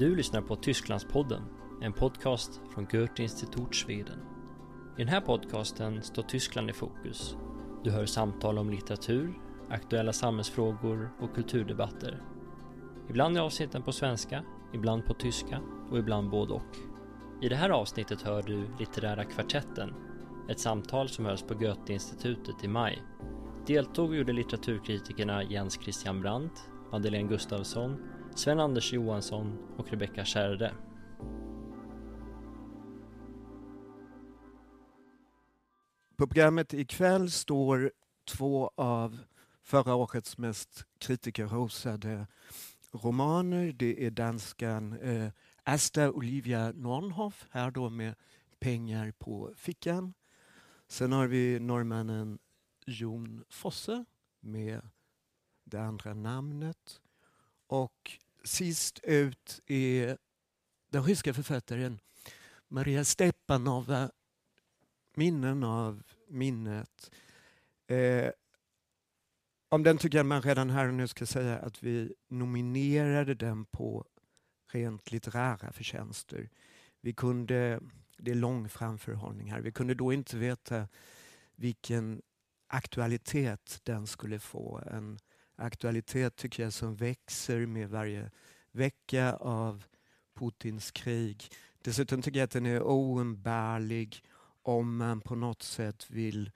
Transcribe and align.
Du 0.00 0.16
lyssnar 0.16 0.40
på 0.40 0.56
Tysklandspodden, 0.56 1.42
en 1.82 1.92
podcast 1.92 2.60
från 2.74 2.84
Goethe-Institut 2.84 3.74
Sweden. 3.74 4.18
I 4.96 4.98
den 4.98 5.08
här 5.08 5.20
podcasten 5.20 6.02
står 6.02 6.22
Tyskland 6.22 6.70
i 6.70 6.72
fokus. 6.72 7.36
Du 7.84 7.90
hör 7.90 8.06
samtal 8.06 8.58
om 8.58 8.70
litteratur, 8.70 9.34
aktuella 9.70 10.12
samhällsfrågor 10.12 11.10
och 11.20 11.34
kulturdebatter. 11.34 12.22
Ibland 13.08 13.36
är 13.36 13.40
avsnitten 13.40 13.82
på 13.82 13.92
svenska, 13.92 14.44
ibland 14.74 15.06
på 15.06 15.14
tyska 15.14 15.60
och 15.90 15.98
ibland 15.98 16.30
både 16.30 16.52
och. 16.52 16.76
I 17.42 17.48
det 17.48 17.56
här 17.56 17.70
avsnittet 17.70 18.22
hör 18.22 18.42
du 18.42 18.66
Litterära 18.78 19.24
kvartetten, 19.24 19.94
ett 20.48 20.60
samtal 20.60 21.08
som 21.08 21.24
hölls 21.24 21.42
på 21.42 21.54
Goethe-institutet 21.54 22.64
i 22.64 22.68
maj. 22.68 23.02
Deltog 23.66 24.16
gjorde 24.16 24.32
litteraturkritikerna 24.32 25.42
Jens 25.42 25.78
Christian 25.82 26.20
Brandt, 26.20 26.70
Madeleine 26.92 27.28
Gustafsson, 27.28 27.96
Sven-Anders 28.40 28.92
Johansson 28.92 29.58
och 29.76 29.90
Rebecka 29.90 30.24
Kärre. 30.24 30.74
På 36.16 36.26
programmet 36.26 36.74
ikväll 36.74 37.30
står 37.30 37.92
två 38.24 38.70
av 38.74 39.18
förra 39.62 39.94
årets 39.94 40.38
mest 40.38 40.84
kritikerrosade 40.98 42.26
romaner. 42.92 43.72
Det 43.72 44.06
är 44.06 44.10
danskan 44.10 44.92
eh, 44.92 45.28
Asta 45.64 46.10
Olivia 46.10 46.72
Nornhoff, 46.72 47.46
här 47.50 47.70
då 47.70 47.90
med 47.90 48.14
pengar 48.60 49.12
på 49.18 49.52
fickan. 49.56 50.14
Sen 50.88 51.12
har 51.12 51.26
vi 51.26 51.60
norrmannen 51.60 52.38
Jon 52.86 53.44
Fosse 53.48 54.04
med 54.40 54.88
det 55.64 55.78
andra 55.78 56.14
namnet. 56.14 57.00
Och 57.66 58.18
sist 58.44 59.00
ut 59.02 59.60
är 59.66 60.18
den 60.90 61.02
ryska 61.02 61.34
författaren 61.34 62.00
Maria 62.68 63.04
Stepanova, 63.04 64.10
Minnen 65.14 65.64
av 65.64 66.02
minnet. 66.28 67.10
Eh, 67.86 68.30
om 69.68 69.82
den 69.82 69.98
tycker 69.98 70.18
jag 70.18 70.26
man 70.26 70.42
redan 70.42 70.70
här 70.70 70.88
och 70.88 70.94
nu 70.94 71.08
ska 71.08 71.26
säga 71.26 71.58
att 71.58 71.82
vi 71.82 72.14
nominerade 72.28 73.34
den 73.34 73.64
på 73.64 74.06
rent 74.72 75.12
litterära 75.12 75.72
förtjänster. 75.72 76.50
Vi 77.00 77.12
kunde, 77.12 77.80
det 78.18 78.30
är 78.30 78.34
lång 78.34 78.68
framförhållning 78.68 79.52
här, 79.52 79.60
vi 79.60 79.72
kunde 79.72 79.94
då 79.94 80.12
inte 80.12 80.36
veta 80.36 80.88
vilken 81.54 82.22
aktualitet 82.66 83.80
den 83.82 84.06
skulle 84.06 84.38
få. 84.38 84.80
En 84.90 85.18
aktualitet 85.60 86.36
tycker 86.36 86.62
jag 86.62 86.72
som 86.72 86.96
växer 86.96 87.66
med 87.66 87.90
varje 87.90 88.30
vecka 88.72 89.32
av 89.32 89.84
Putins 90.34 90.90
krig. 90.90 91.48
Dessutom 91.82 92.22
tycker 92.22 92.38
jag 92.38 92.44
att 92.44 92.50
den 92.50 92.66
är 92.66 92.82
oumbärlig 92.82 94.24
om 94.62 94.96
man 94.96 95.20
på 95.20 95.34
något 95.34 95.62
sätt 95.62 96.10
vill 96.10 96.50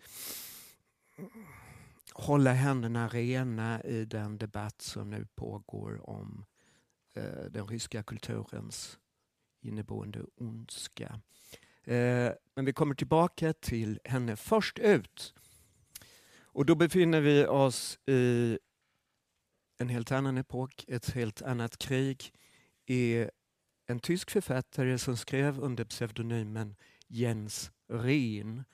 hålla 2.13 2.53
händerna 2.53 3.09
rena 3.09 3.83
i 3.83 4.05
den 4.05 4.39
debatt 4.39 4.83
som 4.83 5.11
nu 5.11 5.27
pågår 5.35 6.11
om 6.11 6.45
eh, 7.15 7.45
den 7.51 7.67
ryska 7.67 8.03
kulturens 8.03 8.99
inneboende 9.61 10.21
ondska. 10.37 11.21
Eh, 11.85 12.33
men 12.55 12.65
vi 12.65 12.73
kommer 12.73 12.95
tillbaka 12.95 13.53
till 13.53 14.01
henne 14.05 14.37
först 14.37 14.79
ut. 14.79 15.35
Och 16.43 16.67
då 16.67 16.75
befinner 16.75 17.21
vi 17.21 17.47
oss 17.47 17.99
i 18.07 18.59
en 19.85 19.91
helt 19.91 20.13
annan 20.13 20.39
epok, 20.39 20.85
ett 20.89 21.11
helt 21.11 21.43
annat 21.43 21.79
krig. 21.79 22.33
är 22.87 23.31
en 23.87 24.01
tysk 24.01 24.31
författare 24.31 24.99
som 24.99 25.17
skrev 25.17 25.61
under 25.61 25.85
pseudonymen 25.85 26.77
Jens 27.09 27.71
Rehn. 27.89 28.65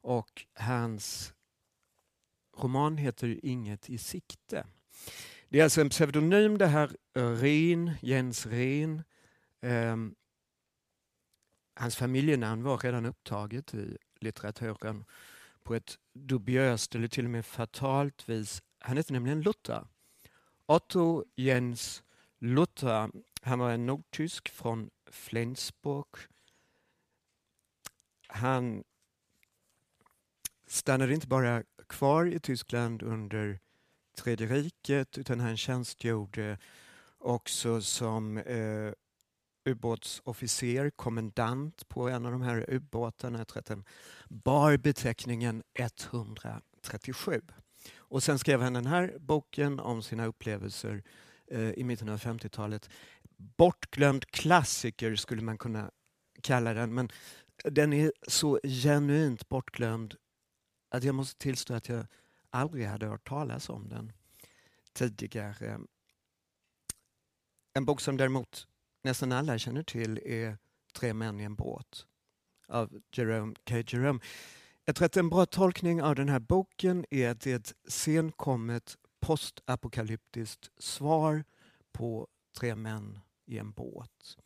Och 0.00 0.46
hans 0.54 1.34
roman 2.58 2.96
heter 2.96 3.40
Inget 3.42 3.90
i 3.90 3.98
sikte. 3.98 4.66
Det 5.48 5.60
är 5.60 5.64
alltså 5.64 5.80
en 5.80 5.90
pseudonym 5.90 6.58
det 6.58 6.66
här, 6.66 6.96
Rehn, 7.14 7.92
Jens 8.00 8.46
Rehn. 8.46 9.02
Um, 9.62 10.14
hans 11.74 11.96
familjenamn 11.96 12.62
var 12.62 12.78
redan 12.78 13.06
upptaget 13.06 13.74
i 13.74 13.98
litteraturen 14.20 15.04
på 15.62 15.74
ett 15.74 15.98
dubiöst 16.14 16.94
eller 16.94 17.08
till 17.08 17.24
och 17.24 17.30
med 17.30 17.46
fatalt 17.46 18.28
vis. 18.28 18.62
Han 18.78 18.96
hette 18.96 19.12
nämligen 19.12 19.42
Luther. 19.42 19.86
Otto 20.66 21.24
Jens 21.36 22.02
Luther. 22.38 23.10
Han 23.42 23.58
var 23.58 23.70
en 23.70 23.86
nordtysk 23.86 24.48
från 24.48 24.90
Flensburg. 25.10 26.06
Han 28.28 28.84
stannade 30.66 31.14
inte 31.14 31.26
bara 31.26 31.62
kvar 31.88 32.26
i 32.26 32.40
Tyskland 32.40 33.02
under 33.02 33.58
Tredje 34.16 34.46
riket 34.46 35.18
utan 35.18 35.40
han 35.40 35.56
tjänstgjorde 35.56 36.58
också 37.18 37.82
som 37.82 38.38
eh, 38.38 38.92
ubåtsofficer, 39.64 40.90
kommendant 40.90 41.88
på 41.88 42.08
en 42.08 42.26
av 42.26 42.32
de 42.32 42.42
här 42.42 42.64
ubåtarna. 42.68 43.38
Jag 43.38 43.48
tror 43.48 43.60
att 43.60 43.66
den 43.66 43.84
bar 44.28 44.76
beteckningen 44.76 45.62
137. 45.74 47.42
Och 47.96 48.22
sen 48.22 48.38
skrev 48.38 48.60
han 48.60 48.72
den 48.72 48.86
här 48.86 49.16
boken 49.18 49.80
om 49.80 50.02
sina 50.02 50.26
upplevelser 50.26 51.02
eh, 51.46 51.70
i 51.70 51.84
mitten 51.84 52.08
av 52.08 52.18
50-talet. 52.18 52.90
Bortglömd 53.36 54.26
klassiker 54.26 55.16
skulle 55.16 55.42
man 55.42 55.58
kunna 55.58 55.90
kalla 56.42 56.74
den, 56.74 56.94
men 56.94 57.08
den 57.64 57.92
är 57.92 58.12
så 58.28 58.60
genuint 58.62 59.48
bortglömd 59.48 60.14
att 60.88 61.04
jag 61.04 61.14
måste 61.14 61.38
tillstå 61.38 61.74
att 61.74 61.88
jag 61.88 62.06
aldrig 62.50 62.86
hade 62.86 63.06
hört 63.06 63.28
talas 63.28 63.70
om 63.70 63.88
den 63.88 64.12
tidigare. 64.92 65.80
En 67.74 67.84
bok 67.84 68.00
som 68.00 68.16
däremot 68.16 68.66
nästan 69.02 69.32
alla 69.32 69.58
känner 69.58 69.82
till 69.82 70.20
är 70.24 70.58
Tre 70.96 71.14
män 71.14 71.40
i 71.40 71.44
en 71.44 71.54
båt 71.54 72.06
av 72.68 73.00
Jerome 73.12 73.54
K. 73.68 73.76
Jerome. 73.76 74.20
Jag 74.88 74.96
tror 74.96 75.06
att 75.06 75.16
en 75.16 75.28
bra 75.28 75.46
tolkning 75.46 76.02
av 76.02 76.14
den 76.14 76.28
här 76.28 76.38
boken 76.38 77.04
är 77.10 77.30
att 77.30 77.40
det 77.40 77.52
är 77.52 77.56
ett 77.56 77.74
senkommet 77.88 78.96
postapokalyptiskt 79.20 80.70
svar 80.78 81.44
på 81.92 82.28
Tre 82.58 82.74
män 82.74 83.18
i 83.46 83.58
en 83.58 83.72
båt. 83.72 84.38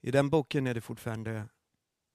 I 0.00 0.10
den 0.10 0.30
boken 0.30 0.66
är 0.66 0.74
det 0.74 0.80
fortfarande 0.80 1.48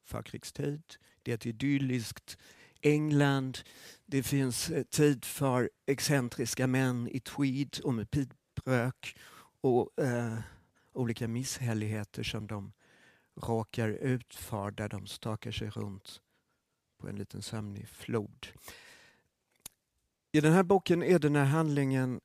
förkrigstid. 0.03 0.83
Det 1.23 1.31
är 1.31 1.35
ett 1.35 1.45
idylliskt 1.45 2.37
England. 2.81 3.59
Det 4.05 4.23
finns 4.23 4.69
eh, 4.69 4.83
tid 4.83 5.25
för 5.25 5.69
excentriska 5.85 6.67
män 6.67 7.07
i 7.07 7.19
tweed 7.19 7.79
och 7.83 7.93
med 7.93 8.11
piprök 8.11 9.17
och 9.61 10.03
eh, 10.03 10.37
olika 10.93 11.27
misshälligheter 11.27 12.23
som 12.23 12.47
de 12.47 12.73
råkar 13.35 13.89
ut 13.89 14.35
för 14.35 14.71
där 14.71 14.89
de 14.89 15.07
stakar 15.07 15.51
sig 15.51 15.69
runt 15.69 16.21
på 17.01 17.07
en 17.07 17.15
liten 17.15 17.41
sömnig 17.41 17.87
flod. 17.87 18.47
I 20.31 20.41
den 20.41 20.53
här 20.53 20.63
boken 20.63 21.03
är 21.03 21.19
det 21.19 21.29
när 21.29 21.45
handlingen 21.45 22.21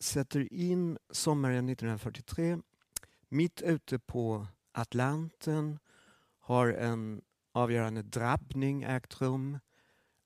sätter 0.00 0.52
in 0.52 0.98
sommaren 1.10 1.68
1943 1.68 2.58
mitt 3.28 3.62
ute 3.62 3.98
på 3.98 4.46
Atlanten 4.72 5.78
har 6.40 6.68
en 6.68 7.22
avgörande 7.52 8.02
drabbning 8.02 8.82
ägt 8.82 9.20
rum. 9.20 9.58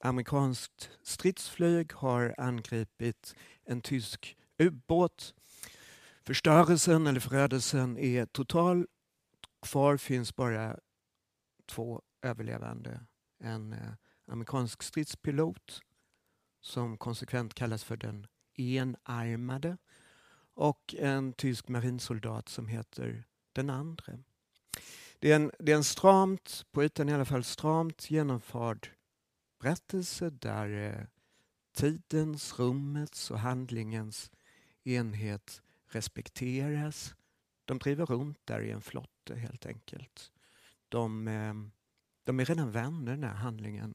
Amerikanskt 0.05 0.91
stridsflyg 1.03 1.93
har 1.93 2.35
angripit 2.39 3.35
en 3.65 3.81
tysk 3.81 4.37
ubåt. 4.59 5.35
Förstörelsen 6.25 7.07
eller 7.07 7.21
förödelsen 7.21 7.99
är 7.99 8.27
total. 8.27 8.87
Kvar 9.63 9.97
finns 9.97 10.37
bara 10.37 10.79
två 11.67 12.03
överlevande 12.23 13.01
en 13.39 13.73
eh, 13.73 13.93
amerikansk 14.27 14.83
stridspilot 14.83 15.83
som 16.61 16.97
konsekvent 16.97 17.55
kallas 17.55 17.85
för 17.85 17.97
den 17.97 18.27
enarmade 18.55 19.77
och 20.55 20.95
en 20.99 21.33
tysk 21.33 21.69
marinsoldat 21.69 22.49
som 22.49 22.67
heter 22.67 23.25
den 23.53 23.71
andre. 23.71 24.19
Det 25.19 25.33
är 25.33 25.37
en, 25.37 25.51
det 25.59 25.73
är 25.73 25.77
en 25.77 25.85
stramt, 25.85 26.67
på 26.71 26.85
ytan 26.85 27.09
i 27.09 27.15
alla 27.15 27.25
fall, 27.25 27.45
stramt 27.45 28.11
genomförd 28.11 28.91
berättelse 29.59 30.31
där 30.31 30.69
eh, 30.69 31.05
tidens, 31.73 32.59
rummets 32.59 33.31
och 33.31 33.39
handlingens 33.39 34.31
enhet 34.85 35.63
respekteras. 35.87 37.15
De 37.65 37.79
driver 37.79 38.07
runt 38.07 38.39
där 38.45 38.61
i 38.61 38.71
en 38.71 38.83
flotte 38.83 39.35
helt 39.35 39.67
enkelt. 39.67 40.33
De 40.89 41.29
eh, 41.29 41.55
de 42.29 42.41
är 42.41 42.45
redan 42.45 42.71
vänner 42.71 43.13
den 43.13 43.25
här 43.25 43.35
handlingen 43.35 43.95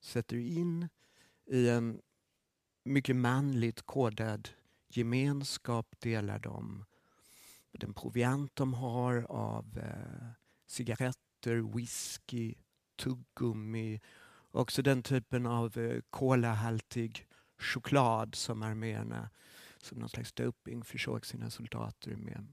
sätter 0.00 0.36
in 0.36 0.88
i 1.46 1.68
en 1.68 2.00
mycket 2.84 3.16
manligt 3.16 3.82
kodad 3.82 4.48
gemenskap 4.88 5.86
delar 5.98 6.38
de 6.38 6.84
den 7.72 7.94
proviant 7.94 8.56
de 8.56 8.74
har, 8.74 9.26
av 9.28 9.78
eh, 9.78 10.30
cigaretter, 10.66 11.76
whisky, 11.76 12.54
tuggummi. 12.96 14.00
Också 14.50 14.82
den 14.82 15.02
typen 15.02 15.46
av 15.46 15.78
eh, 15.78 16.00
kolahaltig 16.10 17.26
choklad 17.58 18.34
som 18.34 18.62
arméerna 18.62 19.30
som 19.78 19.98
någon 19.98 20.08
slags 20.08 20.32
doping 20.32 20.84
försåg 20.84 21.26
sina 21.26 21.50
soldater 21.50 22.16
med. 22.16 22.46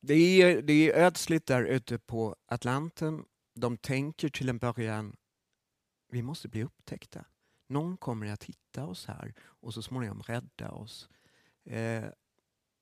Det 0.00 0.42
är, 0.42 0.62
det 0.62 0.72
är 0.72 1.06
ödsligt 1.06 1.46
där 1.46 1.64
ute 1.64 1.98
på 1.98 2.36
Atlanten. 2.46 3.24
De 3.54 3.76
tänker 3.76 4.28
till 4.28 4.48
en 4.48 4.58
början, 4.58 5.16
vi 6.08 6.22
måste 6.22 6.48
bli 6.48 6.64
upptäckta. 6.64 7.24
Någon 7.68 7.96
kommer 7.96 8.32
att 8.32 8.44
hitta 8.44 8.86
oss 8.86 9.06
här 9.06 9.34
och 9.40 9.74
så 9.74 9.82
småningom 9.82 10.22
rädda 10.22 10.70
oss. 10.70 11.08
Eh, 11.64 12.04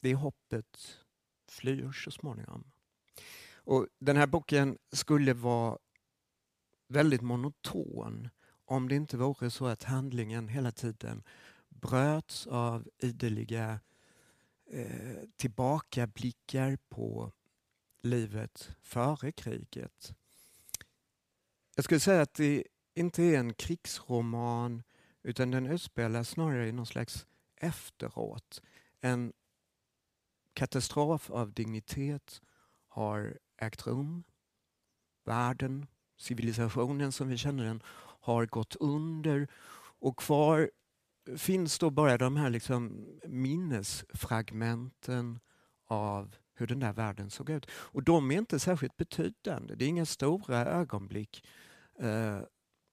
det 0.01 0.15
hoppet 0.15 0.99
flyr 1.49 1.93
så 1.93 2.11
småningom. 2.11 2.65
Och 3.53 3.87
den 3.99 4.17
här 4.17 4.27
boken 4.27 4.79
skulle 4.93 5.35
vara 5.35 5.79
väldigt 6.89 7.23
monoton 7.23 8.29
om 8.65 8.89
det 8.89 8.95
inte 8.95 9.17
vore 9.17 9.51
så 9.51 9.67
att 9.67 9.83
handlingen 9.83 10.49
hela 10.49 10.73
tiden 10.73 11.23
bröts 11.69 12.47
av 12.47 12.89
ideliga 12.99 13.81
eh, 14.71 15.17
tillbakablickar 15.37 16.79
på 16.89 17.33
livet 18.03 18.71
före 18.81 19.33
kriget. 19.33 20.15
Jag 21.75 21.85
skulle 21.85 22.01
säga 22.01 22.23
att 22.23 22.35
det 22.35 22.65
inte 22.95 23.23
är 23.23 23.39
en 23.39 23.55
krigsroman 23.55 24.83
utan 25.23 25.51
den 25.51 25.67
utspelar 25.67 26.23
snarare 26.23 26.69
i 26.69 26.73
någon 26.73 26.87
slags 26.87 27.27
efteråt. 27.57 28.63
En 29.01 29.33
katastrof 30.53 31.31
av 31.31 31.53
dignitet 31.53 32.43
har 32.89 33.39
ägt 33.57 33.87
rum. 33.87 34.25
Världen, 35.25 35.87
civilisationen 36.17 37.13
som 37.13 37.29
vi 37.29 37.37
känner 37.37 37.65
den, 37.65 37.83
har 38.21 38.47
gått 38.47 38.77
under 38.77 39.49
och 40.01 40.19
kvar 40.19 40.71
finns 41.37 41.79
då 41.79 41.91
bara 41.91 42.19
de 42.19 42.37
här 42.37 42.51
liksom 42.51 43.07
minnesfragmenten 43.27 45.39
av 45.87 46.37
hur 46.55 46.67
den 46.67 46.81
där 46.81 46.93
världen 46.93 47.31
såg 47.31 47.51
ut. 47.51 47.67
Och 47.71 48.03
de 48.03 48.31
är 48.31 48.39
inte 48.39 48.59
särskilt 48.59 48.97
betydande. 48.97 49.75
Det 49.75 49.85
är 49.85 49.89
inga 49.89 50.07
stora 50.07 50.67
ögonblick 50.67 51.47
eh, 51.99 52.41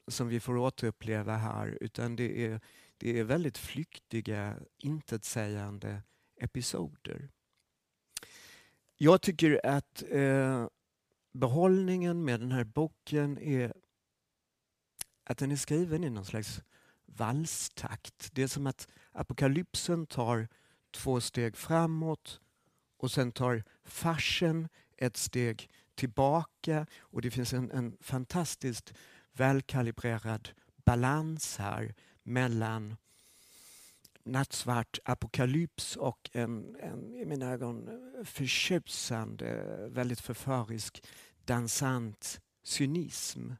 som 0.07 0.27
vi 0.27 0.39
får 0.39 0.57
återuppleva 0.57 1.35
här 1.35 1.77
utan 1.81 2.15
det 2.15 2.45
är, 2.45 2.61
det 2.97 3.19
är 3.19 3.23
väldigt 3.23 3.57
flyktiga, 3.57 4.59
intetsägande 4.77 6.01
episoder. 6.41 7.29
Jag 8.97 9.21
tycker 9.21 9.65
att 9.65 10.03
eh, 10.09 10.67
behållningen 11.33 12.25
med 12.25 12.39
den 12.39 12.51
här 12.51 12.63
boken 12.63 13.37
är 13.37 13.73
att 15.23 15.37
den 15.37 15.51
är 15.51 15.55
skriven 15.55 16.03
i 16.03 16.09
någon 16.09 16.25
slags 16.25 16.61
valstakt. 17.05 18.29
Det 18.31 18.43
är 18.43 18.47
som 18.47 18.67
att 18.67 18.87
apokalypsen 19.11 20.05
tar 20.05 20.47
två 20.91 21.21
steg 21.21 21.57
framåt 21.57 22.41
och 22.97 23.11
sen 23.11 23.31
tar 23.31 23.63
farsen 23.83 24.67
ett 24.97 25.17
steg 25.17 25.69
tillbaka 25.95 26.85
och 26.99 27.21
det 27.21 27.31
finns 27.31 27.53
en, 27.53 27.71
en 27.71 27.97
fantastiskt 28.01 28.93
välkalibrerad 29.31 30.49
balans 30.85 31.57
här 31.57 31.93
mellan 32.23 32.95
nattsvart 34.23 34.99
apokalyps 35.03 35.95
och 35.95 36.29
en, 36.33 36.75
en 36.79 37.15
i 37.15 37.25
mina 37.25 37.51
ögon 37.51 37.89
förtjusande, 38.23 39.77
väldigt 39.91 40.21
förförisk, 40.21 41.03
dansant 41.45 42.41
cynism. 42.63 43.51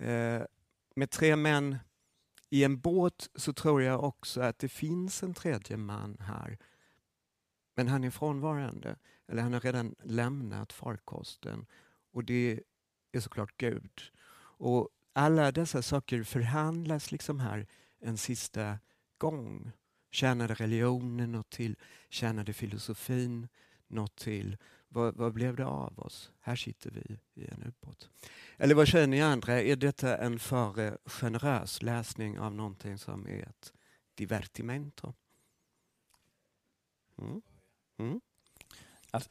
Eh, 0.00 0.42
med 0.96 1.10
tre 1.10 1.36
män 1.36 1.78
i 2.54 2.64
en 2.64 2.80
båt 2.80 3.30
så 3.34 3.52
tror 3.52 3.82
jag 3.82 4.04
också 4.04 4.40
att 4.40 4.58
det 4.58 4.68
finns 4.68 5.22
en 5.22 5.34
tredje 5.34 5.76
man 5.76 6.16
här. 6.20 6.58
Men 7.76 7.88
han 7.88 8.04
är 8.04 8.10
frånvarande, 8.10 8.96
eller 9.28 9.42
han 9.42 9.52
har 9.52 9.60
redan 9.60 9.94
lämnat 10.02 10.72
farkosten 10.72 11.66
och 12.12 12.24
det 12.24 12.60
är 13.12 13.20
såklart 13.20 13.56
Gud. 13.56 14.02
Och 14.36 14.88
alla 15.12 15.52
dessa 15.52 15.82
saker 15.82 16.22
förhandlas 16.22 17.12
liksom 17.12 17.40
här 17.40 17.66
en 18.00 18.16
sista 18.16 18.78
gång. 19.18 19.72
Tjänade 20.10 20.54
religionen 20.54 21.32
något 21.32 21.50
till? 21.50 21.76
Tjänade 22.08 22.52
filosofin 22.52 23.48
något 23.88 24.16
till? 24.16 24.56
Vad, 24.94 25.14
vad, 25.14 25.32
blev 25.32 25.56
det 25.56 25.66
av 25.66 25.98
oss? 25.98 26.32
Här 26.40 26.56
sitter 26.56 26.90
vi 26.90 27.18
i 27.42 27.50
en 27.50 27.62
ubåt. 27.62 28.10
Eller 28.56 28.74
vad 28.74 28.88
säger 28.88 29.06
ni 29.06 29.22
andra? 29.22 29.62
Är 29.62 29.76
detta 29.76 30.16
en 30.16 30.38
för 30.38 30.98
generös 31.04 31.82
läsning 31.82 32.38
av 32.38 32.54
någonting 32.54 32.98
som 32.98 33.28
är 33.28 33.42
ett 33.42 33.72
divertimento? 34.14 35.14
Mm. 37.18 37.42
Mm. 37.98 38.20
Alltså, 39.10 39.30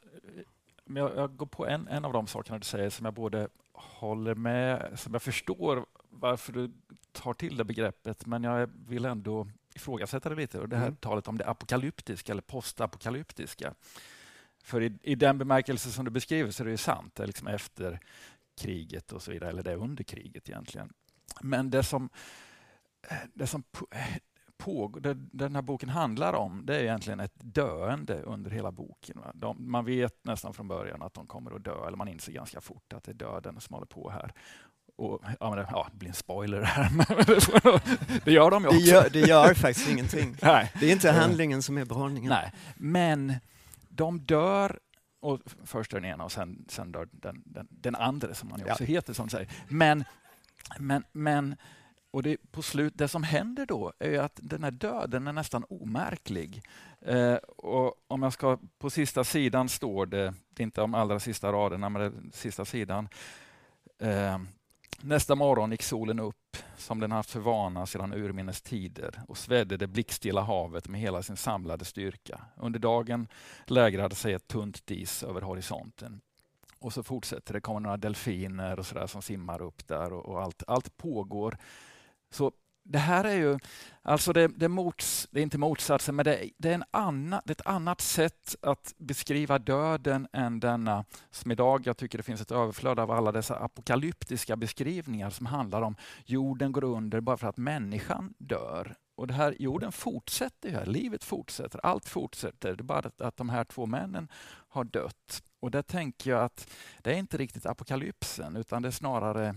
jag, 0.84 1.16
jag, 1.16 1.36
går 1.36 1.46
på 1.46 1.66
en, 1.66 1.88
en 1.88 2.04
av 2.04 2.12
de 2.12 2.26
sakerna 2.26 2.58
du 2.58 2.64
säger 2.64 2.90
som 2.90 3.04
jag 3.04 3.14
både 3.14 3.48
håller 3.72 4.34
med, 4.34 4.98
som 4.98 5.12
jag 5.12 5.22
förstår 5.22 5.86
varför 6.08 6.52
du 6.52 6.72
tar 7.12 7.34
till 7.34 7.56
det 7.56 7.64
begreppet, 7.64 8.26
men 8.26 8.44
jag 8.44 8.70
vill 8.86 9.04
ändå 9.04 9.48
ifrågasätta 9.74 10.28
det 10.28 10.34
lite. 10.34 10.60
Och 10.60 10.68
det 10.68 10.76
här 10.76 10.86
mm. 10.86 10.96
talet 10.96 11.28
om 11.28 11.38
det 11.38 11.46
apokalyptiska 11.46 12.32
eller 12.32 12.42
postapokalyptiska. 12.42 13.74
För 14.64 14.82
i, 14.82 14.92
i, 15.02 15.14
den 15.14 15.38
bemärkelse 15.38 15.90
som 15.90 16.04
du 16.04 16.10
beskriver 16.10 16.50
så 16.50 16.62
är 16.62 16.68
det 16.68 16.78
sant. 16.78 17.14
Det 17.14 17.26
liksom 17.26 17.48
efter 17.48 18.00
kriget 18.60 19.12
och 19.12 19.22
så 19.22 19.30
vidare, 19.30 19.50
eller 19.50 19.62
det 19.62 19.72
är 19.72 19.76
under 19.76 20.04
kriget 20.04 20.48
egentligen. 20.48 20.92
Men 21.40 21.70
det 21.70 21.82
som, 21.82 22.08
det 23.34 23.46
som 23.46 23.62
på, 24.56 24.98
det, 25.00 25.14
den 25.14 25.54
här 25.54 25.62
boken 25.62 25.88
handlar 25.88 26.32
om 26.32 26.66
det 26.66 26.76
är 26.76 26.82
egentligen 26.82 27.20
ett 27.20 27.34
döende 27.36 28.22
under 28.22 28.50
hela 28.50 28.72
boken. 28.72 29.20
De, 29.34 29.70
man 29.70 29.84
vet 29.84 30.24
nästan 30.24 30.54
från 30.54 30.68
början 30.68 31.02
att 31.02 31.14
de 31.14 31.26
kommer 31.26 31.56
att 31.56 31.64
dö, 31.64 31.86
eller 31.86 31.96
man 31.96 32.08
inser 32.08 32.32
ganska 32.32 32.60
fort 32.60 32.92
att 32.92 33.04
det 33.04 33.12
är 33.12 33.14
döden 33.14 33.60
som 33.60 33.74
håller 33.74 33.86
på 33.86 34.10
här. 34.10 34.32
Och, 34.96 35.22
ja, 35.40 35.50
men 35.50 35.58
det, 35.58 35.68
ja, 35.70 35.88
det 35.92 35.98
blir 35.98 36.08
en 36.08 36.14
spoiler 36.14 36.62
här, 36.62 36.90
det 38.24 38.32
gör 38.32 38.50
de 38.50 38.62
ju 38.62 38.68
också. 38.68 38.80
Det 38.80 38.86
gör, 38.86 39.08
det 39.10 39.20
gör 39.20 39.54
faktiskt 39.54 39.90
ingenting. 39.90 40.36
Nej. 40.42 40.72
Det 40.80 40.86
är 40.86 40.92
inte 40.92 41.10
handlingen 41.10 41.62
som 41.62 41.78
är 41.78 41.84
behållningen. 41.84 42.30
Nej. 42.30 42.52
Men 42.76 43.34
de 43.96 44.20
dör 44.20 44.78
och 45.20 45.40
först 45.64 45.90
den 45.90 46.04
ena 46.04 46.24
och 46.24 46.32
sen, 46.32 46.64
sen 46.68 46.92
dör 46.92 47.08
den, 47.12 47.42
den, 47.46 47.68
den 47.70 47.94
andra 47.94 48.34
som 48.34 48.50
han 48.50 48.60
också 48.60 48.84
ja. 48.84 48.86
heter. 48.86 49.12
Som 49.12 49.28
säger. 49.28 49.48
Men, 49.68 50.04
men, 50.78 51.04
men 51.12 51.56
och 52.10 52.22
det, 52.22 52.36
på 52.50 52.62
slut, 52.62 52.92
det 52.96 53.08
som 53.08 53.22
händer 53.22 53.66
då 53.66 53.92
är 53.98 54.18
att 54.18 54.40
den 54.42 54.64
här 54.64 54.70
döden 54.70 55.26
är 55.26 55.32
nästan 55.32 55.64
omärklig. 55.68 56.62
Eh, 57.00 57.34
och 57.56 57.94
om 58.06 58.22
jag 58.22 58.32
ska, 58.32 58.58
på 58.78 58.90
sista 58.90 59.24
sidan 59.24 59.68
står 59.68 60.06
det, 60.06 60.34
det 60.50 60.62
är 60.62 60.64
inte 60.64 60.80
de 60.80 60.94
allra 60.94 61.20
sista 61.20 61.52
raderna, 61.52 61.88
men 61.88 62.02
det 62.02 62.36
sista 62.36 62.64
sidan. 62.64 63.08
Eh, 63.98 64.38
Nästa 65.00 65.34
morgon 65.34 65.70
gick 65.70 65.82
solen 65.82 66.20
upp 66.20 66.36
som 66.76 67.00
den 67.00 67.12
haft 67.12 67.30
för 67.30 67.40
vana 67.40 67.86
sedan 67.86 68.12
urminnes 68.12 68.62
tider 68.62 69.22
och 69.28 69.38
svedde 69.38 69.76
det 69.76 69.86
blickstilla 69.86 70.40
havet 70.40 70.88
med 70.88 71.00
hela 71.00 71.22
sin 71.22 71.36
samlade 71.36 71.84
styrka. 71.84 72.40
Under 72.56 72.78
dagen 72.78 73.28
lägrade 73.66 74.14
sig 74.14 74.32
ett 74.32 74.48
tunt 74.48 74.86
dis 74.86 75.22
över 75.22 75.40
horisonten. 75.40 76.20
Och 76.78 76.92
så 76.92 77.02
fortsätter 77.02 77.54
det, 77.54 77.60
kommer 77.60 77.80
några 77.80 77.96
delfiner 77.96 78.78
och 78.78 78.86
så 78.86 79.08
som 79.08 79.22
simmar 79.22 79.62
upp 79.62 79.86
där 79.86 80.12
och, 80.12 80.26
och 80.26 80.42
allt, 80.42 80.62
allt 80.66 80.96
pågår. 80.96 81.58
Så 82.30 82.52
det 82.84 82.98
här 82.98 83.24
är 83.24 83.34
ju, 83.34 83.58
alltså 84.02 84.32
det, 84.32 84.48
det, 84.48 84.68
mots, 84.68 85.28
det 85.30 85.40
är 85.40 85.42
inte 85.42 85.58
motsatsen, 85.58 86.16
men 86.16 86.24
det, 86.24 86.50
det 86.58 86.70
är 86.70 86.74
en 86.74 86.84
anna, 86.90 87.42
det 87.44 87.50
är 87.50 87.54
ett 87.54 87.66
annat 87.66 88.00
sätt 88.00 88.56
att 88.62 88.94
beskriva 88.96 89.58
döden 89.58 90.28
än 90.32 90.60
denna, 90.60 91.04
som 91.30 91.50
idag, 91.50 91.86
jag 91.86 91.96
tycker 91.96 92.18
det 92.18 92.24
finns 92.24 92.40
ett 92.40 92.50
överflöd 92.50 92.98
av 92.98 93.10
alla 93.10 93.32
dessa 93.32 93.56
apokalyptiska 93.56 94.56
beskrivningar 94.56 95.30
som 95.30 95.46
handlar 95.46 95.82
om 95.82 95.96
jorden 96.24 96.72
går 96.72 96.84
under 96.84 97.20
bara 97.20 97.36
för 97.36 97.48
att 97.48 97.56
människan 97.56 98.34
dör. 98.38 98.96
Och 99.16 99.26
det 99.26 99.34
här, 99.34 99.56
jorden 99.58 99.92
fortsätter 99.92 100.68
ju 100.68 100.74
här, 100.74 100.86
livet 100.86 101.24
fortsätter, 101.24 101.80
allt 101.86 102.08
fortsätter. 102.08 102.76
Det 102.76 102.80
är 102.80 102.84
bara 102.84 102.98
att, 102.98 103.20
att 103.20 103.36
de 103.36 103.48
här 103.48 103.64
två 103.64 103.86
männen 103.86 104.28
har 104.68 104.84
dött. 104.84 105.42
Och 105.60 105.70
där 105.70 105.82
tänker 105.82 106.30
jag 106.30 106.44
att 106.44 106.70
det 107.02 107.14
är 107.14 107.16
inte 107.16 107.36
riktigt 107.36 107.66
apokalypsen, 107.66 108.56
utan 108.56 108.82
det 108.82 108.88
är 108.88 108.92
snarare 108.92 109.54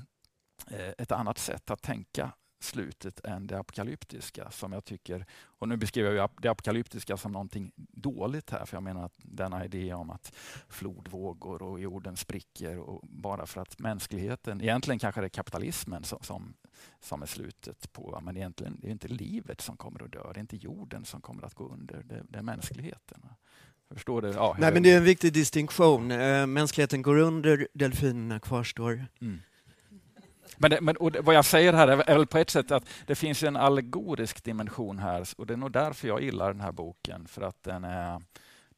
eh, 0.72 0.94
ett 0.98 1.12
annat 1.12 1.38
sätt 1.38 1.72
att 1.72 1.82
tänka 1.82 2.32
slutet 2.60 3.26
än 3.26 3.48
det 3.48 3.60
apokalyptiska 3.60 4.52
som 4.52 4.74
jag 4.74 4.86
tycker, 4.86 5.26
och 5.36 5.68
nu 5.68 5.78
beskriver 5.78 6.12
jag 6.12 6.30
det 6.42 6.50
apokalyptiska 6.50 7.18
som 7.18 7.32
någonting 7.32 7.72
dåligt 7.76 8.50
här, 8.50 8.66
för 8.66 8.76
jag 8.76 8.84
menar 8.84 9.06
att 9.06 9.16
denna 9.18 9.66
idé 9.66 9.94
om 9.94 10.10
att 10.10 10.36
flodvågor 10.70 11.62
och 11.62 11.80
jorden 11.80 12.18
spricker 12.18 12.80
och 12.80 13.08
bara 13.08 13.46
för 13.46 13.62
att 13.62 13.80
mänskligheten, 13.80 14.62
egentligen 14.62 15.00
kanske 15.00 15.22
det 15.22 15.28
är 15.28 15.30
kapitalismen 15.30 16.04
som, 16.04 16.20
som, 16.22 16.54
som 17.00 17.22
är 17.22 17.26
slutet 17.26 17.94
på, 17.94 18.20
men 18.22 18.38
egentligen 18.38 18.78
det 18.82 18.88
är 18.88 18.92
inte 18.92 19.08
livet 19.08 19.62
som 19.62 19.78
kommer 19.78 20.04
att 20.04 20.12
dö, 20.12 20.34
det 20.34 20.40
är 20.40 20.42
inte 20.42 20.58
jorden 20.58 21.06
som 21.06 21.22
kommer 21.22 21.44
att 21.44 21.54
gå 21.54 21.70
under, 21.70 22.04
det, 22.04 22.24
det 22.30 22.38
är 22.38 22.44
mänskligheten. 22.44 23.26
Förstår 23.94 24.22
du? 24.22 24.28
Ja, 24.28 24.56
Nej, 24.60 24.74
men 24.74 24.84
det 24.84 24.92
är 24.92 24.98
en 24.98 25.04
viktig 25.04 25.34
distinktion. 25.34 26.12
Eh, 26.12 26.48
mänskligheten 26.48 27.02
går 27.02 27.18
under, 27.18 27.68
delfinerna 27.74 28.40
kvarstår. 28.40 29.06
Mm. 29.22 29.40
Men, 30.58 30.72
det, 30.72 30.82
men 30.82 30.96
vad 31.00 31.36
jag 31.36 31.46
säger 31.46 31.74
här 31.74 31.88
är, 31.88 31.96
väl 31.96 32.28
på 32.28 32.38
ett 32.38 32.50
sätt 32.50 32.72
att 32.72 32.90
det 33.06 33.16
finns 33.16 33.44
en 33.44 33.56
allegorisk 33.56 34.44
dimension 34.44 35.00
här 35.00 35.28
och 35.38 35.46
det 35.46 35.54
är 35.54 35.58
nog 35.58 35.72
därför 35.72 36.08
jag 36.08 36.22
gillar 36.22 36.54
den 36.54 36.62
här 36.62 36.72
boken. 36.72 37.28
För 37.28 37.42
att 37.42 37.64
den 37.64 37.84
är, 37.84 38.22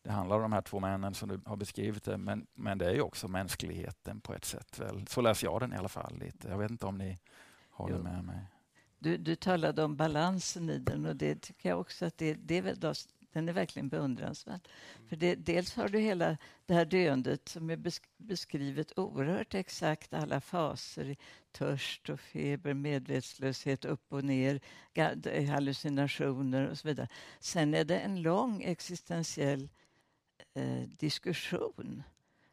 det 0.02 0.12
handlar 0.12 0.36
om 0.36 0.42
de 0.42 0.54
här 0.54 0.62
två 0.62 0.80
männen 0.80 1.14
som 1.14 1.30
du 1.30 1.42
har 1.46 1.56
beskrivit 1.56 2.04
det, 2.04 2.18
men, 2.18 2.48
men 2.54 2.78
det 2.78 2.86
är 2.86 2.94
ju 2.94 3.02
också 3.02 3.28
mänskligheten 3.28 4.22
på 4.22 4.34
ett 4.34 4.46
sätt. 4.46 4.80
Väl. 4.80 5.08
Så 5.08 5.22
läser 5.22 5.48
jag 5.48 5.60
den 5.60 5.74
i 5.74 5.76
alla 5.76 5.90
fall. 5.90 6.20
lite. 6.20 6.48
Jag 6.50 6.58
vet 6.58 6.72
inte 6.72 6.86
om 6.86 6.98
ni 6.98 7.18
håller 7.70 7.96
jo. 7.96 8.04
med 8.04 8.24
mig. 8.24 8.40
Du, 9.00 9.18
du 9.18 9.36
talade 9.36 9.84
om 9.84 9.96
balansen 9.96 10.70
i 10.70 10.78
den 10.78 11.06
och 11.06 11.16
det 11.16 11.42
tycker 11.42 11.70
jag 11.70 11.80
också 11.80 12.06
att 12.06 12.18
det, 12.18 12.34
det 12.34 12.56
är 12.56 12.62
väl 12.62 12.80
den 13.34 13.50
är 13.50 13.54
verkligen 13.54 13.90
beundransvärd. 13.90 14.68
För 15.10 15.16
det, 15.16 15.36
dels 15.36 15.76
har 15.76 15.90
du 15.90 16.00
hela 16.00 16.38
det 16.66 16.74
här 16.74 16.86
döendet 16.86 17.50
som 17.50 17.70
är 17.70 17.92
beskrivet 18.18 19.00
oerhört 19.00 19.54
exakt, 19.54 20.14
alla 20.14 20.42
faser, 20.42 21.16
törst 21.52 22.10
och 22.10 22.20
feber, 22.20 22.74
medvetslöshet, 22.74 23.86
upp 23.86 24.14
och 24.14 24.24
ner, 24.24 24.60
hallucinationer 25.48 26.70
och 26.70 26.78
så 26.78 26.88
vidare. 26.88 27.08
Sen 27.40 27.74
är 27.74 27.86
det 27.86 28.00
en 28.00 28.22
lång 28.22 28.64
existentiell 28.64 29.70
eh, 30.54 30.82
diskussion 30.82 32.04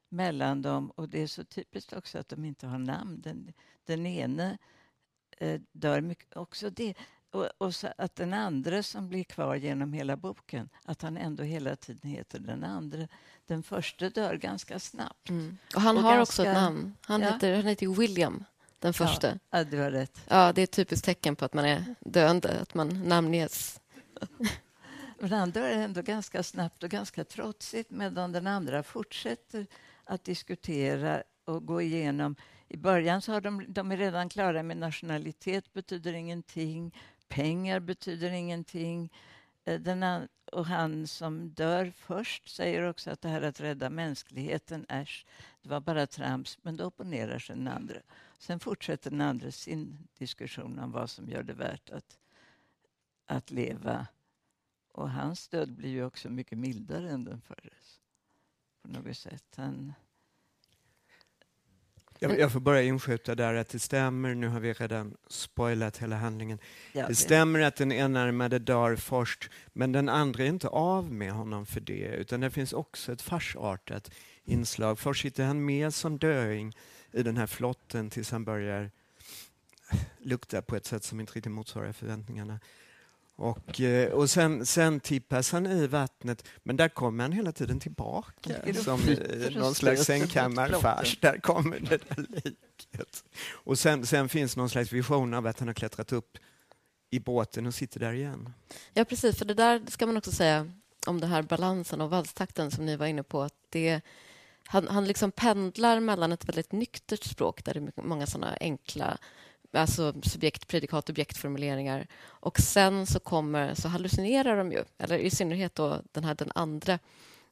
mellan 0.09 0.62
dem 0.62 0.90
och 0.90 1.09
det 1.09 1.23
är 1.23 1.26
så 1.26 1.45
typiskt 1.45 1.92
också 1.92 2.18
att 2.18 2.28
de 2.28 2.45
inte 2.45 2.66
har 2.66 2.78
namn. 2.78 3.21
Den, 3.21 3.52
den 3.85 4.06
ene 4.06 4.59
eh, 5.38 5.61
dör 5.73 6.00
mycket, 6.00 6.37
också 6.37 6.71
det. 6.71 6.95
Och, 7.36 7.48
och 7.58 7.72
att 7.98 8.16
den 8.16 8.34
andra 8.34 8.82
som 8.82 9.08
blir 9.08 9.24
kvar 9.24 9.54
genom 9.54 9.92
hela 9.92 10.16
boken, 10.16 10.68
att 10.84 11.02
han 11.02 11.16
ändå 11.16 11.42
hela 11.42 11.76
tiden 11.76 12.10
heter 12.10 12.38
den 12.38 12.64
andra. 12.64 13.08
Den 13.46 13.62
första 13.62 14.10
dör 14.10 14.34
ganska 14.34 14.78
snabbt. 14.78 15.28
Mm. 15.28 15.58
Och 15.74 15.80
han 15.80 15.96
och 15.96 16.02
har 16.02 16.16
ganska, 16.16 16.22
också 16.22 16.44
ett 16.44 16.54
namn. 16.54 16.94
Han, 17.00 17.20
ja. 17.20 17.32
heter, 17.32 17.56
han 17.56 17.66
heter 17.66 17.86
William, 17.86 18.44
den 18.78 18.94
första. 18.94 19.28
Ja, 19.28 19.38
ja, 19.50 19.64
du 19.64 19.78
har 19.78 19.90
rätt. 19.90 20.20
Ja, 20.28 20.52
det 20.52 20.60
är 20.60 20.64
ett 20.64 20.70
typiskt 20.70 21.04
tecken 21.04 21.36
på 21.36 21.44
att 21.44 21.54
man 21.54 21.64
är 21.64 21.94
döende, 22.00 22.60
att 22.60 22.74
man 22.74 23.08
namnges. 23.08 23.80
Men 25.18 25.32
han 25.32 25.50
dör 25.50 25.70
ändå 25.70 26.02
ganska 26.02 26.42
snabbt 26.42 26.82
och 26.82 26.90
ganska 26.90 27.24
trotsigt 27.24 27.90
medan 27.90 28.32
den 28.32 28.46
andra 28.46 28.82
fortsätter 28.82 29.66
att 30.04 30.24
diskutera 30.24 31.22
och 31.44 31.66
gå 31.66 31.82
igenom 31.82 32.36
i 32.68 32.76
början 32.76 33.22
så 33.22 33.32
har 33.32 33.40
de, 33.40 33.64
de 33.68 33.92
är 33.92 33.96
redan 33.96 34.28
klara 34.28 34.62
med 34.62 34.76
nationalitet 34.76 35.72
betyder 35.72 36.12
ingenting. 36.12 36.94
Pengar 37.28 37.80
betyder 37.80 38.30
ingenting. 38.30 39.12
Eh, 39.64 39.80
den, 39.80 40.28
och 40.52 40.66
han 40.66 41.06
som 41.06 41.50
dör 41.50 41.92
först 41.97 42.49
säger 42.49 42.83
också 42.83 43.11
att 43.11 43.21
det 43.21 43.28
här 43.28 43.42
att 43.42 43.61
rädda 43.61 43.90
mänskligheten, 43.90 44.87
äsch, 44.88 45.26
det 45.62 45.68
var 45.68 45.80
bara 45.80 46.06
trams. 46.06 46.59
Men 46.62 46.76
då 46.76 46.85
opponerar 46.85 47.38
sig 47.38 47.56
den 47.56 47.68
andra. 47.68 47.97
Sen 48.38 48.61
fortsätter 48.61 49.11
den 49.11 49.21
andra 49.21 49.50
sin 49.50 50.09
diskussion 50.18 50.78
om 50.78 50.92
vad 50.92 51.11
som 51.11 51.28
gör 51.28 51.42
det 51.42 51.54
värt 51.54 51.90
att, 51.90 52.18
att 53.26 53.50
leva. 53.50 54.06
Och 54.92 55.11
hans 55.11 55.49
död 55.49 55.73
blir 55.73 55.90
ju 55.90 56.04
också 56.04 56.30
mycket 56.30 56.59
mildare 56.59 57.11
än 57.11 57.25
den 57.25 57.40
förres. 57.40 58.00
På 58.83 58.88
något 58.88 59.16
sätt. 59.16 59.54
Han, 59.56 59.92
jag, 62.18 62.38
jag 62.38 62.52
får 62.52 62.61
bara 62.61 62.82
inskjuta 62.82 63.35
där 63.35 63.54
att 63.54 63.68
det 63.68 63.78
stämmer, 63.78 64.35
nu 64.35 64.49
har 64.49 64.61
vi 64.61 64.73
redan 64.73 65.16
spoilat 65.28 65.96
hela 65.99 66.16
handlingen. 66.16 66.58
Ja, 66.92 67.08
det 67.08 67.14
stämmer 67.14 67.61
att 67.61 67.76
den 67.76 67.92
enarmade 67.92 68.58
dör 68.58 68.96
först, 68.96 69.50
men 69.73 69.92
den 69.92 70.08
andra 70.08 70.44
är 70.44 70.49
inte 70.49 70.68
av 70.68 71.12
med 71.12 71.32
honom 71.32 71.66
för 71.66 71.80
det, 71.80 72.08
utan 72.18 72.40
det 72.40 72.50
finns 72.50 72.73
också 72.73 73.12
ett 73.12 73.23
farsartat 73.23 74.11
inslag. 74.44 74.99
Först 74.99 75.23
sitter 75.23 75.44
han 75.44 75.64
med 75.64 75.94
som 75.94 76.18
döing 76.18 76.76
i 77.12 77.23
den 77.23 77.37
här 77.37 77.46
flotten 77.46 78.11
tills 78.11 78.30
han 78.30 78.44
börjar 78.44 78.90
lukta 80.18 80.62
på 80.62 80.76
ett 80.76 80.87
sätt 80.87 81.04
som 81.04 81.20
inte 81.20 81.32
riktigt 81.32 81.52
motsvarar 81.52 81.92
förväntningarna. 81.92 82.61
Och, 83.36 83.80
eh, 83.80 84.12
och 84.12 84.30
sen, 84.30 84.66
sen 84.66 85.00
tippas 85.00 85.52
han 85.52 85.66
i 85.66 85.86
vattnet, 85.86 86.48
men 86.62 86.76
där 86.76 86.88
kommer 86.88 87.24
han 87.24 87.32
hela 87.32 87.52
tiden 87.52 87.80
tillbaka 87.80 88.74
som 88.74 89.00
någon 89.54 89.74
slags 89.74 90.04
sängkammarfars. 90.04 91.18
Där 91.20 91.38
kommer 91.38 91.80
det 91.80 92.00
där 92.08 92.26
liket. 92.28 93.24
Och 93.50 93.78
sen, 93.78 94.06
sen 94.06 94.28
finns 94.28 94.56
någon 94.56 94.70
slags 94.70 94.92
vision 94.92 95.34
av 95.34 95.46
att 95.46 95.58
han 95.58 95.68
har 95.68 95.74
klättrat 95.74 96.12
upp 96.12 96.38
i 97.10 97.20
båten 97.20 97.66
och 97.66 97.74
sitter 97.74 98.00
där 98.00 98.12
igen. 98.12 98.52
Ja, 98.92 99.04
precis. 99.04 99.38
För 99.38 99.44
det 99.44 99.54
där 99.54 99.82
ska 99.88 100.06
man 100.06 100.16
också 100.16 100.32
säga 100.32 100.70
om 101.06 101.20
den 101.20 101.30
här 101.30 101.42
balansen 101.42 102.00
och 102.00 102.10
valstakten 102.10 102.70
som 102.70 102.86
ni 102.86 102.96
var 102.96 103.06
inne 103.06 103.22
på. 103.22 103.42
Att 103.42 103.54
det, 103.68 104.00
han, 104.64 104.88
han 104.88 105.04
liksom 105.04 105.32
pendlar 105.32 106.00
mellan 106.00 106.32
ett 106.32 106.48
väldigt 106.48 106.72
nyktert 106.72 107.24
språk 107.24 107.64
där 107.64 107.74
det 107.74 107.80
är 107.80 108.02
många 108.02 108.26
såna 108.26 108.56
enkla 108.60 109.18
alltså 109.76 110.14
subjekt, 110.23 110.66
predikat, 110.66 111.11
objektformuleringar. 111.11 112.06
Och 112.25 112.59
sen 112.59 113.06
så 113.06 113.21
kommer 113.21 113.75
så 113.75 113.88
hallucinerar 113.88 114.56
de 114.56 114.73
ju, 114.73 114.85
eller 114.99 115.18
i 115.18 115.30
synnerhet 115.30 115.75
då 115.75 116.00
den 116.12 116.25
här 116.25 116.35
den 116.35 116.52
andra 116.54 116.99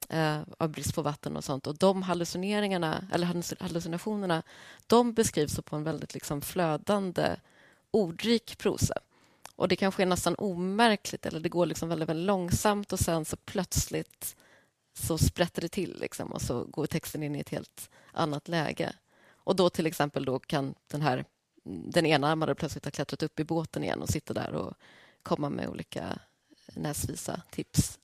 eh, 0.09 0.40
av 0.59 0.69
brist 0.69 0.95
på 0.95 1.02
vatten 1.02 1.37
och 1.37 1.45
sånt. 1.45 1.66
Och 1.66 1.78
de 1.78 2.02
hallucineringarna, 2.02 3.09
eller 3.12 3.62
hallucinationerna, 3.62 4.43
de 4.87 5.12
beskrivs 5.12 5.61
på 5.61 5.76
en 5.76 5.85
väldigt 5.85 6.14
liksom 6.14 6.40
flödande, 6.40 7.37
ordrik 7.90 8.59
prosa. 8.59 8.95
Och 9.57 9.69
det 9.69 9.76
kanske 9.76 10.02
är 10.02 10.07
nästan 10.07 10.35
omärkligt, 10.38 11.26
eller 11.26 11.40
det 11.40 11.49
går 11.49 11.66
liksom 11.66 11.88
väldigt, 11.88 12.09
väldigt 12.09 12.26
långsamt 12.26 12.93
och 12.93 13.00
sen 13.00 13.25
så 13.25 13.37
plötsligt 13.37 14.37
så 14.95 15.19
sprätter 15.19 15.62
det 15.62 15.69
till 15.69 15.97
liksom, 16.00 16.33
och 16.33 16.43
så 16.43 16.64
går 16.64 16.87
texten 16.87 17.23
in 17.23 17.37
i 17.37 17.40
ett 17.40 17.49
helt 17.49 17.90
annat 18.12 18.49
läge. 18.49 18.93
Och 19.45 19.57
då 19.57 19.71
till 19.71 19.87
exempel 19.87 20.25
då 20.25 20.38
kan 20.38 20.75
den 20.87 21.02
här 21.02 21.25
den 21.64 22.06
enarmade 22.06 22.54
plötsligt 22.54 22.85
har 22.85 22.90
klättrat 22.90 23.23
upp 23.23 23.40
i 23.40 23.44
båten 23.44 23.85
igen 23.85 24.02
och 24.02 24.09
sitter 24.09 24.35
där 24.35 24.54
och 24.54 24.75
kommer 25.23 25.50
med 25.50 25.68
olika 25.68 26.18
näsvisa 26.75 27.42
tips. 27.50 27.99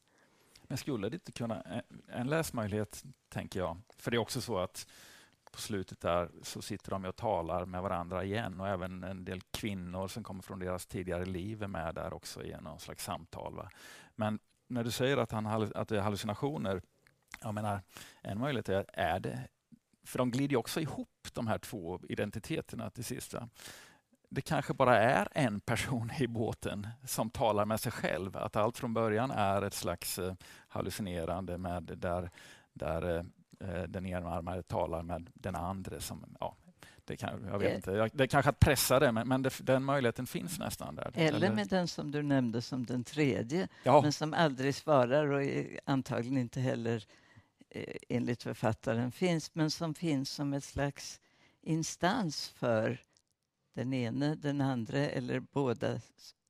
Men 0.62 0.78
skulle 0.78 1.08
det 1.08 1.14
inte 1.14 1.32
kunna... 1.32 1.82
En 2.08 2.26
läsmöjlighet, 2.26 3.04
tänker 3.28 3.60
jag. 3.60 3.80
För 3.96 4.10
det 4.10 4.16
är 4.16 4.18
också 4.18 4.40
så 4.40 4.58
att 4.58 4.86
på 5.52 5.60
slutet 5.60 6.00
där 6.00 6.30
så 6.42 6.62
sitter 6.62 6.90
de 6.90 7.04
och 7.04 7.16
talar 7.16 7.66
med 7.66 7.82
varandra 7.82 8.24
igen 8.24 8.60
och 8.60 8.68
även 8.68 9.04
en 9.04 9.24
del 9.24 9.40
kvinnor 9.40 10.08
som 10.08 10.24
kommer 10.24 10.42
från 10.42 10.58
deras 10.58 10.86
tidigare 10.86 11.24
liv 11.24 11.62
är 11.62 11.68
med 11.68 11.94
där 11.94 12.12
också 12.12 12.42
i 12.42 12.56
någon 12.60 12.80
slags 12.80 13.04
samtal. 13.04 13.54
Va? 13.54 13.70
Men 14.16 14.38
när 14.68 14.84
du 14.84 14.90
säger 14.90 15.16
att, 15.16 15.32
han, 15.32 15.46
att 15.74 15.88
det 15.88 15.96
är 15.96 16.00
hallucinationer, 16.00 16.82
jag 17.40 17.54
menar, 17.54 17.82
en 18.22 18.38
möjlighet 18.38 18.68
är, 18.68 18.84
är 18.92 19.20
det 19.20 19.48
för 20.10 20.18
de 20.18 20.30
glider 20.30 20.56
också 20.56 20.80
ihop 20.80 21.28
de 21.32 21.46
här 21.46 21.58
två 21.58 22.00
identiteterna 22.08 22.90
till 22.90 23.04
sist. 23.04 23.34
Det 24.28 24.40
kanske 24.40 24.74
bara 24.74 24.98
är 24.98 25.28
en 25.32 25.60
person 25.60 26.10
i 26.18 26.26
båten 26.26 26.88
som 27.06 27.30
talar 27.30 27.64
med 27.64 27.80
sig 27.80 27.92
själv. 27.92 28.36
Att 28.36 28.56
allt 28.56 28.78
från 28.78 28.94
början 28.94 29.30
är 29.30 29.62
ett 29.62 29.74
slags 29.74 30.18
eh, 30.18 30.34
hallucinerande 30.68 31.58
med 31.58 31.82
där, 31.82 32.30
där 32.72 33.18
eh, 33.60 33.82
den 33.88 34.06
enarmade 34.06 34.62
talar 34.62 35.02
med 35.02 35.30
den 35.34 35.54
andra. 35.54 36.00
Som, 36.00 36.36
ja, 36.40 36.56
det, 37.04 37.16
kan, 37.16 37.44
jag 37.50 37.58
vet 37.58 37.74
inte. 37.76 38.10
det 38.12 38.24
är 38.24 38.28
kanske 38.28 38.50
att 38.50 38.60
pressa 38.60 38.98
det, 38.98 39.12
men, 39.12 39.28
men 39.28 39.42
det, 39.42 39.58
den 39.60 39.84
möjligheten 39.84 40.26
finns 40.26 40.58
nästan 40.58 40.94
där. 40.94 41.10
Eller 41.14 41.52
med 41.52 41.68
den 41.68 41.88
som 41.88 42.10
du 42.10 42.22
nämnde 42.22 42.62
som 42.62 42.86
den 42.86 43.04
tredje, 43.04 43.68
ja. 43.82 44.02
men 44.02 44.12
som 44.12 44.34
aldrig 44.34 44.74
svarar 44.74 45.26
och 45.26 45.42
antagligen 45.84 46.38
inte 46.38 46.60
heller 46.60 46.96
Eh, 46.96 47.29
Eh, 47.70 47.96
enligt 48.08 48.42
författaren 48.42 49.12
finns, 49.12 49.54
men 49.54 49.70
som 49.70 49.94
finns 49.94 50.30
som 50.30 50.52
ett 50.52 50.64
slags 50.64 51.20
instans 51.62 52.48
för 52.48 53.00
den 53.74 53.92
ene, 53.92 54.34
den 54.34 54.60
andra 54.60 54.98
eller 54.98 55.40
båda 55.40 56.00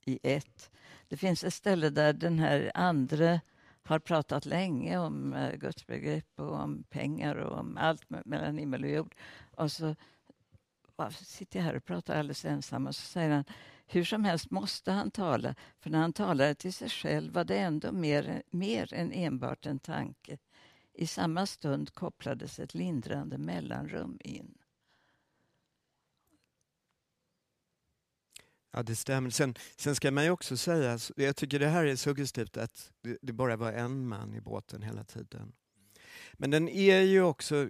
i 0.05 0.19
ett. 0.23 0.71
Det 1.09 1.17
finns 1.17 1.45
ett 1.45 1.55
ställe 1.55 1.91
där 1.91 2.13
den 2.13 2.39
här 2.39 2.73
andra 2.75 3.41
har 3.83 3.99
pratat 3.99 4.47
länge 4.47 4.99
om 4.99 5.33
eh, 5.33 5.57
gudsbegrepp 5.57 6.41
och 6.41 6.53
om 6.53 6.85
pengar 6.91 7.35
och 7.35 7.59
om 7.59 7.77
allt 7.77 8.11
mellan 8.11 8.59
himmel 8.59 8.85
och 8.85 8.91
jord. 8.91 9.15
Och 9.57 9.73
så 9.73 9.97
sitter 11.11 11.59
jag 11.59 11.65
här 11.65 11.77
och 11.77 11.85
pratar 11.85 12.19
alldeles 12.19 12.45
ensam 12.45 12.87
och 12.87 12.95
så 12.95 13.03
säger 13.03 13.31
han 13.31 13.45
hur 13.87 14.05
som 14.05 14.25
helst 14.25 14.51
måste 14.51 14.93
han 14.93 15.11
tala, 15.11 15.55
för 15.79 15.91
när 15.91 15.99
han 15.99 16.13
talade 16.13 16.55
till 16.55 16.73
sig 16.73 16.89
själv 16.89 17.33
var 17.33 17.45
det 17.45 17.59
ändå 17.59 17.93
mer, 17.93 18.43
mer 18.51 18.95
än 18.95 19.13
enbart 19.13 19.67
en 19.67 19.79
tanke. 19.79 20.39
I 21.01 21.07
samma 21.07 21.47
stund 21.47 21.95
kopplades 21.95 22.59
ett 22.59 22.75
lindrande 22.75 23.39
mellanrum 23.39 24.19
in. 24.25 24.59
Ja, 28.71 28.83
det 28.83 28.97
stämmer. 28.97 29.31
Sen, 29.31 29.55
sen 29.77 29.95
ska 29.95 30.11
man 30.11 30.25
ju 30.25 30.31
också 30.31 30.57
säga, 30.57 30.93
alltså, 30.93 31.13
jag 31.17 31.37
tycker 31.37 31.59
det 31.59 31.69
här 31.69 31.85
är 31.85 31.97
suggestivt 31.97 32.57
att 32.57 32.93
det, 33.03 33.19
det 33.23 33.33
bara 33.33 33.57
var 33.57 33.73
en 33.73 34.09
man 34.09 34.35
i 34.35 34.41
båten 34.41 34.83
hela 34.83 35.05
tiden. 35.05 35.53
Men 36.33 36.51
den 36.51 36.69
är 36.69 37.01
ju 37.01 37.23
också 37.23 37.57
eh, 37.57 37.69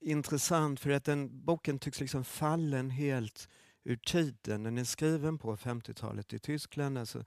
intressant 0.00 0.80
för 0.80 0.90
att 0.90 1.04
den 1.04 1.44
boken 1.44 1.78
tycks 1.78 2.00
liksom 2.00 2.24
fallen 2.24 2.90
helt 2.90 3.48
ur 3.84 3.96
tiden. 3.96 4.62
Den 4.62 4.78
är 4.78 4.84
skriven 4.84 5.38
på 5.38 5.56
50-talet 5.56 6.32
i 6.32 6.38
Tyskland, 6.38 6.98
alltså 6.98 7.24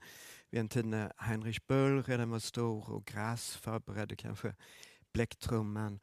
vid 0.50 0.60
en 0.60 0.68
tid 0.68 0.86
när 0.86 1.12
Heinrich 1.16 1.66
Böll 1.66 2.02
redan 2.02 2.30
var 2.30 2.38
stor 2.38 2.90
och 2.90 3.04
Grass 3.04 3.56
förberedde 3.56 4.16
kanske 4.16 4.54
bläcktrumman. 5.14 6.00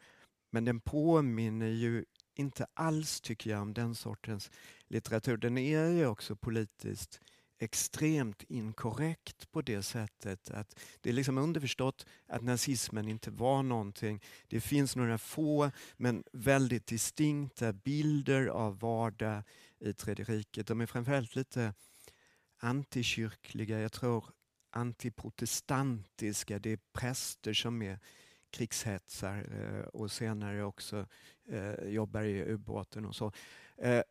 Men 0.50 0.66
den 0.66 0.80
påminner 0.80 1.68
ju 1.68 2.06
inte 2.36 2.66
alls, 2.74 3.22
tycker 3.22 3.50
jag, 3.50 3.62
om 3.62 3.74
den 3.74 3.96
sortens 3.96 4.52
litteratur. 4.88 5.38
Den 5.38 5.58
är 5.58 5.90
ju 5.90 6.06
också 6.06 6.36
politiskt 6.36 7.22
extremt 7.62 8.44
inkorrekt 8.44 9.52
på 9.52 9.62
det 9.62 9.84
sättet 9.84 10.52
att 10.52 10.80
det 11.02 11.10
är 11.10 11.14
liksom 11.14 11.38
underförstått 11.38 12.06
att 12.28 12.42
nazismen 12.42 13.08
inte 13.08 13.32
var 13.32 13.64
någonting. 13.64 14.22
Det 14.48 14.62
finns 14.62 14.96
några 14.96 15.18
få 15.18 15.72
men 15.98 16.24
väldigt 16.32 16.88
distinkta 16.88 17.74
bilder 17.74 18.48
av 18.48 18.80
vardag 18.80 19.44
i 19.80 19.94
Tredje 19.94 20.26
riket. 20.26 20.68
De 20.68 20.82
är 20.82 20.86
framförallt 20.86 21.36
lite 21.36 21.74
antikyrkliga, 22.60 23.80
jag 23.80 23.92
tror 23.92 24.26
antiprotestantiska. 24.72 26.60
Det 26.60 26.70
är 26.70 26.80
präster 26.94 27.54
som 27.54 27.82
är 27.82 28.00
krigshetsar 28.52 29.46
eh, 29.52 29.86
och 29.88 30.12
senare 30.12 30.64
också 30.64 31.06
eh, 31.50 31.88
jobbar 31.88 32.22
i 32.22 32.44
ubåten 32.44 33.06
och 33.06 33.16
så. 33.16 33.32
Eh, 33.78 34.04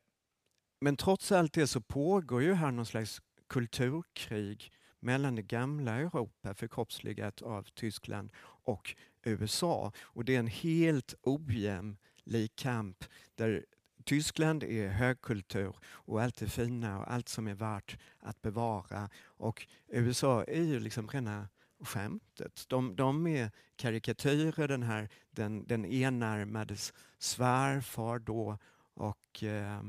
men 0.81 0.97
trots 0.97 1.33
allt 1.33 1.53
det 1.53 1.67
så 1.67 1.81
pågår 1.81 2.43
ju 2.43 2.55
här 2.55 2.71
någon 2.71 2.87
slags 2.87 3.23
kulturkrig 3.49 4.73
mellan 5.01 5.35
det 5.35 5.43
gamla 5.43 5.93
Europa 5.93 6.55
förkroppsligat 6.55 7.43
av 7.43 7.63
Tyskland 7.63 8.31
och 8.43 8.95
USA. 9.23 9.93
Och 9.99 10.25
det 10.25 10.35
är 10.35 10.39
en 10.39 10.47
helt 10.47 11.15
ojämlik 11.23 12.57
kamp 12.57 13.05
där 13.35 13.65
Tyskland 14.05 14.63
är 14.63 14.89
högkultur 14.89 15.77
och 15.85 16.23
allt 16.23 16.37
det 16.37 16.49
fina 16.49 16.99
och 16.99 17.13
allt 17.13 17.29
som 17.29 17.49
är 17.49 17.55
värt 17.55 17.99
att 18.19 18.43
bevara. 18.43 19.11
Och 19.23 19.67
USA 19.89 20.45
är 20.45 20.63
ju 20.63 20.81
liksom 20.81 21.09
rena 21.09 21.49
skämtet. 21.81 22.65
De, 22.69 22.97
de 22.97 23.27
är 23.27 23.51
karikatyrer, 23.77 24.69
den 24.69 24.83
här 24.83 25.09
den, 25.31 25.67
den 25.67 25.85
enarmades 25.85 26.93
svärfar 27.19 28.19
då 28.19 28.59
och 28.95 29.43
eh, 29.43 29.83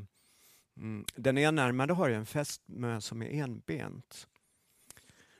Mm. 0.77 1.05
Den 1.15 1.37
enarmade 1.37 1.93
har 1.93 2.09
ju 2.09 2.15
en 2.15 2.25
fästmö 2.25 3.01
som 3.01 3.21
är 3.21 3.43
enbent. 3.43 4.27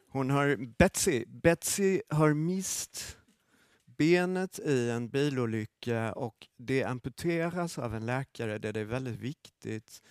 Hon 0.08 0.30
har, 0.30 0.56
Betsy, 0.78 1.26
Betsy 1.28 2.02
har 2.10 2.34
mist 2.34 3.18
benet 3.86 4.60
i 4.60 4.90
en 4.90 5.10
bilolycka 5.10 6.14
och 6.14 6.48
det 6.58 6.84
amputeras 6.84 7.78
av 7.78 7.96
en 7.96 8.06
läkare 8.06 8.58
där 8.58 8.74
det 8.74 8.80
är 8.80 8.86
väldigt 8.86 9.20
viktigt 9.20 10.02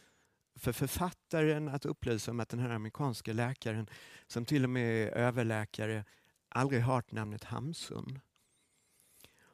för 0.59 0.73
författaren 0.73 1.69
att 1.69 1.87
upplysa 1.87 2.31
om 2.31 2.41
att 2.41 2.49
den 2.49 2.61
här 2.61 2.71
amerikanska 2.71 3.33
läkaren, 3.33 3.89
som 4.27 4.45
till 4.45 4.65
och 4.65 4.71
med 4.71 5.03
är 5.03 5.11
överläkare, 5.11 6.05
aldrig 6.51 6.83
hört 6.83 7.13
namnet 7.13 7.45
Hamsun. 7.45 8.21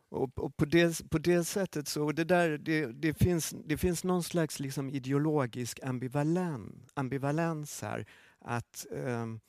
Och, 0.08 0.38
och, 0.38 0.56
på, 0.56 0.64
det, 0.64 1.10
på 1.10 1.18
det 1.18 1.44
sättet 1.44 1.88
så, 1.88 2.12
det, 2.12 2.24
där, 2.24 2.58
det, 2.58 2.86
det, 2.86 3.14
finns, 3.14 3.54
det 3.64 3.76
finns 3.76 4.04
någon 4.04 4.22
slags 4.22 4.60
liksom 4.60 4.90
ideologisk 4.90 5.80
ambivalen, 5.82 6.86
ambivalens 6.94 7.82
här. 7.82 8.06
Att 8.38 8.86
um, 8.90 9.40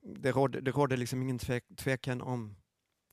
det 0.00 0.32
råder, 0.32 0.60
det 0.60 0.70
råder 0.70 0.96
liksom 0.96 1.22
ingen 1.22 1.38
tvek, 1.38 1.64
tvekan 1.76 2.22
om 2.22 2.56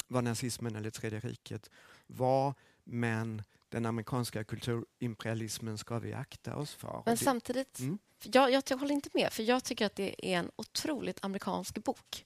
vad 0.07 0.23
nazismen 0.23 0.75
eller 0.75 0.89
Tredje 0.89 1.19
riket 1.19 1.69
var, 2.07 2.53
men 2.83 3.43
den 3.69 3.85
amerikanska 3.85 4.43
kulturimperialismen 4.43 5.77
ska 5.77 5.99
vi 5.99 6.13
akta 6.13 6.55
oss 6.55 6.73
för. 6.73 7.03
Men 7.05 7.17
samtidigt, 7.17 7.79
mm. 7.79 7.97
jag, 8.23 8.51
jag, 8.51 8.63
jag 8.69 8.77
håller 8.77 8.93
inte 8.93 9.09
med, 9.13 9.33
för 9.33 9.43
jag 9.43 9.63
tycker 9.63 9.85
att 9.85 9.95
det 9.95 10.33
är 10.33 10.39
en 10.39 10.51
otroligt 10.55 11.25
amerikansk 11.25 11.83
bok. 11.83 12.25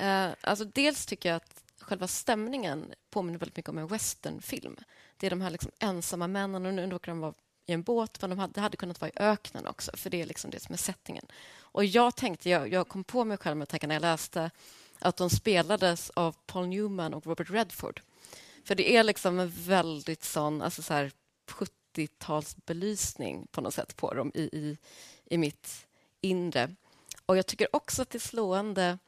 Eh, 0.00 0.30
alltså 0.40 0.64
dels 0.64 1.06
tycker 1.06 1.28
jag 1.28 1.36
att 1.36 1.64
själva 1.80 2.08
stämningen 2.08 2.94
påminner 3.10 3.38
väldigt 3.38 3.56
mycket 3.56 3.68
om 3.68 3.78
en 3.78 3.86
westernfilm. 3.86 4.76
Det 5.16 5.26
är 5.26 5.30
de 5.30 5.40
här 5.40 5.50
liksom 5.50 5.70
ensamma 5.78 6.26
männen, 6.26 6.66
och 6.66 6.74
nu 6.74 6.86
råkar 6.86 7.12
de 7.12 7.20
vara 7.20 7.34
i 7.66 7.72
en 7.72 7.82
båt, 7.82 8.20
men 8.20 8.30
de 8.30 8.38
hade, 8.38 8.52
det 8.52 8.60
hade 8.60 8.76
kunnat 8.76 9.00
vara 9.00 9.10
i 9.10 9.12
öknen 9.16 9.66
också, 9.66 9.96
för 9.96 10.10
det 10.10 10.22
är 10.22 10.26
liksom 10.26 10.50
det 10.50 10.60
som 10.60 10.72
är 10.72 10.76
settingen. 10.76 11.26
Och 11.60 11.84
jag 11.84 12.16
tänkte, 12.16 12.50
jag, 12.50 12.72
jag 12.72 12.88
kom 12.88 13.04
på 13.04 13.24
mig 13.24 13.36
själv 13.36 13.56
med 13.56 13.68
tanken, 13.68 13.88
när 13.88 13.94
jag 13.94 14.02
läste 14.02 14.50
att 14.98 15.16
de 15.16 15.30
spelades 15.30 16.10
av 16.10 16.36
Paul 16.46 16.66
Newman 16.66 17.14
och 17.14 17.26
Robert 17.26 17.50
Redford. 17.50 18.02
För 18.64 18.74
det 18.74 18.96
är 18.96 19.04
liksom 19.04 19.38
en 19.38 19.50
väldigt 19.50 20.24
sån, 20.24 20.62
alltså 20.62 20.82
så 20.82 20.94
här 20.94 21.12
70-talsbelysning 21.46 23.46
på 23.50 23.60
något 23.60 23.74
sätt 23.74 23.96
på 23.96 24.14
dem 24.14 24.32
i, 24.34 24.42
i, 24.42 24.78
i 25.24 25.38
mitt 25.38 25.86
inre. 26.20 26.74
Och 27.26 27.36
jag 27.36 27.46
tycker 27.46 27.76
också 27.76 28.02
att 28.02 28.10
det 28.10 28.18
är 28.18 28.20
slående 28.20 28.98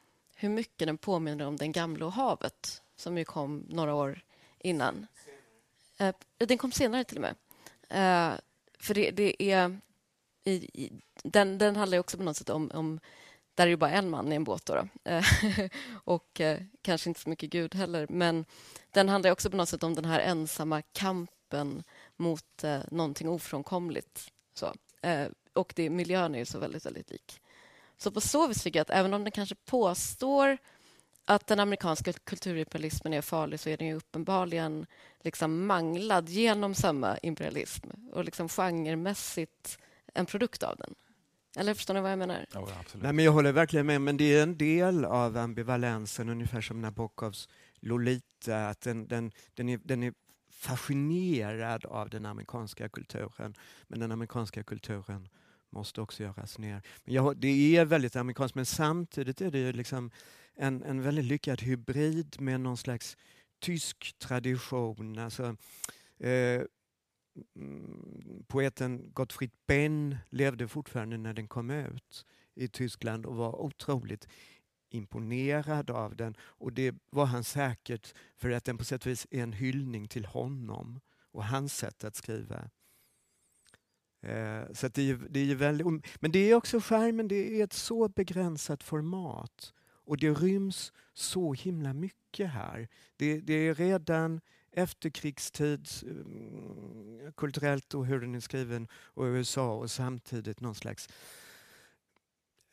hur 0.43 0.49
mycket 0.49 0.87
den 0.87 0.97
påminner 0.97 1.45
om 1.45 1.57
Den 1.57 1.71
gamla 1.71 2.05
och 2.05 2.13
havet 2.13 2.81
som 2.95 3.17
ju 3.17 3.25
kom 3.25 3.65
några 3.69 3.95
år 3.95 4.21
innan. 4.59 5.07
Eh, 5.97 6.15
den 6.37 6.57
kom 6.57 6.71
senare 6.71 7.03
till 7.03 7.17
och 7.17 7.21
med. 7.21 7.35
Eh, 7.89 8.39
för 8.79 8.93
det, 8.93 9.11
det 9.11 9.51
är... 9.51 9.79
I, 10.43 10.53
i, 10.53 10.91
den, 11.23 11.57
den 11.57 11.75
handlar 11.75 11.99
också 11.99 12.17
på 12.17 12.23
något 12.23 12.37
sätt 12.37 12.49
om, 12.49 12.71
om 12.73 12.99
där 13.55 13.63
är 13.63 13.69
ju 13.69 13.75
bara 13.75 13.91
en 13.91 14.09
man 14.09 14.31
i 14.31 14.35
en 14.35 14.43
båt. 14.43 14.65
Då, 14.65 14.73
då. 14.73 15.11
Eh, 15.11 15.23
och 15.93 16.41
eh, 16.41 16.61
kanske 16.81 17.09
inte 17.09 17.21
så 17.21 17.29
mycket 17.29 17.49
Gud 17.49 17.75
heller. 17.75 18.07
Men 18.09 18.45
den 18.91 19.09
handlar 19.09 19.31
också 19.31 19.49
på 19.49 19.57
något 19.57 19.69
sätt 19.69 19.83
om 19.83 19.95
den 19.95 20.05
här 20.05 20.19
ensamma 20.19 20.81
kampen 20.81 21.83
mot 22.15 22.63
eh, 22.63 22.79
någonting 22.91 23.29
ofrånkomligt. 23.29 24.31
Så. 24.53 24.73
Eh, 25.01 25.27
och 25.53 25.73
det, 25.75 25.89
miljön 25.89 26.35
är 26.35 26.39
ju 26.39 26.45
så 26.45 26.59
väldigt, 26.59 26.85
väldigt 26.85 27.11
lik. 27.11 27.41
Så 28.03 28.11
på 28.11 28.21
så 28.21 28.47
vis 28.47 28.63
tycker 28.63 28.79
jag 28.79 28.81
att 28.81 28.89
även 28.89 29.13
om 29.13 29.23
den 29.23 29.31
kanske 29.31 29.55
påstår 29.55 30.57
att 31.25 31.47
den 31.47 31.59
amerikanska 31.59 32.13
kulturimperialismen 32.13 33.13
är 33.13 33.21
farlig 33.21 33.59
så 33.59 33.69
är 33.69 33.77
den 33.77 33.87
ju 33.87 33.93
uppenbarligen 33.93 34.85
liksom 35.21 35.65
manglad 35.65 36.29
genom 36.29 36.75
samma 36.75 37.17
imperialism 37.17 37.89
och 38.11 38.25
liksom 38.25 38.49
genremässigt 38.49 39.79
en 40.13 40.25
produkt 40.25 40.63
av 40.63 40.77
den. 40.77 40.95
Eller 41.57 41.73
förstår 41.73 41.93
ni 41.93 42.01
vad 42.01 42.11
jag 42.11 42.19
menar? 42.19 42.45
Ja, 42.53 42.67
Nej, 42.93 43.13
men 43.13 43.25
jag 43.25 43.31
håller 43.31 43.51
verkligen 43.51 43.85
med, 43.85 44.01
men 44.01 44.17
det 44.17 44.35
är 44.37 44.43
en 44.43 44.57
del 44.57 45.05
av 45.05 45.37
ambivalensen, 45.37 46.29
ungefär 46.29 46.61
som 46.61 46.81
Nabokovs 46.81 47.49
Lolita, 47.79 48.67
att 48.67 48.81
den, 48.81 49.07
den, 49.07 49.31
den, 49.53 49.69
är, 49.69 49.79
den 49.83 50.03
är 50.03 50.13
fascinerad 50.49 51.85
av 51.85 52.09
den 52.09 52.25
amerikanska 52.25 52.89
kulturen, 52.89 53.53
men 53.87 53.99
den 53.99 54.11
amerikanska 54.11 54.63
kulturen 54.63 55.29
måste 55.73 56.01
också 56.01 56.23
göras 56.23 56.57
ner. 56.57 56.81
Men 57.03 57.13
jag, 57.13 57.37
det 57.37 57.77
är 57.77 57.85
väldigt 57.85 58.15
amerikanskt 58.15 58.55
men 58.55 58.65
samtidigt 58.65 59.41
är 59.41 59.51
det 59.51 59.71
liksom 59.71 60.11
en, 60.55 60.83
en 60.83 61.01
väldigt 61.01 61.25
lyckad 61.25 61.61
hybrid 61.61 62.41
med 62.41 62.61
någon 62.61 62.77
slags 62.77 63.17
tysk 63.59 64.15
tradition. 64.19 65.19
Alltså, 65.19 65.55
eh, 66.19 66.61
mm, 67.55 68.43
poeten 68.47 69.11
Gottfried 69.13 69.51
Benn 69.67 70.17
levde 70.29 70.67
fortfarande 70.67 71.17
när 71.17 71.33
den 71.33 71.47
kom 71.47 71.69
ut 71.69 72.25
i 72.55 72.67
Tyskland 72.67 73.25
och 73.25 73.35
var 73.35 73.61
otroligt 73.61 74.27
imponerad 74.89 75.89
av 75.89 76.15
den. 76.15 76.35
Och 76.39 76.73
det 76.73 76.95
var 77.09 77.25
han 77.25 77.43
säkert 77.43 78.13
för 78.35 78.49
att 78.49 78.65
den 78.65 78.77
på 78.77 78.83
sätt 78.83 79.05
och 79.05 79.11
vis 79.11 79.27
är 79.31 79.43
en 79.43 79.53
hyllning 79.53 80.07
till 80.07 80.25
honom 80.25 80.99
och 81.31 81.45
hans 81.45 81.77
sätt 81.77 82.03
att 82.03 82.15
skriva. 82.15 82.69
Eh, 84.23 84.73
så 84.73 84.87
det 84.87 85.09
är, 85.09 85.19
det 85.29 85.51
är 85.51 85.55
väldigt, 85.55 85.87
men 86.19 86.31
det 86.31 86.51
är 86.51 86.55
också 86.55 86.79
skärmen, 86.79 87.27
det 87.27 87.59
är 87.59 87.63
ett 87.63 87.73
så 87.73 88.07
begränsat 88.07 88.83
format 88.83 89.73
och 90.05 90.17
det 90.17 90.29
ryms 90.29 90.93
så 91.13 91.53
himla 91.53 91.93
mycket 91.93 92.49
här. 92.49 92.87
Det, 93.17 93.39
det 93.39 93.53
är 93.53 93.75
redan 93.75 94.41
efterkrigstids 94.71 96.03
mm, 96.03 97.31
kulturellt 97.37 97.93
och 97.93 98.05
hur 98.05 98.21
den 98.21 98.35
är 98.35 98.39
skriven 98.39 98.87
och 98.93 99.23
USA 99.23 99.73
och 99.75 99.91
samtidigt 99.91 100.61
någon 100.61 100.75
slags 100.75 101.09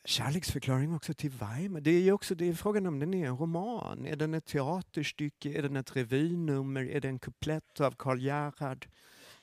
kärleksförklaring 0.05 0.95
också 0.95 1.13
till 1.13 1.31
Weimar. 1.31 1.81
Det 1.81 1.91
är 1.91 2.11
också 2.11 2.35
det 2.35 2.49
är 2.49 2.53
frågan 2.53 2.87
om 2.87 2.99
den 2.99 3.13
är 3.13 3.27
en 3.27 3.37
roman. 3.37 4.05
Är 4.05 4.15
den 4.15 4.33
ett 4.33 4.45
teaterstycke? 4.45 5.57
Är 5.57 5.61
den 5.61 5.75
ett 5.75 5.95
revynummer? 5.95 6.83
Är 6.83 7.01
det 7.01 7.07
en 7.07 7.19
kuplett 7.19 7.81
av 7.81 7.91
Karl 7.91 8.19
Gerhard? 8.19 8.87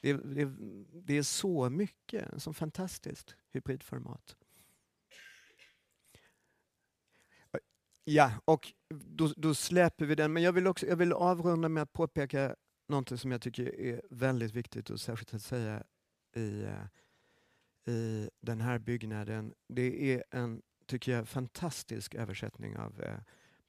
Det, 0.00 0.12
det, 0.12 0.54
det 0.92 1.18
är 1.18 1.22
så 1.22 1.70
mycket, 1.70 2.42
Så 2.42 2.52
fantastiskt 2.52 3.36
hybridformat. 3.52 4.36
Ja, 8.04 8.32
och 8.44 8.72
då, 8.88 9.32
då, 9.36 9.54
släpper 9.54 10.06
vi 10.06 10.14
den. 10.14 10.32
Men 10.32 10.42
jag 10.42 10.52
vill, 10.52 10.66
också, 10.66 10.86
jag 10.86 10.96
vill 10.96 11.12
avrunda 11.12 11.68
med 11.68 11.82
att 11.82 11.92
påpeka 11.92 12.56
något 12.88 13.20
som 13.20 13.32
jag 13.32 13.42
tycker 13.42 13.80
är 13.80 14.02
väldigt 14.10 14.52
viktigt 14.52 14.90
och 14.90 15.00
särskilt 15.00 15.34
att 15.34 15.42
säga 15.42 15.84
i, 16.36 16.62
eh, 16.62 17.94
i 17.94 18.30
den 18.40 18.60
här 18.60 18.78
byggnaden. 18.78 19.54
Det 19.68 20.14
är 20.14 20.24
en 20.30 20.62
tycker 20.86 21.12
jag, 21.12 21.28
fantastisk 21.28 22.14
översättning 22.14 22.76
av 22.76 23.00
eh, 23.00 23.18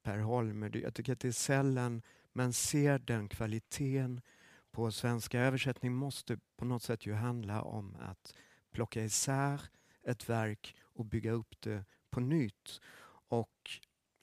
Per 0.03 0.17
Holmer. 0.17 0.77
Jag 0.77 0.93
tycker 0.93 1.13
att 1.13 1.19
det 1.19 1.27
är 1.27 1.31
sällan 1.31 2.01
man 2.33 2.53
ser 2.53 2.99
den 2.99 3.29
kvaliteten 3.29 4.21
på 4.71 4.91
svenska. 4.91 5.39
Översättning 5.39 5.93
måste 5.93 6.37
på 6.57 6.65
något 6.65 6.83
sätt 6.83 7.05
ju 7.05 7.13
handla 7.13 7.61
om 7.61 7.97
att 7.99 8.33
plocka 8.71 9.03
isär 9.03 9.61
ett 10.03 10.29
verk 10.29 10.75
och 10.81 11.05
bygga 11.05 11.31
upp 11.31 11.61
det 11.61 11.85
på 12.09 12.19
nytt. 12.19 12.81
Och 13.27 13.71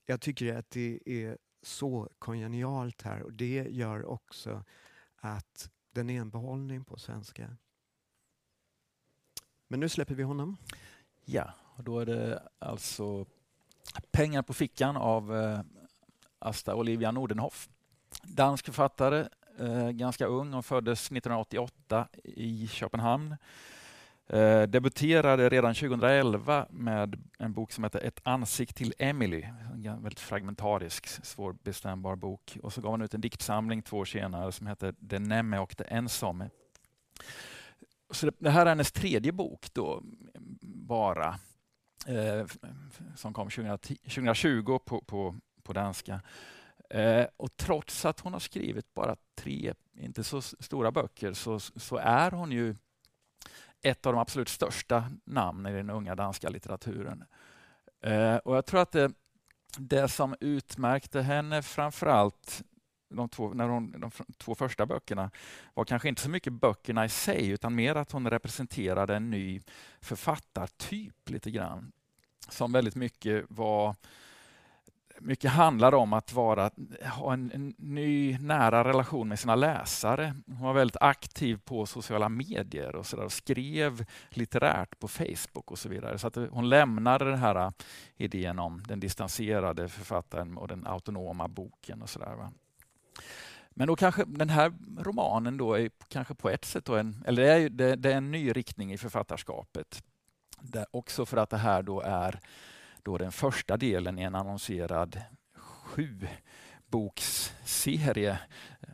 jag 0.06 0.20
tycker 0.20 0.56
att 0.56 0.70
det 0.70 1.00
är 1.04 1.38
så 1.62 2.09
kongenialt 2.18 3.02
här 3.02 3.22
och 3.22 3.32
det 3.32 3.66
gör 3.70 4.04
också 4.04 4.64
att 5.16 5.70
den 5.90 6.11
är 6.11 6.20
en 6.20 6.30
behållning 6.30 6.85
på 6.85 6.98
svenska. 6.98 7.56
Men 9.68 9.80
nu 9.80 9.88
släpper 9.88 10.14
vi 10.14 10.22
honom. 10.22 10.56
Ja, 11.24 11.52
och 11.76 11.85
då 11.85 11.98
är 12.00 12.06
det 12.06 12.48
alltså 12.59 13.26
Pengar 14.11 14.42
på 14.42 14.54
fickan 14.54 14.96
av 14.96 15.37
eh, 15.37 15.61
Asta 16.38 16.74
Olivia 16.74 17.11
Nordenhoff. 17.11 17.68
Dansk 18.22 18.66
författare, 18.66 19.28
eh, 19.59 19.90
ganska 19.90 20.27
ung 20.27 20.53
Hon 20.53 20.62
föddes 20.62 21.01
1988 21.01 22.09
i 22.25 22.69
Köpenhamn. 22.69 23.37
Eh, 24.29 24.62
debuterade 24.62 25.49
redan 25.49 25.75
2011 25.75 26.66
med 26.71 27.23
en 27.38 27.53
bok 27.53 27.73
som 27.73 27.85
heter 27.85 28.01
Ett 28.01 28.21
ansikte 28.23 28.75
till 28.75 28.95
Emily. 28.99 29.42
En 29.42 29.83
väldigt 29.83 30.21
fragmentarisk, 30.21 31.07
svårbestämbar 31.07 32.16
bok. 32.16 32.59
Och 32.62 32.73
så 32.73 32.81
gav 32.81 32.90
hon 32.90 33.03
ut 33.03 33.14
en 33.14 33.21
diktsamling 33.21 33.83
två 33.83 33.97
år 33.99 34.05
senare 34.05 34.53
som 34.53 34.66
heter 34.66 34.95
Den 34.99 35.23
nemme 35.23 35.59
och 35.59 35.75
det 35.79 35.85
ensomme. 35.85 36.51
Så 38.11 38.31
det, 38.38 38.51
här 38.51 38.66
är 38.66 38.71
hennes 38.71 38.92
tredje 38.92 39.33
bok 39.33 39.66
då, 39.73 40.03
bara, 40.61 41.38
eh, 42.07 42.47
som 43.16 43.33
kom 43.33 43.51
2010, 43.51 43.97
2020 43.97 44.79
på, 44.79 45.01
på, 45.01 45.35
på 45.62 45.73
danska. 45.73 46.21
Eh, 46.90 47.27
och 47.37 47.57
trots 47.57 48.05
att 48.05 48.20
hon 48.20 48.33
har 48.33 48.40
skrivit 48.40 48.94
bara 48.94 49.16
tre, 49.35 49.75
inte 49.99 50.25
så 50.25 50.42
stora 50.42 50.92
böcker, 50.92 51.33
så, 51.33 51.61
så 51.61 51.96
är 51.96 52.31
hon 52.31 52.53
ju 52.53 52.75
ett 53.83 54.07
av 54.07 54.12
de 54.12 54.18
absolut 54.18 54.49
största 54.49 55.11
namnen 55.25 55.72
i 55.72 55.77
den 55.77 55.90
unga 55.90 56.14
danska 56.14 56.49
litteraturen. 56.49 57.25
Eh, 58.01 58.37
och 58.37 58.57
jag 58.57 58.66
tror 58.66 58.81
att 58.81 58.92
det, 58.92 59.12
det 59.79 60.09
som 60.09 60.37
utmärkte 60.40 61.22
henne 61.22 61.62
framförallt 61.62 62.62
de 63.09 63.29
två, 63.29 63.55
när 63.55 63.68
hon, 63.68 64.01
de 64.01 64.11
två 64.38 64.55
första 64.55 64.87
böckerna 64.87 65.31
var 65.75 65.85
kanske 65.85 66.09
inte 66.09 66.22
så 66.22 66.31
mycket 66.31 66.53
böckerna 66.53 67.05
i 67.05 67.09
sig 67.09 67.49
utan 67.49 67.75
mer 67.75 67.94
att 67.94 68.12
hon 68.12 68.31
representerade 68.31 69.16
en 69.16 69.31
ny 69.31 69.61
författartyp 70.01 71.31
lite 71.31 71.51
grann. 71.51 71.92
Som 72.49 72.72
väldigt 72.72 72.94
mycket 72.94 73.44
var 73.49 73.94
mycket 75.20 75.50
handlar 75.50 75.94
om 75.94 76.12
att 76.12 76.33
vara, 76.33 76.70
ha 77.16 77.33
en, 77.33 77.50
en, 77.55 77.74
ny 77.79 78.38
nära 78.38 78.85
relation 78.85 79.29
med 79.29 79.38
sina 79.38 79.55
läsare. 79.55 80.35
Hon 80.46 80.61
var 80.61 80.72
väldigt 80.72 80.96
aktiv 81.00 81.61
på 81.64 81.87
sociala 81.87 82.29
medier 82.29 82.96
och, 82.96 83.07
så 83.07 83.16
där, 83.16 83.24
och 83.24 83.33
skrev 83.33 84.05
litterärt 84.31 84.98
på 84.98 85.09
Facebook 85.09 85.70
och 85.70 85.79
så 85.79 85.88
vidare. 85.88 86.18
Så 86.18 86.26
att 86.26 86.37
hon 86.50 86.68
lämnade 86.68 87.24
den 87.24 87.38
här 87.38 87.72
idén 88.16 88.59
om 88.59 88.83
den 88.88 89.00
distanserade 89.00 89.88
författaren 89.88 90.57
och 90.57 90.68
den 90.68 90.87
autonoma 90.87 91.48
boken. 91.48 92.02
och 92.02 92.11
så 92.11 92.18
där, 92.18 92.48
Men 93.70 93.87
då 93.87 93.96
kanske 93.96 94.24
den 94.26 94.50
här 94.50 94.72
romanen 94.98 95.57
då 95.57 95.74
är 95.74 95.90
kanske 96.09 96.35
på 96.35 96.50
ett 96.50 96.64
sätt 96.64 96.88
en, 96.88 97.24
eller 97.26 97.42
det 97.42 97.52
är, 97.52 97.68
det, 97.68 97.96
det 97.96 98.12
är 98.12 98.16
en 98.16 98.31
ny 98.31 98.52
riktning 98.52 98.92
i 98.92 98.98
författarskapet. 98.98 100.02
Det, 100.61 100.87
också 100.90 101.26
för 101.26 101.37
att 101.37 101.50
det 101.50 101.57
här 101.57 101.83
då 101.83 102.00
är 102.00 102.40
då 103.07 103.19
den 103.19 103.33
första 103.33 103.77
delen 103.77 104.19
i 104.19 104.23
en 104.23 104.35
annonserad 104.35 105.21
sju 105.57 106.29
boksserie, 106.87 108.38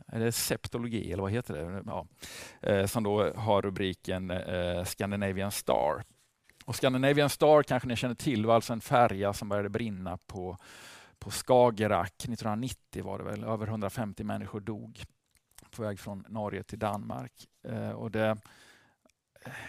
eller 0.07 0.31
septologi 0.31 1.11
eller 1.11 1.23
vad 1.23 1.31
heter 1.31 1.53
det? 1.53 1.83
Ja, 1.85 2.07
eh, 2.61 2.85
som 2.85 3.03
då 3.03 3.33
har 3.33 3.61
rubriken 3.61 4.31
eh, 4.31 4.83
Scandinavian 4.83 5.51
Star. 5.51 6.03
Och 6.65 6.75
Scandinavian 6.75 7.29
Star 7.29 7.63
kanske 7.63 7.87
ni 7.87 7.95
känner 7.95 8.15
till 8.15 8.45
var 8.45 8.55
alltså 8.55 8.73
en 8.73 8.81
färja 8.81 9.33
som 9.33 9.49
började 9.49 9.69
brinna 9.69 10.17
på, 10.17 10.57
på 11.19 11.31
Skagerrak 11.31 12.15
1990 12.15 13.03
var 13.03 13.17
det 13.17 13.23
väl. 13.23 13.43
Över 13.43 13.67
150 13.67 14.23
människor 14.23 14.59
dog 14.59 15.03
på 15.75 15.83
väg 15.83 15.99
från 15.99 16.25
Norge 16.29 16.63
till 16.63 16.79
Danmark. 16.79 17.33
Eh, 17.67 17.89
och 17.89 18.11
det, 18.11 18.37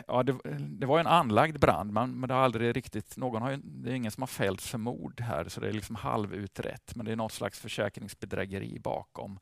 ja, 0.06 0.22
det, 0.22 0.36
det, 0.58 0.86
var 0.86 1.00
en 1.00 1.06
anlagd 1.06 1.60
brand, 1.60 1.92
men, 1.92 2.20
men 2.20 2.28
det 2.28 2.34
har 2.34 2.42
aldrig 2.42 2.76
riktigt, 2.76 3.16
någon 3.16 3.42
har, 3.42 3.60
det 3.62 3.90
är 3.90 3.94
ingen 3.94 4.12
som 4.12 4.22
har 4.22 4.26
fällts 4.26 4.68
för 4.68 4.78
mord 4.78 5.20
här, 5.20 5.48
så 5.48 5.60
det 5.60 5.68
är 5.68 5.72
liksom 5.72 5.96
halvutrett, 5.96 6.94
men 6.94 7.06
det 7.06 7.12
är 7.12 7.16
något 7.16 7.32
slags 7.32 7.60
försäkringsbedrägeri 7.60 8.78
bakom 8.78 9.38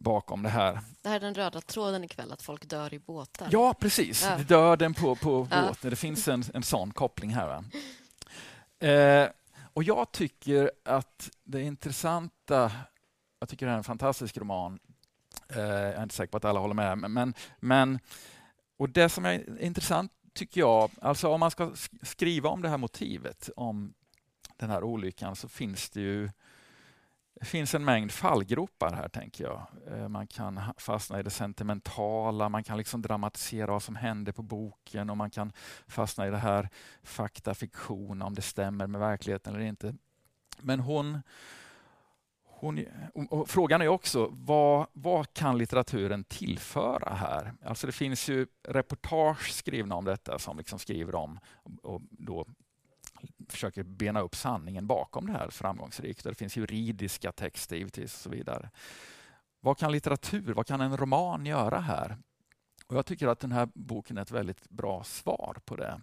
bakom 0.00 0.42
det 0.42 0.48
här. 0.48 0.80
Det 1.02 1.08
här 1.08 1.16
är 1.16 1.20
den 1.20 1.34
röda 1.34 1.60
tråden 1.60 2.04
ikväll, 2.04 2.32
att 2.32 2.42
folk 2.42 2.68
dör 2.68 2.94
i 2.94 2.98
båtar. 2.98 3.48
Ja, 3.50 3.74
precis. 3.74 4.24
Ja. 4.24 4.38
Döden 4.38 4.94
på, 4.94 5.16
på 5.16 5.48
ja. 5.50 5.62
båten. 5.68 5.90
Det 5.90 5.96
finns 5.96 6.28
en, 6.28 6.44
en 6.54 6.62
sån 6.62 6.90
koppling 6.90 7.34
här. 7.34 7.64
Eh, 8.80 9.28
och 9.72 9.82
Jag 9.82 10.12
tycker 10.12 10.70
att 10.84 11.30
det 11.44 11.62
intressanta... 11.62 12.72
Jag 13.40 13.48
tycker 13.48 13.66
det 13.66 13.72
är 13.72 13.76
en 13.76 13.84
fantastisk 13.84 14.36
roman. 14.36 14.78
Eh, 15.48 15.60
jag 15.60 15.94
är 15.94 16.02
inte 16.02 16.14
säker 16.14 16.30
på 16.30 16.36
att 16.36 16.44
alla 16.44 16.60
håller 16.60 16.74
med, 16.74 16.98
men, 16.98 17.34
men 17.60 17.98
och 18.78 18.88
Det 18.88 19.08
som 19.08 19.24
är 19.24 19.62
intressant 19.62 20.12
tycker 20.34 20.60
jag, 20.60 20.90
alltså 21.00 21.28
om 21.28 21.40
man 21.40 21.50
ska 21.50 21.72
skriva 22.02 22.48
om 22.48 22.62
det 22.62 22.68
här 22.68 22.78
motivet, 22.78 23.50
om 23.56 23.94
den 24.56 24.70
här 24.70 24.84
olyckan, 24.84 25.36
så 25.36 25.48
finns 25.48 25.90
det 25.90 26.00
ju 26.00 26.30
det 27.40 27.46
finns 27.46 27.74
en 27.74 27.84
mängd 27.84 28.12
fallgropar 28.12 28.92
här, 28.92 29.08
tänker 29.08 29.44
jag. 29.44 29.66
Eh, 29.86 30.08
man 30.08 30.26
kan 30.26 30.60
fastna 30.76 31.20
i 31.20 31.22
det 31.22 31.30
sentimentala, 31.30 32.48
man 32.48 32.64
kan 32.64 32.76
liksom 32.76 33.02
dramatisera 33.02 33.72
vad 33.72 33.82
som 33.82 33.96
hände 33.96 34.32
på 34.32 34.42
boken 34.42 35.10
och 35.10 35.16
man 35.16 35.30
kan 35.30 35.52
fastna 35.86 36.26
i 36.26 36.30
det 36.30 36.38
här 36.38 36.68
fakta, 37.02 37.54
fiktion, 37.54 38.22
om 38.22 38.34
det 38.34 38.42
stämmer 38.42 38.86
med 38.86 39.00
verkligheten 39.00 39.54
eller 39.54 39.64
inte. 39.64 39.94
Men 40.60 40.80
hon, 40.80 41.22
hon, 42.60 42.84
och 43.30 43.48
frågan 43.48 43.82
är 43.82 43.88
också, 43.88 44.28
vad, 44.32 44.86
vad 44.92 45.34
kan 45.34 45.58
litteraturen 45.58 46.24
tillföra 46.24 47.14
här? 47.14 47.54
Alltså 47.64 47.86
det 47.86 47.92
finns 47.92 48.28
ju 48.28 48.46
reportage 48.68 49.52
skrivna 49.52 49.94
om 49.94 50.04
detta 50.04 50.38
som 50.38 50.58
liksom 50.58 50.78
skriver 50.78 51.14
om 51.14 51.38
och 51.82 52.02
då 52.10 52.46
försöker 53.48 53.82
bena 53.82 54.20
upp 54.20 54.34
sanningen 54.34 54.86
bakom 54.86 55.26
det 55.26 55.32
här 55.32 55.50
framgångsrikt. 55.50 56.24
Det 56.24 56.34
finns 56.34 56.56
juridiska 56.56 57.32
texter 57.32 57.76
givetvis 57.76 58.14
och 58.14 58.20
så 58.20 58.30
vidare. 58.30 58.70
Vad 59.60 59.78
kan 59.78 59.92
litteratur, 59.92 60.54
vad 60.54 60.66
kan 60.66 60.80
en 60.80 60.96
roman 60.96 61.46
göra 61.46 61.80
här? 61.80 62.16
Och 62.86 62.96
Jag 62.96 63.06
tycker 63.06 63.28
att 63.28 63.40
den 63.40 63.52
här 63.52 63.68
boken 63.74 64.18
är 64.18 64.22
ett 64.22 64.30
väldigt 64.30 64.68
bra 64.68 65.04
svar 65.04 65.56
på 65.64 65.76
det. 65.76 66.00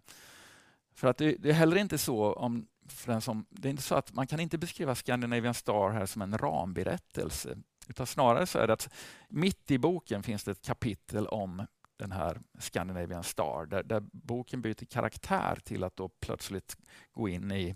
För 0.94 1.08
att 1.08 1.18
det, 1.18 1.36
det 1.40 1.50
är 1.50 1.54
heller 1.54 1.78
inte 1.78 1.98
så 1.98 2.34
om 2.34 2.68
för 2.88 3.12
den 3.12 3.22
som, 3.22 3.46
det 3.50 3.68
är 3.68 3.70
inte 3.70 3.84
så 3.84 3.96
att 3.96 4.14
man 4.14 4.28
kan 4.28 4.40
inte 4.40 4.58
beskriva 4.58 4.96
Scandinavian 4.96 5.54
Star 5.54 5.90
här 5.90 6.06
som 6.06 6.22
en 6.22 6.38
ramberättelse. 6.38 7.58
Utan 7.88 8.08
snarare 8.08 8.46
så 8.46 8.60
är 8.60 8.68
det 8.68 8.74
att 8.74 8.90
mitt 9.30 9.72
i 9.72 9.78
boken 9.78 10.24
finns 10.24 10.44
det 10.44 10.52
ett 10.52 10.66
kapitel 10.66 11.28
om 11.28 11.66
den 11.98 12.12
här 12.12 12.42
Scandinavian 12.60 13.24
Star 13.24 13.66
där, 13.66 13.84
där 13.84 14.04
boken 14.12 14.62
byter 14.62 14.86
karaktär 14.86 15.60
till 15.64 15.84
att 15.84 15.96
då 15.96 16.10
plötsligt 16.10 16.78
gå 17.12 17.30
in 17.30 17.52
i, 17.52 17.76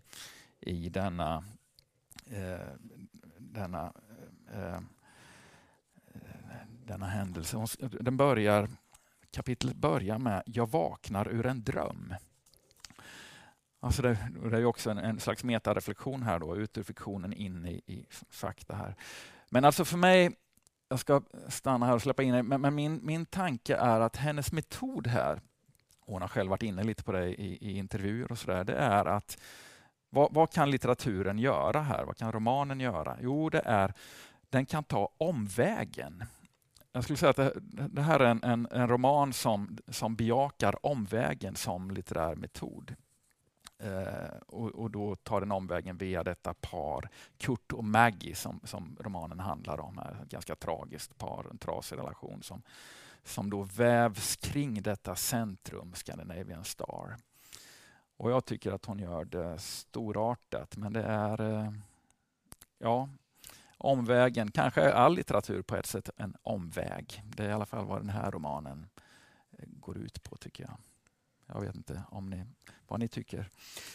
i 0.60 0.90
denna, 0.90 1.44
eh, 2.26 2.68
denna, 3.38 3.94
eh, 4.54 4.80
denna 6.86 7.06
händelse. 7.06 7.66
Den 7.80 8.18
börjar, 8.18 8.70
kapitlet 9.32 9.76
börjar 9.76 10.18
med 10.18 10.44
Jag 10.46 10.70
vaknar 10.70 11.28
ur 11.28 11.46
en 11.46 11.64
dröm. 11.64 12.16
Alltså 13.80 14.02
det, 14.02 14.18
det 14.52 14.58
är 14.58 14.66
också 14.66 14.90
en, 14.90 14.98
en 14.98 15.20
slags 15.20 15.44
metareflektion 15.44 16.24
här, 16.24 16.40
då, 16.40 16.56
ut 16.56 16.78
ur 16.78 16.84
fiktionen 16.84 17.34
in 17.34 17.66
i, 17.66 17.82
i 17.86 18.06
fakta 18.30 18.76
här. 18.76 18.96
Men 19.50 19.66
alltså 19.66 19.86
för 19.86 19.98
mig, 19.98 20.36
jag 20.90 21.00
ska 21.00 21.22
stanna 21.48 21.86
här 21.86 21.96
och 21.96 22.02
släppa 22.02 22.24
in 22.24 22.46
men, 22.46 22.62
men 22.62 22.76
min, 22.76 23.00
min 23.04 23.26
tanke 23.26 23.76
är 23.76 24.00
att 24.00 24.16
hennes 24.16 24.52
metod 24.52 25.08
här, 25.08 25.42
hon 26.00 26.22
har 26.22 26.30
själv 26.30 26.50
varit 26.50 26.64
inne 26.64 26.84
lite 26.84 27.04
på 27.04 27.12
det 27.12 27.28
i, 27.28 27.58
i 27.62 27.78
intervjuer 27.78 28.32
och 28.32 28.38
sådär, 28.38 28.64
det 28.64 28.76
är 28.76 29.06
att 29.06 29.38
vad, 30.10 30.34
vad, 30.34 30.52
kan 30.52 30.72
litteraturen 30.72 31.40
göra 31.40 31.82
här? 31.82 32.04
Vad 32.04 32.18
kan 32.18 32.32
romanen 32.32 32.80
göra? 32.80 33.18
Jo, 33.22 33.50
det 33.50 33.62
är 33.66 33.94
den 34.50 34.66
kan 34.66 34.84
ta 34.84 35.10
omvägen. 35.18 36.24
Jag 36.92 37.04
skulle 37.04 37.18
säga 37.18 37.30
att 37.30 37.36
det, 37.36 37.54
det 37.90 38.02
här 38.02 38.20
är 38.20 38.26
en, 38.26 38.44
en, 38.44 38.68
en 38.72 38.88
roman 38.88 39.34
som, 39.34 39.78
som 39.88 40.16
bejakar 40.16 40.86
omvägen 40.86 41.56
som 41.56 41.92
litterär 41.92 42.36
metod. 42.36 42.96
Eh, 43.80 44.38
och, 44.48 44.70
och, 44.70 44.92
då 44.92 45.16
tar 45.16 45.40
den 45.40 45.52
omvägen 45.52 45.98
via 45.98 46.24
detta 46.24 46.54
par, 46.54 47.10
Kurt 47.38 47.72
och 47.72 47.84
Maggie, 47.84 48.36
som, 48.36 48.60
som 48.64 48.98
romanen 49.00 49.40
handlar 49.40 49.80
om. 49.80 49.98
Här. 49.98 50.20
Ett 50.24 50.30
ganska 50.30 50.56
tragiskt 50.56 51.18
par, 51.18 51.46
en 51.52 51.58
trasig 51.58 51.98
relation 51.98 52.44
som, 52.44 52.62
som 53.24 53.50
då 53.50 53.64
vävs 53.64 54.36
kring 54.36 54.82
detta 54.82 55.16
centrum, 55.16 55.94
Scandinavian 55.94 56.64
Star. 56.64 57.16
Och 58.18 58.32
jag 58.32 58.46
tycker 58.46 58.72
att 58.72 58.86
hon 58.86 59.00
gör 59.00 59.26
det 59.26 59.60
storartat, 59.60 60.78
men 60.78 60.94
det 60.94 61.04
är 61.04 61.42
eh, 61.42 61.72
ja, 62.78 63.10
omvägen. 63.78 64.52
Kanske 64.52 64.82
är 64.82 64.92
all 64.92 65.16
litteratur 65.16 65.62
på 65.62 65.76
ett 65.76 65.86
sätt 65.86 66.10
en 66.18 66.36
omväg. 66.44 67.24
Det 67.26 67.44
är 67.44 67.50
i 67.50 67.54
alla 67.54 67.66
fall 67.66 67.86
vad 67.86 68.02
den 68.02 68.10
här 68.10 68.32
romanen 68.32 68.88
eh, 69.52 69.66
går 69.68 69.98
ut 69.98 70.24
på, 70.24 70.38
tycker 70.38 70.64
jag. 70.64 70.78
Jag 71.54 71.62
vet 71.62 71.76
inte 71.76 72.04
om 72.10 72.30
ni, 72.30 72.46
vad 72.88 73.00
ni 73.00 73.08
tycker. 73.08 73.38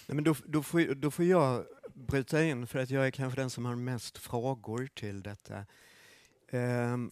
Nej, 0.07 0.15
men 0.15 0.25
då, 0.25 0.35
då, 0.47 0.63
får, 0.63 0.95
då 0.95 1.11
får 1.11 1.25
jag 1.25 1.65
bryta 1.95 2.45
in, 2.45 2.67
för 2.67 2.79
att 2.79 2.91
jag 2.91 3.07
är 3.07 3.11
kanske 3.11 3.41
den 3.41 3.51
som 3.51 3.65
har 3.65 3.77
mest 3.77 4.19
frågor 4.19 4.89
till 4.95 5.23
detta. 5.23 5.67
Um, 6.53 7.11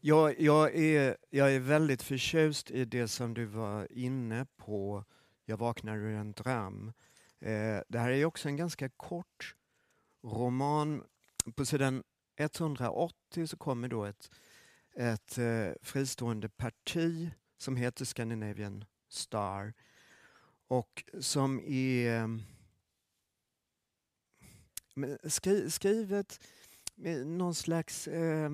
jag, 0.00 0.40
jag, 0.40 0.76
är, 0.76 1.16
jag 1.30 1.54
är 1.54 1.60
väldigt 1.60 2.02
förtjust 2.02 2.70
i 2.70 2.84
det 2.84 3.08
som 3.08 3.34
du 3.34 3.44
var 3.44 3.92
inne 3.92 4.46
på, 4.56 5.04
Jag 5.44 5.56
vaknar 5.56 5.96
ur 5.96 6.14
en 6.14 6.32
dröm. 6.32 6.92
Uh, 7.42 7.80
det 7.88 7.98
här 7.98 8.10
är 8.10 8.24
också 8.24 8.48
en 8.48 8.56
ganska 8.56 8.88
kort 8.88 9.54
roman. 10.24 11.04
På 11.54 11.64
sidan 11.64 12.02
180 12.36 13.46
så 13.46 13.56
kommer 13.56 13.88
då 13.88 14.04
ett, 14.04 14.30
ett 14.96 15.38
uh, 15.38 15.72
fristående 15.82 16.48
parti 16.48 17.30
som 17.58 17.76
heter 17.76 18.04
Scandinavian 18.04 18.84
Star 19.12 19.72
och 20.68 21.04
som 21.20 21.60
är 21.60 22.10
ehm, 22.10 22.42
skri, 25.24 25.70
skrivet 25.70 26.40
med 26.94 27.26
någon 27.26 27.54
slags 27.54 28.08
eh, 28.08 28.50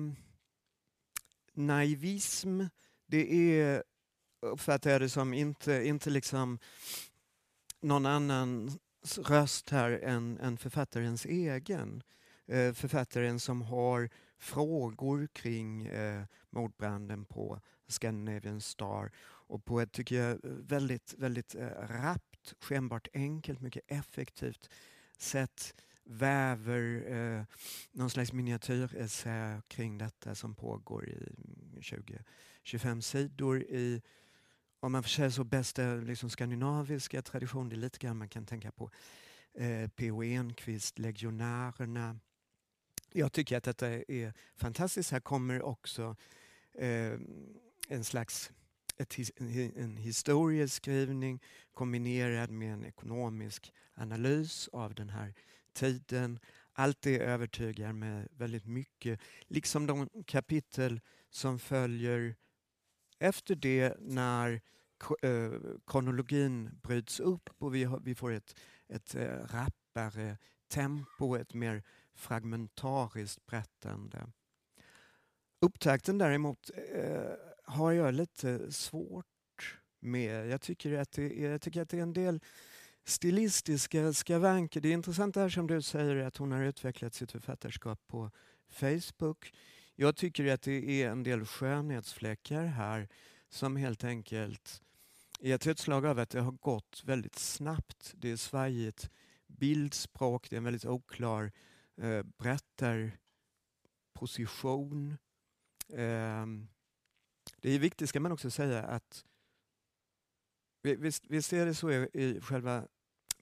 naivism. 1.53 2.63
Det 3.05 3.59
är, 3.59 3.83
uppfattar 4.41 4.91
jag 4.91 5.01
det 5.01 5.09
som, 5.09 5.33
inte, 5.33 5.87
inte 5.87 6.09
liksom 6.09 6.59
någon 7.81 8.05
annan 8.05 8.71
röst 9.17 9.69
här 9.69 9.91
än, 9.91 10.39
än 10.39 10.57
författarens 10.57 11.25
egen. 11.25 12.03
Eh, 12.45 12.73
författaren 12.73 13.39
som 13.39 13.61
har 13.61 14.09
frågor 14.37 15.27
kring 15.33 15.85
eh, 15.85 16.23
mordbranden 16.49 17.25
på 17.25 17.61
Scandinavian 17.87 18.61
Star 18.61 19.11
och 19.47 19.65
på 19.65 19.81
ett, 19.81 19.91
tycker 19.91 20.15
jag, 20.15 20.39
väldigt, 20.43 21.13
väldigt 21.17 21.55
eh, 21.55 21.67
rappt, 21.79 22.53
skenbart 22.59 23.07
enkelt, 23.13 23.61
mycket 23.61 23.83
effektivt 23.87 24.69
sätt 25.17 25.73
väver 26.03 27.11
eh, 27.11 27.43
någon 27.91 28.09
slags 28.09 28.33
miniatyressä 28.33 29.61
kring 29.67 29.97
detta 29.97 30.35
som 30.35 30.55
pågår 30.55 31.09
i 31.09 31.13
mm, 31.13 31.81
20-25 32.63 33.01
sidor 33.01 33.61
i 33.61 34.01
om 34.79 34.91
man 34.91 35.03
får 35.03 35.09
säga 35.09 35.31
så, 35.31 35.43
bästa 35.43 35.95
liksom, 35.95 36.29
skandinaviska 36.29 37.21
tradition. 37.21 37.69
Det 37.69 37.75
är 37.75 37.77
lite 37.77 37.99
grann 37.99 38.17
man 38.17 38.29
kan 38.29 38.45
tänka 38.45 38.71
på 38.71 38.91
eh, 39.53 39.89
P.O. 39.89 40.23
Enquist, 40.23 40.99
Legionärerna. 40.99 42.19
Jag 43.11 43.33
tycker 43.33 43.57
att 43.57 43.63
detta 43.63 43.87
är 43.87 44.33
fantastiskt. 44.55 45.11
Här 45.11 45.19
kommer 45.19 45.61
också 45.61 46.15
eh, 46.73 47.13
en 47.87 48.03
slags 48.03 48.51
ett, 48.97 49.15
en 49.75 49.97
historieskrivning 49.97 51.43
kombinerad 51.73 52.49
med 52.49 52.73
en 52.73 52.85
ekonomisk 52.85 53.73
analys 53.93 54.67
av 54.67 54.95
den 54.95 55.09
här 55.09 55.33
tiden. 55.73 56.39
Allt 56.73 57.01
det 57.01 57.19
övertygar 57.19 57.93
mig 57.93 58.27
väldigt 58.31 58.65
mycket. 58.65 59.19
Liksom 59.47 59.87
de 59.87 60.09
kapitel 60.25 61.01
som 61.29 61.59
följer 61.59 62.35
efter 63.19 63.55
det 63.55 63.95
när 63.99 64.61
eh, 65.21 65.51
kronologin 65.87 66.79
bryts 66.83 67.19
upp 67.19 67.49
och 67.57 67.75
vi, 67.75 67.87
vi 68.01 68.15
får 68.15 68.31
ett, 68.31 68.59
ett 68.87 69.15
eh, 69.15 69.27
rappare 69.27 70.37
tempo, 70.67 71.35
ett 71.35 71.53
mer 71.53 71.83
fragmentariskt 72.15 73.45
berättande. 73.45 74.27
Upptakten 75.61 76.17
däremot 76.17 76.69
eh, 76.93 77.33
har 77.67 77.91
jag 77.91 78.13
lite 78.13 78.71
svårt 78.71 79.25
med. 79.99 80.47
Jag 80.47 80.61
tycker 80.61 80.99
att 80.99 81.11
det 81.11 81.45
är, 81.45 81.51
jag 81.51 81.61
tycker 81.61 81.81
att 81.81 81.89
det 81.89 81.97
är 81.97 82.01
en 82.01 82.13
del 82.13 82.39
stilistiska 83.05 84.13
skavanker. 84.13 84.81
Det 84.81 84.89
är 84.89 84.93
intressant 84.93 85.33
det 85.33 85.41
här 85.41 85.49
som 85.49 85.67
du 85.67 85.81
säger 85.81 86.15
att 86.15 86.37
hon 86.37 86.51
har 86.51 86.63
utvecklat 86.63 87.13
sitt 87.13 87.31
författarskap 87.31 87.99
på 88.07 88.31
Facebook. 88.69 89.53
Jag 89.95 90.15
tycker 90.15 90.53
att 90.53 90.61
det 90.61 91.03
är 91.03 91.09
en 91.09 91.23
del 91.23 91.45
skönhetsfläckar 91.45 92.65
här 92.65 93.07
som 93.49 93.75
helt 93.75 94.03
enkelt 94.03 94.81
är 95.39 95.55
ett 95.55 95.67
utslag 95.67 96.05
av 96.05 96.19
att 96.19 96.29
det 96.29 96.41
har 96.41 96.51
gått 96.51 97.01
väldigt 97.05 97.39
snabbt. 97.39 98.13
Det 98.15 98.31
är 98.31 98.35
svajigt 98.35 99.09
bildspråk, 99.47 100.49
det 100.49 100.55
är 100.55 100.57
en 100.57 100.63
väldigt 100.63 100.85
oklar 100.85 101.51
eh, 101.97 102.23
berättarposition. 102.23 105.17
Eh, 105.93 106.45
det 107.67 107.73
är 107.73 107.79
viktigt, 107.79 108.09
ska 108.09 108.19
man 108.19 108.31
också 108.31 108.51
säga, 108.51 108.83
att 108.83 109.25
visst, 110.81 111.23
vi 111.27 111.37
är 111.37 111.65
det 111.65 111.75
så 111.75 111.91
i, 111.91 112.07
i 112.13 112.41
själva 112.41 112.87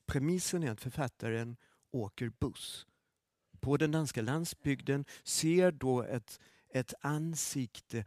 Premissen 0.06 0.64
är 0.64 0.72
att 0.72 0.82
författaren 0.82 1.58
åker 1.92 2.32
buss. 2.40 2.88
På 3.60 3.78
den 3.78 3.92
danska 3.92 4.22
landsbygden, 4.22 5.06
ser 5.24 5.72
då 5.72 6.04
ett, 6.04 6.40
ett 6.70 6.94
ansikte, 7.02 8.06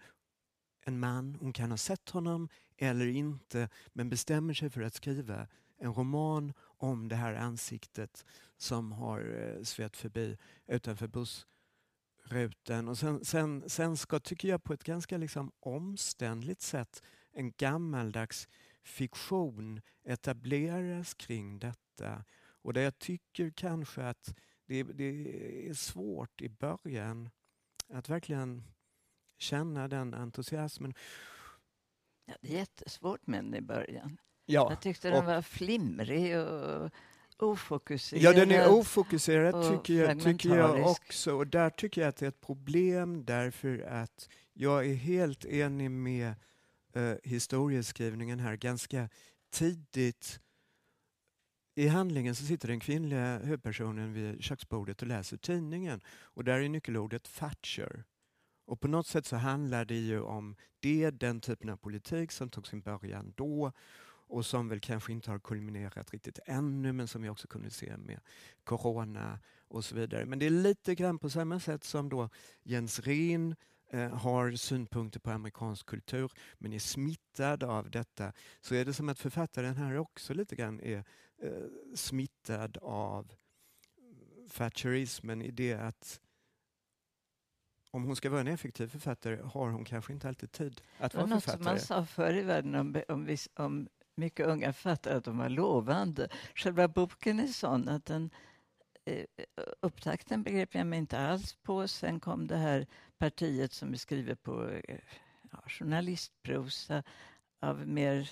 en 0.84 1.00
man, 1.00 1.34
hon 1.40 1.52
kan 1.52 1.70
ha 1.70 1.78
sett 1.78 2.10
honom 2.10 2.48
eller 2.76 3.06
inte, 3.06 3.68
men 3.92 4.10
bestämmer 4.10 4.54
sig 4.54 4.70
för 4.70 4.80
att 4.80 4.94
skriva 4.94 5.46
en 5.78 5.94
roman 5.94 6.52
om 6.60 7.08
det 7.08 7.16
här 7.16 7.34
ansiktet 7.34 8.24
som 8.56 8.92
har 8.92 9.20
eh, 9.20 9.54
svept 9.54 9.66
svett 9.68 9.96
förbi 9.96 10.38
utanför 10.66 11.06
bussrutan. 12.28 12.88
Och 12.88 12.98
sen, 12.98 13.24
sen, 13.24 13.68
sen 13.68 13.96
ska, 13.96 14.20
tycker 14.20 14.48
jag, 14.48 14.64
på 14.64 14.72
ett 14.72 14.84
ganska 14.84 15.16
liksom 15.16 15.52
omständligt 15.60 16.60
sätt 16.60 17.02
en 17.32 17.52
gammaldags 17.56 18.48
fiktion 18.82 19.80
etableras 20.04 21.14
kring 21.14 21.58
detta. 21.58 22.24
Och 22.62 22.72
där 22.72 22.80
jag 22.80 22.98
tycker 22.98 23.50
kanske 23.50 24.04
att 24.04 24.34
det, 24.66 24.82
det 24.82 25.68
är 25.68 25.74
svårt 25.74 26.42
i 26.42 26.48
början 26.48 27.30
att 27.92 28.08
verkligen 28.08 28.64
känna 29.38 29.88
den 29.88 30.14
entusiasmen. 30.14 30.94
Ja, 32.24 32.34
det 32.40 32.48
är 32.48 32.58
jättesvårt 32.58 33.26
med 33.26 33.44
den 33.44 33.54
i 33.54 33.60
början. 33.60 34.18
Ja, 34.44 34.66
jag 34.70 34.82
tyckte 34.82 35.10
den 35.10 35.26
var 35.26 35.42
flimrig 35.42 36.38
och 36.38 36.90
ofokuserad. 37.38 38.22
Ja, 38.22 38.32
den 38.32 38.50
är 38.50 38.68
ofokuserad 38.68 39.70
tycker 39.70 39.94
jag, 39.94 40.20
tycker 40.20 40.56
jag 40.56 40.86
också. 40.86 41.34
Och 41.34 41.46
där 41.46 41.70
tycker 41.70 42.00
jag 42.00 42.08
att 42.08 42.16
det 42.16 42.26
är 42.26 42.28
ett 42.28 42.40
problem 42.40 43.24
därför 43.24 43.78
att 43.80 44.28
jag 44.52 44.86
är 44.86 44.94
helt 44.94 45.44
enig 45.44 45.90
med 45.90 46.34
uh, 46.96 47.14
historieskrivningen 47.24 48.40
här. 48.40 48.56
Ganska 48.56 49.08
tidigt 49.50 50.40
i 51.74 51.88
handlingen 51.88 52.34
så 52.34 52.44
sitter 52.44 52.68
den 52.68 52.80
kvinnliga 52.80 53.38
huvudpersonen 53.38 54.12
vid 54.12 54.42
köksbordet 54.42 55.02
och 55.02 55.08
läser 55.08 55.36
tidningen. 55.36 56.00
Och 56.20 56.44
där 56.44 56.60
är 56.60 56.68
nyckelordet 56.68 57.34
Thatcher. 57.38 58.04
Och 58.66 58.80
på 58.80 58.88
något 58.88 59.06
sätt 59.06 59.26
så 59.26 59.36
handlar 59.36 59.84
det 59.84 59.98
ju 59.98 60.20
om 60.20 60.56
det, 60.80 61.10
den 61.10 61.40
typen 61.40 61.70
av 61.70 61.76
politik 61.76 62.32
som 62.32 62.50
tog 62.50 62.66
sin 62.66 62.80
början 62.80 63.32
då 63.36 63.72
och 64.28 64.46
som 64.46 64.68
väl 64.68 64.80
kanske 64.80 65.12
inte 65.12 65.30
har 65.30 65.38
kulminerat 65.38 66.12
riktigt 66.12 66.38
ännu 66.46 66.92
men 66.92 67.08
som 67.08 67.22
vi 67.22 67.28
också 67.28 67.48
kunde 67.48 67.70
se 67.70 67.96
med 67.96 68.20
corona 68.64 69.38
och 69.68 69.84
så 69.84 69.94
vidare. 69.94 70.26
Men 70.26 70.38
det 70.38 70.46
är 70.46 70.50
lite 70.50 70.94
grann 70.94 71.18
på 71.18 71.30
samma 71.30 71.60
sätt 71.60 71.84
som 71.84 72.08
då 72.08 72.30
Jens 72.62 73.00
Rehn 73.00 73.56
eh, 73.90 74.10
har 74.10 74.52
synpunkter 74.52 75.20
på 75.20 75.30
amerikansk 75.30 75.86
kultur 75.86 76.32
men 76.58 76.72
är 76.72 76.78
smittad 76.78 77.62
av 77.62 77.90
detta 77.90 78.32
så 78.60 78.74
är 78.74 78.84
det 78.84 78.94
som 78.94 79.08
att 79.08 79.18
författaren 79.18 79.76
här 79.76 79.96
också 79.96 80.34
lite 80.34 80.56
grann 80.56 80.80
är 80.80 81.04
eh, 81.42 81.52
smittad 81.94 82.78
av 82.82 83.32
Thatcherismen 84.56 85.42
i 85.42 85.50
det 85.50 85.74
att 85.74 86.20
om 87.90 88.04
hon 88.04 88.16
ska 88.16 88.30
vara 88.30 88.40
en 88.40 88.48
effektiv 88.48 88.86
författare 88.86 89.42
har 89.42 89.70
hon 89.70 89.84
kanske 89.84 90.12
inte 90.12 90.28
alltid 90.28 90.52
tid 90.52 90.80
att 90.98 91.14
vara 91.14 91.26
något 91.26 91.44
författare. 91.44 91.78
Som 91.78 91.94
man 91.94 92.04
sa 92.04 92.06
förr 92.06 92.34
i 92.34 92.42
världen 92.42 92.74
om, 92.74 93.02
om, 93.08 93.36
om 93.56 93.88
mycket 94.18 94.46
unga 94.46 94.72
fattar 94.72 95.16
att 95.16 95.24
de 95.24 95.38
var 95.38 95.48
lovande. 95.48 96.28
Själva 96.54 96.88
boken 96.88 97.40
är 97.40 97.46
sån 97.46 97.88
att 97.88 98.04
den 98.04 98.30
eh, 99.04 99.24
upptakten 99.80 100.42
begrep 100.42 100.74
jag 100.74 100.86
mig 100.86 100.98
inte 100.98 101.18
alls 101.18 101.54
på. 101.54 101.88
Sen 101.88 102.20
kom 102.20 102.46
det 102.46 102.56
här 102.56 102.86
partiet 103.18 103.72
som 103.72 103.92
är 103.92 103.96
skrivet 103.96 104.42
på 104.42 104.70
eh, 104.70 104.98
ja, 105.52 105.62
journalistprosa 105.66 107.02
av 107.60 107.86
mer 107.86 108.30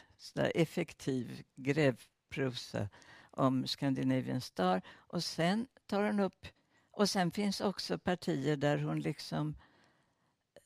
effektiv 0.55 1.43
grävprosa 1.57 2.89
om 3.31 3.67
Scandinavian 3.67 4.41
Star. 4.41 4.83
Och 4.97 5.25
sen 5.25 5.67
tar 5.87 6.05
hon 6.05 6.21
upp... 6.21 6.47
Och 6.91 7.11
sen 7.11 7.31
finns 7.31 7.61
också 7.61 7.99
partier 7.99 8.57
där 8.57 8.79
hon 8.79 9.01
liksom 9.01 9.55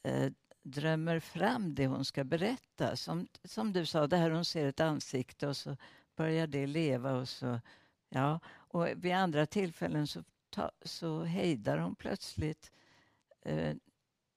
eh, 0.02 0.32
drömmer 0.70 1.20
fram 1.20 1.74
det 1.74 1.86
hon 1.86 2.04
ska 2.04 2.24
berätta. 2.24 2.96
Som, 2.96 3.28
som 3.44 3.72
du 3.72 3.86
sa, 3.86 4.06
det 4.06 4.16
här 4.16 4.30
hon 4.30 4.44
ser 4.44 4.66
ett 4.66 4.80
ansikte 4.80 5.48
och 5.48 5.56
så 5.56 5.76
börjar 6.16 6.46
det 6.46 6.66
leva 6.66 7.12
och 7.12 7.28
så, 7.28 7.60
ja. 8.08 8.40
Och 8.48 8.88
vid 8.96 9.12
andra 9.12 9.46
tillfällen 9.46 10.06
så, 10.06 10.24
ta, 10.50 10.70
så 10.82 11.22
hejdar 11.22 11.78
hon 11.78 11.94
plötsligt 11.94 12.72
eh, 13.42 13.76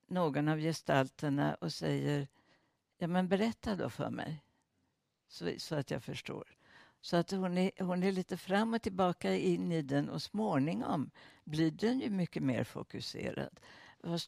någon 0.07 0.47
av 0.47 0.59
gestalterna 0.59 1.55
och 1.55 1.73
säger 1.73 2.27
ja 2.97 3.07
men 3.07 3.27
berätta 3.27 3.75
då 3.75 3.89
för 3.89 4.09
mig 4.09 4.43
så, 5.27 5.49
så 5.57 5.75
att 5.75 5.91
jag 5.91 6.03
förstår. 6.03 6.57
Så 7.01 7.17
att 7.17 7.31
hon 7.31 7.57
är, 7.57 7.71
hon 7.79 8.03
är 8.03 8.11
lite 8.11 8.37
fram 8.37 8.73
och 8.73 8.81
tillbaka 8.81 9.35
in 9.35 9.71
i 9.71 9.81
den 9.81 10.09
och 10.09 10.21
småningom 10.21 11.11
blir 11.43 11.71
den 11.71 11.99
ju 11.99 12.09
mycket 12.09 12.43
mer 12.43 12.63
fokuserad. 12.63 13.59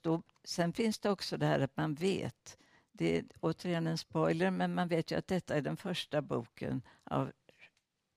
Då, 0.01 0.21
sen 0.43 0.73
finns 0.73 0.99
det 0.99 1.09
också 1.09 1.37
det 1.37 1.45
här 1.45 1.59
att 1.59 1.77
man 1.77 1.93
vet, 1.93 2.57
det 2.91 3.17
är 3.17 3.25
återigen 3.39 3.87
en 3.87 3.97
spoiler, 3.97 4.51
men 4.51 4.73
man 4.73 4.87
vet 4.87 5.11
ju 5.11 5.17
att 5.17 5.27
detta 5.27 5.55
är 5.55 5.61
den 5.61 5.77
första 5.77 6.21
boken 6.21 6.81
av 7.03 7.31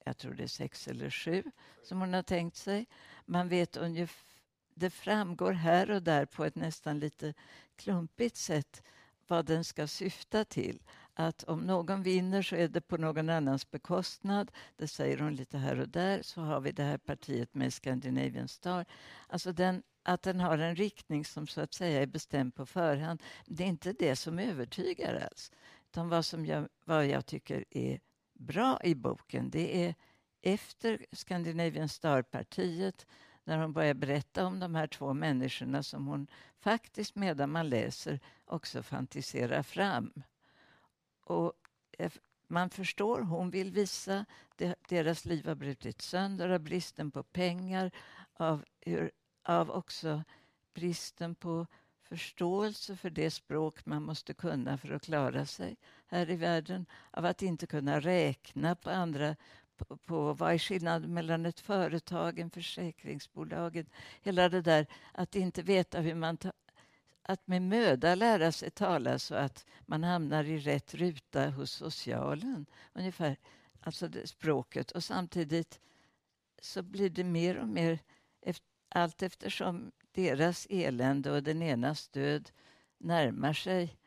jag 0.05 0.17
tror 0.17 0.35
det 0.35 0.43
är 0.43 0.49
sex 0.49 0.89
eller 0.89 1.11
sju 1.11 1.43
som 1.83 2.01
hon 2.01 2.15
har 2.15 2.23
tänkt 2.23 2.57
sig. 2.57 2.87
Man 3.27 3.49
vet 3.49 3.77
ungefär, 3.77 4.25
det 4.75 4.91
framgår 4.91 5.53
här 5.53 5.91
och 5.91 6.03
där 6.03 6.27
på 6.27 6.45
ett 6.45 6.55
nästan 6.55 6.99
lite 6.99 7.35
klumpigt 7.77 8.37
sätt 8.37 8.83
vad 9.27 9.47
den 9.47 9.65
ska 9.65 9.87
syfta 9.87 10.45
till. 10.45 10.83
Att 11.15 11.45
om 11.45 11.61
någon 11.61 12.03
vinner 12.03 12.43
så 12.43 12.57
är 12.57 12.69
det 12.69 12.81
på 12.81 12.97
någon 12.97 13.31
annans 13.31 13.71
bekostnad. 13.71 14.51
Det 14.77 14.89
säger 14.89 15.19
hon 15.19 15.35
lite 15.37 15.59
här 15.59 15.81
och 15.81 15.89
där. 15.89 16.23
Så 16.23 16.41
har 16.41 16.61
vi 16.61 16.73
det 16.73 16.83
här 16.83 16.99
partiet 16.99 17.55
med 17.55 17.75
Scandinavian 17.75 18.49
Star. 18.49 18.85
Alltså 19.27 19.53
den, 19.53 19.83
att 20.03 20.23
den 20.23 20.41
har 20.41 20.59
en 20.59 20.77
riktning 20.77 21.25
som 21.25 21.47
så 21.47 21.61
att 21.61 21.75
säga 21.75 22.03
är 22.03 22.07
bestämd 22.07 22.55
på 22.55 22.67
förhand. 22.67 23.23
Det 23.47 23.65
är 23.65 23.69
inte 23.69 23.93
det 23.93 24.17
som 24.17 24.39
övertygar 24.39 25.29
alls. 25.31 25.53
Utan 25.91 26.09
vad, 26.09 26.25
som 26.25 26.47
jag, 26.47 26.69
vad 26.85 27.07
jag 27.07 27.27
tycker 27.27 27.65
är 27.71 28.01
bra 28.33 28.79
i 28.85 28.95
boken 28.95 29.51
det 29.51 29.85
är 29.87 29.95
efter 30.43 31.07
Scandinavian 31.13 31.89
Star-partiet 31.89 33.07
när 33.45 33.59
hon 33.59 33.73
börjar 33.73 33.95
berätta 33.95 34.47
om 34.47 34.61
de 34.61 34.75
här 34.75 34.87
två 34.87 35.15
människorna 35.15 35.83
som 35.83 36.07
hon 36.07 36.27
faktiskt 36.61 37.15
medan 37.15 37.51
man 37.51 37.69
läser 37.69 38.21
också 38.45 38.83
fantiserar 38.83 39.63
fram. 39.63 40.13
Och 41.25 41.53
man 42.49 42.71
förstår, 42.71 43.21
hon 43.21 43.51
vill 43.51 43.73
visa 43.73 44.25
deras 44.89 45.25
liv 45.25 45.47
har 45.47 45.55
brutit 45.55 46.03
sönder 46.03 46.49
av 46.49 46.61
bristen 46.61 47.11
på 47.11 47.23
pengar, 47.23 47.91
av, 48.35 48.65
av 49.49 49.71
också 49.71 50.23
bristen 50.75 51.35
på 51.35 51.67
förståelse 52.03 52.97
för 52.97 53.11
det 53.11 53.31
språk 53.31 53.87
man 53.87 54.03
måste 54.03 54.35
kunna 54.35 54.79
för 54.79 54.91
att 54.91 55.03
klara 55.03 55.47
sig 55.47 55.77
här 56.07 56.31
i 56.31 56.37
världen, 56.37 56.87
av 57.11 57.25
att 57.25 57.43
inte 57.43 57.67
kunna 57.67 58.01
räkna 58.01 58.75
på 58.75 58.91
andra 58.91 59.37
på, 59.77 59.97
på 59.97 60.33
vad 60.33 60.53
är 60.53 60.59
skillnaden 60.59 61.15
mellan 61.15 61.47
ett 61.47 61.61
företag, 61.61 62.39
en 62.39 62.51
försäkringsbolag, 62.51 63.85
hela 64.23 64.49
det 64.49 64.63
där 64.63 64.87
att 65.13 65.35
inte 65.35 65.63
veta 65.63 66.01
hur 66.01 66.15
man 66.15 66.37
ta, 66.37 66.53
att 67.23 67.47
med 67.47 67.63
möda 67.63 68.15
lära 68.15 68.53
sig 68.53 68.71
tala 68.71 69.19
så 69.19 69.35
att 69.35 69.67
man 69.87 70.05
hamnar 70.05 70.45
i 70.45 70.59
rätt 70.59 70.95
ruta 70.95 71.51
hos 71.51 71.71
socialen. 71.71 72.67
Ungefär, 72.93 73.37
alltså 73.81 74.09
det, 74.09 74.27
språket. 74.27 74.91
Och 74.91 75.05
samtidigt 75.05 75.81
så 76.61 76.83
blir 76.83 77.11
det 77.11 77.25
mer 77.25 77.59
och 77.59 77.69
mer 77.69 77.99
allt 78.89 79.23
eftersom 79.23 79.93
deras 80.13 80.67
elände 80.71 81.31
och 81.31 81.43
den 81.43 81.63
enas 81.63 82.09
död 82.09 82.51
närmar 82.99 83.53
sig 83.53 83.99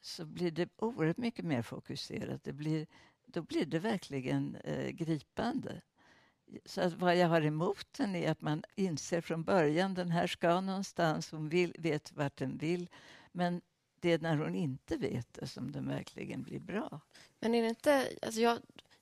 så 0.00 0.24
blir 0.24 0.50
det 0.50 0.68
oerhört 0.76 1.16
mycket 1.16 1.44
mer 1.44 1.62
fokuserat. 1.62 2.44
Det 2.44 2.52
blir, 2.52 2.86
då 3.26 3.42
blir 3.42 3.66
det 3.66 3.78
verkligen 3.78 4.56
eh, 4.56 4.88
gripande. 4.88 5.80
Så 6.64 6.80
att 6.80 6.92
vad 6.92 7.16
jag 7.16 7.28
har 7.28 7.42
emot 7.42 7.86
den 7.96 8.14
är 8.14 8.30
att 8.30 8.40
man 8.40 8.62
inser 8.74 9.20
från 9.20 9.44
början 9.44 9.94
den 9.94 10.10
här 10.10 10.26
ska 10.26 10.60
någonstans, 10.60 11.30
hon 11.30 11.48
vill, 11.48 11.74
vet 11.78 12.12
vart 12.12 12.36
den 12.36 12.58
vill. 12.58 12.88
Men 13.32 13.60
det 14.00 14.12
är 14.12 14.18
när 14.18 14.36
hon 14.36 14.54
inte 14.54 14.96
vet 14.96 15.28
det 15.32 15.46
som 15.46 15.72
den 15.72 15.88
verkligen 15.88 16.42
blir 16.42 16.60
bra. 16.60 17.00
Men 17.40 17.54
är 17.54 17.62
det 17.62 17.68
inte... 17.68 18.08
Alltså 18.22 18.40
jag 18.40 18.58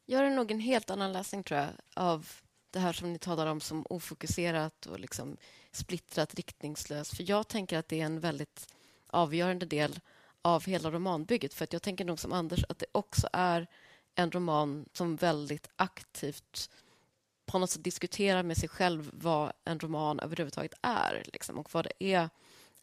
gör 0.07 0.31
nog 0.31 0.51
en 0.51 0.61
helt 0.61 0.91
annan 0.91 1.12
läsning 1.12 1.43
tror 1.43 1.61
jag 1.61 1.71
av 1.95 2.29
det 2.73 2.81
här 2.81 2.93
som 2.93 3.13
ni 3.13 3.19
talar 3.19 3.47
om 3.47 3.61
som 3.61 3.87
ofokuserat 3.91 4.87
och 4.87 5.01
liksom 5.01 5.37
splittrat, 5.73 6.35
riktningslöst. 6.35 7.17
För 7.17 7.31
jag 7.31 7.49
tänker 7.49 7.79
att 7.79 7.89
det 7.89 8.01
är 8.01 8.05
en 8.05 8.21
väldigt 8.21 8.69
avgörande 9.07 9.67
del 9.67 10.01
av 10.43 10.65
hela 10.65 10.91
romanbygget. 10.91 11.55
För 11.55 11.65
att 11.65 11.73
jag 11.73 11.83
tänker 11.83 12.05
nog 12.05 12.21
som 12.21 12.33
Anders 12.33 12.65
att 12.69 12.79
det 12.79 12.87
också 12.93 13.29
är 13.33 13.67
en 14.15 14.31
roman 14.31 14.85
som 14.93 15.17
väldigt 15.17 15.69
aktivt 15.77 16.71
på 17.47 17.59
något 17.59 17.71
sätt 17.71 17.85
diskuterar 17.85 18.43
med 18.43 18.57
sig 18.57 18.69
själv 18.69 19.11
vad 19.13 19.53
en 19.65 19.81
roman 19.81 20.21
överhuvudtaget 20.21 20.75
är 20.83 21.23
liksom, 21.33 21.59
och 21.59 21.75
vad 21.75 21.85
det, 21.85 22.05
är, 22.15 22.29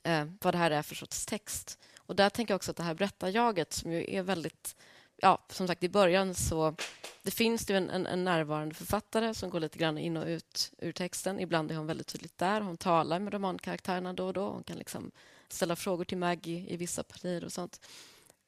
eh, 0.03 0.25
vad 0.41 0.53
det 0.53 0.57
här 0.57 0.71
är 0.71 0.81
för 0.81 0.95
sorts 0.95 1.25
text. 1.25 1.79
Och 1.97 2.15
där 2.15 2.29
tänker 2.29 2.51
jag 2.51 2.55
också 2.55 2.71
att 2.71 2.77
det 2.77 2.83
här 2.83 2.93
berättarjaget 2.93 3.73
som 3.73 3.91
ju 3.91 4.15
är 4.15 4.23
väldigt... 4.23 4.75
Ja, 5.21 5.39
som 5.49 5.67
sagt, 5.67 5.83
i 5.83 5.89
början 5.89 6.35
så... 6.35 6.75
Det 7.21 7.31
finns 7.31 7.65
det 7.65 7.75
en, 7.77 7.89
en, 7.89 8.07
en, 8.07 8.23
närvarande 8.23 8.75
författare 8.75 9.33
som 9.33 9.49
går 9.49 9.59
lite 9.59 9.77
grann 9.77 9.97
in 9.97 10.17
och 10.17 10.27
ut 10.27 10.71
ur 10.77 10.91
texten. 10.91 11.39
Ibland 11.39 11.71
är 11.71 11.75
hon 11.75 11.87
väldigt 11.87 12.07
tydligt 12.07 12.37
där. 12.37 12.61
Hon 12.61 12.77
talar 12.77 13.19
med 13.19 13.33
romankaraktärerna 13.33 14.13
då 14.13 14.27
och 14.27 14.33
då. 14.33 14.49
Hon 14.49 14.63
kan 14.63 14.77
liksom 14.77 15.11
ställa 15.49 15.75
frågor 15.75 16.05
till 16.05 16.17
Maggie 16.17 16.73
i 16.73 16.77
vissa 16.77 17.03
partier 17.03 17.45
och 17.45 17.51
sånt. 17.51 17.81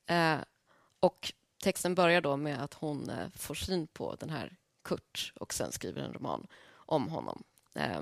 Eh, 0.05 0.37
och 0.99 1.33
texten 1.63 1.95
börjar 1.95 2.21
då 2.21 2.37
med 2.37 2.63
att 2.63 2.73
hon 2.73 3.09
eh, 3.09 3.29
får 3.35 3.55
syn 3.55 3.87
på 3.87 4.15
den 4.15 4.29
här 4.29 4.55
Kurt 4.83 5.33
och 5.35 5.53
sen 5.53 5.71
skriver 5.71 6.01
en 6.01 6.13
roman 6.13 6.47
om 6.73 7.09
honom. 7.09 7.43
Eh, 7.73 8.01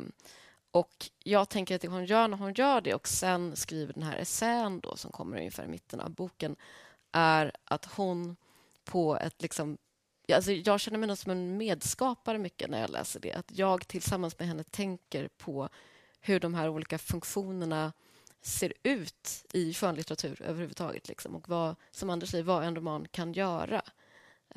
och 0.71 1.09
Jag 1.23 1.49
tänker 1.49 1.75
att 1.75 1.81
det 1.81 1.87
hon 1.87 2.05
gör 2.05 2.27
när 2.27 2.37
hon 2.37 2.53
gör 2.53 2.81
det 2.81 2.93
och 2.93 3.07
sen 3.07 3.55
skriver 3.55 3.93
den 3.93 4.03
här 4.03 4.17
essän 4.17 4.79
då, 4.79 4.95
som 4.95 5.11
kommer 5.11 5.37
ungefär 5.37 5.63
i 5.63 5.67
mitten 5.67 5.99
av 5.99 6.11
boken 6.11 6.55
är 7.11 7.51
att 7.65 7.85
hon 7.85 8.35
på 8.89 9.17
ett... 9.17 9.41
liksom 9.41 9.77
Alltså 10.33 10.51
jag 10.51 10.79
känner 10.79 10.97
mig 10.97 11.17
som 11.17 11.31
en 11.31 11.57
medskapare 11.57 12.37
mycket 12.37 12.69
när 12.69 12.81
jag 12.81 12.89
läser 12.89 13.19
det. 13.19 13.33
Att 13.33 13.51
jag 13.57 13.87
tillsammans 13.87 14.39
med 14.39 14.47
henne 14.47 14.63
tänker 14.63 15.27
på 15.27 15.69
hur 16.21 16.39
de 16.39 16.53
här 16.53 16.69
olika 16.69 16.97
funktionerna 16.97 17.93
ser 18.41 18.73
ut 18.83 19.45
i 19.53 19.73
skönlitteratur 19.73 20.41
överhuvudtaget. 20.41 21.07
Liksom. 21.07 21.35
Och 21.35 21.49
vad, 21.49 21.75
som 21.91 22.09
Anders 22.09 22.29
säger, 22.29 22.43
vad 22.43 22.63
en 22.63 22.75
roman 22.75 23.07
kan 23.11 23.33
göra. 23.33 23.81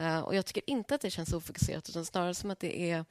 Uh, 0.00 0.20
och 0.20 0.34
Jag 0.34 0.46
tycker 0.46 0.70
inte 0.70 0.94
att 0.94 1.00
det 1.00 1.10
känns 1.10 1.32
ofokuserat 1.32 1.88
utan 1.88 2.04
snarare 2.04 2.34
som 2.34 2.50
att 2.50 2.60
det 2.60 2.90
är 2.90 3.04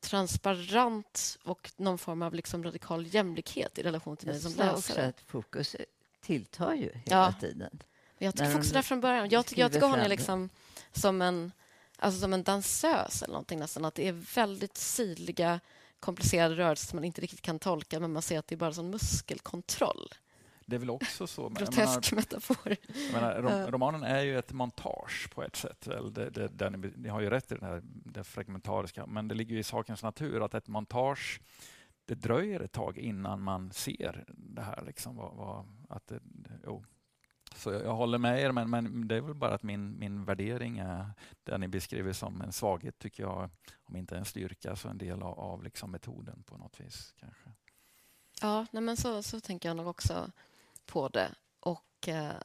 transparent 0.00 1.38
och 1.44 1.72
någon 1.76 1.98
form 1.98 2.22
av 2.22 2.34
liksom 2.34 2.64
radikal 2.64 3.06
jämlikhet 3.06 3.78
i 3.78 3.82
relation 3.82 4.16
till 4.16 4.28
mig 4.28 4.40
som 4.40 4.52
läsare. 4.52 4.72
också 4.72 5.00
att 5.00 5.20
fokus 5.20 5.76
tilltar 6.20 6.74
ju 6.74 6.90
hela 6.94 7.02
ja. 7.04 7.34
tiden. 7.40 7.82
Jag 8.22 8.36
tycker 8.36 8.58
också 8.58 8.72
där 8.72 8.82
från 8.82 9.00
början. 9.00 9.28
Jag 9.30 9.46
tycker, 9.46 9.62
jag 9.62 9.72
tycker 9.72 9.86
hon 9.86 9.98
är 9.98 10.08
liksom 10.08 10.48
som 10.92 11.22
en, 11.22 11.52
alltså 11.98 12.20
som 12.20 12.32
en 12.32 12.42
dansös 12.42 13.22
eller 13.22 13.32
någonting 13.32 13.58
nästan. 13.58 13.84
Att 13.84 13.94
det 13.94 14.08
är 14.08 14.34
väldigt 14.34 14.76
sydliga, 14.76 15.60
komplicerade 16.00 16.56
rörelser 16.56 16.86
som 16.86 16.96
man 16.96 17.04
inte 17.04 17.20
riktigt 17.20 17.42
kan 17.42 17.58
tolka 17.58 18.00
men 18.00 18.12
man 18.12 18.22
ser 18.22 18.38
att 18.38 18.46
det 18.46 18.54
är 18.54 18.56
bara 18.56 18.72
sån 18.72 18.90
muskelkontroll. 18.90 20.08
Det 20.66 20.76
är 20.76 20.80
väl 20.80 20.90
också 20.90 21.26
så... 21.26 21.48
Grotesk 21.48 22.12
metafor. 22.12 22.76
Menar, 23.12 23.42
rom, 23.42 23.70
romanen 23.70 24.02
är 24.02 24.22
ju 24.22 24.38
ett 24.38 24.52
montage 24.52 25.30
på 25.34 25.42
ett 25.42 25.56
sätt. 25.56 25.88
Det, 26.10 26.30
det, 26.30 26.48
det, 26.48 26.70
ni, 26.70 26.92
ni 26.96 27.08
har 27.08 27.20
ju 27.20 27.30
rätt 27.30 27.52
i 27.52 27.54
det, 27.54 27.66
här, 27.66 27.82
det 27.84 28.24
fragmentariska, 28.24 29.06
men 29.06 29.28
det 29.28 29.34
ligger 29.34 29.56
i 29.56 29.62
sakens 29.62 30.02
natur 30.02 30.44
att 30.44 30.54
ett 30.54 30.68
montage 30.68 31.40
det 32.04 32.14
dröjer 32.14 32.60
ett 32.60 32.72
tag 32.72 32.98
innan 32.98 33.42
man 33.42 33.72
ser 33.72 34.24
det 34.28 34.62
här. 34.62 34.82
Liksom, 34.86 35.16
vad, 35.16 35.34
vad, 35.34 35.66
att 35.88 36.06
det, 36.06 36.20
jo. 36.64 36.84
Så 37.56 37.72
jag, 37.72 37.84
jag, 37.84 37.94
håller 37.94 38.18
med 38.18 38.40
er, 38.40 38.52
men, 38.52 38.70
men, 38.70 39.08
det 39.08 39.16
är 39.16 39.20
väl 39.20 39.34
bara 39.34 39.54
att 39.54 39.62
min, 39.62 39.98
min 39.98 40.24
värdering 40.24 40.78
är 40.78 41.10
det 41.44 41.58
ni 41.58 41.68
beskriver 41.68 42.12
som 42.12 42.40
en 42.40 42.52
svaghet, 42.52 42.98
tycker 42.98 43.22
jag, 43.22 43.50
om 43.84 43.96
inte 43.96 44.16
en 44.16 44.24
styrka, 44.24 44.76
så 44.76 44.88
en 44.88 44.98
del 44.98 45.22
av, 45.22 45.40
av 45.40 45.62
liksom 45.62 45.90
metoden 45.90 46.42
på 46.42 46.56
något 46.56 46.80
vis. 46.80 47.14
kanske. 47.20 47.50
Ja, 48.40 48.66
nej 48.70 48.82
men 48.82 48.96
så, 48.96 49.22
så 49.22 49.40
tänker 49.40 49.68
jag 49.68 49.76
nog 49.76 49.86
också 49.86 50.30
på 50.86 51.08
det. 51.08 51.34
Och 51.60 52.08
eh, 52.08 52.42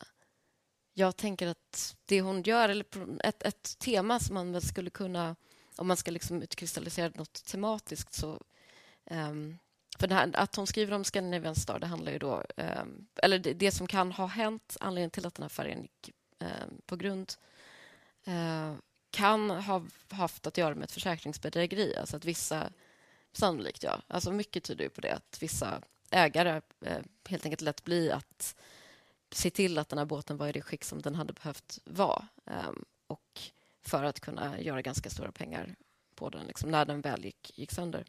jag 0.93 1.17
tänker 1.17 1.47
att 1.47 1.95
det 2.05 2.21
hon 2.21 2.41
gör, 2.41 2.69
eller 2.69 2.85
ett, 3.23 3.43
ett 3.43 3.79
tema 3.79 4.19
som 4.19 4.33
man 4.33 4.51
väl 4.51 4.61
skulle 4.61 4.89
kunna... 4.89 5.35
Om 5.75 5.87
man 5.87 5.97
ska 5.97 6.11
liksom 6.11 6.41
utkristallisera 6.41 7.11
något 7.15 7.45
tematiskt 7.45 8.13
så... 8.13 8.41
eh, 9.05 9.33
för 10.00 10.08
här, 10.08 10.31
att 10.33 10.56
hon 10.56 10.67
skriver 10.67 10.93
om 10.93 11.04
Scandinavian 11.04 11.56
Star, 11.56 11.79
det 11.79 11.87
handlar 11.87 12.12
ju 12.12 12.17
då... 12.17 12.43
Eh, 12.58 12.83
eller 13.15 13.39
det, 13.39 13.54
det, 13.54 13.71
som 13.71 13.87
kan 13.87 14.12
ha 14.12 14.25
hänt, 14.25 14.77
anledningen 14.79 15.12
till 15.12 15.25
att 15.25 15.35
den 15.35 15.43
här 15.43 15.50
färgen 15.50 15.81
gick 15.81 16.12
eh, 16.39 16.67
på 16.85 16.95
grund 16.95 17.33
eh, 18.25 18.73
kan 19.12 19.50
ha 19.50 19.83
haft 20.10 20.48
att 20.48 20.58
göra 20.58 20.75
med 20.75 20.83
ett 20.83 20.91
försäkringsbedrägeri. 20.91 21.95
Alltså 21.95 22.17
att 22.17 22.25
vissa... 22.25 22.69
Sannolikt, 23.31 23.83
ja. 23.83 24.02
Alltså 24.08 24.31
mycket 24.31 24.63
tyder 24.63 24.89
på 24.89 25.02
det. 25.02 25.12
Att 25.12 25.37
vissa 25.41 25.81
ägare 26.12 26.62
eh, 26.85 27.00
helt 27.29 27.45
enkelt 27.45 27.62
lät 27.62 27.83
bli 27.83 28.12
att 28.12 28.56
se 29.31 29.50
till 29.50 29.77
att 29.77 29.89
den 29.89 30.00
här 30.00 30.06
båten 30.06 30.37
var 30.37 30.48
i 30.48 30.52
det 30.52 30.62
skick 30.62 30.83
som 30.83 31.02
den 31.02 31.15
hade 31.15 31.33
behövt 31.33 31.79
vara. 31.85 32.27
Ehm, 32.45 32.85
och 33.08 33.41
för 33.81 34.04
att 34.04 34.19
kunna 34.19 34.62
göra 34.62 34.81
ganska 34.81 35.10
stora 35.10 35.31
pengar 35.31 35.75
på 36.15 36.29
den 36.29 36.48
liksom, 36.48 36.71
när 36.71 36.85
den 36.85 37.02
väl 37.02 37.25
gick, 37.25 37.58
gick 37.58 37.71
sönder. 37.71 38.06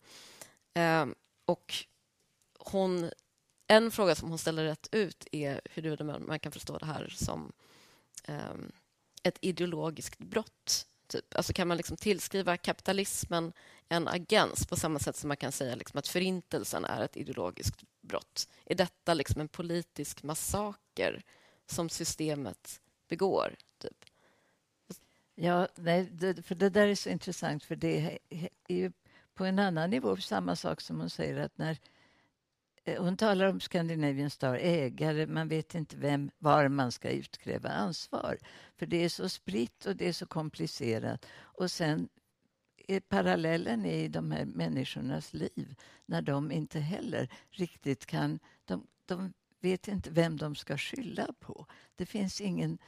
Ehm, 0.74 1.14
och 1.48 1.74
hon, 2.58 3.10
en 3.66 3.90
fråga 3.90 4.14
som 4.14 4.28
hon 4.28 4.38
ställer 4.38 4.64
rätt 4.64 4.88
ut 4.92 5.26
är 5.32 5.60
huruvida 5.64 6.04
man, 6.04 6.40
kan 6.40 6.52
förstå 6.52 6.78
det 6.78 6.86
här 6.86 7.08
som 7.08 7.52
um, 8.28 8.72
ett 9.22 9.38
ideologiskt 9.40 10.18
brott. 10.18 10.86
Typ. 11.06 11.36
Alltså 11.36 11.52
kan 11.52 11.68
man 11.68 11.76
liksom 11.76 11.96
tillskriva 11.96 12.56
kapitalismen 12.56 13.52
en 13.88 14.08
agens 14.08 14.66
på 14.66 14.76
samma 14.76 14.98
sätt 14.98 15.16
som 15.16 15.28
man 15.28 15.36
kan 15.36 15.52
säga 15.52 15.74
liksom 15.74 15.98
att 15.98 16.08
Förintelsen 16.08 16.84
är 16.84 17.02
ett 17.02 17.16
ideologiskt 17.16 17.82
brott? 18.00 18.48
Är 18.64 18.74
detta 18.74 19.14
liksom 19.14 19.40
en 19.40 19.48
politisk 19.48 20.22
massaker 20.22 21.22
som 21.66 21.88
systemet 21.88 22.80
begår? 23.08 23.56
Typ? 23.78 24.04
Ja, 25.34 25.68
nej, 25.74 26.08
det, 26.12 26.42
för 26.42 26.54
det 26.54 26.70
där 26.70 26.86
är 26.86 26.94
så 26.94 27.08
intressant, 27.08 27.64
för 27.64 27.76
det 27.76 28.18
är 28.68 28.76
ju 28.76 28.92
på 29.38 29.44
en 29.44 29.58
annan 29.58 29.90
nivå 29.90 30.16
samma 30.16 30.56
sak 30.56 30.80
som 30.80 31.00
hon 31.00 31.10
säger 31.10 31.36
att 31.36 31.58
när 31.58 31.78
eh, 32.84 33.02
hon 33.02 33.16
talar 33.16 33.46
om 33.46 33.60
Scandinavian 33.60 34.30
Star, 34.30 34.54
ägare, 34.54 35.26
man 35.26 35.48
vet 35.48 35.74
inte 35.74 35.96
vem, 35.96 36.30
var 36.38 36.68
man 36.68 36.92
ska 36.92 37.10
utkräva 37.10 37.68
ansvar. 37.68 38.38
För 38.76 38.86
det 38.86 39.04
är 39.04 39.08
så 39.08 39.28
spritt 39.28 39.86
och 39.86 39.96
det 39.96 40.08
är 40.08 40.12
så 40.12 40.26
komplicerat. 40.26 41.26
Och 41.36 41.70
sen 41.70 42.08
är 42.88 43.00
parallellen 43.00 43.84
i 43.84 44.08
de 44.08 44.30
här 44.30 44.44
människornas 44.44 45.34
liv 45.34 45.74
när 46.06 46.22
de 46.22 46.52
inte 46.52 46.80
heller 46.80 47.28
riktigt 47.50 48.06
kan... 48.06 48.38
De, 48.64 48.86
de 49.06 49.32
vet 49.60 49.88
inte 49.88 50.10
vem 50.10 50.36
de 50.36 50.54
ska 50.54 50.78
skylla 50.78 51.28
på. 51.40 51.66
Det 51.96 52.06
finns 52.06 52.40
ingen 52.40 52.78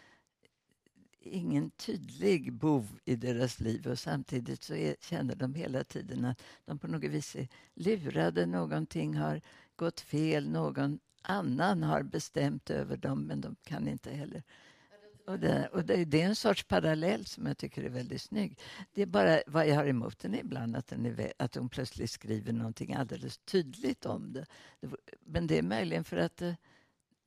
ingen 1.20 1.70
tydlig 1.70 2.52
bov 2.52 2.98
i 3.04 3.16
deras 3.16 3.60
liv 3.60 3.86
och 3.86 3.98
samtidigt 3.98 4.62
så 4.62 4.74
är, 4.74 4.96
känner 5.00 5.34
de 5.34 5.54
hela 5.54 5.84
tiden 5.84 6.24
att 6.24 6.42
de 6.64 6.78
på 6.78 6.86
något 6.86 7.10
vis 7.10 7.36
är 7.36 7.48
lurade, 7.74 8.46
någonting 8.46 9.16
har 9.16 9.40
gått 9.76 10.00
fel, 10.00 10.48
någon 10.48 10.98
annan 11.22 11.82
har 11.82 12.02
bestämt 12.02 12.70
över 12.70 12.96
dem 12.96 13.22
men 13.26 13.40
de 13.40 13.56
kan 13.64 13.88
inte 13.88 14.10
heller. 14.10 14.42
Och 15.26 15.38
det, 15.38 15.68
och 15.72 15.84
det, 15.84 16.04
det 16.04 16.22
är 16.22 16.26
en 16.26 16.36
sorts 16.36 16.64
parallell 16.64 17.26
som 17.26 17.46
jag 17.46 17.58
tycker 17.58 17.82
är 17.82 17.88
väldigt 17.88 18.22
snygg. 18.22 18.58
Det 18.94 19.02
är 19.02 19.06
bara 19.06 19.42
vad 19.46 19.68
jag 19.68 19.74
har 19.74 19.86
emot 19.86 20.18
den 20.18 20.34
ibland, 20.34 20.76
att, 20.76 20.86
den 20.86 21.06
är, 21.06 21.32
att 21.36 21.54
hon 21.54 21.68
plötsligt 21.68 22.10
skriver 22.10 22.52
någonting 22.52 22.94
alldeles 22.94 23.38
tydligt 23.38 24.06
om 24.06 24.32
det. 24.32 24.46
Men 25.20 25.46
det 25.46 25.58
är 25.58 25.62
möjligen 25.62 26.04
för 26.04 26.16
att 26.16 26.36
det, 26.36 26.56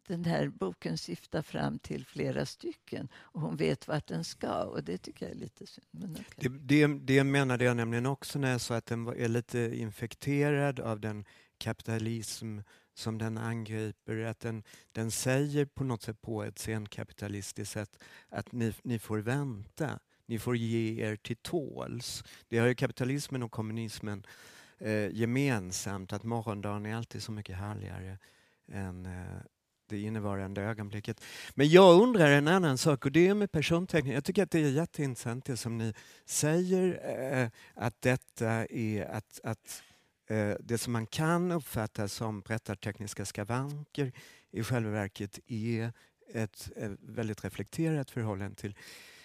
den 0.07 0.25
här 0.25 0.47
boken 0.47 0.97
syftar 0.97 1.41
fram 1.41 1.79
till 1.79 2.05
flera 2.05 2.45
stycken 2.45 3.07
och 3.15 3.41
hon 3.41 3.55
vet 3.55 3.87
vart 3.87 4.07
den 4.07 4.23
ska 4.23 4.63
och 4.63 4.83
det 4.83 4.97
tycker 4.97 5.25
jag 5.25 5.35
är 5.35 5.39
lite 5.39 5.67
synd. 5.67 6.11
Okay. 6.11 6.49
Det, 6.49 6.87
det, 6.87 6.87
det 6.87 7.23
menade 7.23 7.65
jag 7.65 7.77
nämligen 7.77 8.05
också 8.05 8.39
när 8.39 8.51
jag 8.51 8.61
sa 8.61 8.75
att 8.75 8.85
den 8.85 9.07
är 9.07 9.27
lite 9.27 9.59
infekterad 9.59 10.79
av 10.79 10.99
den 10.99 11.25
kapitalism 11.57 12.59
som 12.93 13.17
den 13.17 13.37
angriper. 13.37 14.23
Att 14.23 14.39
den, 14.39 14.63
den 14.91 15.11
säger 15.11 15.65
på 15.65 15.83
något 15.83 16.01
sätt 16.01 16.21
på 16.21 16.43
ett 16.43 16.59
senkapitalistiskt 16.59 17.73
sätt 17.73 18.03
att 18.29 18.51
ni, 18.51 18.73
ni 18.83 18.99
får 18.99 19.17
vänta. 19.17 19.99
Ni 20.25 20.39
får 20.39 20.57
ge 20.57 21.05
er 21.05 21.15
till 21.15 21.35
tåls. 21.35 22.23
Det 22.47 22.57
har 22.57 22.67
ju 22.67 22.75
kapitalismen 22.75 23.43
och 23.43 23.51
kommunismen 23.51 24.25
eh, 24.77 25.07
gemensamt 25.07 26.13
att 26.13 26.23
morgondagen 26.23 26.85
är 26.85 26.95
alltid 26.95 27.23
så 27.23 27.31
mycket 27.31 27.57
härligare 27.57 28.17
än, 28.71 29.05
eh, 29.05 29.41
det 29.93 30.01
innevarande 30.01 30.61
ögonblicket. 30.61 31.23
Men 31.55 31.69
jag 31.69 32.01
undrar 32.01 32.31
en 32.31 32.47
annan 32.47 32.77
sak 32.77 33.05
och 33.05 33.11
det 33.11 33.27
är 33.27 33.33
med 33.33 33.51
personteckning. 33.51 34.13
Jag 34.13 34.23
tycker 34.23 34.43
att 34.43 34.51
det 34.51 34.59
är 34.59 34.69
jätteintressant 34.69 35.45
det 35.45 35.57
som 35.57 35.77
ni 35.77 35.93
säger 36.25 36.99
eh, 37.41 37.49
att 37.73 38.01
detta 38.01 38.49
är 38.65 39.05
att, 39.05 39.39
att 39.43 39.83
eh, 40.27 40.53
det 40.59 40.77
som 40.77 40.93
man 40.93 41.05
kan 41.05 41.51
uppfatta 41.51 42.07
som 42.07 42.41
berättartekniska 42.41 43.25
skavanker 43.25 44.11
i 44.51 44.63
själva 44.63 44.91
verket 44.91 45.39
är 45.47 45.91
ett, 46.33 46.71
ett 46.75 46.99
väldigt 46.99 47.43
reflekterat 47.43 48.11
förhållande 48.11 48.55
till 48.55 48.75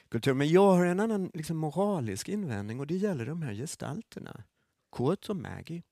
kultur. 0.08 0.34
Men 0.34 0.48
jag 0.48 0.74
har 0.74 0.86
en 0.86 1.00
annan 1.00 1.30
liksom, 1.34 1.56
moralisk 1.56 2.28
invändning 2.28 2.80
och 2.80 2.86
det 2.86 2.96
gäller 2.96 3.26
de 3.26 3.42
här 3.42 3.54
gestalterna. 3.54 4.44
Kurt 4.92 5.28
och 5.28 5.36
Maggie. 5.36 5.82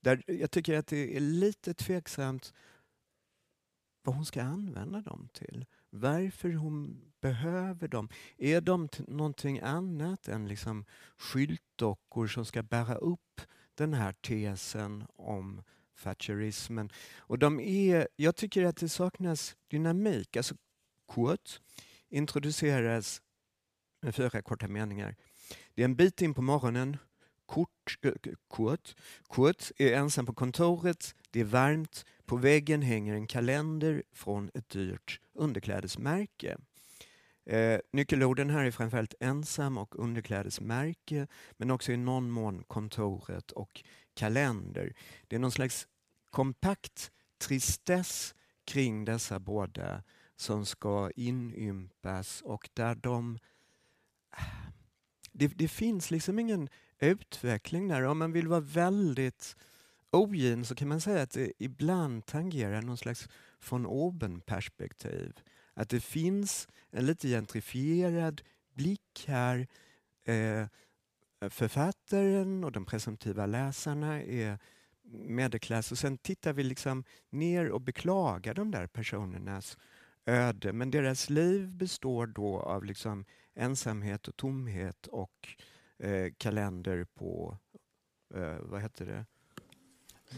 Där 0.00 0.22
jag 0.26 0.50
tycker 0.50 0.78
att 0.78 0.86
det 0.86 1.16
är 1.16 1.20
lite 1.20 1.74
tveksamt 1.74 2.52
vad 4.10 4.16
hon 4.16 4.26
ska 4.26 4.42
använda 4.42 5.00
dem 5.00 5.28
till. 5.32 5.66
Varför 5.90 6.52
hon 6.52 7.00
behöver 7.20 7.88
dem. 7.88 8.08
Är 8.36 8.60
de 8.60 8.88
någonting 9.08 9.60
annat 9.60 10.28
än 10.28 10.48
liksom 10.48 10.84
skyltdockor 11.18 12.26
som 12.26 12.44
ska 12.44 12.62
bära 12.62 12.94
upp 12.94 13.40
den 13.74 13.94
här 13.94 14.12
tesen 14.12 15.04
om 15.16 15.62
thatcherismen? 16.02 16.90
Och 17.18 17.38
de 17.38 17.60
är, 17.60 18.08
jag 18.16 18.36
tycker 18.36 18.64
att 18.64 18.76
det 18.76 18.88
saknas 18.88 19.56
dynamik. 19.68 20.36
Alltså 20.36 20.54
Kurt 21.14 21.60
introduceras 22.08 23.22
med 24.02 24.14
fyra 24.14 24.42
korta 24.42 24.68
meningar. 24.68 25.16
Det 25.74 25.82
är 25.82 25.84
en 25.84 25.96
bit 25.96 26.22
in 26.22 26.34
på 26.34 26.42
morgonen. 26.42 26.96
Kurt, 27.48 28.00
Kurt, 28.50 28.88
eh, 28.88 28.94
Kurt 29.30 29.70
är 29.76 29.92
ensam 29.92 30.26
på 30.26 30.34
kontoret. 30.34 31.14
Det 31.30 31.40
är 31.40 31.44
varmt. 31.44 32.04
På 32.30 32.36
väggen 32.36 32.82
hänger 32.82 33.14
en 33.14 33.26
kalender 33.26 34.02
från 34.12 34.50
ett 34.54 34.68
dyrt 34.68 35.20
underklädesmärke. 35.34 36.58
Eh, 37.46 37.80
nyckelorden 37.92 38.50
här 38.50 38.64
är 38.64 38.70
framförallt 38.70 39.14
ensam 39.20 39.78
och 39.78 39.98
underklädesmärke 39.98 41.26
men 41.56 41.70
också 41.70 41.92
i 41.92 41.96
någon 41.96 42.30
mån 42.30 42.64
kontoret 42.66 43.50
och 43.50 43.84
kalender. 44.14 44.94
Det 45.28 45.36
är 45.36 45.40
någon 45.40 45.52
slags 45.52 45.88
kompakt 46.30 47.10
tristess 47.38 48.34
kring 48.64 49.04
dessa 49.04 49.38
båda 49.38 50.02
som 50.36 50.66
ska 50.66 51.10
inympas 51.16 52.42
och 52.42 52.68
där 52.74 52.94
de... 52.94 53.38
Ah, 54.30 54.70
det, 55.32 55.46
det 55.46 55.68
finns 55.68 56.10
liksom 56.10 56.38
ingen 56.38 56.68
utveckling 56.98 57.88
där. 57.88 58.02
Om 58.02 58.18
man 58.18 58.32
vill 58.32 58.48
vara 58.48 58.60
väldigt 58.60 59.56
ogin 60.10 60.64
så 60.64 60.74
kan 60.74 60.88
man 60.88 61.00
säga 61.00 61.22
att 61.22 61.30
det 61.30 61.52
ibland 61.58 62.26
tangerar 62.26 62.82
någon 62.82 62.96
slags 62.96 63.28
von 63.70 63.86
oben-perspektiv. 63.86 65.40
Att 65.74 65.88
det 65.88 66.00
finns 66.00 66.68
en 66.90 67.06
lite 67.06 67.28
gentrifierad 67.28 68.42
blick 68.74 69.24
här. 69.26 69.66
Eh, 70.24 70.66
författaren 71.50 72.64
och 72.64 72.72
de 72.72 72.86
presumtiva 72.86 73.46
läsarna 73.46 74.22
är 74.22 74.58
medelklass 75.12 75.92
och 75.92 75.98
sen 75.98 76.18
tittar 76.18 76.52
vi 76.52 76.62
liksom 76.62 77.04
ner 77.30 77.70
och 77.70 77.80
beklagar 77.80 78.54
de 78.54 78.70
där 78.70 78.86
personernas 78.86 79.78
öde. 80.26 80.72
Men 80.72 80.90
deras 80.90 81.30
liv 81.30 81.68
består 81.68 82.26
då 82.26 82.60
av 82.60 82.84
liksom 82.84 83.24
ensamhet 83.54 84.28
och 84.28 84.36
tomhet 84.36 85.06
och 85.06 85.48
eh, 85.98 86.32
kalender 86.38 87.04
på, 87.04 87.58
eh, 88.34 88.58
vad 88.60 88.82
heter 88.82 89.06
det, 89.06 89.26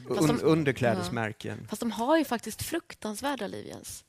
Un, 0.09 0.26
de, 0.26 0.40
underklädesmärken. 0.43 1.59
Ja. 1.62 1.68
Fast 1.68 1.80
de 1.80 1.90
har 1.90 2.18
ju 2.18 2.24
faktiskt 2.24 2.62
fruktansvärda 2.62 3.47
liv, 3.47 3.66
Jens. 3.66 4.05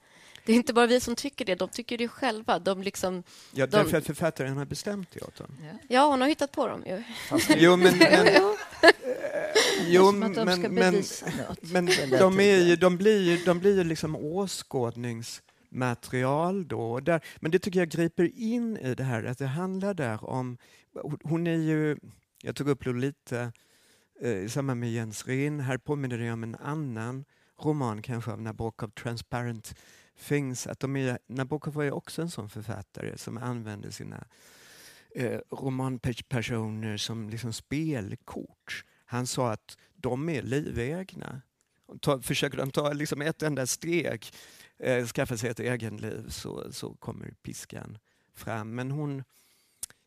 Det 0.46 0.52
är 0.52 0.56
inte 0.56 0.74
bara 0.74 0.88
vi 0.88 1.00
som 1.00 1.16
tycker 1.16 1.46
det, 1.46 1.56
de 1.56 1.70
tycker 1.70 1.98
det 1.98 2.08
själva. 2.08 2.60
De 2.60 2.84
liksom, 2.84 3.24
ja, 3.52 3.68
de... 3.68 3.78
därför 3.78 3.98
att 3.98 4.06
författaren 4.06 4.58
har 4.58 4.66
bestämt 4.66 5.12
det 5.12 5.22
åt 5.22 5.36
dem. 5.36 5.58
Ja, 5.62 5.72
ja 5.88 6.10
hon 6.10 6.22
har 6.22 6.28
hittat 6.28 6.52
på 6.52 6.68
dem 6.68 6.84
ju. 6.86 7.04
jo, 7.58 7.76
men... 7.76 7.98
men 7.98 8.28
jo, 9.88 10.12
men, 10.12 10.32
men, 10.32 10.62
men, 10.62 11.04
men 11.62 11.86
de, 12.20 12.40
är 12.40 12.58
ju, 12.58 12.76
de 12.76 12.98
blir, 12.98 13.46
de 13.46 13.60
blir 13.60 13.84
liksom 13.84 14.16
åskådningsmaterial 14.16 16.68
då. 16.68 17.00
Där, 17.00 17.22
men 17.40 17.52
det 17.52 17.60
tycker 17.60 17.80
jag 17.80 17.90
griper 17.90 18.32
in 18.36 18.78
i 18.78 18.96
det 18.96 19.04
här 19.04 19.24
att 19.24 19.38
det 19.38 19.48
handlar 19.48 19.94
där 19.94 20.30
om... 20.30 20.58
Hon 21.24 21.48
är 21.48 21.58
ju... 21.58 21.98
Jag 22.42 22.56
tog 22.56 22.70
upp 22.70 22.86
Lolita 22.86 23.52
Eh, 24.22 24.38
i 24.38 24.50
samband 24.50 24.80
med 24.80 24.92
Jens 24.92 25.28
Rehn. 25.28 25.60
Här 25.60 25.78
påminner 25.78 26.18
det 26.18 26.32
om 26.32 26.44
en 26.44 26.56
annan 26.56 27.26
roman 27.62 28.02
kanske 28.02 28.32
av 28.32 28.42
Nabokov, 28.42 28.90
Transparent 28.90 29.76
Things. 30.28 30.68
Att 30.68 30.80
de 30.80 30.96
är, 30.96 31.20
Nabokov 31.28 31.74
var 31.74 31.84
ju 31.84 31.92
också 31.92 32.22
en 32.22 32.30
sån 32.30 32.50
författare 32.50 33.18
som 33.18 33.38
använde 33.38 33.92
sina 33.92 34.28
eh, 35.16 35.40
romanpersoner 35.52 36.98
som 36.98 37.30
liksom 37.30 37.54
spelkort. 37.54 38.86
Han 39.06 39.28
sa 39.28 39.52
att 39.52 39.78
de 39.96 40.30
är 40.30 40.42
livegna. 40.42 41.42
Ta, 42.02 42.22
försöker 42.22 42.58
de 42.58 42.72
ta 42.72 42.94
liksom 42.94 43.22
ett 43.22 43.44
enda 43.44 43.68
steg, 43.68 44.26
eh, 44.80 45.06
skaffa 45.06 45.38
sig 45.38 45.50
ett 45.50 45.60
egenliv, 45.60 46.30
så, 46.30 46.74
så 46.74 46.96
kommer 46.96 47.34
piskan 47.42 47.98
fram. 48.34 48.76
Men 48.76 48.92
hon 48.92 49.24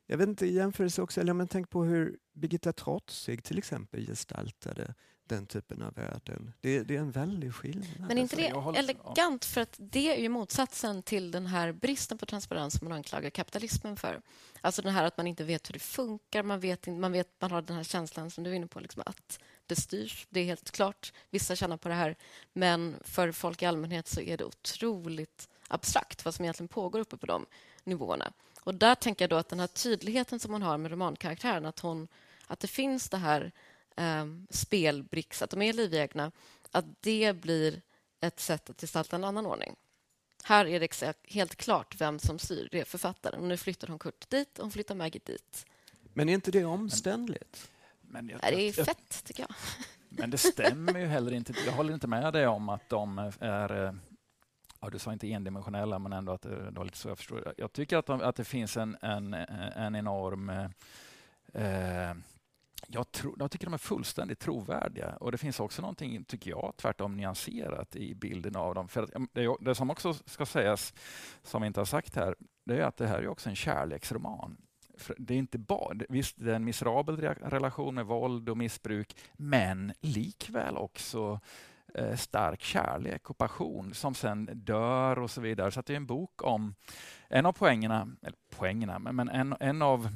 jag 0.06 0.16
vet 0.18 0.28
inte, 0.28 0.46
i 0.46 0.52
jämförelse 0.54 1.02
också, 1.02 1.20
eller 1.20 1.30
om 1.30 1.36
man 1.38 1.48
tänker 1.48 1.70
på 1.70 1.84
hur 1.84 2.18
Birgitta 2.32 2.72
Trotzig 2.72 3.44
till 3.44 3.58
exempel 3.58 4.06
gestaltade 4.06 4.94
den 5.28 5.46
typen 5.46 5.82
av 5.82 5.94
värden. 5.94 6.52
Det, 6.60 6.82
det 6.82 6.96
är 6.96 7.00
en 7.00 7.10
väldig 7.10 7.54
skillnad. 7.54 7.86
Men 8.08 8.18
inte 8.18 8.36
det 8.36 8.52
håller- 8.52 8.78
elegant? 8.78 9.44
För 9.44 9.60
att 9.60 9.74
det 9.78 10.16
är 10.16 10.22
ju 10.22 10.28
motsatsen 10.28 11.02
till 11.02 11.30
den 11.30 11.46
här 11.46 11.72
bristen 11.72 12.18
på 12.18 12.26
transparens 12.26 12.78
som 12.78 12.88
man 12.88 12.96
anklagar 12.96 13.30
kapitalismen 13.30 13.96
för. 13.96 14.20
Alltså 14.60 14.82
den 14.82 14.92
här 14.94 15.04
att 15.04 15.16
man 15.16 15.26
inte 15.26 15.44
vet 15.44 15.68
hur 15.68 15.72
det 15.72 15.78
funkar. 15.78 16.42
Man, 16.42 16.60
vet, 16.60 16.86
inte- 16.86 17.00
man, 17.00 17.12
vet, 17.12 17.28
man 17.40 17.50
har 17.50 17.62
den 17.62 17.76
här 17.76 17.82
känslan 17.84 18.30
som 18.30 18.44
du 18.44 18.50
är 18.50 18.54
inne 18.54 18.66
på, 18.66 18.80
liksom 18.80 19.02
att 19.06 19.40
det 19.66 19.76
styrs. 19.76 20.26
Det 20.30 20.40
är 20.40 20.44
helt 20.44 20.70
klart. 20.70 21.12
Vissa 21.30 21.56
tjänar 21.56 21.76
på 21.76 21.88
det 21.88 21.94
här. 21.94 22.16
Men 22.52 22.94
för 23.04 23.32
folk 23.32 23.62
i 23.62 23.66
allmänhet 23.66 24.08
så 24.08 24.20
är 24.20 24.36
det 24.36 24.44
otroligt 24.44 25.48
abstrakt 25.68 26.24
vad 26.24 26.34
som 26.34 26.44
egentligen 26.44 26.68
pågår 26.68 27.00
uppe 27.00 27.16
på 27.16 27.26
de 27.26 27.46
nivåerna. 27.84 28.32
Och 28.66 28.74
där 28.74 28.94
tänker 28.94 29.22
jag 29.22 29.30
då 29.30 29.36
att 29.36 29.48
den 29.48 29.60
här 29.60 29.66
tydligheten 29.66 30.40
som 30.40 30.52
hon 30.52 30.62
har 30.62 30.78
med 30.78 30.90
romankaraktären, 30.90 31.66
att, 31.66 31.80
hon, 31.80 32.08
att 32.46 32.60
det 32.60 32.66
finns 32.68 33.08
det 33.08 33.16
här 33.16 33.52
eh, 33.96 34.24
spelbricks, 34.50 35.42
att 35.42 35.50
de 35.50 35.62
är 35.62 35.72
livegna, 35.72 36.32
att 36.70 36.84
det 37.00 37.32
blir 37.36 37.82
ett 38.20 38.40
sätt 38.40 38.70
att 38.70 38.80
gestalta 38.80 39.16
en 39.16 39.24
annan 39.24 39.46
ordning. 39.46 39.76
Här 40.44 40.66
är 40.66 40.80
det 40.80 41.14
helt 41.24 41.56
klart 41.56 42.00
vem 42.00 42.18
som 42.18 42.38
styr. 42.38 42.68
Det 42.72 42.80
är 42.80 42.84
författaren. 42.84 43.40
Och 43.40 43.48
nu 43.48 43.56
flyttar 43.56 43.88
hon 43.88 43.98
Kurt 43.98 44.30
dit 44.30 44.58
och 44.58 44.64
hon 44.64 44.70
flyttar 44.72 44.94
Maggie 44.94 45.20
dit. 45.24 45.66
Men 46.14 46.28
är 46.28 46.34
inte 46.34 46.50
det 46.50 46.64
omständligt? 46.64 47.70
Men, 48.00 48.28
jag, 48.28 48.40
Det 48.40 48.46
är 48.60 48.78
jag- 48.78 48.86
fett, 48.86 49.24
tycker 49.24 49.42
jag. 49.42 49.54
men 50.08 50.30
det 50.30 50.38
stämmer 50.38 50.98
ju 50.98 51.06
heller 51.06 51.32
inte. 51.32 51.54
Jag 51.66 51.72
håller 51.72 51.94
inte 51.94 52.06
med 52.06 52.32
dig 52.32 52.46
om 52.46 52.68
att 52.68 52.88
de 52.88 53.32
är 53.40 53.84
eh, 53.84 53.92
Ja, 54.80 54.90
du 54.90 54.98
sa 54.98 55.12
inte 55.12 55.32
endimensionella, 55.32 55.98
men 55.98 56.12
ändå 56.12 56.32
att 56.32 56.42
det, 56.42 56.70
var 56.70 56.84
lite 56.84 56.98
så 56.98 57.08
jag 57.08 57.18
förstår. 57.18 57.54
Jag 57.56 57.72
tycker 57.72 57.96
att, 57.96 58.06
de, 58.06 58.20
att 58.20 58.36
det 58.36 58.44
finns 58.44 58.76
en, 58.76 58.96
en, 59.00 59.34
en 59.34 59.96
enorm... 59.96 60.50
Eh, 61.52 62.14
jag, 62.88 63.12
tro, 63.12 63.36
jag 63.38 63.50
tycker 63.50 63.66
de 63.66 63.74
är 63.74 63.78
fullständigt 63.78 64.38
trovärdiga. 64.38 65.16
Och 65.20 65.32
Det 65.32 65.38
finns 65.38 65.60
också 65.60 65.82
någonting, 65.82 66.24
tycker 66.24 66.50
jag, 66.50 66.74
tvärtom 66.76 67.16
nyanserat 67.16 67.96
i 67.96 68.14
bilden 68.14 68.56
av 68.56 68.74
dem. 68.74 68.88
För 68.88 69.02
att, 69.02 69.10
det, 69.32 69.56
det 69.60 69.74
som 69.74 69.90
också 69.90 70.14
ska 70.14 70.46
sägas, 70.46 70.94
som 71.42 71.62
vi 71.62 71.66
inte 71.66 71.80
har 71.80 71.84
sagt 71.84 72.16
här, 72.16 72.34
det 72.64 72.78
är 72.78 72.82
att 72.82 72.96
det 72.96 73.06
här 73.06 73.18
är 73.18 73.28
också 73.28 73.48
en 73.48 73.56
kärleksroman. 73.56 74.56
För 74.98 75.16
Det 75.18 75.34
är 75.34 75.38
inte 75.38 75.58
bara, 75.58 75.98
visst, 76.08 76.36
det 76.38 76.50
är 76.50 76.56
en 76.56 76.64
miserabel 76.64 77.16
relation 77.42 77.94
med 77.94 78.06
våld 78.06 78.48
och 78.48 78.56
missbruk, 78.56 79.16
men 79.34 79.92
likväl 80.00 80.76
också 80.76 81.40
Eh, 81.98 82.16
stark 82.16 82.62
kärlek 82.62 83.30
och 83.30 83.38
passion 83.38 83.94
som 83.94 84.14
sen 84.14 84.48
dör 84.52 85.18
och 85.18 85.30
så 85.30 85.40
vidare. 85.40 85.70
Så 85.70 85.80
att 85.80 85.86
det 85.86 85.92
är 85.92 85.96
en 85.96 86.06
bok 86.06 86.44
om... 86.44 86.74
En 87.28 87.46
av 87.46 87.52
poängerna, 87.52 88.08
eller 88.22 88.36
poängerna, 88.56 88.98
men, 88.98 89.16
men 89.16 89.28
en, 89.28 89.56
en 89.60 89.82
av 89.82 90.08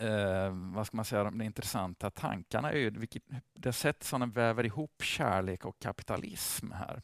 eh, 0.00 0.50
vad 0.74 0.86
ska 0.86 0.96
man 0.96 1.04
säga, 1.04 1.24
de 1.24 1.40
intressanta 1.40 2.10
tankarna 2.10 2.72
är 2.72 2.76
ju 2.76 2.90
vilket, 2.90 3.22
det 3.54 3.72
sätt 3.72 4.02
som 4.02 4.20
den 4.20 4.30
väver 4.30 4.66
ihop 4.66 5.02
kärlek 5.02 5.64
och 5.64 5.78
kapitalism 5.78 6.72
här. 6.72 7.02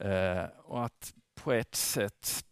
Eh, 0.00 0.48
och 0.64 0.84
att 0.84 1.14
på 1.34 1.52
ett 1.52 1.74
sätt 1.74 2.44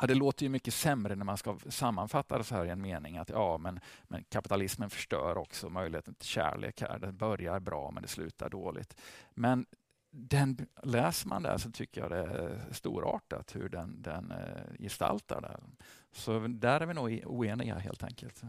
Ja, 0.00 0.06
det 0.06 0.14
låter 0.14 0.42
ju 0.42 0.48
mycket 0.48 0.74
sämre 0.74 1.14
när 1.14 1.24
man 1.24 1.38
ska 1.38 1.58
sammanfatta 1.68 2.38
det 2.38 2.44
så 2.44 2.54
här 2.54 2.64
i 2.64 2.70
en 2.70 2.80
mening 2.80 3.18
att 3.18 3.28
ja, 3.28 3.58
men, 3.58 3.80
men 4.04 4.24
kapitalismen 4.24 4.90
förstör 4.90 5.38
också 5.38 5.68
möjligheten 5.68 6.14
till 6.14 6.28
kärlek 6.28 6.80
här. 6.80 6.98
Det 6.98 7.12
börjar 7.12 7.60
bra 7.60 7.90
men 7.90 8.02
det 8.02 8.08
slutar 8.08 8.50
dåligt. 8.50 8.96
Men 9.34 9.66
den, 10.10 10.66
läser 10.82 11.28
man 11.28 11.42
det 11.42 11.58
så 11.58 11.70
tycker 11.70 12.00
jag 12.00 12.10
det 12.10 12.16
är 12.16 12.72
storartat 12.72 13.56
hur 13.56 13.68
den, 13.68 14.02
den 14.02 14.30
eh, 14.30 14.78
gestaltar 14.78 15.40
det. 15.40 15.60
Så 16.12 16.46
där 16.48 16.80
är 16.80 16.86
vi 16.86 16.94
nog 16.94 17.22
oeniga 17.26 17.78
helt 17.78 18.02
enkelt. 18.02 18.42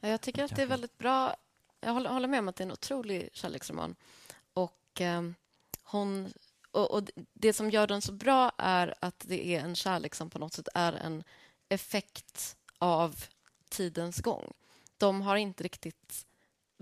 Ja, 0.00 0.08
Jag 0.08 0.20
tycker 0.20 0.44
att 0.44 0.56
det 0.56 0.62
är 0.62 0.66
väldigt 0.66 0.98
bra. 0.98 1.36
Jag 1.80 1.92
håller, 1.92 2.10
håller 2.10 2.28
med 2.28 2.38
om 2.38 2.48
att 2.48 2.56
det 2.56 2.62
är 2.62 2.66
en 2.66 2.72
otrolig 2.72 3.28
kärleksroman. 3.32 3.94
Och, 4.52 5.00
eh, 5.00 5.22
hon, 5.82 6.32
och, 6.70 6.90
och 6.90 7.08
det 7.32 7.52
som 7.52 7.70
gör 7.70 7.86
den 7.86 8.02
så 8.02 8.12
bra 8.12 8.52
är 8.58 8.94
att 9.00 9.24
det 9.28 9.46
är 9.46 9.60
en 9.60 9.74
kärlek 9.74 10.14
som 10.14 10.30
på 10.30 10.38
något 10.38 10.52
sätt 10.52 10.68
är 10.74 10.92
en 10.92 11.24
effekt 11.68 12.56
av 12.78 13.24
tidens 13.68 14.20
gång. 14.20 14.52
De 14.98 15.22
har 15.22 15.36
inte 15.36 15.64
riktigt 15.64 16.26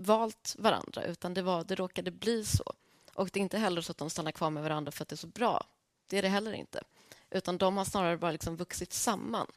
valt 0.01 0.55
varandra, 0.59 1.03
utan 1.03 1.33
det, 1.33 1.41
var, 1.41 1.63
det 1.63 1.75
råkade 1.75 2.11
bli 2.11 2.45
så. 2.45 2.73
Och 3.13 3.29
det 3.33 3.39
är 3.39 3.41
inte 3.41 3.57
heller 3.57 3.81
så 3.81 3.91
att 3.91 3.97
de 3.97 4.09
stannar 4.09 4.31
kvar 4.31 4.49
med 4.49 4.63
varandra 4.63 4.91
för 4.91 5.03
att 5.03 5.09
det 5.09 5.15
är 5.15 5.17
så 5.17 5.27
bra. 5.27 5.63
Det 6.07 6.17
är 6.17 6.21
det 6.21 6.27
heller 6.27 6.53
inte. 6.53 6.83
Utan 7.29 7.57
de 7.57 7.77
har 7.77 7.85
snarare 7.85 8.17
bara 8.17 8.31
liksom 8.31 8.55
vuxit 8.55 8.93
samman. 8.93 9.47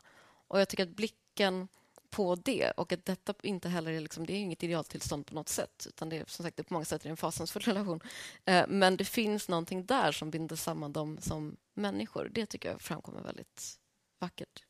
Och 0.49 0.61
jag 0.61 0.69
tycker 0.69 0.83
att 0.83 0.97
blicken 0.97 1.69
på 2.11 2.35
det 2.35 2.71
och 2.71 2.93
att 2.93 3.05
detta 3.05 3.35
inte 3.43 3.69
heller 3.69 3.93
är, 3.93 4.01
liksom, 4.01 4.27
det 4.27 4.33
är 4.33 4.37
inget 4.37 4.63
idealtillstånd 4.63 5.27
på 5.27 5.35
något 5.35 5.49
sätt 5.49 5.87
utan 5.89 6.09
det 6.09 6.17
är 6.17 6.25
som 6.27 6.45
sagt 6.45 6.57
det 6.57 6.61
är 6.61 6.65
på 6.65 6.75
många 6.75 6.85
sätt 6.85 7.07
är 7.07 7.11
en 7.11 7.17
fasansfull 7.17 7.63
relation. 7.67 8.01
Eh, 8.45 8.65
men 8.69 8.97
det 8.97 9.05
finns 9.05 9.49
någonting 9.49 9.87
där 9.87 10.13
som 10.13 10.31
binder 10.31 10.57
samman 10.57 10.93
dem 10.93 11.19
som 11.21 11.57
människor. 11.75 12.31
Det 12.33 12.47
tycker 12.47 12.71
jag 12.71 12.81
framkommer 12.81 13.21
väldigt 13.21 13.79
vackert. 14.19 14.65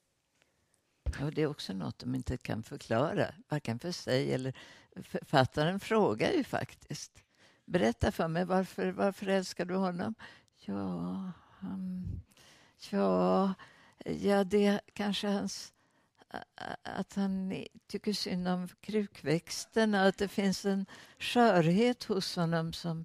Och 1.23 1.33
det 1.33 1.43
är 1.43 1.47
också 1.47 1.73
något 1.73 1.99
de 1.99 2.15
inte 2.15 2.37
kan 2.37 2.63
förklara, 2.63 3.35
varken 3.49 3.79
för 3.79 3.93
sig 3.93 4.33
eller... 4.35 4.55
Författaren 5.03 5.81
frågar 5.81 6.33
ju 6.33 6.45
faktiskt. 6.45 7.23
Berätta 7.65 8.13
för 8.13 8.29
mig, 8.29 8.45
varför, 8.45 8.93
varför 8.93 9.27
älskar 9.27 9.65
du 9.65 9.75
honom? 9.75 10.15
Ja, 10.57 11.33
um, 11.63 12.23
ja, 12.91 13.55
ja, 14.05 14.45
det 14.45 14.67
är 14.67 14.81
kanske 14.93 15.29
hans... 15.29 15.73
Att 16.83 17.15
han 17.15 17.55
tycker 17.87 18.13
synd 18.13 18.49
om 18.49 18.69
krukväxterna, 18.81 20.07
att 20.07 20.19
det 20.19 20.29
finns 20.29 20.65
en 20.65 20.87
skörhet 21.19 22.05
hos 22.05 22.37
honom 22.37 22.73
som, 22.73 23.05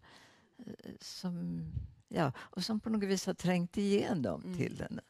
eh, 0.58 0.92
som, 1.02 1.64
ja, 2.08 2.32
och 2.38 2.64
som 2.64 2.80
på 2.80 2.90
något 2.90 3.10
vis 3.10 3.26
har 3.26 3.34
trängt 3.34 3.78
igenom 3.78 4.44
Mm. 4.44 4.58
till 4.58 4.82
henne. 4.82 5.02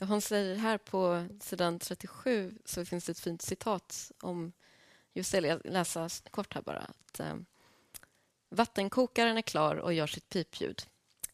Hon 0.00 0.20
säger 0.20 0.56
här 0.56 0.78
på 0.78 1.26
sidan 1.40 1.78
37 1.78 2.54
så 2.64 2.84
finns 2.84 3.04
det 3.04 3.12
ett 3.12 3.20
fint 3.20 3.42
citat 3.42 4.12
om 4.20 4.52
just 5.12 5.32
det. 5.32 5.38
Jag 5.38 5.60
läser 5.64 6.30
kort 6.30 6.54
här 6.54 6.62
bara. 6.62 6.80
Att, 6.80 7.20
eh, 7.20 7.34
Vattenkokaren 8.48 9.36
är 9.36 9.42
klar 9.42 9.76
och 9.76 9.92
gör 9.92 10.06
sitt 10.06 10.28
pipljud. 10.28 10.82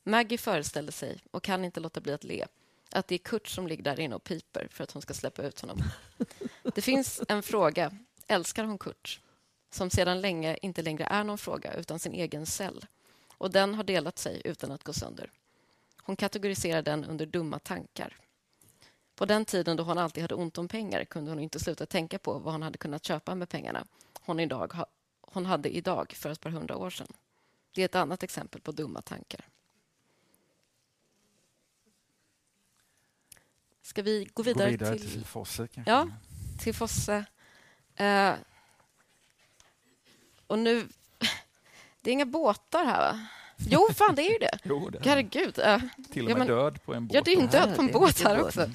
Maggie 0.02 0.38
föreställer 0.38 0.92
sig 0.92 1.20
och 1.30 1.42
kan 1.42 1.64
inte 1.64 1.80
låta 1.80 2.00
bli 2.00 2.12
att 2.12 2.24
le 2.24 2.46
att 2.90 3.08
det 3.08 3.14
är 3.14 3.18
Kurt 3.18 3.48
som 3.48 3.66
ligger 3.66 3.84
där 3.84 4.00
inne 4.00 4.14
och 4.14 4.24
piper 4.24 4.68
för 4.70 4.84
att 4.84 4.92
hon 4.92 5.02
ska 5.02 5.14
släppa 5.14 5.42
ut 5.42 5.60
honom. 5.60 5.78
Det 6.74 6.82
finns 6.82 7.22
en 7.28 7.42
fråga. 7.42 7.92
Älskar 8.26 8.64
hon 8.64 8.78
Kurt? 8.78 9.20
Som 9.70 9.90
sedan 9.90 10.20
länge 10.20 10.56
inte 10.62 10.82
längre 10.82 11.04
är 11.04 11.24
någon 11.24 11.38
fråga 11.38 11.74
utan 11.74 11.98
sin 11.98 12.14
egen 12.14 12.46
cell. 12.46 12.86
Och 13.38 13.50
den 13.50 13.74
har 13.74 13.84
delat 13.84 14.18
sig 14.18 14.42
utan 14.44 14.72
att 14.72 14.84
gå 14.84 14.92
sönder. 14.92 15.30
Hon 16.02 16.16
kategoriserar 16.16 16.82
den 16.82 17.04
under 17.04 17.26
dumma 17.26 17.58
tankar. 17.58 18.16
På 19.16 19.24
den 19.24 19.44
tiden 19.44 19.76
då 19.76 19.82
hon 19.82 19.98
alltid 19.98 20.22
hade 20.22 20.34
ont 20.34 20.58
om 20.58 20.68
pengar 20.68 21.04
kunde 21.04 21.30
hon 21.30 21.40
inte 21.40 21.60
sluta 21.60 21.86
tänka 21.86 22.18
på 22.18 22.38
vad 22.38 22.54
hon 22.54 22.62
hade 22.62 22.78
kunnat 22.78 23.04
köpa 23.04 23.34
med 23.34 23.48
pengarna 23.48 23.86
hon, 24.20 24.40
idag 24.40 24.72
hon 25.20 25.46
hade 25.46 25.76
idag 25.76 26.12
för 26.12 26.30
ett 26.30 26.40
par 26.40 26.50
hundra 26.50 26.76
år 26.76 26.90
sedan. 26.90 27.12
Det 27.72 27.80
är 27.80 27.84
ett 27.84 27.94
annat 27.94 28.22
exempel 28.22 28.60
på 28.60 28.72
dumma 28.72 29.02
tankar. 29.02 29.40
Ska 33.82 34.02
vi 34.02 34.28
gå 34.34 34.42
vidare, 34.42 34.70
Gå 34.70 34.70
vidare 34.70 34.98
till, 34.98 35.10
till 35.10 35.24
Fosse 35.24 35.68
kanske? 35.68 35.90
Ja. 35.90 36.08
till 36.58 36.74
Fosse? 36.74 37.24
Eh, 37.94 38.34
och 40.46 40.58
nu... 40.58 40.88
Det 42.00 42.10
är 42.10 42.12
inga 42.12 42.26
båtar 42.26 42.84
här, 42.84 43.12
va? 43.12 43.26
Jo, 43.58 43.88
fan, 43.94 44.14
det 44.14 44.22
är 44.22 44.32
ju 44.32 44.38
det. 44.38 44.58
Jo, 44.64 44.90
det 44.90 44.98
är 44.98 45.02
Herregud. 45.04 45.58
eh, 45.58 45.80
till 46.12 46.24
och 46.24 46.30
ja, 46.30 46.36
med 46.36 46.46
men- 46.46 46.56
död 46.56 46.82
på 46.84 46.94
en 46.94 47.06
båt. 47.06 47.14
Ja, 47.14 47.20
det 47.22 47.30
är 47.32 47.36
ju 47.36 47.42
en 47.42 47.48
död 47.50 47.76
på 47.76 47.82
en 47.82 47.92
båt 47.92 48.20
här 48.20 48.42
också. 48.44 48.70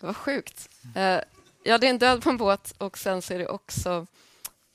Vad 0.00 0.16
sjukt. 0.16 0.68
Eh, 0.94 1.20
ja, 1.64 1.78
det 1.78 1.86
är 1.86 1.90
en 1.90 1.98
död 1.98 2.22
på 2.22 2.30
en 2.30 2.36
båt 2.36 2.74
och 2.78 2.98
sen 2.98 3.22
så 3.22 3.34
är 3.34 3.38
det 3.38 3.48
också 3.48 4.06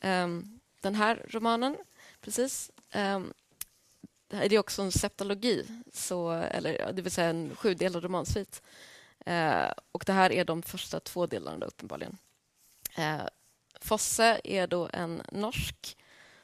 ehm, 0.01 0.59
den 0.81 0.95
här 0.95 1.25
romanen. 1.29 1.77
Precis. 2.21 2.71
Um, 2.95 3.33
det 4.27 4.55
är 4.55 4.59
också 4.59 4.81
en 4.81 4.91
septologi, 4.91 5.65
så, 5.93 6.31
eller, 6.31 6.79
ja, 6.79 6.91
det 6.91 7.01
vill 7.01 7.11
säga 7.11 7.29
en 7.29 7.55
sjudelad 7.55 8.03
romansvit. 8.03 8.61
Eh, 9.25 9.71
och 9.91 10.03
det 10.05 10.13
här 10.13 10.31
är 10.31 10.45
de 10.45 10.61
första 10.63 10.99
två 10.99 11.25
delarna, 11.25 11.57
då, 11.57 11.65
uppenbarligen. 11.65 12.17
Eh, 12.97 13.21
Fosse 13.81 14.41
är 14.43 14.67
då 14.67 14.89
en 14.93 15.21
norsk 15.31 15.97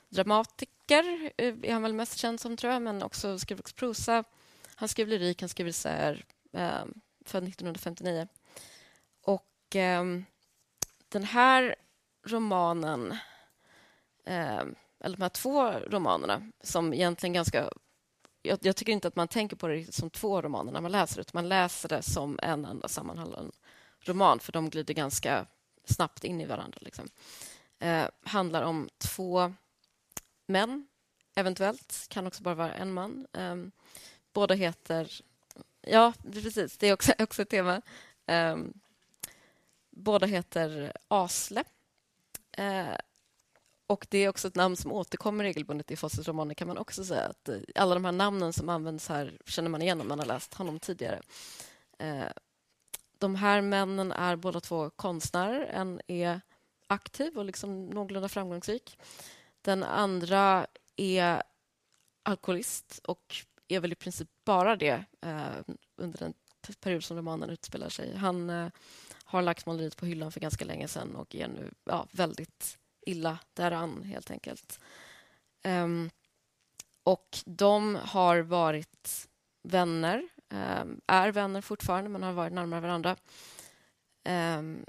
dramatiker, 0.10 0.71
eh, 0.88 1.56
är 1.64 1.74
han 1.74 1.82
väl 1.82 1.94
mest 1.94 2.18
känd 2.18 2.40
som, 2.40 2.58
tror 2.58 2.74
jag, 2.74 2.82
men 2.82 3.04
också 3.04 3.40
skrev 3.40 3.60
också 3.60 3.76
prosa. 3.76 4.24
Han 4.76 4.90
skrev 4.90 5.08
lyrik, 5.08 5.42
han 5.42 5.50
skrev 5.50 5.68
essäer, 5.68 6.26
eh, 6.54 6.86
född 7.26 7.44
1959. 7.44 8.28
Och 9.22 9.76
eh, 9.76 10.04
den 11.10 11.24
här 11.24 11.76
romanen, 12.28 13.12
eh, 14.26 14.64
eller 15.00 15.18
de 15.18 15.22
här 15.22 15.30
två 15.30 15.72
romanerna, 15.72 16.52
som 16.64 16.94
egentligen 16.94 17.34
ganska... 17.34 17.70
Jag, 18.42 18.60
jag 18.62 18.76
tycker 18.76 18.94
inte 18.94 19.08
att 19.08 19.16
man 19.16 19.28
tänker 19.28 19.56
på 19.56 19.68
det 19.68 19.96
som 19.96 20.10
två 20.10 20.42
romaner 20.42 20.72
när 20.72 20.82
man 20.82 20.92
läser 20.92 21.16
det, 21.16 21.22
utan 21.22 21.44
man 21.44 21.50
läser 21.50 21.90
det 21.90 22.02
som 22.02 22.40
en 22.42 22.66
enda 22.66 22.88
sammanhållen 22.88 23.52
roman, 24.00 24.40
för 24.40 24.52
de 24.52 24.70
glider 24.70 24.94
ganska 24.94 25.46
snabbt 25.86 26.24
in 26.24 26.42
i 26.42 26.46
varandra. 26.46 26.78
Liksom. 26.82 27.10
Eh, 27.80 28.06
handlar 28.24 28.62
om 28.62 28.90
två 28.98 29.54
män, 30.52 30.88
eventuellt, 31.36 32.06
kan 32.10 32.28
också 32.28 32.44
bara 32.44 32.56
vara 32.56 32.74
en 32.74 32.94
man. 32.94 33.28
Um, 33.34 33.72
båda 34.34 34.54
heter... 34.54 35.22
Ja, 35.82 36.14
precis, 36.34 36.78
det 36.78 36.88
är 36.88 36.94
också, 36.94 37.14
också 37.20 37.42
ett 37.42 37.50
tema. 37.50 37.82
Um, 38.28 38.74
båda 39.90 40.26
heter 40.26 40.94
Asle. 41.08 41.64
Uh, 42.60 42.96
och 43.88 44.08
Det 44.10 44.18
är 44.18 44.30
också 44.30 44.48
ett 44.48 44.56
namn 44.56 44.76
som 44.76 44.92
återkommer 44.92 45.44
regelbundet 45.44 45.92
i 45.92 45.96
Fosses 45.96 46.28
romaner 46.28 46.54
kan 46.54 46.68
man 46.68 46.78
också 46.78 47.06
säga. 47.06 47.24
att 47.24 47.50
eh, 47.50 47.58
Alla 47.76 47.94
de 47.94 48.06
här 48.06 48.12
namnen 48.12 48.54
som 48.54 48.70
används 48.70 49.08
här 49.08 49.38
känner 49.46 49.70
man 49.70 49.82
igen 49.82 50.02
om 50.02 50.08
man 50.08 50.20
har 50.20 50.26
läst 50.26 50.54
honom 50.54 50.80
tidigare. 50.80 51.22
Uh, 52.04 52.32
de 53.18 53.36
här 53.36 53.62
männen 53.62 54.12
är 54.12 54.36
båda 54.36 54.60
två 54.60 54.90
konstnärer. 54.90 55.66
En 55.66 56.02
är 56.08 56.42
aktiv 56.88 57.38
och 57.38 57.46
liksom 57.46 57.86
någorlunda 57.86 58.30
framgångsrik. 58.30 58.98
Den 59.62 59.84
andra 59.84 60.68
är 60.96 61.44
alkoholist 62.24 63.02
och 63.04 63.36
är 63.68 63.80
väl 63.80 63.92
i 63.92 63.96
princip 63.96 64.30
bara 64.46 64.76
det 64.76 65.04
eh, 65.22 65.76
under 65.98 66.20
den 66.20 66.34
period 66.80 67.04
som 67.04 67.18
romanen 67.18 67.50
utspelar 67.50 67.90
sig. 67.90 68.16
Han 68.16 68.50
eh, 68.50 68.68
har 69.24 69.42
lagt 69.42 69.66
måleriet 69.66 69.98
på 69.98 70.06
hyllan 70.06 70.32
för 70.32 70.40
ganska 70.40 70.66
länge 70.66 70.88
sedan 70.88 71.16
och 71.16 71.36
är 71.36 71.48
nu 71.48 71.72
ja, 71.84 72.08
väldigt 72.12 72.78
illa 73.06 73.40
däran, 73.54 74.04
helt 74.04 74.32
enkelt. 74.32 74.80
Um, 75.64 76.10
och 77.04 77.38
de 77.46 77.96
har 77.96 78.40
varit 78.40 79.28
vänner, 79.64 80.28
um, 80.50 81.02
är 81.08 81.32
vänner 81.32 81.62
fortfarande, 81.62 82.10
men 82.10 82.24
har 82.24 82.34
varit 82.34 82.54
närmare 82.54 82.82
varandra. 82.82 83.16
Um, 84.30 84.86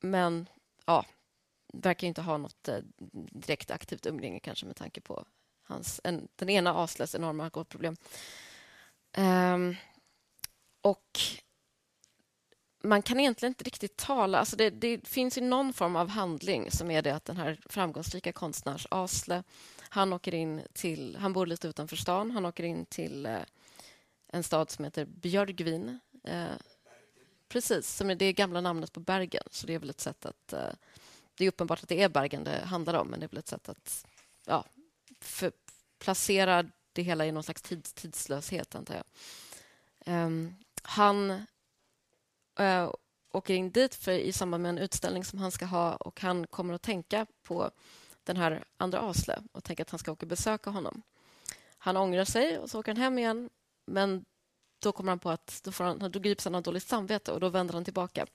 men 0.00 0.48
ja, 0.86 1.04
verkar 1.72 2.06
inte 2.06 2.22
ha 2.22 2.36
något 2.36 2.68
eh, 2.68 2.78
direkt 3.32 3.70
aktivt 3.70 4.06
umgänge 4.06 4.40
kanske 4.40 4.66
med 4.66 4.76
tanke 4.76 5.00
på 5.00 5.24
hans, 5.62 6.00
en, 6.04 6.28
den 6.36 6.48
ena 6.48 6.74
Asles 6.74 7.14
enorma 7.14 7.44
alkoholproblem. 7.44 7.96
Um, 9.16 9.76
och 10.80 11.20
man 12.82 13.02
kan 13.02 13.20
egentligen 13.20 13.50
inte 13.50 13.64
riktigt 13.64 13.96
tala... 13.96 14.38
Alltså 14.38 14.56
det, 14.56 14.70
det, 14.70 15.08
finns 15.08 15.38
ju 15.38 15.42
någon 15.42 15.72
form 15.72 15.96
av 15.96 16.08
handling 16.08 16.70
som 16.70 16.90
är 16.90 17.02
det 17.02 17.14
att 17.14 17.24
den 17.24 17.36
här 17.36 17.60
framgångsrika 17.66 18.32
konstnärs 18.32 18.86
Asle 18.90 19.42
han 19.88 20.12
åker 20.12 20.34
in 20.34 20.62
till... 20.72 21.16
Han 21.16 21.32
bor 21.32 21.46
lite 21.46 21.68
utanför 21.68 21.96
stan. 21.96 22.30
Han 22.30 22.46
åker 22.46 22.64
in 22.64 22.86
till 22.86 23.26
eh, 23.26 23.38
en 24.28 24.42
stad 24.42 24.70
som 24.70 24.84
heter 24.84 25.04
Björgvin. 25.04 25.98
Eh, 26.24 26.44
precis, 27.48 27.96
som 27.96 28.10
är 28.10 28.14
det 28.14 28.32
gamla 28.32 28.60
namnet 28.60 28.92
på 28.92 29.00
Bergen. 29.00 29.44
Så 29.50 29.66
det 29.66 29.74
är 29.74 29.78
väl 29.78 29.90
ett 29.90 30.00
sätt 30.00 30.26
att... 30.26 30.52
Eh, 30.52 30.72
det 31.38 31.44
är 31.44 31.48
uppenbart 31.48 31.82
att 31.82 31.88
det 31.88 32.02
är 32.02 32.08
Bergen 32.08 32.44
det 32.44 32.64
handlar 32.64 32.94
om, 32.94 33.08
men 33.08 33.20
det 33.20 33.26
är 33.26 33.28
väl 33.28 33.38
ett 33.38 33.48
sätt 33.48 33.68
att 33.68 34.06
ja, 34.46 34.64
för, 35.20 35.52
placera 35.98 36.64
det 36.92 37.02
hela 37.02 37.26
i 37.26 37.32
någon 37.32 37.42
slags 37.42 37.62
tids, 37.62 37.92
tidslöshet, 37.92 38.74
antar 38.74 38.94
jag. 38.94 39.04
Um, 40.26 40.54
han 40.82 41.30
uh, 42.60 42.92
åker 43.32 43.54
in 43.54 43.70
dit 43.70 43.94
för, 43.94 44.12
i 44.12 44.32
samband 44.32 44.62
med 44.62 44.68
en 44.68 44.78
utställning 44.78 45.24
som 45.24 45.38
han 45.38 45.50
ska 45.50 45.64
ha 45.64 45.96
och 45.96 46.20
han 46.20 46.46
kommer 46.46 46.74
att 46.74 46.82
tänka 46.82 47.26
på 47.42 47.70
den 48.24 48.36
här 48.36 48.64
andra 48.76 49.00
Asle 49.00 49.42
och 49.52 49.64
tänker 49.64 49.84
att 49.84 49.90
han 49.90 49.98
ska 49.98 50.12
åka 50.12 50.24
och 50.24 50.28
besöka 50.28 50.70
honom. 50.70 51.02
Han 51.78 51.96
ångrar 51.96 52.24
sig 52.24 52.58
och 52.58 52.70
så 52.70 52.80
åker 52.80 52.92
han 52.92 53.02
hem 53.02 53.18
igen 53.18 53.50
men 53.86 54.24
då 54.78 54.92
kommer 54.92 55.12
han 55.12 55.18
på 55.18 55.30
att 55.30 55.60
då, 55.64 55.72
får 55.72 55.84
han, 55.84 56.10
då 56.10 56.18
grips 56.18 56.44
han 56.44 56.54
av 56.54 56.62
dåligt 56.62 56.86
samvete 56.86 57.32
och 57.32 57.40
då 57.40 57.48
vänder 57.48 57.74
han 57.74 57.84
tillbaka. 57.84 58.26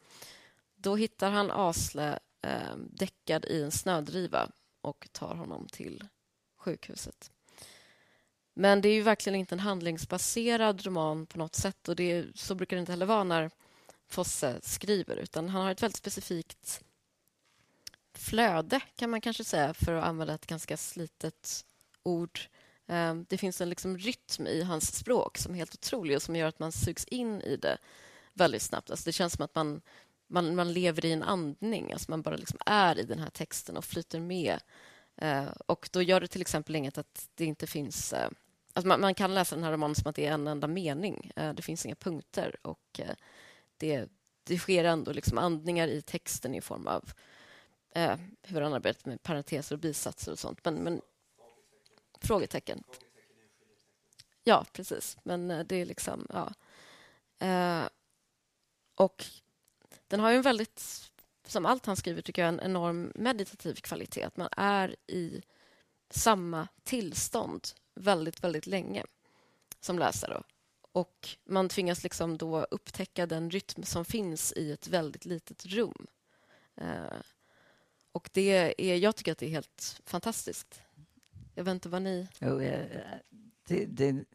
Då 0.75 0.95
hittar 0.95 1.31
han 1.31 1.51
Asle 1.51 2.19
eh, 2.43 2.75
däckad 2.77 3.45
i 3.45 3.63
en 3.63 3.71
snödriva 3.71 4.49
och 4.81 5.07
tar 5.11 5.35
honom 5.35 5.67
till 5.67 6.07
sjukhuset. 6.57 7.31
Men 8.53 8.81
det 8.81 8.89
är 8.89 8.93
ju 8.93 9.01
verkligen 9.01 9.39
inte 9.39 9.55
en 9.55 9.59
handlingsbaserad 9.59 10.85
roman 10.85 11.25
på 11.25 11.37
något 11.37 11.55
sätt 11.55 11.87
och 11.87 11.95
det, 11.95 12.25
så 12.35 12.55
brukar 12.55 12.75
det 12.75 12.79
inte 12.79 12.91
heller 12.91 13.05
vara 13.05 13.23
när 13.23 13.51
Fosse 14.07 14.59
skriver 14.61 15.15
utan 15.15 15.49
han 15.49 15.63
har 15.63 15.71
ett 15.71 15.83
väldigt 15.83 15.97
specifikt 15.97 16.83
flöde 18.13 18.81
kan 18.95 19.09
man 19.09 19.21
kanske 19.21 19.43
säga 19.43 19.73
för 19.73 19.93
att 19.93 20.03
använda 20.03 20.33
ett 20.33 20.45
ganska 20.45 20.77
slitet 20.77 21.65
ord. 22.03 22.39
Ehm, 22.87 23.25
det 23.29 23.37
finns 23.37 23.61
en 23.61 23.69
liksom 23.69 23.97
rytm 23.97 24.47
i 24.47 24.63
hans 24.63 24.95
språk 24.95 25.37
som 25.37 25.53
är 25.53 25.57
helt 25.57 25.73
otrolig 25.73 26.15
och 26.15 26.21
som 26.21 26.35
gör 26.35 26.47
att 26.47 26.59
man 26.59 26.71
sugs 26.71 27.05
in 27.05 27.41
i 27.41 27.55
det 27.55 27.77
väldigt 28.33 28.61
snabbt. 28.61 28.91
Alltså 28.91 29.05
det 29.05 29.11
känns 29.11 29.33
som 29.33 29.45
att 29.45 29.55
man, 29.55 29.81
man, 30.33 30.55
man 30.55 30.73
lever 30.73 31.05
i 31.05 31.11
en 31.11 31.23
andning. 31.23 31.91
Alltså 31.91 32.11
man 32.11 32.21
bara 32.21 32.35
liksom 32.35 32.59
är 32.65 32.99
i 32.99 33.03
den 33.03 33.19
här 33.19 33.29
texten 33.29 33.77
och 33.77 33.85
flyter 33.85 34.19
med. 34.19 34.59
Eh, 35.15 35.47
och 35.65 35.89
Då 35.91 36.01
gör 36.01 36.21
det 36.21 36.27
till 36.27 36.41
exempel 36.41 36.75
inget 36.75 36.97
att 36.97 37.29
det 37.35 37.45
inte 37.45 37.67
finns 37.67 38.13
eh, 38.13 38.29
Alltså 38.75 38.87
man, 38.87 39.01
man, 39.01 39.15
kan 39.15 39.33
läsa 39.33 39.55
den 39.55 39.63
här 39.63 39.71
romanen 39.71 39.95
som 39.95 40.09
att 40.09 40.15
det 40.15 40.25
är 40.25 40.31
en 40.31 40.47
enda 40.47 40.67
mening. 40.67 41.31
Eh, 41.35 41.53
det 41.53 41.61
finns 41.61 41.85
inga 41.85 41.95
punkter. 41.95 42.55
och 42.61 42.99
eh, 42.99 43.15
Det, 43.77 44.09
det 44.43 44.57
sker 44.57 44.83
ändå 44.83 45.11
liksom 45.11 45.37
andningar 45.37 45.87
i 45.87 46.01
texten 46.01 46.55
i 46.55 46.61
form 46.61 46.87
av 46.87 47.11
eh, 47.95 48.17
hur 48.41 48.61
han 48.61 48.73
arbetar 48.73 49.09
med 49.09 49.23
parenteser 49.23 49.75
och 49.75 49.79
bisatser 49.79 50.31
och 50.31 50.39
sånt. 50.39 50.65
Men, 50.65 50.75
men 50.75 51.01
frågetecken. 52.21 52.83
Ja, 54.43 54.65
precis. 54.73 55.17
Men 55.23 55.51
eh, 55.51 55.65
det 55.65 55.75
är 55.75 55.85
liksom... 55.85 56.27
Ja. 56.29 56.53
Eh, 57.47 57.87
och 58.95 59.25
den 60.07 60.19
har 60.19 60.31
ju 60.31 60.37
en 60.37 60.41
väldigt, 60.41 61.11
som 61.47 61.65
allt 61.65 61.85
han 61.85 61.95
skriver, 61.95 62.21
tycker 62.21 62.41
jag, 62.41 62.49
en 62.49 62.59
enorm 62.59 63.11
meditativ 63.15 63.73
kvalitet. 63.73 64.29
Man 64.35 64.49
är 64.57 64.95
i 65.07 65.41
samma 66.09 66.67
tillstånd 66.83 67.67
väldigt, 67.95 68.43
väldigt 68.43 68.67
länge 68.67 69.03
som 69.79 69.99
läsare. 69.99 70.43
Och 70.91 71.29
man 71.45 71.69
tvingas 71.69 72.03
liksom 72.03 72.37
då 72.37 72.63
upptäcka 72.63 73.25
den 73.25 73.49
rytm 73.49 73.83
som 73.83 74.05
finns 74.05 74.53
i 74.53 74.71
ett 74.71 74.87
väldigt 74.87 75.25
litet 75.25 75.65
rum. 75.65 76.07
Eh, 76.75 77.17
och 78.11 78.29
det 78.33 78.73
är, 78.79 78.95
jag 78.97 79.15
tycker 79.15 79.31
att 79.31 79.37
det 79.37 79.45
är 79.45 79.49
helt 79.49 80.01
fantastiskt. 80.05 80.81
Jag 81.55 81.63
vet 81.63 81.71
inte 81.71 81.89
vad 81.89 82.01
ni... 82.01 82.27
Oh, 82.41 82.57
det, 82.57 83.85
det, 83.87 84.25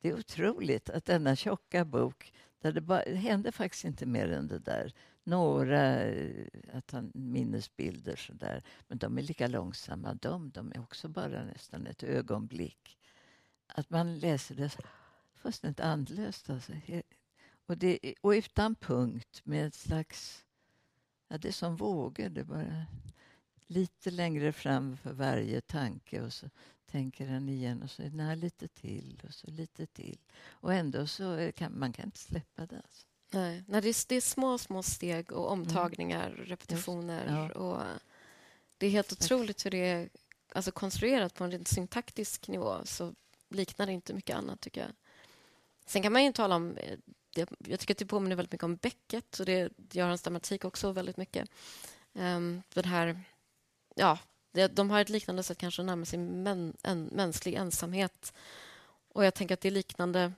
det, 0.00 0.08
är 0.08 0.14
otroligt 0.14 0.90
att 0.90 1.04
denna 1.04 1.36
tjocka 1.36 1.84
bok, 1.84 2.32
där 2.60 2.72
det, 2.72 2.80
bara, 2.80 3.04
det 3.04 3.16
händer 3.16 3.50
faktiskt 3.50 3.84
inte 3.84 4.06
mer 4.06 4.28
än 4.28 4.46
det 4.46 4.58
där. 4.58 4.92
Några 5.26 6.02
eh, 6.04 6.46
att 6.72 6.90
han, 6.90 7.12
minnesbilder, 7.14 8.16
så 8.16 8.32
där. 8.32 8.62
men 8.88 8.98
de 8.98 9.18
är 9.18 9.22
lika 9.22 9.46
långsamma. 9.46 10.14
De, 10.14 10.50
de 10.50 10.72
är 10.72 10.80
också 10.80 11.08
bara 11.08 11.44
nästan 11.44 11.86
ett 11.86 12.02
ögonblick 12.02 12.98
att 13.66 13.90
man 13.90 14.18
läser 14.18 14.54
det 14.54 14.76
fullständigt 15.34 15.80
andlöst. 15.80 16.50
Alltså. 16.50 16.72
Och, 17.66 17.78
det, 17.78 18.14
och 18.20 18.30
utan 18.30 18.74
punkt, 18.74 19.40
med 19.44 19.66
ett 19.66 19.74
slags... 19.74 20.44
Ja, 21.28 21.38
det 21.38 21.48
är 21.48 21.52
som 21.52 21.76
vågor. 21.76 22.28
Det 22.28 22.40
är 22.40 22.44
bara 22.44 22.86
lite 23.66 24.10
längre 24.10 24.52
fram 24.52 24.96
för 24.96 25.12
varje 25.12 25.60
tanke 25.60 26.20
och 26.20 26.32
så 26.32 26.50
tänker 26.86 27.28
han 27.28 27.48
igen 27.48 27.82
och 27.82 27.90
så 27.90 28.02
är 28.02 28.10
det 28.10 28.36
lite 28.36 28.68
till 28.68 29.22
och 29.24 29.34
så 29.34 29.50
lite 29.50 29.86
till. 29.86 30.18
Och 30.46 30.74
ändå 30.74 31.06
så 31.06 31.52
kan 31.54 31.78
man 31.78 31.92
kan 31.92 32.04
inte 32.04 32.18
släppa 32.18 32.66
det. 32.66 32.76
Alltså. 32.76 33.06
Nej, 33.30 33.64
Nej 33.66 33.80
det, 33.80 33.88
är, 33.88 34.08
det 34.08 34.16
är 34.16 34.20
små, 34.20 34.58
små 34.58 34.82
steg 34.82 35.32
och 35.32 35.50
omtagningar 35.50 36.40
och 36.40 36.46
repetitioner. 36.46 37.50
Ja. 37.54 37.60
Och 37.60 37.82
det 38.78 38.86
är 38.86 38.90
helt 38.90 39.12
otroligt 39.12 39.66
hur 39.66 39.70
det 39.70 39.88
är 39.88 40.08
alltså, 40.52 40.72
konstruerat 40.72 41.34
på 41.34 41.44
en 41.44 41.50
rent 41.50 41.68
syntaktisk 41.68 42.48
nivå. 42.48 42.76
Så 42.84 43.14
liknar 43.48 43.90
inte 43.90 44.14
mycket 44.14 44.36
annat, 44.36 44.60
tycker 44.60 44.80
jag. 44.80 44.90
Sen 45.86 46.02
kan 46.02 46.12
man 46.12 46.24
ju 46.24 46.32
tala 46.32 46.56
om... 46.56 46.76
Eh, 46.76 46.98
jag 47.58 47.80
tycker 47.80 47.94
att 47.94 47.98
det 47.98 48.06
påminner 48.06 48.36
väldigt 48.36 48.52
mycket 48.52 48.64
om 48.64 48.76
Beckett 48.76 49.40
och 49.40 49.46
det 49.46 49.72
gör 49.92 50.08
hans 50.08 50.22
dramatik 50.22 50.64
också 50.64 50.92
väldigt 50.92 51.16
mycket. 51.16 51.48
Um, 52.12 52.62
den 52.74 52.84
här... 52.84 53.20
Ja, 53.94 54.18
de 54.70 54.90
har 54.90 55.00
ett 55.00 55.08
liknande 55.08 55.42
sätt 55.42 55.58
kanske 55.58 55.82
att 55.82 55.86
närma 55.86 56.04
sig 56.04 56.18
män, 56.18 56.76
en, 56.82 57.04
mänsklig 57.04 57.54
ensamhet. 57.54 58.32
Och 59.08 59.24
jag 59.24 59.34
tänker 59.34 59.54
att 59.54 59.60
det 59.60 59.68
är 59.68 59.72
liknande 59.72 60.32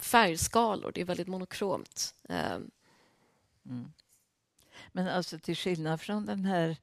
färgskalor. 0.00 0.92
Det 0.94 1.00
är 1.00 1.04
väldigt 1.04 1.28
monokromt. 1.28 2.14
Ehm. 2.28 2.70
Mm. 3.66 3.92
Men 4.92 5.08
alltså 5.08 5.38
till 5.38 5.56
skillnad 5.56 6.00
från 6.00 6.26
den 6.26 6.44
här 6.44 6.76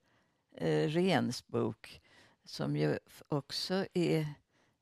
eh, 0.55 0.87
Rens 0.89 1.47
bok 1.47 2.01
som 2.45 2.77
ju 2.77 2.99
också 3.27 3.85
är 3.93 4.33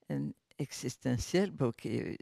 en 0.07 0.33
existentiell 0.57 1.51
bok 1.51 1.85
i, 1.85 2.17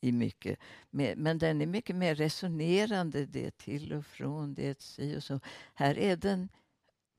i 0.00 0.12
mycket. 0.12 0.58
Men 0.90 1.38
den 1.38 1.60
är 1.60 1.66
mycket 1.66 1.96
mer 1.96 2.14
resonerande. 2.14 3.26
Det 3.26 3.46
är 3.46 3.50
till 3.50 3.92
och 3.92 4.06
från, 4.06 4.54
det 4.54 4.66
är 4.66 4.70
ett 4.70 4.82
si 4.82 5.16
och 5.16 5.22
så. 5.22 5.40
Här 5.74 5.98
är 5.98 6.16
den... 6.16 6.48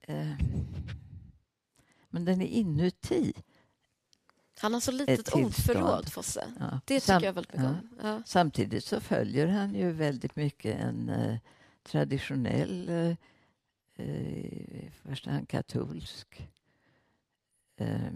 Eh, 0.01 0.35
men 2.09 2.25
den 2.25 2.41
är 2.41 2.47
inuti. 2.47 3.33
Han 4.59 4.73
har 4.73 4.79
så 4.79 4.91
litet 4.91 5.35
ordförråd, 5.35 6.11
Fosse. 6.11 6.47
Ja. 6.59 6.79
Det 6.85 6.99
tycker 6.99 7.13
Sam 7.13 7.23
jag 7.23 7.33
väldigt 7.33 7.53
mycket 7.53 7.67
om. 7.67 7.89
Ja. 8.03 8.21
Samtidigt 8.25 8.85
så 8.85 8.99
följer 8.99 9.47
han 9.47 9.75
ju 9.75 9.91
väldigt 9.91 10.35
mycket 10.35 10.79
en 10.79 11.09
eh, 11.09 11.37
traditionell, 11.83 12.89
eh, 12.89 13.15
i 14.05 14.91
första 15.03 15.31
hand 15.31 15.49
katolsk 15.49 16.49
eh, 17.75 18.11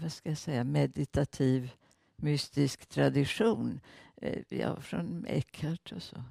vad 0.00 0.12
ska 0.12 0.28
jag 0.28 0.38
säga, 0.38 0.64
meditativ 0.64 1.70
mystisk 2.16 2.86
tradition. 2.86 3.80
Eh, 4.16 4.42
ja, 4.48 4.80
från 4.80 5.26
Eckhart 5.28 5.92
och 5.92 6.02
så. 6.02 6.24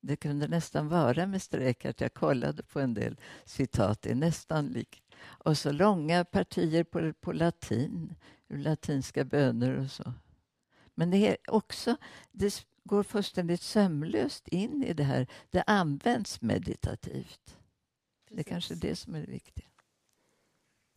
Det 0.00 0.16
kunde 0.16 0.48
nästan 0.48 0.88
vara 0.88 1.22
Mr 1.22 1.60
Eckhart. 1.60 2.00
Jag 2.00 2.14
kollade 2.14 2.62
på 2.62 2.80
en 2.80 2.94
del 2.94 3.16
citat. 3.44 4.02
Det 4.02 4.10
är 4.10 4.14
nästan 4.14 4.66
likt. 4.66 5.01
Och 5.22 5.58
så 5.58 5.72
långa 5.72 6.24
partier 6.24 6.84
på, 6.84 7.12
på 7.12 7.32
latin, 7.32 8.14
latinska 8.48 9.24
böner 9.24 9.78
och 9.78 9.90
så. 9.90 10.12
Men 10.94 11.10
det 11.10 11.16
är 11.16 11.36
också, 11.46 11.96
det 12.32 12.66
går 12.84 13.02
fullständigt 13.02 13.62
sömlöst 13.62 14.48
in 14.48 14.84
i 14.84 14.92
det 14.92 15.04
här. 15.04 15.26
Det 15.50 15.64
används 15.66 16.40
meditativt. 16.40 17.40
Precis. 17.44 17.56
Det 18.30 18.40
är 18.40 18.44
kanske 18.44 18.74
det 18.74 18.96
som 18.96 19.14
är 19.14 19.20
det 19.20 19.32
viktiga. 19.32 19.64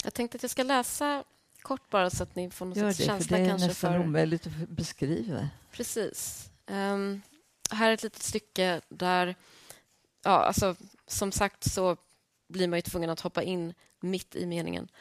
Jag 0.03 0.13
tänkte 0.13 0.35
att 0.35 0.43
jag 0.43 0.51
ska 0.51 0.63
läsa 0.63 1.23
kort 1.61 1.89
bara 1.89 2.09
så 2.09 2.23
att 2.23 2.35
ni 2.35 2.49
får 2.49 2.65
någon 2.65 2.77
Gör 2.77 2.91
sorts 2.91 3.05
känsla. 3.05 3.37
För 3.37 3.43
det 3.43 3.49
är 3.49 3.57
nästan 3.57 3.93
för... 3.93 3.99
omöjligt 3.99 4.47
att 4.47 4.69
beskriva. 4.69 5.49
Precis. 5.71 6.49
Um, 6.67 7.21
här 7.71 7.89
är 7.89 7.93
ett 7.93 8.03
litet 8.03 8.23
stycke 8.23 8.81
där, 8.89 9.35
ja, 10.23 10.31
alltså, 10.31 10.75
som 11.07 11.31
sagt 11.31 11.71
så 11.71 11.97
blir 12.47 12.67
man 12.67 12.77
ju 12.77 12.81
tvungen 12.81 13.09
att 13.09 13.19
hoppa 13.19 13.43
in 13.43 13.73
mitt 14.05 14.35
i 14.35 14.45
meningen 14.45 14.91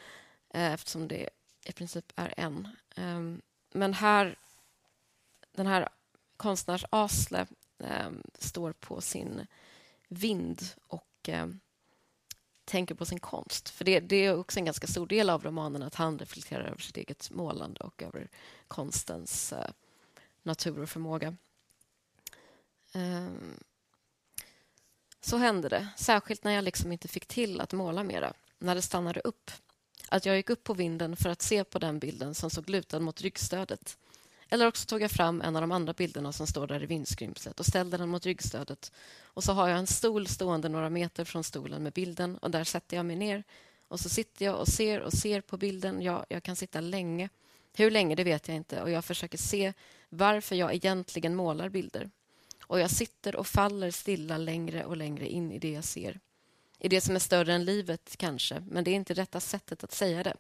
eh, 0.51 0.73
eftersom 0.73 1.09
det 1.09 1.29
i 1.65 1.73
princip 1.73 2.13
är 2.17 2.35
en. 2.37 2.69
Ehm, 2.97 3.43
men 3.73 3.95
här, 3.95 4.39
den 5.53 5.67
här 5.67 5.89
konstnärs 6.37 6.85
Asle 6.91 7.47
ehm, 7.79 8.23
står 8.39 8.73
på 8.73 9.01
sin 9.01 9.47
vind 10.09 10.63
och 10.87 11.29
ehm, 11.29 11.61
tänker 12.65 12.95
på 12.95 13.07
sin 13.07 13.21
konst. 13.21 13.69
För 13.69 13.85
det, 13.85 14.01
det, 14.01 14.17
är 14.17 14.37
också 14.37 14.59
en 14.59 14.65
ganska 14.65 14.87
stor 14.87 15.07
del 15.07 15.31
av 15.31 15.45
romanen 15.45 15.83
att 15.83 15.95
han 15.95 16.19
reflekterar 16.19 16.65
över 16.65 16.79
sitt 16.79 16.97
eget 16.97 17.31
målande 17.31 17.81
och 17.81 18.03
över 18.03 18.29
konstens 18.69 19.53
uh, 19.53 19.71
natur 20.43 20.81
och 20.81 20.89
förmåga. 20.89 21.37
Um, 22.95 23.59
så 25.21 25.37
hände 25.37 25.69
det, 25.69 25.89
särskilt 25.97 26.45
när 26.45 26.53
jag 26.53 26.65
liksom 26.65 26.93
inte 26.93 27.09
fick 27.09 27.27
till 27.27 27.61
att 27.61 27.73
måla 27.73 28.03
mera, 28.03 28.33
när 28.65 28.75
det 28.75 28.83
stannade 28.83 29.21
upp. 29.21 29.51
Att 30.09 30.27
jag 30.27 30.37
gick 30.37 30.51
upp 30.51 30.65
på 30.65 30.75
vinden 30.75 31.17
för 31.17 31.31
att 31.31 31.43
se 31.43 31.65
på 31.65 31.79
den 31.79 31.99
bilden 31.99 32.35
som 32.35 32.51
såg 32.51 32.71
lutad 32.71 33.01
mot 33.01 33.21
ryggstödet 33.21 33.97
eller 34.49 34.67
också 34.67 34.87
tog 34.87 35.03
jag 35.03 35.11
fram 35.11 35.41
en 35.41 35.57
av 35.57 35.63
de 35.63 35.73
andra 35.73 35.93
bilderna 35.93 36.33
som 36.33 36.47
står 36.47 36.67
där 36.67 36.83
i 36.83 36.87
vindskrymslet 36.87 37.61
och 37.61 37.67
ställde 37.67 37.97
den 37.97 38.09
mot 38.09 38.27
ryggstödet. 38.27 38.93
Och 39.23 39.45
så 39.45 39.53
har 39.53 39.69
jag 39.69 39.79
en 39.79 39.87
stol 39.87 40.27
stående 40.27 40.69
några 40.69 40.91
meter 40.91 41.25
från 41.25 41.45
stolen 41.45 41.83
med 41.83 41.93
bilden 41.93 42.39
och 42.39 42.51
där 42.51 42.65
sätter 42.65 42.97
jag 42.97 43.07
mig 43.07 43.17
ner. 43.17 43.45
Och 43.89 44.01
så 44.01 44.09
sitter 44.09 44.45
jag 44.45 44.61
och 44.61 44.69
ser 44.69 45.01
och 45.01 45.13
ser 45.13 45.41
på 45.41 45.57
bilden. 45.57 46.03
Ja, 46.03 46.27
jag 46.29 46.43
kan 46.43 46.57
sitta 46.57 46.81
länge. 46.81 47.29
Hur 47.77 47.91
länge, 47.91 48.15
det 48.15 48.25
vet 48.25 48.49
jag 48.49 48.57
inte. 48.57 48.83
Och 48.83 48.91
jag 48.91 49.05
försöker 49.05 49.39
se 49.39 49.73
varför 50.09 50.57
jag 50.57 50.75
egentligen 50.75 51.35
målar 51.35 51.69
bilder. 51.69 52.11
Och 52.63 52.81
jag 52.81 52.91
sitter 52.91 53.37
och 53.37 53.47
faller 53.47 53.91
stilla 53.91 54.39
längre 54.39 54.85
och 54.85 54.97
längre 54.97 55.29
in 55.29 55.53
i 55.53 55.59
det 55.59 55.73
jag 55.73 55.85
ser. 55.85 56.21
I 56.79 56.89
det 56.89 57.01
som 57.01 57.15
är 57.15 57.19
större 57.19 57.55
än 57.55 57.65
livet, 57.65 58.17
kanske. 58.17 58.63
Men 58.69 58.85
det 58.85 58.91
är 58.91 58.95
inte 58.95 59.15
rätta 59.15 59.41
sättet 59.41 59.85
att 59.85 59.93
säga 59.93 60.23
det. 60.23 60.35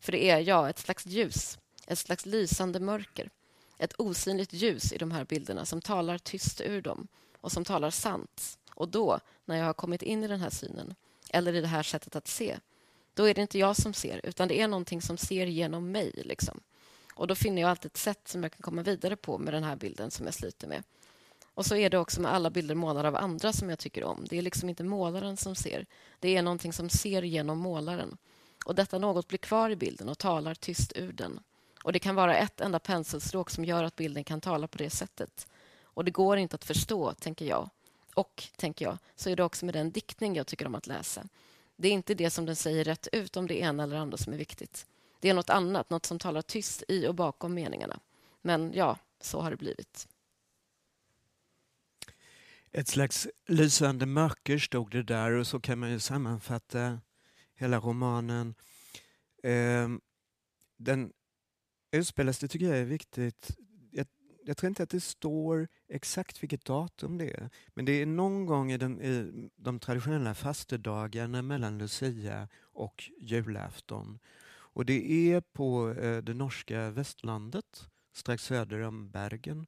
För 0.00 0.12
det 0.12 0.30
är, 0.30 0.38
ja, 0.38 0.70
ett 0.70 0.78
slags 0.78 1.06
ljus. 1.06 1.58
Ett 1.86 1.98
slags 1.98 2.26
lysande 2.26 2.80
mörker 2.80 3.30
ett 3.78 3.94
osynligt 3.98 4.52
ljus 4.52 4.92
i 4.92 4.98
de 4.98 5.10
här 5.10 5.24
bilderna 5.24 5.64
som 5.64 5.80
talar 5.80 6.18
tyst 6.18 6.60
ur 6.60 6.82
dem 6.82 7.08
och 7.40 7.52
som 7.52 7.64
talar 7.64 7.90
sant. 7.90 8.58
Och 8.70 8.88
då, 8.88 9.20
när 9.44 9.56
jag 9.56 9.64
har 9.64 9.72
kommit 9.72 10.02
in 10.02 10.24
i 10.24 10.28
den 10.28 10.40
här 10.40 10.50
synen 10.50 10.94
eller 11.30 11.52
i 11.52 11.60
det 11.60 11.66
här 11.66 11.82
sättet 11.82 12.16
att 12.16 12.28
se, 12.28 12.58
då 13.14 13.24
är 13.24 13.34
det 13.34 13.40
inte 13.40 13.58
jag 13.58 13.76
som 13.76 13.94
ser, 13.94 14.20
utan 14.24 14.48
det 14.48 14.60
är 14.60 14.68
någonting 14.68 15.02
som 15.02 15.16
ser 15.16 15.46
genom 15.46 15.92
mig. 15.92 16.12
Liksom. 16.14 16.60
Och 17.14 17.26
Då 17.26 17.34
finner 17.34 17.62
jag 17.62 17.70
alltid 17.70 17.90
ett 17.90 17.96
sätt 17.96 18.28
som 18.28 18.42
jag 18.42 18.52
kan 18.52 18.62
komma 18.62 18.82
vidare 18.82 19.16
på 19.16 19.38
med 19.38 19.54
den 19.54 19.64
här 19.64 19.76
bilden 19.76 20.10
som 20.10 20.24
jag 20.24 20.34
sliter 20.34 20.68
med. 20.68 20.82
Och 21.54 21.66
så 21.66 21.76
är 21.76 21.90
det 21.90 21.98
också 21.98 22.20
med 22.20 22.32
alla 22.32 22.50
bilder 22.50 22.74
målade 22.74 23.08
av 23.08 23.16
andra 23.16 23.52
som 23.52 23.70
jag 23.70 23.78
tycker 23.78 24.04
om. 24.04 24.26
Det 24.30 24.38
är 24.38 24.42
liksom 24.42 24.68
inte 24.68 24.84
målaren 24.84 25.36
som 25.36 25.54
ser. 25.54 25.86
Det 26.20 26.36
är 26.36 26.42
någonting 26.42 26.72
som 26.72 26.88
ser 26.88 27.22
genom 27.22 27.58
målaren. 27.58 28.16
Och 28.64 28.74
detta 28.74 28.98
något 28.98 29.28
blir 29.28 29.38
kvar 29.38 29.70
i 29.70 29.76
bilden 29.76 30.08
och 30.08 30.18
talar 30.18 30.54
tyst 30.54 30.92
ur 30.96 31.12
den. 31.12 31.40
Och 31.82 31.92
Det 31.92 31.98
kan 31.98 32.14
vara 32.14 32.36
ett 32.36 32.60
enda 32.60 32.78
penselstråk 32.78 33.50
som 33.50 33.64
gör 33.64 33.84
att 33.84 33.96
bilden 33.96 34.24
kan 34.24 34.40
tala 34.40 34.68
på 34.68 34.78
det 34.78 34.90
sättet. 34.90 35.46
Och 35.82 36.04
Det 36.04 36.10
går 36.10 36.36
inte 36.36 36.54
att 36.54 36.64
förstå, 36.64 37.12
tänker 37.12 37.44
jag. 37.44 37.70
Och, 38.14 38.44
tänker 38.56 38.84
jag, 38.84 38.98
så 39.16 39.30
är 39.30 39.36
det 39.36 39.44
också 39.44 39.64
med 39.64 39.74
den 39.74 39.90
diktning 39.90 40.36
jag 40.36 40.46
tycker 40.46 40.66
om 40.66 40.74
att 40.74 40.86
läsa. 40.86 41.24
Det 41.76 41.88
är 41.88 41.92
inte 41.92 42.14
det 42.14 42.30
som 42.30 42.46
den 42.46 42.56
säger 42.56 42.84
rätt 42.84 43.08
ut 43.12 43.36
om 43.36 43.46
det 43.46 43.58
ena 43.60 43.82
eller 43.82 43.96
andra 43.96 44.16
som 44.16 44.32
är 44.32 44.36
viktigt. 44.36 44.86
Det 45.20 45.28
är 45.28 45.34
nåt 45.34 45.50
annat, 45.50 45.90
nåt 45.90 46.06
som 46.06 46.18
talar 46.18 46.42
tyst 46.42 46.82
i 46.88 47.06
och 47.06 47.14
bakom 47.14 47.54
meningarna. 47.54 47.98
Men 48.42 48.72
ja, 48.74 48.96
så 49.20 49.40
har 49.40 49.50
det 49.50 49.56
blivit. 49.56 50.08
Ett 52.76 52.88
slags 52.88 53.28
lysande 53.46 54.06
mörker 54.06 54.58
stod 54.58 54.90
det 54.90 55.02
där 55.02 55.32
och 55.32 55.46
så 55.46 55.60
kan 55.60 55.78
man 55.78 55.90
ju 55.90 55.98
sammanfatta 55.98 57.00
hela 57.54 57.78
romanen. 57.78 58.54
Ehm, 59.42 60.00
den 60.76 61.12
utspelas, 61.92 62.38
det 62.38 62.48
tycker 62.48 62.66
jag 62.66 62.78
är 62.78 62.84
viktigt. 62.84 63.56
Jag, 63.90 64.06
jag, 64.44 64.56
tror 64.56 64.68
inte 64.68 64.82
att 64.82 64.90
det 64.90 65.00
står 65.00 65.68
exakt 65.88 66.42
vilket 66.42 66.64
datum 66.64 67.18
det 67.18 67.30
är, 67.30 67.50
men 67.74 67.84
det 67.84 67.92
är 67.92 68.06
någon 68.06 68.46
gång 68.46 68.72
i, 68.72 68.78
den, 68.78 69.02
i 69.02 69.50
de 69.56 69.78
traditionella 69.78 70.34
fastedagarna 70.34 71.42
mellan 71.42 71.78
Lucia 71.78 72.48
och 72.60 73.10
julafton. 73.20 74.18
Och 74.46 74.86
det 74.86 75.32
är 75.32 75.40
på 75.40 75.90
eh, 75.90 76.22
det 76.22 76.34
norska 76.34 76.90
västlandet, 76.90 77.88
strax 78.12 78.44
söder 78.44 78.80
om 78.80 79.10
Bergen, 79.10 79.66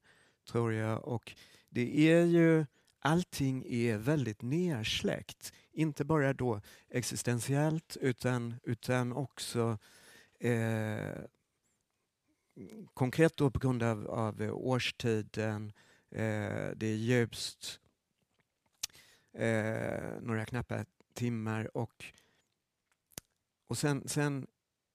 tror 0.49 0.73
jag. 0.73 1.07
Och 1.07 1.35
det 1.69 2.11
är 2.11 2.25
ju 2.25 2.65
allting 3.07 3.65
är 3.67 3.97
väldigt 3.97 4.41
nersläckt. 4.41 5.53
Inte 5.71 6.05
bara 6.05 6.33
då 6.33 6.61
existentiellt 6.89 7.97
utan, 8.01 8.55
utan 8.63 9.13
också 9.13 9.77
eh, 10.39 11.21
konkret 12.93 13.37
då 13.37 13.51
på 13.51 13.59
grund 13.59 13.83
av, 13.83 14.07
av 14.07 14.41
årstiden, 14.41 15.73
eh, 16.11 16.69
det 16.75 16.87
är 16.87 16.95
ljust, 16.95 17.79
eh, 19.33 20.21
några 20.21 20.45
knappa 20.45 20.85
timmar 21.13 21.77
och, 21.77 22.05
och 23.67 23.77
sen, 23.77 24.07
sen 24.07 24.47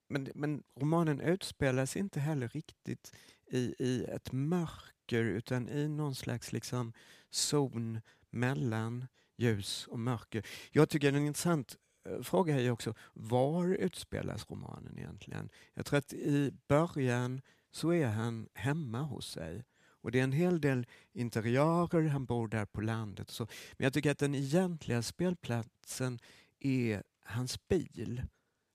men, 0.08 0.28
men 0.34 0.62
romanen 0.74 1.20
utspelas 1.20 1.96
inte 1.96 2.20
heller 2.20 2.48
riktigt 2.48 3.12
i, 3.46 3.74
i 3.78 4.04
ett 4.04 4.32
mörker 4.32 5.24
utan 5.24 5.68
i 5.68 5.88
någon 5.88 6.14
slags 6.14 6.52
liksom 6.52 6.92
zon 7.34 8.00
mellan 8.30 9.06
ljus 9.36 9.86
och 9.86 9.98
mörker. 9.98 10.46
Jag 10.70 10.88
tycker 10.88 11.12
det 11.12 11.16
är 11.16 11.20
en 11.20 11.26
intressant 11.26 11.76
eh, 12.08 12.22
fråga 12.22 12.60
är 12.60 12.70
också, 12.70 12.94
var 13.12 13.68
utspelas 13.68 14.50
romanen 14.50 14.98
egentligen? 14.98 15.50
Jag 15.74 15.86
tror 15.86 15.98
att 15.98 16.12
i 16.12 16.52
början 16.68 17.40
så 17.70 17.92
är 17.92 18.06
han 18.06 18.48
hemma 18.54 19.02
hos 19.02 19.30
sig. 19.30 19.64
Och 20.02 20.10
det 20.10 20.20
är 20.20 20.24
en 20.24 20.32
hel 20.32 20.60
del 20.60 20.86
interiörer, 21.12 22.08
han 22.08 22.24
bor 22.24 22.48
där 22.48 22.66
på 22.66 22.80
landet. 22.80 23.30
Så. 23.30 23.46
Men 23.76 23.84
jag 23.84 23.92
tycker 23.92 24.10
att 24.10 24.18
den 24.18 24.34
egentliga 24.34 25.02
spelplatsen 25.02 26.18
är 26.60 27.02
hans 27.24 27.68
bil. 27.68 28.22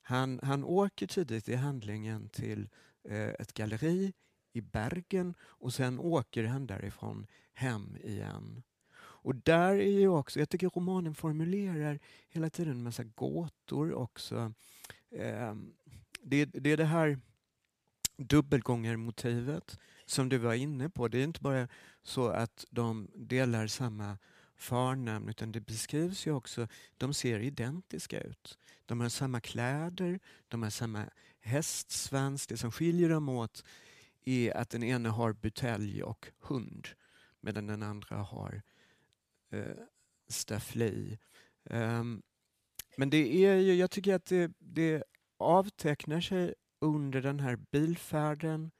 Han, 0.01 0.39
han 0.43 0.63
åker 0.63 1.07
tidigt 1.07 1.49
i 1.49 1.55
handlingen 1.55 2.29
till 2.29 2.69
eh, 3.09 3.29
ett 3.29 3.53
galleri 3.53 4.13
i 4.57 4.61
Bergen 4.61 5.33
och 5.41 5.73
sen 5.73 5.99
åker 5.99 6.43
han 6.43 6.67
därifrån 6.67 7.27
hem 7.53 7.97
igen. 8.03 8.63
Och 8.97 9.35
där 9.35 9.75
är 9.75 9.99
ju 9.99 10.07
också, 10.07 10.39
jag 10.39 10.49
tycker 10.49 10.69
romanen 10.69 11.15
formulerar 11.15 11.99
hela 12.29 12.49
tiden 12.49 12.73
en 12.73 12.83
massa 12.83 13.03
gåtor 13.03 13.93
också. 13.93 14.53
Eh, 15.11 15.55
det, 16.21 16.45
det 16.45 16.69
är 16.69 16.77
det 16.77 16.85
här 16.85 17.19
dubbelgångarmotivet 18.17 19.79
som 20.05 20.29
du 20.29 20.37
var 20.37 20.53
inne 20.53 20.89
på. 20.89 21.07
Det 21.07 21.17
är 21.17 21.23
inte 21.23 21.41
bara 21.41 21.67
så 22.03 22.27
att 22.27 22.65
de 22.69 23.07
delar 23.15 23.67
samma 23.67 24.17
förnamn 24.55 25.29
utan 25.29 25.51
det 25.51 25.61
beskrivs 25.61 26.27
ju 26.27 26.31
också, 26.31 26.67
de 26.97 27.13
ser 27.13 27.39
identiska 27.39 28.21
ut. 28.21 28.57
De 28.85 28.99
har 28.99 29.09
samma 29.09 29.39
kläder, 29.39 30.19
de 30.47 30.63
har 30.63 30.69
samma 30.69 31.05
hästsvans. 31.39 32.47
Det 32.47 32.57
som 32.57 32.71
skiljer 32.71 33.09
dem 33.09 33.29
åt 33.29 33.63
är 34.27 34.57
att 34.57 34.69
den 34.69 34.83
ene 34.83 35.09
har 35.09 35.33
butelj 35.33 36.03
och 36.03 36.27
hund 36.39 36.87
medan 37.41 37.67
den 37.67 37.83
andra 37.83 38.15
har 38.15 38.61
eh, 39.51 39.77
staffli. 40.27 41.17
Um, 41.63 41.77
ehm, 41.77 42.21
men 42.97 43.09
det 43.09 43.45
är 43.45 43.55
ju, 43.55 43.73
jag 43.73 43.91
tycker 43.91 44.13
att 44.13 44.25
det, 44.25 44.51
det 44.59 45.03
avtecknar 45.37 46.21
sig 46.21 46.53
under 46.79 47.21
den 47.21 47.39
här 47.39 47.55
bilfärden 47.55 48.71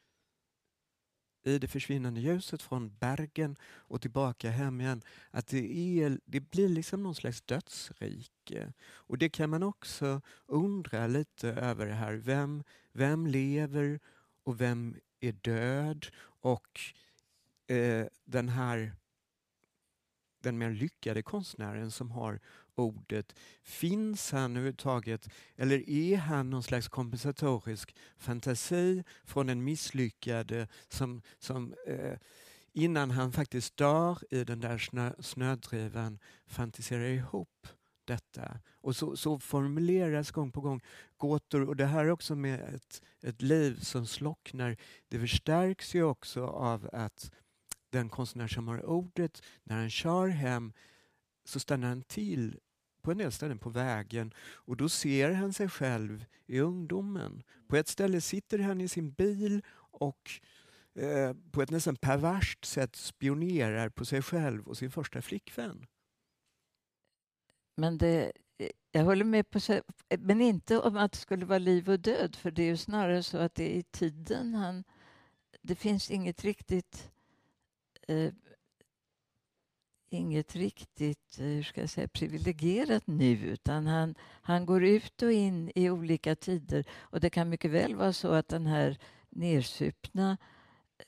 i 1.44 1.60
det 1.60 1.68
försvinnande 1.68 2.22
ljuset 2.22 2.62
från 2.62 2.98
Bergen 2.98 3.56
och 3.64 4.02
tillbaka 4.02 4.50
hem 4.50 4.82
igen, 4.82 5.02
att 5.32 5.48
det, 5.48 6.02
är, 6.02 6.20
det 6.26 6.40
blir 6.40 6.70
liksom 6.70 7.04
någon 7.04 7.16
slags 7.16 7.42
dödsrike. 7.42 8.74
Och 8.84 9.18
det 9.18 9.30
kan 9.30 9.50
man 9.50 9.64
också 9.64 10.22
undra 10.46 11.08
lite 11.08 11.50
över 11.50 11.88
här. 11.88 12.14
Vem, 12.14 12.64
vem 12.92 13.28
lever 13.28 14.00
och 14.44 14.62
vem 14.62 14.96
är 15.20 15.32
död? 15.32 16.08
Och 16.42 16.80
eh, 17.68 18.06
den 18.26 18.50
här 18.50 18.94
den 20.40 20.58
mer 20.58 20.72
lyckade 20.72 21.22
konstnären 21.22 21.92
som 21.92 22.12
har 22.12 22.40
ordet. 22.76 23.36
Finns 23.64 24.32
han 24.32 24.52
överhuvudtaget 24.52 25.30
eller 25.56 25.90
är 25.90 26.18
han 26.18 26.50
någon 26.50 26.64
slags 26.64 26.88
kompensatorisk 26.88 27.96
fantasi 28.18 29.04
från 29.24 29.48
den 29.48 29.64
misslyckade 29.64 30.60
eh, 30.60 30.68
som, 30.90 31.22
som 31.40 31.74
eh, 31.88 32.18
innan 32.74 33.12
han 33.12 33.32
faktiskt 33.32 33.78
dör 33.78 34.18
i 34.30 34.44
den 34.44 34.60
där 34.60 34.78
snö, 34.78 35.14
snödrivan 35.20 36.20
fantiserar 36.46 37.06
ihop 37.06 37.68
detta. 38.08 38.60
Och 38.82 38.96
så, 38.96 39.16
så, 39.16 39.40
formuleras 39.40 40.32
gång 40.32 40.52
på 40.52 40.62
gång 40.62 40.82
gåtor 41.18 41.62
och 41.62 41.76
det 41.76 41.86
här 41.86 42.10
också 42.10 42.36
med 42.36 42.76
ett, 42.76 43.02
ett 43.22 43.42
liv 43.42 43.80
som 43.80 44.06
slocknar. 44.06 44.78
Det 45.08 45.20
förstärks 45.20 45.96
ju 45.96 46.04
också 46.04 46.48
av 46.48 46.90
att 46.94 47.32
den 47.90 48.10
konstnär 48.10 48.48
som 48.48 48.68
har 48.68 48.86
ordet, 48.86 49.44
när 49.64 49.76
han 49.76 49.90
kör 49.90 50.28
hem 50.28 50.74
så 51.46 51.60
stannar 51.60 51.88
han 51.88 52.02
till 52.02 52.60
på 53.02 53.12
en 53.12 53.18
del 53.18 53.32
ställen 53.32 53.60
på 53.60 53.70
vägen 53.70 54.34
och 54.40 54.78
då 54.78 54.90
ser 54.90 55.32
han 55.32 55.54
sig 55.54 55.70
själv 55.70 56.26
i 56.46 56.60
ungdomen. 56.60 57.44
På 57.68 57.76
ett 57.76 57.88
ställe 57.88 58.22
sitter 58.22 58.60
han 58.60 58.82
i 58.82 58.88
sin 58.88 59.12
bil 59.12 59.62
och 59.92 60.32
eh, 60.96 61.34
på 61.52 61.62
ett 61.62 61.70
nästan 61.70 61.96
perverst 61.96 62.66
sätt 62.66 62.96
spionerar 62.96 63.90
på 63.90 64.06
sig 64.06 64.22
själv 64.22 64.68
och 64.68 64.78
sin 64.78 64.92
första 64.92 65.22
flickvän. 65.22 65.86
Men 67.78 67.98
det, 67.98 68.32
eh, 68.58 68.70
jag 68.92 69.04
håller 69.04 69.26
med 69.26 69.50
på 69.50 69.60
eh, 69.74 69.82
men 70.20 70.42
inte 70.42 70.80
om 70.80 70.98
att 70.98 71.12
det 71.12 71.18
skulle 71.18 71.46
vara 71.46 71.60
liv 71.60 71.90
och 71.90 72.00
död 72.00 72.36
för 72.36 72.52
det 72.52 72.64
är 72.64 72.68
ju 72.68 72.78
snarare 72.78 73.24
så 73.24 73.38
att 73.38 73.56
det 73.56 73.76
är 73.76 73.80
i 73.80 73.84
tiden 73.84 74.56
han... 74.56 74.84
Det 75.62 75.76
finns 75.76 76.12
inget 76.12 76.44
riktigt 76.44 77.12
eh, 78.08 78.32
inget 80.10 80.56
riktigt 80.56 81.40
eh, 81.40 81.46
hur 81.46 81.64
ska 81.64 81.82
jag 81.82 81.90
säga, 81.90 82.08
privilegierat 82.08 83.08
nu 83.08 83.32
utan 83.32 83.88
han, 83.88 84.16
han 84.42 84.66
går 84.66 84.84
ut 84.84 85.22
och 85.22 85.32
in 85.32 85.72
i 85.76 85.90
olika 85.90 86.36
tider. 86.36 86.86
Och 86.98 87.20
det 87.20 87.30
kan 87.30 87.50
mycket 87.50 87.72
väl 87.72 87.96
vara 87.96 88.14
så 88.14 88.32
att 88.32 88.48
den 88.48 88.66
här 88.66 88.98
nersupna 89.30 90.38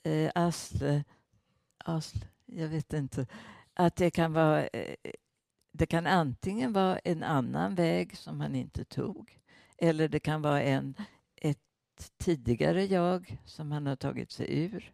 eh, 0.03 0.31
Asle, 0.35 1.03
Asle, 1.77 2.27
jag 2.45 2.67
vet 2.67 2.93
inte, 2.93 3.27
att 3.73 3.95
det 3.95 4.11
kan 4.11 4.33
vara 4.33 4.67
eh, 4.67 4.95
det 5.79 5.85
kan 5.85 6.07
antingen 6.07 6.73
vara 6.73 6.99
en 6.99 7.23
annan 7.23 7.75
väg 7.75 8.17
som 8.17 8.41
han 8.41 8.55
inte 8.55 8.85
tog 8.85 9.39
eller 9.77 10.07
det 10.07 10.19
kan 10.19 10.41
vara 10.41 10.61
en, 10.61 10.95
ett 11.35 12.11
tidigare 12.17 12.85
jag 12.85 13.37
som 13.45 13.71
han 13.71 13.85
har 13.85 13.95
tagit 13.95 14.31
sig 14.31 14.63
ur. 14.63 14.93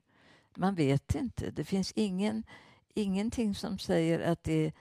Man 0.55 0.75
vet 0.75 1.15
inte. 1.15 1.51
Det 1.51 1.63
finns 1.63 1.91
ingen 1.95 2.43
ingenting 2.93 3.55
som 3.55 3.79
säger 3.79 4.19
att 4.19 4.43
det, 4.43 4.71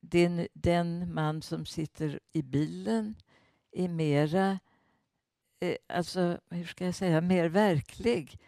det, 0.00 0.48
den 0.52 1.14
man 1.14 1.42
som 1.42 1.66
sitter 1.66 2.20
i 2.32 2.42
bilen 2.42 3.14
är 3.72 3.88
mera, 3.88 4.58
eh, 5.60 5.76
alltså 5.86 6.40
hur 6.50 6.64
ska 6.64 6.84
jag 6.84 6.94
säga, 6.94 7.20
mer 7.20 7.48
verklig 7.48 8.38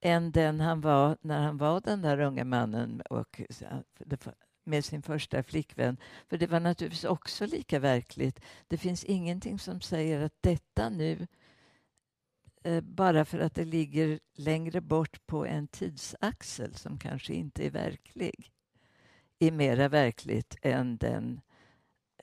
än 0.00 0.32
den 0.32 0.60
han 0.60 0.80
var 0.80 1.16
när 1.20 1.42
han 1.42 1.58
var 1.58 1.80
den 1.80 2.02
där 2.02 2.20
unga 2.20 2.44
mannen 2.44 3.00
och, 3.00 3.40
eh, 3.60 3.78
med 4.64 4.84
sin 4.84 5.02
första 5.02 5.42
flickvän. 5.42 5.96
För 6.28 6.38
det 6.38 6.46
var 6.46 6.60
naturligtvis 6.60 7.04
också 7.04 7.46
lika 7.46 7.78
verkligt. 7.78 8.40
Det 8.68 8.76
finns 8.76 9.04
ingenting 9.04 9.58
som 9.58 9.80
säger 9.80 10.20
att 10.20 10.34
detta 10.40 10.88
nu 10.88 11.26
eh, 12.64 12.80
bara 12.80 13.24
för 13.24 13.38
att 13.38 13.54
det 13.54 13.64
ligger 13.64 14.20
längre 14.34 14.80
bort 14.80 15.26
på 15.26 15.46
en 15.46 15.68
tidsaxel 15.68 16.74
som 16.74 16.98
kanske 16.98 17.34
inte 17.34 17.66
är 17.66 17.70
verklig 17.70 18.52
är 19.46 19.52
mera 19.52 19.88
verkligt 19.88 20.56
än 20.62 20.96
den, 20.96 21.40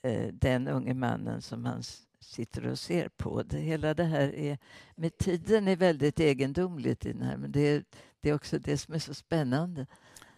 eh, 0.03 0.27
den 0.33 0.67
unge 0.67 0.93
mannen 0.93 1.41
som 1.41 1.65
han 1.65 1.83
sitter 2.19 2.67
och 2.67 2.79
ser 2.79 3.09
på. 3.09 3.43
Det, 3.43 3.57
hela 3.57 3.93
det 3.93 4.03
här 4.03 4.35
är, 4.35 4.57
med 4.95 5.17
tiden 5.17 5.67
är 5.67 5.75
väldigt 5.75 6.19
egendomligt 6.19 7.05
i 7.05 7.13
den 7.13 7.21
här, 7.21 7.37
men 7.37 7.51
det 7.51 7.59
är, 7.59 7.83
det 8.21 8.29
är 8.29 8.33
också 8.33 8.59
det 8.59 8.77
som 8.77 8.93
är 8.93 8.99
så 8.99 9.13
spännande. 9.13 9.85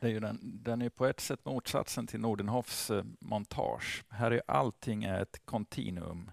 Det 0.01 0.07
är 0.07 0.11
ju 0.11 0.19
den, 0.19 0.39
den 0.41 0.81
är 0.81 0.89
på 0.89 1.05
ett 1.05 1.19
sätt 1.19 1.45
motsatsen 1.45 2.07
till 2.07 2.19
Nordenhoffs 2.19 2.89
eh, 2.91 3.03
montage. 3.19 4.03
Här 4.09 4.31
är 4.31 4.41
allting 4.47 5.03
ett 5.03 5.45
kontinuum. 5.45 6.31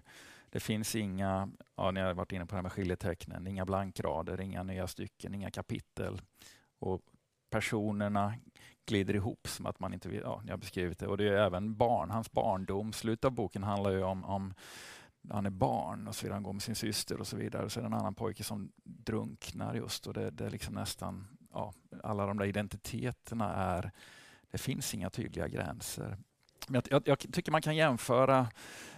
Det 0.49 0.59
finns 0.59 0.95
inga, 0.95 1.49
ja, 1.75 1.91
ni 1.91 1.99
har 1.99 2.13
varit 2.13 2.31
inne 2.31 2.45
på 2.45 2.51
det 2.51 2.55
här 2.57 2.63
med 2.63 2.71
skiljetecknen, 2.71 3.47
inga 3.47 3.65
blankrader, 3.65 4.41
inga 4.41 4.63
nya 4.63 4.87
stycken, 4.87 5.35
inga 5.35 5.51
kapitel. 5.51 6.21
Och 6.79 7.01
personerna 7.49 8.33
glider 8.85 9.15
ihop 9.15 9.47
som 9.47 9.65
att 9.65 9.79
man 9.79 9.93
inte 9.93 10.09
vill, 10.09 10.21
ja, 10.23 10.41
ni 10.45 10.51
har 10.51 10.57
beskrivit 10.57 10.99
det. 10.99 11.07
Och 11.07 11.17
det 11.17 11.27
är 11.29 11.33
även 11.33 11.75
barn, 11.75 12.09
hans 12.09 12.31
barndom. 12.31 12.93
Slutet 12.93 13.25
av 13.25 13.31
boken 13.31 13.63
handlar 13.63 13.91
ju 13.91 14.03
om, 14.03 14.25
om 14.25 14.53
han 15.29 15.45
är 15.45 15.49
barn 15.49 16.07
och 16.07 16.15
så 16.15 16.25
vidare, 16.25 16.35
han 16.35 16.43
går 16.43 16.53
med 16.53 16.61
sin 16.61 16.75
syster 16.75 17.19
och 17.19 17.27
så 17.27 17.37
vidare. 17.37 17.69
Så 17.69 17.79
är 17.79 17.81
det 17.81 17.87
en 17.87 17.93
annan 17.93 18.15
pojke 18.15 18.43
som 18.43 18.71
drunknar 18.83 19.73
just 19.73 20.07
och 20.07 20.13
det, 20.13 20.31
det 20.31 20.45
är 20.45 20.49
liksom 20.49 20.75
nästan, 20.75 21.27
ja, 21.53 21.73
alla 22.03 22.25
de 22.25 22.37
där 22.37 22.45
identiteterna 22.45 23.53
är, 23.53 23.91
det 24.51 24.57
finns 24.57 24.93
inga 24.93 25.09
tydliga 25.09 25.47
gränser. 25.47 26.17
Jag, 26.67 26.83
jag, 26.89 27.01
jag, 27.05 27.19
tycker 27.19 27.51
man 27.51 27.61
kan 27.61 27.75
jämföra 27.75 28.47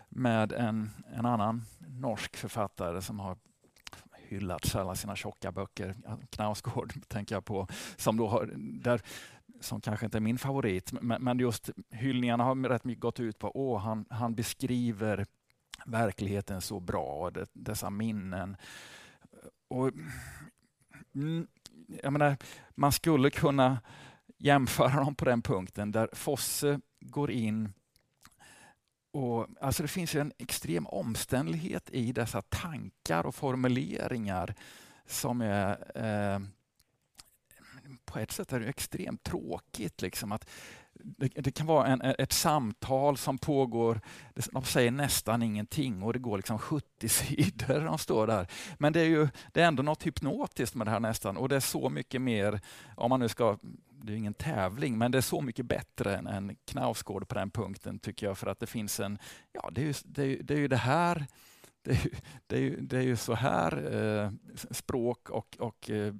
med 0.09 0.51
en, 0.51 0.89
en 1.13 1.25
annan 1.25 1.65
norsk 1.79 2.35
författare 2.37 3.01
som 3.01 3.19
har 3.19 3.37
hyllats 4.31 4.75
alla 4.75 4.95
sina 4.95 5.15
tjocka 5.15 5.51
böcker. 5.51 5.95
Knausgård 6.29 6.93
tänker 7.07 7.35
jag 7.35 7.45
på, 7.45 7.67
som, 7.95 8.17
då 8.17 8.27
har, 8.27 8.49
där, 8.55 9.01
som 9.59 9.81
kanske 9.81 10.05
inte 10.05 10.17
är 10.17 10.21
min 10.21 10.37
favorit, 10.37 10.91
men, 11.01 11.23
men 11.23 11.39
just 11.39 11.69
hyllningarna 11.89 12.43
har 12.43 12.69
rätt 12.69 12.83
mycket 12.83 13.01
gått 13.01 13.19
ut 13.19 13.39
på 13.39 13.75
att 13.77 13.83
han, 13.83 14.05
han 14.09 14.35
beskriver 14.35 15.25
verkligheten 15.85 16.61
så 16.61 16.79
bra, 16.79 17.05
och 17.05 17.33
det, 17.33 17.49
dessa 17.53 17.89
minnen. 17.89 18.57
Och, 19.67 19.91
mm, 21.15 21.47
jag 22.03 22.13
menar, 22.13 22.37
man 22.75 22.91
skulle 22.91 23.29
kunna 23.29 23.79
jämföra 24.37 24.95
dem 24.95 25.15
på 25.15 25.25
den 25.25 25.41
punkten 25.41 25.91
där 25.91 26.09
Fosse 26.13 26.79
går 26.99 27.31
in 27.31 27.73
och, 29.13 29.47
alltså 29.61 29.83
det 29.83 29.89
finns 29.89 30.15
en 30.15 30.33
extrem 30.37 30.87
omständlighet 30.87 31.89
i 31.89 32.11
dessa 32.11 32.41
tankar 32.41 33.25
och 33.25 33.35
formuleringar 33.35 34.55
som 35.05 35.41
är 35.41 35.91
eh, 35.95 36.39
på 38.05 38.19
ett 38.19 38.31
sätt 38.31 38.53
är 38.53 38.59
det 38.59 38.69
extremt 38.69 39.23
tråkigt. 39.23 40.01
Liksom, 40.01 40.31
att 40.31 40.49
det, 41.03 41.27
det, 41.27 41.51
kan 41.51 41.67
vara 41.67 41.87
en, 41.87 42.01
ett 42.01 42.31
samtal 42.31 43.17
som 43.17 43.37
pågår, 43.37 44.01
de 44.51 44.63
säger 44.63 44.91
nästan 44.91 45.43
ingenting 45.43 46.03
och 46.03 46.13
det 46.13 46.19
går 46.19 46.37
liksom 46.37 46.59
70 46.59 47.09
sidor. 47.09 47.85
De 47.85 47.97
står 47.97 48.27
där. 48.27 48.47
Men 48.79 48.93
det 48.93 48.99
är, 48.99 49.05
ju, 49.05 49.27
det 49.51 49.61
är 49.61 49.67
ändå 49.67 49.83
något 49.83 50.05
hypnotiskt 50.05 50.75
med 50.75 50.87
det 50.87 50.91
här 50.91 50.99
nästan 50.99 51.37
och 51.37 51.49
det 51.49 51.55
är 51.55 51.59
så 51.59 51.89
mycket 51.89 52.21
mer, 52.21 52.61
om 52.95 53.09
man 53.09 53.19
nu 53.19 53.27
ska 53.27 53.57
det 54.03 54.13
är 54.13 54.17
ingen 54.17 54.33
tävling, 54.33 54.97
men 54.97 55.11
det 55.11 55.17
är 55.17 55.21
så 55.21 55.41
mycket 55.41 55.65
bättre 55.65 56.17
än, 56.17 56.27
än 56.27 56.55
Knausgård 56.65 57.27
på 57.27 57.35
den 57.35 57.51
punkten 57.51 57.99
tycker 57.99 58.27
jag. 58.27 58.37
För 58.37 58.47
att 58.47 58.59
det 58.59 58.67
finns 58.67 58.99
en, 58.99 59.19
ja 59.51 59.69
det 59.71 59.81
är 59.81 59.85
ju 59.85 59.93
det, 60.05 60.23
är, 60.23 60.43
det, 60.43 60.53
är 60.53 60.57
ju 60.57 60.67
det 60.67 60.77
här 60.77 61.27
det 61.81 61.91
är, 61.91 62.11
det 62.47 62.55
är, 62.55 62.59
ju, 62.59 62.81
det 62.81 62.97
är 62.97 63.01
ju 63.01 63.15
så 63.15 63.33
här 63.33 63.95
eh, 63.95 64.31
språk 64.71 65.29
och, 65.29 65.57
och 65.59 65.89
eh 65.89 66.13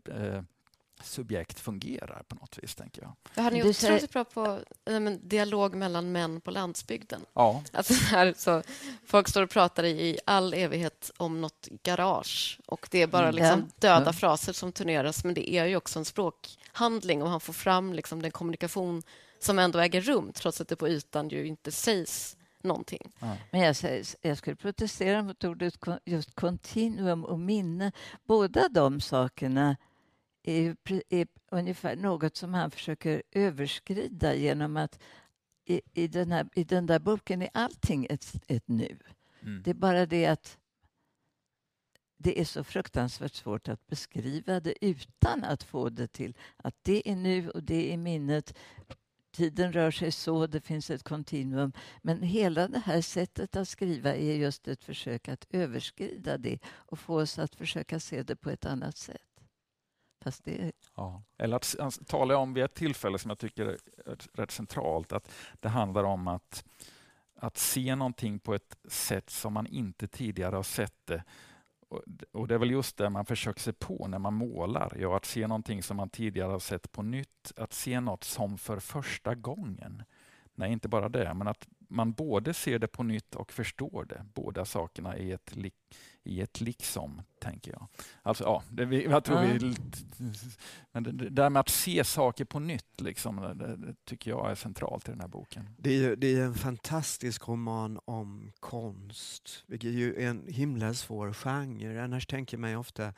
subjekt 1.03 1.59
fungerar 1.59 2.23
på 2.27 2.35
något 2.35 2.59
vis, 2.61 2.75
tänker 2.75 3.01
jag. 3.01 3.43
Han 3.43 3.55
är 3.55 3.69
otroligt 3.69 4.11
bra 4.11 4.23
på 4.23 4.59
nej, 4.85 5.19
dialog 5.23 5.75
mellan 5.75 6.11
män 6.11 6.41
på 6.41 6.51
landsbygden. 6.51 7.21
Ja. 7.33 7.63
Alltså 7.73 7.93
här, 7.93 8.33
så, 8.37 8.63
folk 9.05 9.27
står 9.27 9.43
och 9.43 9.49
pratar 9.49 9.83
i 9.85 10.19
all 10.25 10.53
evighet 10.53 11.11
om 11.17 11.41
något 11.41 11.67
garage 11.83 12.59
och 12.65 12.87
det 12.91 13.01
är 13.01 13.07
bara 13.07 13.29
mm. 13.29 13.35
liksom, 13.35 13.71
döda 13.75 14.05
ja. 14.05 14.13
fraser 14.13 14.53
som 14.53 14.71
turneras, 14.71 15.23
men 15.23 15.33
det 15.33 15.53
är 15.53 15.65
ju 15.65 15.75
också 15.75 15.99
en 15.99 16.05
språkhandling 16.05 17.23
och 17.23 17.29
han 17.29 17.39
får 17.39 17.53
fram 17.53 17.93
liksom, 17.93 18.21
den 18.21 18.31
kommunikation 18.31 19.03
som 19.39 19.59
ändå 19.59 19.79
äger 19.79 20.01
rum, 20.01 20.31
trots 20.33 20.61
att 20.61 20.67
det 20.67 20.75
på 20.75 20.87
ytan 20.87 21.29
ju 21.29 21.47
inte 21.47 21.71
sägs 21.71 22.37
någonting. 22.63 23.11
Ja. 23.19 23.37
Men 23.51 23.61
jag, 23.61 23.75
jag 24.21 24.37
skulle 24.37 24.55
protestera 24.55 25.23
mot 25.23 25.43
ordet 25.43 25.77
just 26.05 26.35
kontinuum 26.35 27.25
och 27.25 27.39
minne. 27.39 27.91
Båda 28.25 28.69
de 28.69 29.01
sakerna 29.01 29.77
är, 30.43 30.75
är 31.09 31.27
ungefär 31.51 31.95
något 31.95 32.35
som 32.35 32.53
han 32.53 32.71
försöker 32.71 33.23
överskrida 33.31 34.35
genom 34.35 34.77
att 34.77 34.99
i, 35.65 35.81
i, 35.93 36.07
den, 36.07 36.31
här, 36.31 36.49
i 36.55 36.63
den 36.63 36.85
där 36.85 36.99
boken 36.99 37.41
är 37.41 37.49
allting 37.53 38.07
ett, 38.09 38.33
ett 38.47 38.67
nu. 38.67 38.97
Mm. 39.41 39.63
Det 39.63 39.69
är 39.69 39.75
bara 39.75 40.05
det 40.05 40.25
att 40.25 40.57
det 42.17 42.39
är 42.39 42.45
så 42.45 42.63
fruktansvärt 42.63 43.33
svårt 43.33 43.67
att 43.67 43.87
beskriva 43.87 44.59
det 44.59 44.85
utan 44.85 45.43
att 45.43 45.63
få 45.63 45.89
det 45.89 46.07
till 46.07 46.37
att 46.57 46.75
det 46.81 47.09
är 47.09 47.15
nu 47.15 47.49
och 47.49 47.63
det 47.63 47.93
är 47.93 47.97
minnet. 47.97 48.57
tiden 49.31 49.73
rör 49.73 49.91
sig 49.91 50.11
så, 50.11 50.47
det 50.47 50.61
finns 50.61 50.89
ett 50.89 51.03
kontinuum. 51.03 51.73
Men 52.01 52.21
hela 52.21 52.67
det 52.67 52.79
här 52.79 53.01
sättet 53.01 53.55
att 53.55 53.67
skriva 53.67 54.15
är 54.15 54.35
just 54.35 54.67
ett 54.67 54.83
försök 54.83 55.27
att 55.27 55.45
överskrida 55.49 56.37
det 56.37 56.59
och 56.65 56.99
få 56.99 57.21
oss 57.21 57.39
att 57.39 57.55
försöka 57.55 57.99
se 57.99 58.23
det 58.23 58.35
på 58.35 58.49
ett 58.49 58.65
annat 58.65 58.97
sätt. 58.97 59.30
Fast 60.21 60.45
det... 60.45 60.71
ja. 60.95 61.23
Eller 61.37 61.55
att 61.55 62.07
tala 62.07 62.37
om 62.37 62.53
vid 62.53 62.63
ett 62.63 62.73
tillfälle 62.73 63.19
som 63.19 63.29
jag 63.29 63.39
tycker 63.39 63.65
är 63.65 63.77
rätt 64.33 64.51
centralt, 64.51 65.11
att 65.11 65.31
det 65.59 65.69
handlar 65.69 66.03
om 66.03 66.27
att, 66.27 66.65
att 67.35 67.57
se 67.57 67.95
någonting 67.95 68.39
på 68.39 68.53
ett 68.53 68.77
sätt 68.87 69.29
som 69.29 69.53
man 69.53 69.67
inte 69.67 70.07
tidigare 70.07 70.55
har 70.55 70.63
sett 70.63 70.95
det 71.05 71.23
och 72.31 72.47
Det 72.47 72.53
är 72.53 72.59
väl 72.59 72.71
just 72.71 72.97
det 72.97 73.09
man 73.09 73.25
försöker 73.25 73.59
sig 73.59 73.73
på 73.73 74.07
när 74.07 74.19
man 74.19 74.33
målar. 74.33 74.97
Ja, 74.99 75.17
att 75.17 75.25
se 75.25 75.47
någonting 75.47 75.83
som 75.83 75.97
man 75.97 76.09
tidigare 76.09 76.51
har 76.51 76.59
sett 76.59 76.91
på 76.91 77.01
nytt. 77.01 77.51
Att 77.57 77.73
se 77.73 77.99
något 77.99 78.23
som 78.23 78.57
för 78.57 78.79
första 78.79 79.35
gången. 79.35 80.03
Nej, 80.55 80.71
inte 80.71 80.87
bara 80.87 81.09
det, 81.09 81.33
men 81.33 81.47
att 81.47 81.67
man 81.91 82.13
både 82.13 82.53
ser 82.53 82.79
det 82.79 82.87
på 82.87 83.03
nytt 83.03 83.35
och 83.35 83.51
förstår 83.51 84.05
det. 84.05 84.25
Båda 84.33 84.65
sakerna 84.65 85.17
i 85.17 85.31
ett, 85.31 85.55
i 86.23 86.41
ett 86.41 86.61
liksom, 86.61 87.21
tänker 87.39 87.71
jag. 87.71 87.87
Alltså, 88.21 88.43
ja, 88.43 88.63
det, 88.69 88.83
jag 88.83 89.23
tror 89.23 89.39
mm. 89.39 89.57
vi, 89.57 89.75
men 90.91 91.03
det, 91.03 91.11
det 91.11 91.29
där 91.29 91.49
med 91.49 91.59
att 91.59 91.69
se 91.69 92.03
saker 92.03 92.45
på 92.45 92.59
nytt, 92.59 93.01
liksom, 93.01 93.35
det, 93.35 93.75
det, 93.75 93.95
tycker 94.05 94.31
jag 94.31 94.51
är 94.51 94.55
centralt 94.55 95.07
i 95.07 95.11
den 95.11 95.21
här 95.21 95.27
boken. 95.27 95.69
Det 95.77 96.05
är, 96.05 96.15
det 96.15 96.27
är 96.27 96.43
en 96.43 96.53
fantastisk 96.53 97.47
roman 97.47 97.99
om 98.05 98.51
konst, 98.59 99.63
vilket 99.67 99.87
är 99.87 99.93
ju 99.93 100.23
en 100.23 100.47
himla 100.47 100.93
svår 100.93 101.33
genre. 101.33 102.03
Annars 102.03 102.27
tänker 102.27 102.57
man 102.57 102.75
ofta 102.75 103.13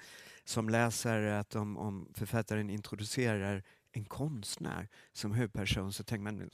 som 0.46 0.70
läsare 0.70 1.40
att 1.40 1.56
om, 1.56 1.78
om 1.78 2.10
författaren 2.14 2.70
introducerar 2.70 3.64
en 3.94 4.06
konstnär 4.06 4.88
som 5.14 5.32
huvudperson 5.32 5.94
så 5.94 6.04
tänker 6.04 6.24
man 6.24 6.50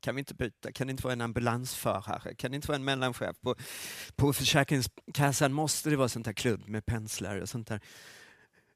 kan 0.00 0.14
vi 0.14 0.18
inte 0.18 0.34
byta? 0.34 0.72
Kan 0.72 0.86
det 0.86 0.90
inte 0.90 1.02
vara 1.02 1.12
en 1.12 1.20
ambulansförare? 1.20 2.34
Kan 2.34 2.50
det 2.50 2.54
inte 2.54 2.68
vara 2.68 2.76
en 2.76 2.84
mellanchef? 2.84 3.40
På, 3.40 3.54
på 4.16 4.32
Försäkringskassan 4.32 5.52
måste 5.52 5.90
det 5.90 5.96
vara 5.96 6.08
sånt 6.08 6.26
här 6.26 6.32
klubb 6.32 6.68
med 6.68 6.86
penslar 6.86 7.40
och 7.40 7.48
sånt 7.48 7.68
där. 7.68 7.80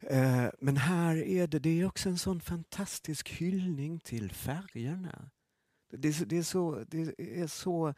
Eh, 0.01 0.47
men 0.61 0.77
här 0.77 1.17
är 1.17 1.47
det, 1.47 1.59
det 1.59 1.81
är 1.81 1.87
också 1.87 2.09
en 2.09 2.19
sån 2.19 2.41
fantastisk 2.41 3.29
hyllning 3.29 4.01
till 4.01 4.33
färgerna. 4.33 5.31
Det 5.91 6.09
är 6.09 6.13
så, 6.13 6.25
det 6.25 6.39
är 6.39 6.43
så, 6.43 6.85
det 6.89 7.15
är 7.19 7.47
så 7.47 7.89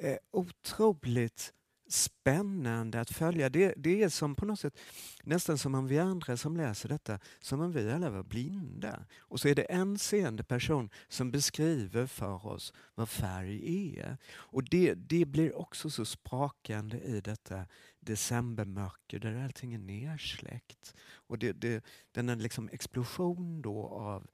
eh, 0.00 0.16
otroligt 0.30 1.52
spännande 1.92 3.00
att 3.00 3.10
följa. 3.10 3.48
Det, 3.48 3.74
det 3.76 4.02
är 4.02 4.08
som 4.08 4.34
på 4.34 4.46
något 4.46 4.60
sätt 4.60 4.78
nästan 5.22 5.58
som 5.58 5.74
om 5.74 5.86
vi 5.86 5.98
andra 5.98 6.36
som 6.36 6.56
läser 6.56 6.88
detta, 6.88 7.18
som 7.40 7.60
om 7.60 7.72
vi 7.72 7.92
alla 7.92 8.10
var 8.10 8.22
blinda. 8.22 9.06
Och 9.18 9.40
så 9.40 9.48
är 9.48 9.54
det 9.54 9.62
en 9.62 9.98
seende 9.98 10.44
person 10.44 10.90
som 11.08 11.30
beskriver 11.30 12.06
för 12.06 12.46
oss 12.46 12.72
vad 12.94 13.08
färg 13.08 13.98
är. 13.98 14.16
Och 14.34 14.64
det, 14.64 14.94
det 14.94 15.24
blir 15.24 15.56
också 15.56 15.90
så 15.90 16.04
sprakande 16.04 16.98
i 16.98 17.20
detta 17.20 17.66
decembermörker 18.00 19.18
där 19.18 19.44
allting 19.44 19.74
är 19.74 19.78
nersläckt. 19.78 20.94
Och 21.12 21.38
det, 21.38 21.52
det, 21.52 21.84
den 22.12 22.28
är 22.28 22.36
liksom 22.36 22.68
explosion 22.72 23.62
då 23.62 23.86
av 23.86 24.26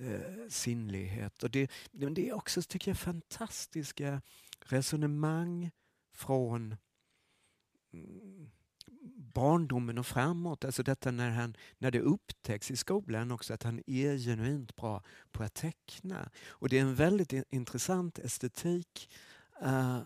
eh, 0.00 0.48
sinnlighet. 0.48 1.42
Och 1.42 1.50
det, 1.50 1.70
det 1.92 2.28
är 2.28 2.32
också, 2.32 2.62
tycker 2.62 2.90
jag, 2.90 2.98
fantastiska 2.98 4.22
resonemang 4.60 5.70
från 6.14 6.76
barndomen 9.34 9.98
och 9.98 10.06
framåt. 10.06 10.64
Alltså 10.64 10.82
detta 10.82 11.10
när, 11.10 11.30
han, 11.30 11.56
när 11.78 11.90
det 11.90 12.00
upptäcks 12.00 12.70
i 12.70 12.76
skolan 12.76 13.30
också 13.30 13.54
att 13.54 13.62
han 13.62 13.82
är 13.86 14.18
genuint 14.18 14.76
bra 14.76 15.02
på 15.32 15.42
att 15.42 15.54
teckna. 15.54 16.30
Och 16.48 16.68
det 16.68 16.78
är 16.78 16.82
en 16.82 16.94
väldigt 16.94 17.32
intressant 17.50 18.18
estetik 18.18 19.10
uh, 19.62 20.00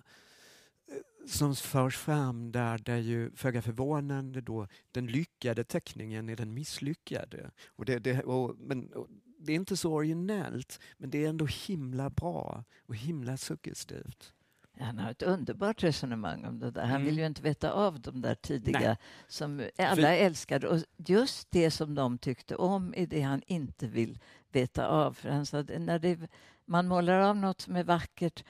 som 1.26 1.56
förs 1.56 1.96
fram 1.96 2.52
där, 2.52 2.78
där 2.78 2.96
ju 2.96 3.30
föga 3.30 3.62
förvånande 3.62 4.40
då 4.40 4.66
den 4.92 5.06
lyckade 5.06 5.64
teckningen 5.64 6.28
är 6.28 6.36
den 6.36 6.54
misslyckade. 6.54 7.50
Och 7.66 7.84
det, 7.84 7.98
det, 7.98 8.22
och, 8.22 8.56
men, 8.58 8.92
och 8.92 9.08
det 9.38 9.52
är 9.52 9.56
inte 9.56 9.76
så 9.76 9.92
originellt 9.92 10.80
men 10.98 11.10
det 11.10 11.24
är 11.24 11.28
ändå 11.28 11.46
himla 11.46 12.10
bra 12.10 12.64
och 12.86 12.96
himla 12.96 13.36
suggestivt. 13.36 14.32
Han 14.80 14.98
har 14.98 15.10
ett 15.10 15.22
underbart 15.22 15.82
resonemang 15.82 16.44
om 16.44 16.58
det 16.58 16.70
där. 16.70 16.80
Han 16.80 16.90
mm. 16.90 17.04
vill 17.04 17.18
ju 17.18 17.26
inte 17.26 17.42
veta 17.42 17.72
av 17.72 18.00
de 18.00 18.20
där 18.20 18.34
tidiga 18.34 18.78
Nej. 18.80 18.96
som 19.28 19.68
alla 19.78 19.94
För... 19.94 20.02
älskade. 20.02 20.68
Och 20.68 20.78
just 20.96 21.50
det 21.50 21.70
som 21.70 21.94
de 21.94 22.18
tyckte 22.18 22.56
om 22.56 22.94
är 22.96 23.06
det 23.06 23.20
han 23.20 23.42
inte 23.46 23.86
vill 23.86 24.18
veta 24.52 24.88
av. 24.88 25.12
För 25.12 25.28
han 25.28 25.46
sa 25.46 25.64
när 25.78 25.98
det, 25.98 26.18
man 26.64 26.88
målar 26.88 27.18
av 27.18 27.36
något 27.36 27.60
som 27.60 27.76
är 27.76 27.84
vackert 27.84 28.44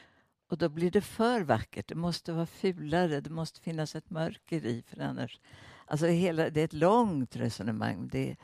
och 0.50 0.58
då 0.58 0.68
blir 0.68 0.90
det 0.90 1.00
för 1.00 1.40
vackert. 1.40 1.88
Det 1.88 1.94
måste 1.94 2.32
vara 2.32 2.46
fulare, 2.46 3.20
det 3.20 3.30
måste 3.30 3.60
finnas 3.60 3.96
ett 3.96 4.10
mörker 4.10 4.66
i. 4.66 4.82
För 4.86 5.00
annars, 5.00 5.40
alltså 5.86 6.06
hela, 6.06 6.50
det 6.50 6.60
är 6.60 6.64
ett 6.64 6.72
långt 6.72 7.36
resonemang. 7.36 8.08
Det, 8.08 8.36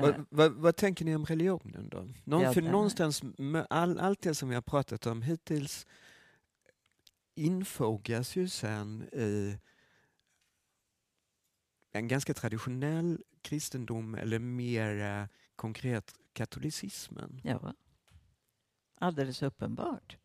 vad, 0.00 0.26
vad, 0.30 0.52
vad, 0.52 0.76
tänker 0.76 1.04
ni 1.04 1.16
om 1.16 1.24
religionen 1.24 1.88
då? 1.88 2.08
Någon, 2.24 2.54
för 2.54 2.62
någonstans, 2.62 3.22
all, 3.70 3.98
allt 3.98 4.22
det 4.22 4.34
som 4.34 4.48
vi 4.48 4.54
har 4.54 4.62
pratat 4.62 5.06
om 5.06 5.22
hittills 5.22 5.86
infogas 7.34 8.36
ju 8.36 8.48
sen 8.48 9.02
i 9.12 9.58
en 11.92 12.08
ganska 12.08 12.34
traditionell 12.34 13.22
kristendom 13.42 14.14
eller 14.14 14.38
mer 14.38 15.28
konkret 15.56 16.14
katolicismen. 16.32 17.40
Ja, 17.44 17.74
alldeles 18.94 19.42
uppenbart. 19.42 20.16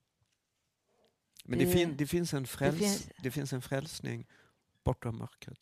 Men 1.45 1.59
det, 1.59 1.65
det, 1.65 1.71
fin, 1.71 1.97
det, 1.97 2.07
finns 2.07 2.34
en 2.34 2.47
fräls, 2.47 2.73
det, 2.73 2.80
finns... 2.80 3.09
det 3.23 3.32
finns 3.32 3.53
en 3.53 3.61
frälsning 3.61 4.28
bortom 4.84 5.17
mörkret. 5.17 5.59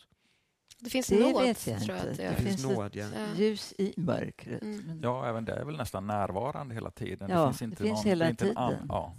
Det 0.83 0.89
finns 0.89 1.07
det 1.07 1.19
nåd, 1.19 1.43
vet 1.43 1.67
jag 1.67 1.83
tror 1.83 1.97
jag. 1.97 2.09
Inte. 2.09 2.23
Det, 2.23 2.29
det 2.29 2.35
finns 2.43 2.63
nåd, 2.63 2.95
ja. 2.95 3.05
ljus 3.37 3.73
i 3.77 3.93
mörkret. 3.97 4.61
Mm. 4.61 4.99
Ja, 5.03 5.29
även 5.29 5.45
det 5.45 5.53
är 5.53 5.65
väl 5.65 5.77
nästan 5.77 6.07
närvarande 6.07 6.75
hela 6.75 6.91
tiden. 6.91 7.29
Ja, 7.29 7.45
det 7.45 7.53
finns, 7.53 7.61
inte 7.61 7.83
det 7.83 7.87
finns 7.87 7.99
någon, 7.99 8.09
hela 8.09 8.25
det 8.25 8.35
tiden. 8.35 8.57
An, 8.57 8.85
ja. 8.89 9.15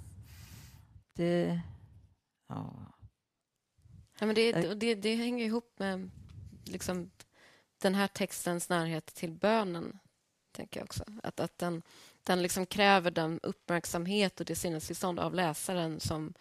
Det, 1.14 1.60
ja. 2.48 2.74
ja 4.20 4.26
men 4.26 4.34
det, 4.34 4.74
det, 4.74 4.94
det 4.94 5.14
hänger 5.14 5.44
ihop 5.44 5.74
med 5.78 6.10
liksom, 6.64 7.10
den 7.82 7.94
här 7.94 8.06
textens 8.06 8.68
närhet 8.68 9.06
till 9.06 9.32
bönen, 9.32 9.98
tänker 10.52 10.80
jag 10.80 10.84
också. 10.84 11.04
Att, 11.22 11.40
att 11.40 11.58
den, 11.58 11.82
den 12.22 12.42
liksom 12.42 12.66
kräver 12.66 13.10
den 13.10 13.40
uppmärksamhet 13.42 14.40
och 14.40 14.46
det 14.46 14.54
sinnestillstånd 14.54 15.20
av 15.20 15.34
läsaren 15.34 16.00
som 16.00 16.34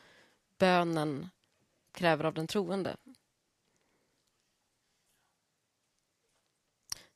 bönen 0.57 1.29
kräver 1.93 2.23
av 2.23 2.33
den 2.33 2.47
troende. 2.47 2.97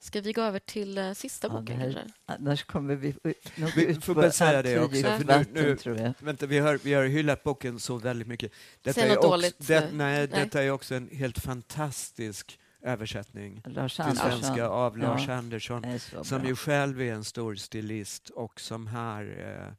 Ska 0.07 0.21
vi 0.21 0.33
gå 0.33 0.41
över 0.41 0.59
till 0.59 0.97
uh, 0.97 1.13
sista 1.13 1.49
boken? 1.49 1.79
Ja, 1.81 1.85
här, 1.85 2.05
annars 2.25 2.63
kommer 2.63 2.95
vi 2.95 3.15
nog 3.55 3.71
vi 3.75 3.85
ut 3.85 4.05
får 4.05 4.15
bara 4.15 4.31
säga 4.31 4.61
det 4.61 4.79
också. 4.79 5.01
För 5.01 5.23
nu, 5.23 5.45
nu, 5.53 5.75
tror 5.75 5.97
jag. 5.97 6.13
Vänta, 6.19 6.45
vi, 6.45 6.59
har, 6.59 6.79
vi 6.83 6.93
har 6.93 7.05
hyllat 7.05 7.43
boken 7.43 7.79
så 7.79 7.97
väldigt 7.97 8.27
mycket. 8.27 8.51
Detta, 8.81 9.01
är 9.01 9.17
också, 9.17 9.29
dåligt, 9.29 9.67
det, 9.67 9.79
nej, 9.79 9.91
nej, 9.93 10.27
detta 10.27 10.63
är 10.63 10.71
också 10.71 10.95
en 10.95 11.09
helt 11.11 11.39
fantastisk 11.39 12.59
översättning 12.81 13.61
Lars 13.65 13.95
till 13.95 14.17
svenska 14.17 14.67
av 14.67 14.99
ja, 14.99 15.07
Lars 15.07 15.29
Andersson, 15.29 15.99
som 16.23 16.45
ju 16.45 16.55
själv 16.55 17.01
är 17.01 17.13
en 17.13 17.23
stor 17.23 17.55
stilist 17.55 18.29
och 18.29 18.59
som 18.59 18.87
här 18.87 19.23
eh, 19.39 19.73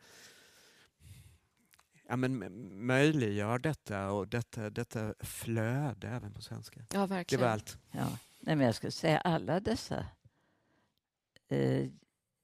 ja, 2.09 2.16
men 2.16 2.87
möjliggör 2.87 3.59
detta 3.59 4.11
och 4.11 4.29
detta, 4.29 4.70
detta 4.70 5.14
flöde 5.20 6.09
även 6.09 6.33
på 6.33 6.43
svenska. 6.43 6.81
Ja, 6.93 7.07
verkligen. 7.07 7.41
Det 7.41 7.47
var 7.47 7.53
allt. 7.53 7.79
Ja. 7.91 8.09
Nej, 8.41 8.57
men 8.57 8.66
jag 8.66 8.74
skulle 8.74 8.93
säga 8.93 9.18
alla 9.18 9.61
dessa. 9.61 10.07
Eh, 11.49 11.89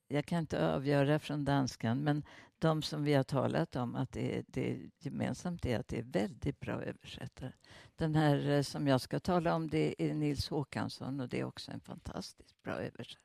jag 0.08 0.26
kan 0.26 0.38
inte 0.38 0.74
avgöra 0.74 1.18
från 1.18 1.44
danskan, 1.44 2.04
men 2.04 2.22
de 2.58 2.82
som 2.82 3.04
vi 3.04 3.14
har 3.14 3.24
talat 3.24 3.76
om, 3.76 3.96
att 3.96 4.12
det, 4.12 4.38
är, 4.38 4.44
det 4.48 4.70
är 4.70 4.90
gemensamt 4.98 5.66
är 5.66 5.78
att 5.78 5.88
det 5.88 5.98
är 5.98 6.02
väldigt 6.02 6.60
bra 6.60 6.82
översättare. 6.82 7.52
Den 7.96 8.14
här 8.14 8.50
eh, 8.50 8.62
som 8.62 8.86
jag 8.86 9.00
ska 9.00 9.20
tala 9.20 9.54
om, 9.54 9.68
det 9.68 9.94
är 9.98 10.14
Nils 10.14 10.48
Håkansson 10.48 11.20
och 11.20 11.28
det 11.28 11.40
är 11.40 11.44
också 11.44 11.70
en 11.70 11.80
fantastiskt 11.80 12.62
bra 12.62 12.72
översättning. 12.72 13.20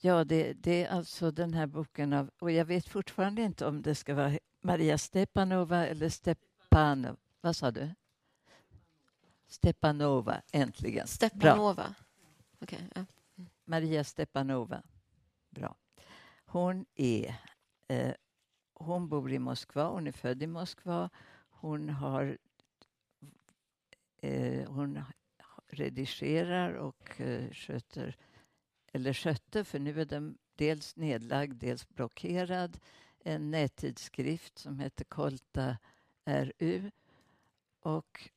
Ja, 0.00 0.24
det, 0.24 0.52
det, 0.52 0.84
är 0.84 0.88
alltså 0.90 1.30
den 1.30 1.54
här 1.54 1.66
boken 1.66 2.12
av, 2.12 2.30
och 2.38 2.50
jag 2.50 2.64
vet 2.64 2.88
fortfarande 2.88 3.42
inte 3.42 3.66
om 3.66 3.82
det 3.82 3.94
ska 3.94 4.14
vara 4.14 4.38
Maria 4.60 4.98
Stepanova 4.98 5.86
eller 5.86 6.08
Stepanov. 6.08 7.16
Vad 7.40 7.56
sa 7.56 7.70
du? 7.70 7.90
Stepanova, 9.48 10.42
äntligen. 10.52 11.06
Stepanova. 11.06 11.94
Okay, 12.60 12.78
ja. 12.94 13.04
Maria 13.64 14.04
Stepanova. 14.04 14.82
Bra. 15.50 15.76
Hon, 16.44 16.86
är, 16.94 17.34
eh, 17.88 18.14
hon 18.74 19.08
bor 19.08 19.32
i 19.32 19.38
Moskva, 19.38 19.88
hon 19.88 20.06
är 20.06 20.12
född 20.12 20.42
i 20.42 20.46
Moskva. 20.46 21.10
Hon, 21.48 21.88
har, 21.88 22.38
eh, 24.22 24.68
hon 24.70 25.02
redigerar 25.68 26.74
och 26.74 27.20
eh, 27.20 27.50
sköter 27.50 28.16
eller 28.92 29.12
skötte, 29.12 29.64
för 29.64 29.78
nu 29.78 30.00
är 30.00 30.04
den 30.04 30.38
dels 30.54 30.96
nedlagd, 30.96 31.56
dels 31.56 31.88
blockerad, 31.88 32.78
en 33.18 33.50
nättidskrift 33.50 34.58
som 34.58 34.80
heter 34.80 35.04
Kolta 35.04 35.78
RU 36.24 36.90
och, 37.80 38.30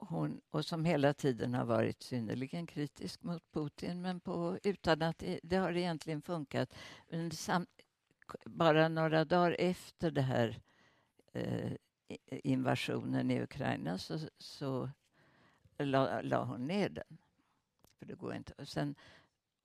hon, 0.00 0.40
och 0.50 0.64
som 0.64 0.84
hela 0.84 1.14
tiden 1.14 1.54
har 1.54 1.64
varit 1.64 2.02
synnerligen 2.02 2.66
kritisk 2.66 3.22
mot 3.22 3.52
Putin 3.52 4.02
men 4.02 4.20
på, 4.20 4.58
utan 4.62 5.02
att 5.02 5.18
det, 5.18 5.40
det 5.42 5.56
har 5.56 5.76
egentligen 5.76 6.22
funkat. 6.22 6.74
Men 7.10 7.30
sam, 7.30 7.66
bara 8.44 8.88
några 8.88 9.24
dagar 9.24 9.56
efter 9.58 10.10
det 10.10 10.22
här 10.22 10.60
eh, 11.32 11.72
invasionen 12.28 13.30
i 13.30 13.42
Ukraina 13.42 13.98
så, 13.98 14.18
så 14.38 14.90
la, 15.78 16.20
la, 16.22 16.44
hon 16.44 16.66
ner 16.66 16.88
den. 16.88 17.18
För 17.98 18.06
det 18.06 18.14
går 18.14 18.34
inte. 18.34 18.52
Och 18.52 18.68
sen 18.68 18.94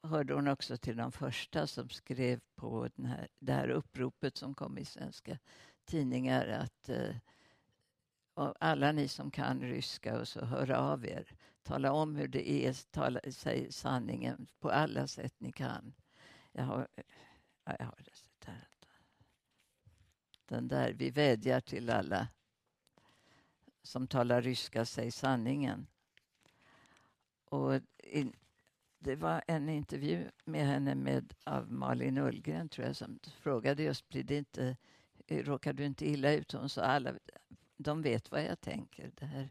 hörde 0.03 0.33
hon 0.33 0.47
också 0.47 0.77
till 0.77 0.97
de 0.97 1.11
första 1.11 1.67
som 1.67 1.89
skrev 1.89 2.39
på 2.55 2.89
den 2.95 3.05
här, 3.05 3.27
det 3.39 3.53
här 3.53 3.69
uppropet 3.69 4.37
som 4.37 4.53
kom 4.53 4.77
i 4.77 4.85
svenska 4.85 5.37
tidningar 5.85 6.47
att 6.47 6.89
eh, 6.89 7.15
alla 8.35 8.91
ni 8.91 9.07
som 9.07 9.31
kan 9.31 9.61
ryska 9.61 10.19
och 10.19 10.27
så 10.27 10.45
hör 10.45 10.71
av 10.71 11.05
er. 11.05 11.35
Tala 11.63 11.91
om 11.91 12.15
hur 12.15 12.27
det 12.27 12.51
är, 12.51 12.91
tala, 12.91 13.19
säg 13.29 13.71
sanningen 13.71 14.47
på 14.59 14.71
alla 14.71 15.07
sätt 15.07 15.33
ni 15.37 15.51
kan. 15.51 15.93
Jag 16.51 16.63
har, 16.63 16.87
jag 17.65 17.85
har 17.85 17.97
det 17.97 18.45
där. 18.45 18.67
Den 20.45 20.67
där, 20.67 20.93
vi 20.93 21.09
vädjar 21.09 21.61
till 21.61 21.89
alla 21.89 22.27
som 23.83 24.07
talar 24.07 24.41
ryska, 24.41 24.85
säg 24.85 25.11
sanningen. 25.11 25.87
Och 27.45 27.81
in, 27.97 28.33
det 28.99 29.15
var 29.15 29.43
en 29.47 29.69
intervju 29.69 30.31
med 30.45 30.65
henne 30.67 30.95
med, 30.95 31.33
av 31.43 31.71
Malin 31.71 32.17
Ullgren, 32.17 32.69
tror 32.69 32.87
jag, 32.87 32.95
som 32.95 33.19
frågade 33.39 33.83
just 33.83 34.09
blir 34.09 34.23
det 34.23 34.37
inte, 34.37 34.77
råkar 35.27 35.73
du 35.73 35.85
inte 35.85 36.05
illa 36.09 36.33
ut? 36.33 36.51
Hon 36.51 36.69
sa 36.69 36.81
alla, 36.81 37.13
de 37.77 38.01
vet 38.01 38.31
vad 38.31 38.43
jag 38.43 38.61
tänker. 38.61 39.11
Det 39.15 39.25
här. 39.25 39.49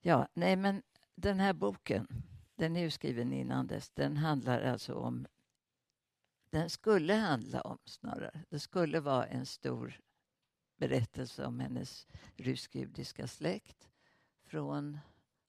Ja, 0.00 0.28
nej 0.34 0.56
men 0.56 0.82
den 1.14 1.40
här 1.40 1.52
boken, 1.52 2.08
den 2.54 2.76
är 2.76 2.80
ju 2.80 2.90
skriven 2.90 3.32
innan 3.32 3.66
dess, 3.66 3.90
den 3.90 4.16
handlar 4.16 4.62
alltså 4.62 4.94
om 4.94 5.26
den 6.54 6.70
skulle 6.70 7.14
handla 7.14 7.60
om 7.60 7.78
snarare. 7.84 8.44
Det 8.48 8.60
skulle 8.60 9.00
vara 9.00 9.26
en 9.26 9.46
stor 9.46 10.00
berättelse 10.76 11.46
om 11.46 11.60
hennes 11.60 12.06
rysk-judiska 12.36 13.26
släkt 13.26 13.88
från 14.42 14.98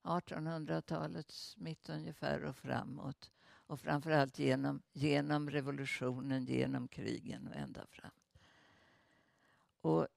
1800-talets 0.02 1.56
mitt 1.56 1.88
ungefär 1.88 2.44
och 2.44 2.56
framåt. 2.56 3.30
Och 3.46 3.80
framförallt 3.80 4.38
genom, 4.38 4.82
genom 4.92 5.50
revolutionen, 5.50 6.44
genom 6.44 6.88
krigen 6.88 7.48
och 7.48 7.56
ända 7.56 7.86
fram. 7.86 8.10
Och 9.80 10.08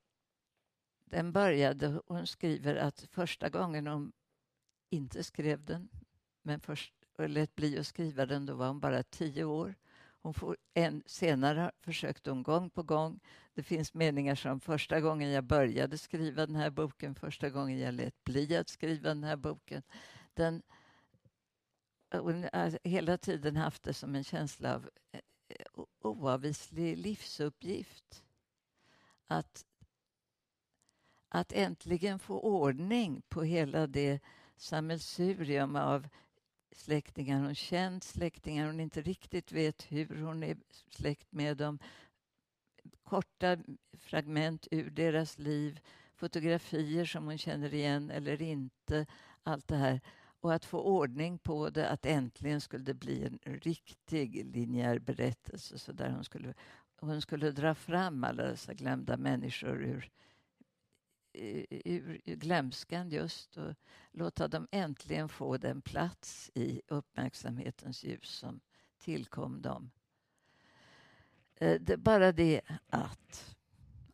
den 1.09 1.31
började, 1.31 2.01
hon 2.07 2.27
skriver 2.27 2.75
att 2.75 3.01
första 3.11 3.49
gången 3.49 3.87
hon 3.87 4.11
inte 4.89 5.23
skrev 5.23 5.65
den, 5.65 5.89
men 6.41 6.59
först 6.59 6.93
lät 7.17 7.55
bli 7.55 7.79
att 7.79 7.87
skriva 7.87 8.25
den, 8.25 8.45
då 8.45 8.55
var 8.55 8.67
hon 8.67 8.79
bara 8.79 9.03
tio 9.03 9.43
år. 9.43 9.75
Hon 10.21 10.33
får 10.33 10.57
en, 10.73 11.03
senare 11.05 11.71
försökte 11.81 12.29
hon 12.29 12.43
gång 12.43 12.69
på 12.69 12.83
gång. 12.83 13.19
Det 13.53 13.63
finns 13.63 13.93
meningar 13.93 14.35
som 14.35 14.59
första 14.59 15.01
gången 15.01 15.29
jag 15.31 15.43
började 15.43 15.97
skriva 15.97 16.45
den 16.45 16.55
här 16.55 16.69
boken, 16.69 17.15
första 17.15 17.49
gången 17.49 17.79
jag 17.79 17.93
lät 17.93 18.23
bli 18.23 18.57
att 18.57 18.69
skriva 18.69 19.09
den 19.09 19.23
här 19.23 19.35
boken. 19.35 19.83
Den, 20.33 20.61
hon 22.11 22.43
har 22.53 22.87
hela 22.87 23.17
tiden 23.17 23.55
haft 23.55 23.83
det 23.83 23.93
som 23.93 24.15
en 24.15 24.23
känsla 24.23 24.75
av 24.75 24.89
eh, 25.11 25.21
oavvislig 25.99 26.97
livsuppgift. 26.97 28.23
Att, 29.27 29.65
att 31.29 31.51
äntligen 31.51 32.19
få 32.19 32.39
ordning 32.39 33.21
på 33.29 33.43
hela 33.43 33.87
det 33.87 34.19
sammelsurium 34.57 35.75
av 35.75 36.07
släktingar 36.71 37.41
hon 37.41 37.55
känt, 37.55 38.03
släktingar 38.03 38.65
hon 38.65 38.79
inte 38.79 39.01
riktigt 39.01 39.51
vet 39.51 39.91
hur 39.91 40.21
hon 40.21 40.43
är 40.43 40.57
släkt 40.89 41.31
med 41.31 41.57
dem. 41.57 41.79
Korta 43.03 43.57
fragment 43.93 44.67
ur 44.71 44.89
deras 44.89 45.37
liv, 45.39 45.79
fotografier 46.15 47.05
som 47.05 47.25
hon 47.25 47.37
känner 47.37 47.73
igen 47.73 48.11
eller 48.11 48.41
inte. 48.41 49.05
Allt 49.43 49.67
det 49.67 49.75
här. 49.75 50.01
Och 50.41 50.53
att 50.53 50.65
få 50.65 50.81
ordning 50.81 51.37
på 51.37 51.69
det, 51.69 51.89
att 51.89 52.05
äntligen 52.05 52.61
skulle 52.61 52.83
det 52.83 52.93
bli 52.93 53.23
en 53.23 53.39
riktig 53.43 54.55
linjär 54.55 54.99
berättelse 54.99 55.79
så 55.79 55.91
där 55.91 56.09
hon 56.09 56.23
skulle, 56.23 56.53
hon 56.99 57.21
skulle 57.21 57.51
dra 57.51 57.75
fram 57.75 58.23
alla 58.23 58.43
dessa 58.43 58.73
glömda 58.73 59.17
människor 59.17 59.83
ur 59.83 60.09
ur 61.85 62.21
glömskan 62.25 63.09
just 63.09 63.57
och 63.57 63.73
låta 64.11 64.47
dem 64.47 64.67
äntligen 64.71 65.29
få 65.29 65.57
den 65.57 65.81
plats 65.81 66.51
i 66.53 66.81
uppmärksamhetens 66.87 68.03
ljus 68.03 68.29
som 68.29 68.59
tillkom 68.97 69.61
dem. 69.61 69.91
Eh, 71.55 71.81
det 71.81 71.93
är 71.93 71.97
bara 71.97 72.31
det 72.31 72.61
att, 72.87 73.55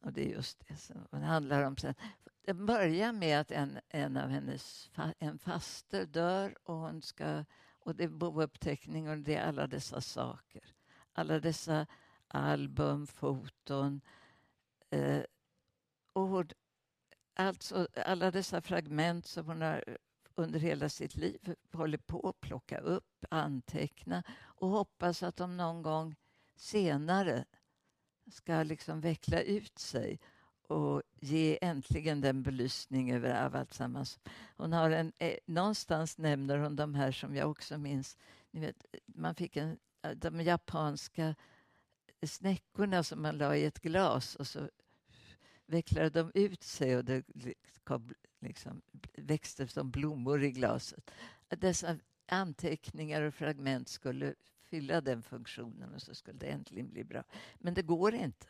och 0.01 0.13
det 0.13 0.25
är 0.25 0.29
just 0.29 0.67
det 0.67 0.75
som 0.75 1.07
det 1.11 1.17
handlar 1.17 1.63
om 1.63 1.77
sen. 1.77 1.95
Det 2.41 2.53
börjar 2.53 3.13
med 3.13 3.39
att 3.39 3.51
en, 3.51 3.79
en 3.89 4.17
av 4.17 4.29
hennes 4.29 4.91
en 5.19 5.39
faster 5.39 6.05
dör 6.05 6.57
och 6.63 6.75
hon 6.75 7.01
ska 7.01 7.45
och 7.85 7.95
det 7.95 8.03
är 8.03 8.07
bouppteckning 8.07 9.09
och 9.09 9.17
det 9.17 9.35
är 9.35 9.47
alla 9.47 9.67
dessa 9.67 10.01
saker. 10.01 10.63
Alla 11.13 11.39
dessa 11.39 11.87
album, 12.27 13.07
foton. 13.07 14.01
Eh, 14.89 15.23
och 16.13 16.29
Alltså 17.37 17.87
alla 18.05 18.31
dessa 18.31 18.61
fragment 18.61 19.25
som 19.25 19.45
hon 19.45 19.61
har 19.61 19.83
eh, 19.87 19.95
under 20.35 20.59
hela 20.59 20.89
sitt 20.89 21.15
liv 21.15 21.55
håller 21.71 21.97
på 21.97 22.29
att 22.29 22.41
plocka 22.41 22.77
upp, 22.77 23.25
anteckna 23.29 24.23
och 24.43 24.69
hoppas 24.69 25.23
att 25.23 25.35
de 25.35 25.57
någon 25.57 25.81
gång 25.81 26.15
senare 26.55 27.45
ska 28.31 28.63
liksom 28.63 29.01
veckla 29.01 29.41
ut 29.41 29.79
sig 29.79 30.19
och 30.67 31.01
ge 31.19 31.57
äntligen 31.61 32.21
den 32.21 32.43
belysning 32.43 33.11
över 33.11 33.33
alltsammans. 33.33 34.19
Hon 34.57 34.73
har 34.73 34.89
en, 34.89 35.13
eh, 35.17 35.37
någonstans 35.45 36.17
nämner 36.17 36.57
hon 36.57 36.75
de 36.75 36.95
här 36.95 37.11
som 37.11 37.35
jag 37.35 37.51
också 37.51 37.77
minns. 37.77 38.17
Ni 38.51 38.59
vet, 38.59 38.85
man 39.05 39.35
fick 39.35 39.57
en, 39.57 39.77
eh, 40.01 40.11
de 40.11 40.41
japanska 40.41 41.35
eh, 42.21 42.27
snäckorna 42.27 43.03
som 43.03 43.21
man 43.21 43.37
la 43.37 43.55
i 43.55 43.65
ett 43.65 43.81
glas 43.81 44.35
och 44.35 44.47
så 44.47 44.69
vecklade 45.65 46.09
de 46.09 46.31
ut 46.33 46.63
sig 46.63 46.97
och 46.97 47.05
det 47.05 47.23
kom, 47.83 48.13
liksom, 48.39 48.81
växte 49.13 49.67
som 49.67 49.91
blommor 49.91 50.43
i 50.43 50.51
glaset. 50.51 51.11
Dessa 51.49 51.97
anteckningar 52.25 53.21
och 53.21 53.33
fragment 53.33 53.89
skulle 53.89 54.35
fylla 54.63 55.01
den 55.01 55.23
funktionen 55.23 55.93
och 55.93 56.01
så 56.01 56.15
skulle 56.15 56.37
det 56.37 56.47
äntligen 56.47 56.89
bli 56.89 57.03
bra. 57.03 57.23
Men 57.55 57.73
det 57.73 57.81
går 57.81 58.15
inte. 58.15 58.47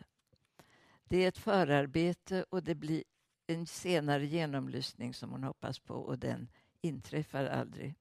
Det 1.03 1.17
är 1.17 1.27
ett 1.27 1.37
förarbete 1.37 2.45
och 2.49 2.63
det 2.63 2.75
blir 2.75 3.03
en 3.47 3.67
senare 3.67 4.25
genomlysning 4.25 5.13
som 5.13 5.31
hon 5.31 5.43
hoppas 5.43 5.79
på 5.79 5.93
och 5.93 6.19
den 6.19 6.47
inträffar 6.81 7.45
aldrig. 7.45 7.95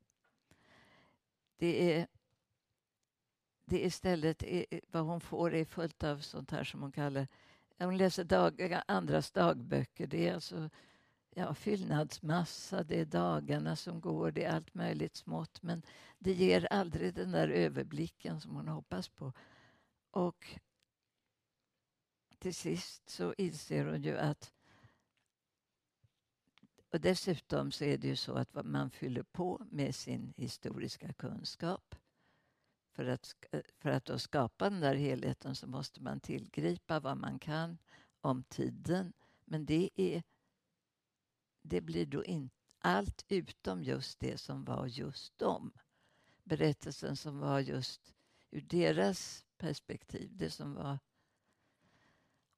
Det 1.57 1.93
är 1.93 2.07
det 3.65 3.85
istället 3.85 4.43
är, 4.43 4.67
vad 4.91 5.05
hon 5.05 5.20
får 5.20 5.55
är 5.55 5.65
fullt 5.65 6.05
av 6.05 6.19
sånt 6.19 6.51
här 6.51 6.65
som 6.65 6.82
hon 6.82 6.93
kallar 6.93 7.28
hon 7.79 7.97
läser 7.97 8.25
dag, 8.25 8.81
andras 8.89 9.31
dagböcker. 9.31 10.07
Det 10.07 10.29
är 10.29 10.35
alltså 10.35 10.71
ja, 11.31 11.55
fyllnadsmassa, 11.55 12.83
det 12.83 13.01
är 13.01 13.05
dagarna 13.05 13.77
som 13.77 14.01
går, 14.01 14.31
det 14.31 14.45
är 14.45 14.57
allt 14.57 14.75
möjligt 14.75 15.17
smått. 15.17 15.63
Men 15.63 15.83
det 16.19 16.33
ger 16.33 16.69
aldrig 16.71 17.15
den 17.15 17.31
där 17.31 17.49
överblicken 17.49 18.41
som 18.41 18.57
hon 18.57 18.69
hoppas 18.69 19.09
på. 19.09 19.33
Och 20.11 20.59
till 22.39 22.55
sist 22.55 23.09
så 23.09 23.35
inser 23.39 23.85
hon 23.85 24.03
ju 24.03 24.19
att 24.19 24.53
och 26.95 27.01
dessutom 27.01 27.73
så 27.73 27.85
är 27.85 27.99
det 27.99 28.09
ju 28.09 28.17
så 28.17 28.35
att 28.35 28.65
man 28.65 28.91
fyller 28.91 29.23
på 29.23 29.67
med 29.71 29.95
sin 29.95 30.33
historiska 30.37 31.13
kunskap. 31.13 31.95
För 32.95 33.05
att, 33.07 33.35
eh, 33.51 33.61
för 33.79 33.91
att 33.91 34.05
då 34.05 34.19
skapa 34.19 34.71
den 34.71 34.81
där 34.81 34.95
helheten 34.95 35.55
så 35.55 35.66
måste 35.66 36.03
man 36.03 36.21
tillgripa 36.21 37.01
vad 37.01 37.16
man 37.16 37.39
kan 37.39 37.79
om 38.21 38.45
tiden. 38.45 39.12
Men 39.45 39.66
det, 39.66 39.91
är, 39.95 40.23
det 41.62 41.81
blir 41.81 42.07
då 42.07 42.25
inte 42.25 42.57
allt 42.79 43.25
utom 43.29 43.83
just 43.83 44.21
det 44.21 44.39
som 44.39 44.65
var 44.65 44.87
just 44.87 45.39
dem. 45.39 45.73
Berättelsen 46.45 47.16
som 47.16 47.39
var 47.39 47.61
just 47.61 48.15
ur 48.51 48.61
deras 48.61 49.45
perspektiv. 49.59 50.31
Det 50.33 50.51
som 50.51 50.75
var... 50.75 50.99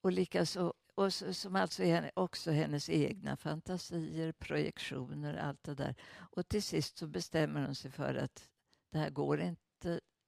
Och 0.01 0.13
likaså 0.13 0.75
och 0.95 1.13
som 1.13 1.57
alltså 1.57 1.83
är 1.83 2.11
också 2.15 2.51
hennes 2.51 2.89
egna 2.89 3.37
fantasier, 3.37 4.33
projektioner, 4.33 5.35
allt 5.35 5.63
det 5.63 5.75
där. 5.75 5.95
Och 6.13 6.49
till 6.49 6.63
sist 6.63 6.99
så 6.99 7.07
bestämmer 7.07 7.67
hon 7.67 7.75
sig 7.75 7.91
för 7.91 8.15
att 8.15 8.51
det 8.91 8.99
här 8.99 9.11
går 9.11 9.41
inte 9.41 9.66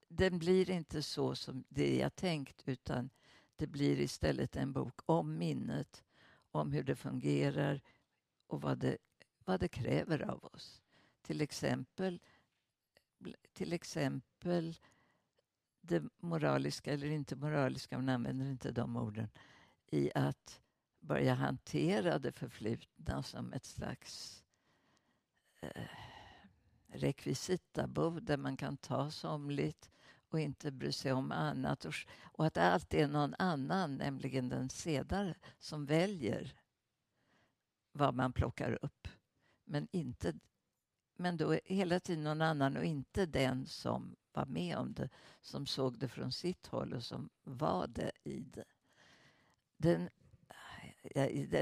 den 0.09 0.39
blir 0.39 0.71
inte 0.71 1.03
så 1.03 1.35
som 1.35 1.65
det 1.69 1.97
jag 1.97 2.17
tänkt 2.17 2.63
utan 2.67 3.11
det 3.57 3.67
blir 3.67 4.01
istället 4.01 4.57
en 4.57 4.73
bok 4.73 5.01
om 5.07 5.39
minnet, 5.39 6.05
om 6.51 6.73
hur 6.73 6.83
det 6.83 6.97
fungerar 6.97 7.81
och 8.47 8.61
vad 8.61 8.79
det, 8.79 8.99
vad 9.45 9.61
det 9.61 9.69
kräver 9.69 10.31
av 10.31 10.45
oss. 10.45 10.83
Till 11.23 11.41
exempel, 11.41 12.21
till 13.53 13.73
exempel 13.73 14.77
det 15.81 16.03
moraliska 16.19 16.93
eller 16.93 17.11
inte 17.11 17.37
moraliska, 17.37 17.99
man 17.99 18.09
använder 18.09 18.47
inte 18.47 18.71
de 18.71 18.97
orden, 18.97 19.29
i 19.87 20.11
att 20.15 20.61
börja 21.01 21.35
hantera 21.35 22.19
det 22.19 22.33
förflutna 22.33 23.23
som 23.23 23.53
ett 23.53 23.65
slags 23.65 24.45
eh, 25.61 25.89
rekvisitabo 26.87 28.21
där 28.21 28.37
man 28.37 28.57
kan 28.57 28.77
ta 28.77 29.11
somligt 29.11 29.91
och 30.31 30.41
inte 30.41 30.71
bry 30.71 30.93
sig 30.93 31.13
om 31.13 31.33
annat. 31.33 31.85
Och, 31.85 31.95
att 32.47 32.57
att 32.57 32.73
allt 32.73 32.95
är 32.95 33.09
någon 33.09 33.35
annan, 33.39 33.97
nämligen 33.97 34.49
den 34.49 34.69
sedare, 34.69 35.35
som 35.59 35.87
väljer 35.87 36.55
vad 37.93 38.15
man 38.15 38.33
plockar 38.33 38.79
upp. 38.85 39.09
Men, 39.65 39.89
inte, 39.91 40.35
men 41.17 41.37
då 41.37 41.59
hela 41.65 42.01
tiden 42.01 42.25
någon 42.25 42.43
annan 42.43 42.77
och 42.77 42.85
inte 42.85 43.27
den 43.27 43.67
som 43.67 44.17
var 44.33 44.47
med 44.47 44.77
om 44.77 44.93
det, 44.93 45.09
som 45.43 45.67
såg 45.67 45.99
det 45.99 46.09
från 46.09 46.33
sitt 46.33 46.67
håll 46.67 46.93
och 46.93 47.05
som 47.05 47.31
var 47.45 47.87
det 47.87 48.13
i 48.25 48.41
det. 48.41 48.65
Den, 49.77 50.09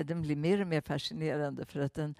den 0.06 0.22
blir 0.22 0.36
mer 0.36 0.60
och 0.60 0.66
mer 0.66 0.80
fascinerande 0.80 1.66
för 1.66 1.80
att 1.80 1.94
den 1.94 2.14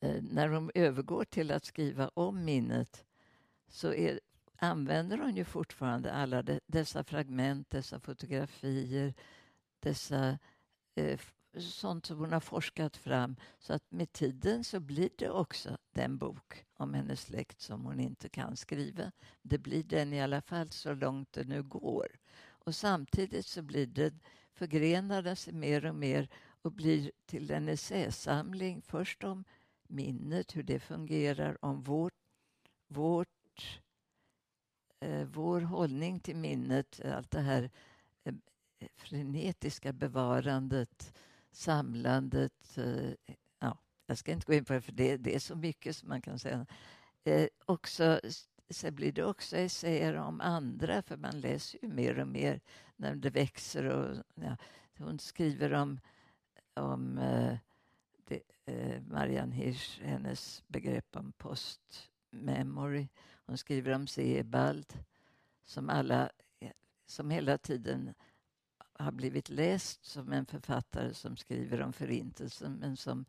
eh, 0.00 0.22
när 0.22 0.48
de 0.48 0.70
övergår 0.74 1.24
till 1.24 1.50
att 1.50 1.64
skriva 1.64 2.08
om 2.14 2.44
minnet 2.44 3.04
så 3.68 3.92
är, 3.92 4.20
använder 4.56 5.18
hon 5.18 5.36
ju 5.36 5.44
fortfarande 5.44 6.12
alla 6.12 6.42
de, 6.42 6.60
dessa 6.66 7.04
fragment, 7.04 7.70
dessa 7.70 8.00
fotografier, 8.00 9.14
dessa 9.80 10.38
eh, 10.94 11.20
sånt 11.58 12.06
som 12.06 12.18
hon 12.18 12.32
har 12.32 12.40
forskat 12.40 12.96
fram. 12.96 13.36
Så 13.58 13.72
att 13.72 13.90
med 13.90 14.12
tiden 14.12 14.64
så 14.64 14.80
blir 14.80 15.10
det 15.18 15.30
också 15.30 15.78
den 15.92 16.18
bok 16.18 16.64
om 16.76 16.94
hennes 16.94 17.20
släkt 17.20 17.60
som 17.60 17.84
hon 17.84 18.00
inte 18.00 18.28
kan 18.28 18.56
skriva. 18.56 19.12
Det 19.42 19.58
blir 19.58 19.82
den 19.82 20.12
i 20.12 20.22
alla 20.22 20.42
fall 20.42 20.70
så 20.70 20.94
långt 20.94 21.32
det 21.32 21.44
nu 21.44 21.62
går. 21.62 22.06
Och 22.48 22.74
samtidigt 22.74 23.46
så 23.46 23.62
blir 23.62 23.86
det 23.86 24.14
förgrenar 24.56 25.22
den 25.22 25.36
sig 25.36 25.52
mer 25.52 25.86
och 25.86 25.94
mer 25.94 26.28
och 26.62 26.72
blir 26.72 27.12
till 27.26 27.50
en 27.50 27.68
essäsamling. 27.68 28.82
Först 28.82 29.24
om 29.24 29.44
minnet, 29.88 30.56
hur 30.56 30.62
det 30.62 30.80
fungerar, 30.80 31.64
om 31.64 31.82
vårt, 31.82 32.14
vårt, 32.88 33.28
eh, 35.00 35.24
vår 35.24 35.60
hållning 35.60 36.20
till 36.20 36.36
minnet, 36.36 37.00
eh, 37.04 37.16
allt 37.16 37.30
det 37.30 37.40
här 37.40 37.70
eh, 38.24 38.34
frenetiska 38.96 39.92
bevarandet, 39.92 41.12
samlandet. 41.50 42.78
Eh, 42.78 43.34
ja, 43.58 43.78
jag 44.06 44.18
ska 44.18 44.32
inte 44.32 44.46
gå 44.46 44.54
in 44.54 44.64
på 44.64 44.72
det, 44.72 44.80
för 44.80 44.92
det, 44.92 45.16
det 45.16 45.34
är 45.34 45.38
så 45.38 45.56
mycket 45.56 45.96
som 45.96 46.08
man 46.08 46.22
kan 46.22 46.38
säga. 46.38 46.66
Eh, 47.24 47.48
också, 47.64 48.20
sen 48.70 48.94
blir 48.94 49.12
det 49.12 49.24
också 49.24 49.56
essäer 49.56 50.14
om 50.14 50.40
andra, 50.40 51.02
för 51.02 51.16
man 51.16 51.40
läser 51.40 51.78
ju 51.82 51.88
mer 51.88 52.18
och 52.18 52.28
mer 52.28 52.60
när 52.96 53.14
det 53.14 53.30
växer. 53.30 53.84
Och, 53.84 54.24
ja, 54.34 54.56
hon 54.98 55.18
skriver 55.18 55.72
om, 55.72 56.00
om 56.74 57.18
eh, 57.18 57.56
det, 58.24 58.42
eh, 58.64 59.02
Marianne 59.02 59.54
Hirsch, 59.54 60.00
hennes 60.02 60.64
begrepp 60.68 61.16
om 61.16 61.32
post. 61.32 62.10
Memory. 62.36 63.08
Hon 63.46 63.58
skriver 63.58 63.92
om 63.92 64.06
Sebald, 64.06 64.92
som 65.64 65.90
alla 65.90 66.30
som 67.06 67.30
hela 67.30 67.58
tiden 67.58 68.14
har 68.92 69.12
blivit 69.12 69.48
läst 69.48 70.04
som 70.04 70.32
en 70.32 70.46
författare 70.46 71.14
som 71.14 71.36
skriver 71.36 71.80
om 71.82 71.92
Förintelsen 71.92 72.72
men 72.72 72.96
som 72.96 73.24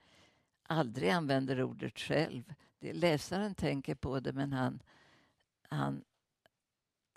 aldrig 0.64 1.10
använder 1.10 1.64
ordet 1.64 2.00
själv. 2.00 2.54
Det, 2.80 2.94
läsaren 2.94 3.56
tänker 3.56 3.96
på 3.96 4.20
det 4.20 4.34
men 4.34 4.54
han, 4.54 4.80
han 5.70 6.04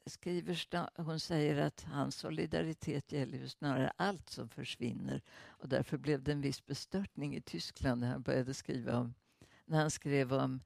skriver, 0.06 1.02
hon 1.02 1.20
säger 1.20 1.62
att 1.62 1.82
hans 1.82 2.16
solidaritet 2.16 3.12
gäller 3.12 3.38
ju 3.38 3.48
snarare 3.48 3.92
allt 3.96 4.30
som 4.30 4.48
försvinner. 4.48 5.22
Och 5.46 5.68
därför 5.68 5.98
blev 5.98 6.22
det 6.22 6.32
en 6.32 6.40
viss 6.40 6.66
bestörtning 6.66 7.36
i 7.36 7.40
Tyskland 7.40 8.00
när 8.00 8.08
han 8.08 8.22
började 8.22 8.54
skriva 8.54 8.98
om, 8.98 9.14
när 9.64 9.78
han 9.78 9.90
skrev 9.90 10.32
om 10.32 10.60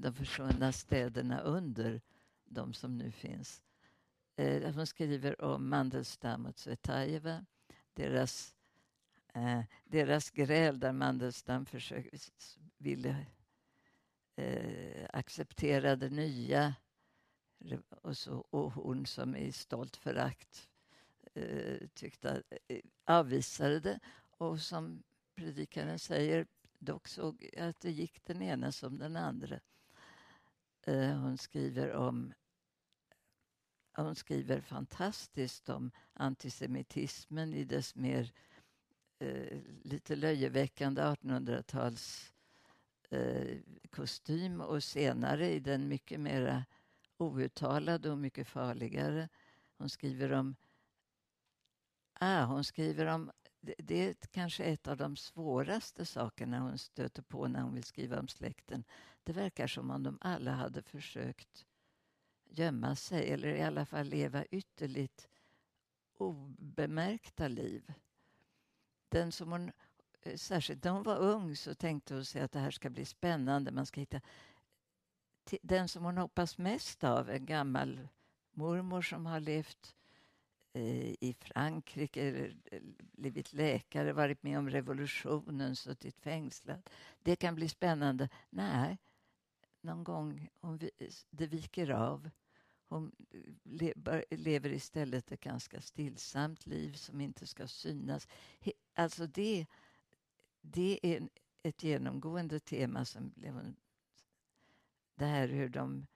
de 0.00 0.14
försvunna 0.14 0.72
städerna 0.72 1.40
under 1.40 2.00
de 2.44 2.72
som 2.72 2.98
nu 2.98 3.10
finns. 3.10 3.62
Eh, 4.36 4.74
hon 4.74 4.86
skriver 4.86 5.40
om 5.44 5.68
Mandelstam 5.68 6.46
och 6.46 6.56
Tsvetajeva, 6.56 7.46
deras, 7.94 8.54
eh, 9.34 9.62
deras 9.84 10.30
gräl 10.30 10.80
där 10.80 10.92
Mandelstam 10.92 11.66
ville 12.78 13.26
eh, 14.36 15.06
acceptera 15.12 15.96
det 15.96 16.10
nya 16.10 16.74
och, 17.90 18.16
så, 18.16 18.46
och 18.50 18.72
hon 18.72 19.06
som 19.06 19.36
i 19.36 19.52
stolt 19.52 19.96
förakt 19.96 20.68
eh, 21.34 21.88
tyckte, 21.94 22.42
eh, 22.68 22.80
avvisade 23.04 23.80
det 23.80 24.00
och 24.30 24.60
som 24.60 25.02
predikaren 25.34 25.98
säger 25.98 26.46
dock 26.78 27.08
såg 27.08 27.50
jag 27.52 27.68
att 27.68 27.80
det 27.80 27.90
gick 27.90 28.24
den 28.24 28.42
ena 28.42 28.72
som 28.72 28.98
den 28.98 29.16
andra. 29.16 29.60
Eh, 30.86 31.14
hon 31.16 31.38
skriver 31.38 31.92
om 31.92 32.32
hon 33.96 34.14
skriver 34.14 34.60
fantastiskt 34.60 35.68
om 35.68 35.90
antisemitismen 36.12 37.54
i 37.54 37.64
dess 37.64 37.94
mer 37.94 38.32
eh, 39.18 39.58
lite 39.82 40.16
löjeväckande 40.16 41.02
1800-tals 41.02 42.32
eh, 43.10 43.58
kostym 43.90 44.60
och 44.60 44.84
senare 44.84 45.50
i 45.50 45.60
den 45.60 45.88
mycket 45.88 46.20
mera 46.20 46.64
outtalade 47.16 48.10
och 48.10 48.18
mycket 48.18 48.48
farligare. 48.48 49.28
Hon 49.78 49.88
skriver 49.88 50.32
om... 50.32 50.56
Ah, 52.12 52.44
hon 52.44 52.64
skriver 52.64 53.06
om 53.06 53.30
det, 53.60 53.74
det 53.78 54.08
är 54.08 54.14
kanske 54.30 54.64
ett 54.64 54.88
av 54.88 54.96
de 54.96 55.16
svåraste 55.16 56.06
sakerna 56.06 56.60
hon 56.60 56.78
stöter 56.78 57.22
på 57.22 57.48
när 57.48 57.60
hon 57.60 57.74
vill 57.74 57.84
skriva 57.84 58.20
om 58.20 58.28
släkten. 58.28 58.84
Det 59.24 59.32
verkar 59.32 59.66
som 59.66 59.90
om 59.90 60.02
de 60.02 60.18
alla 60.20 60.50
hade 60.52 60.82
försökt 60.82 61.66
gömma 62.44 62.96
sig 62.96 63.30
eller 63.30 63.48
i 63.48 63.62
alla 63.62 63.86
fall 63.86 64.06
leva 64.06 64.44
ytterligt 64.44 65.28
obemärkta 66.18 67.48
liv. 67.48 67.92
Den 69.08 69.32
som 69.32 69.52
hon, 69.52 69.72
eh, 70.22 70.36
särskilt 70.36 70.84
när 70.84 70.90
hon 70.90 71.02
var 71.02 71.16
ung 71.16 71.56
så 71.56 71.74
tänkte 71.74 72.14
hon 72.14 72.24
sig 72.24 72.42
att 72.42 72.52
det 72.52 72.58
här 72.58 72.70
ska 72.70 72.90
bli 72.90 73.04
spännande. 73.04 73.72
Man 73.72 73.86
ska 73.86 74.00
hitta 74.00 74.20
den 75.62 75.88
som 75.88 76.04
hon 76.04 76.18
hoppas 76.18 76.58
mest 76.58 77.04
av, 77.04 77.30
en 77.30 77.46
gammal 77.46 78.08
mormor 78.50 79.02
som 79.02 79.26
har 79.26 79.40
levt 79.40 79.96
i 80.74 81.34
Frankrike, 81.40 82.52
blivit 82.98 83.52
läkare, 83.52 84.12
varit 84.12 84.42
med 84.42 84.58
om 84.58 84.70
revolutionen, 84.70 85.76
suttit 85.76 86.16
fängslad. 86.16 86.90
Det 87.22 87.36
kan 87.36 87.54
bli 87.54 87.68
spännande. 87.68 88.28
Nej, 88.50 88.98
någon 89.80 90.04
gång 90.04 90.48
om 90.60 90.78
det 91.30 91.46
viker 91.46 91.90
av 91.90 92.30
hon 92.90 93.12
eh, 93.30 94.22
lever 94.30 94.72
istället 94.72 95.32
ett 95.32 95.40
ganska 95.40 95.80
stillsamt 95.80 96.66
liv 96.66 96.92
som 96.92 97.20
inte 97.20 97.46
ska 97.46 97.66
synas. 97.66 98.28
Alltså 98.94 99.26
det, 99.26 99.66
det 100.60 101.00
är 101.02 101.28
ett 101.62 101.82
genomgående 101.82 102.60
tema 102.60 103.04
som 103.04 103.32
det 105.14 105.26
här 105.26 105.48
hur 105.48 105.68
de 105.68 106.06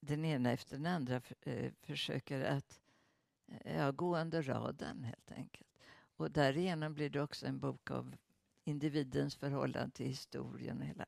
den 0.00 0.24
ena 0.24 0.52
efter 0.52 0.76
den 0.76 0.86
andra 0.86 1.20
eh, 1.40 1.72
försöker 1.82 2.44
att 2.44 2.80
ja, 3.64 3.90
gå 3.92 4.16
under 4.16 4.42
radarn 4.42 5.04
helt 5.04 5.32
enkelt. 5.32 5.68
Och 6.16 6.30
därigenom 6.30 6.94
blir 6.94 7.10
det 7.10 7.22
också 7.22 7.46
en 7.46 7.58
bok 7.58 7.90
av 7.90 8.16
individens 8.64 9.36
förhållande 9.36 9.90
till 9.90 10.06
historien. 10.06 10.82
Hela. 10.82 11.04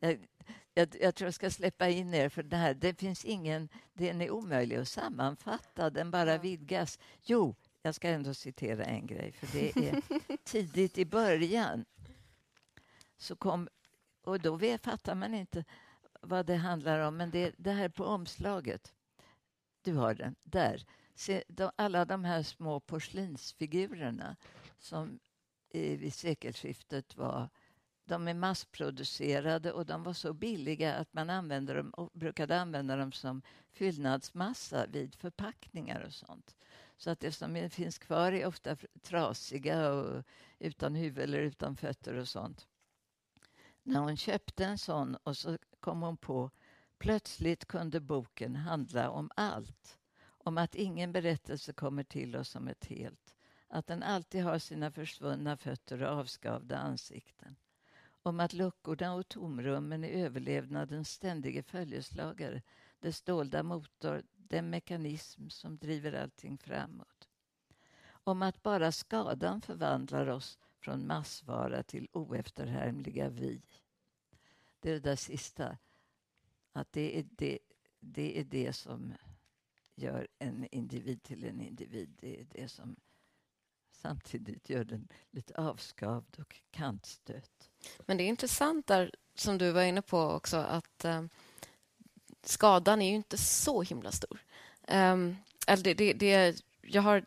Jag, 0.00 0.26
jag, 0.74 0.96
jag, 1.00 1.14
tror 1.14 1.26
jag 1.26 1.34
ska 1.34 1.50
släppa 1.50 1.88
in 1.88 2.14
er 2.14 2.28
för 2.28 2.42
det 2.42 2.56
här. 2.56 2.74
Det 2.74 2.98
finns 2.98 3.24
ingen, 3.24 3.68
den 3.92 4.20
är 4.20 4.30
omöjlig 4.30 4.76
att 4.76 4.88
sammanfatta, 4.88 5.90
den 5.90 6.10
bara 6.10 6.38
vidgas. 6.38 6.98
Jo, 7.22 7.54
jag 7.82 7.94
ska 7.94 8.08
ändå 8.08 8.34
citera 8.34 8.84
en 8.84 9.06
grej, 9.06 9.32
för 9.32 9.46
det 9.52 9.88
är 9.88 10.02
tidigt 10.44 10.98
i 10.98 11.04
början. 11.04 11.84
Så 13.16 13.36
kom, 13.36 13.68
och 14.24 14.40
då 14.40 14.58
fattar 14.82 15.14
man 15.14 15.34
inte 15.34 15.64
vad 16.24 16.46
det 16.46 16.56
handlar 16.56 17.00
om, 17.00 17.16
men 17.16 17.30
det, 17.30 17.54
det 17.58 17.72
här 17.72 17.88
på 17.88 18.04
omslaget. 18.04 18.94
Du 19.82 19.94
har 19.94 20.14
den, 20.14 20.36
där. 20.42 20.86
Se, 21.14 21.44
de, 21.48 21.70
alla 21.76 22.04
de 22.04 22.24
här 22.24 22.42
små 22.42 22.80
porslinsfigurerna 22.80 24.36
som 24.78 25.20
vid 25.72 26.14
sekelskiftet 26.14 27.16
var 27.16 27.48
de 28.04 28.28
är 28.28 28.34
massproducerade 28.34 29.72
och 29.72 29.86
de 29.86 30.02
var 30.02 30.12
så 30.12 30.32
billiga 30.32 30.94
att 30.94 31.12
man 31.12 31.30
använde 31.30 31.74
dem 31.74 31.90
och 31.90 32.10
brukade 32.12 32.60
använda 32.60 32.96
dem 32.96 33.12
som 33.12 33.42
fyllnadsmassa 33.72 34.86
vid 34.86 35.14
förpackningar 35.14 36.00
och 36.06 36.12
sånt. 36.12 36.56
Så 36.96 37.10
att 37.10 37.20
det 37.20 37.32
som 37.32 37.70
finns 37.70 37.98
kvar 37.98 38.32
är 38.32 38.46
ofta 38.46 38.76
trasiga 39.02 39.90
och 39.90 40.24
utan 40.58 40.94
huvud 40.94 41.24
eller 41.24 41.38
utan 41.38 41.76
fötter 41.76 42.14
och 42.14 42.28
sånt. 42.28 42.68
När 43.86 44.00
hon 44.00 44.16
köpte 44.16 44.64
en 44.64 44.78
sån 44.78 45.14
och 45.14 45.36
så 45.36 45.58
kom 45.80 46.02
hon 46.02 46.16
på 46.16 46.50
plötsligt 46.98 47.64
kunde 47.64 48.00
boken 48.00 48.56
handla 48.56 49.10
om 49.10 49.30
allt. 49.36 49.98
Om 50.24 50.58
att 50.58 50.74
ingen 50.74 51.12
berättelse 51.12 51.72
kommer 51.72 52.04
till 52.04 52.36
oss 52.36 52.48
som 52.48 52.68
ett 52.68 52.84
helt. 52.84 53.34
Att 53.68 53.86
den 53.86 54.02
alltid 54.02 54.44
har 54.44 54.58
sina 54.58 54.90
försvunna 54.90 55.56
fötter 55.56 56.02
och 56.02 56.18
avskavda 56.18 56.78
ansikten 56.78 57.56
om 58.26 58.40
att 58.40 58.52
luckorna 58.52 59.14
och 59.14 59.28
tomrummen 59.28 60.04
är 60.04 60.08
överlevnadens 60.08 61.10
ständige 61.10 61.62
följeslagare, 61.62 62.62
dess 63.00 63.22
dolda 63.22 63.62
motor, 63.62 64.22
den 64.36 64.70
mekanism 64.70 65.48
som 65.48 65.78
driver 65.78 66.12
allting 66.12 66.58
framåt. 66.58 67.28
Om 68.06 68.42
att 68.42 68.62
bara 68.62 68.92
skadan 68.92 69.60
förvandlar 69.60 70.26
oss 70.26 70.58
från 70.84 71.06
massvara 71.06 71.82
till 71.82 72.08
oefterhärmliga 72.12 73.28
vi. 73.28 73.62
Det 74.80 74.88
är 74.90 74.92
det 74.92 75.00
där 75.00 75.16
sista, 75.16 75.78
att 76.72 76.92
det 76.92 77.18
är 77.18 77.24
det, 77.30 77.58
det 78.00 78.40
är 78.40 78.44
det 78.44 78.72
som 78.72 79.14
gör 79.94 80.28
en 80.38 80.66
individ 80.70 81.22
till 81.22 81.44
en 81.44 81.60
individ. 81.60 82.16
Det 82.20 82.40
är 82.40 82.46
det 82.50 82.68
som 82.68 82.96
samtidigt 83.92 84.70
gör 84.70 84.84
den 84.84 85.08
lite 85.30 85.54
avskavd 85.54 86.40
och 86.40 86.60
kantstött. 86.70 87.70
Men 88.06 88.16
det 88.16 88.24
är 88.24 88.28
intressant 88.28 88.86
där, 88.86 89.14
som 89.34 89.58
du 89.58 89.72
var 89.72 89.82
inne 89.82 90.02
på 90.02 90.20
också, 90.20 90.56
att 90.56 91.04
eh, 91.04 91.24
skadan 92.42 93.02
är 93.02 93.08
ju 93.08 93.16
inte 93.16 93.38
så 93.38 93.82
himla 93.82 94.12
stor. 94.12 94.38
Um, 94.88 95.36
det, 95.66 95.94
det, 95.94 96.12
det, 96.12 96.62
jag 96.82 97.02
har... 97.02 97.24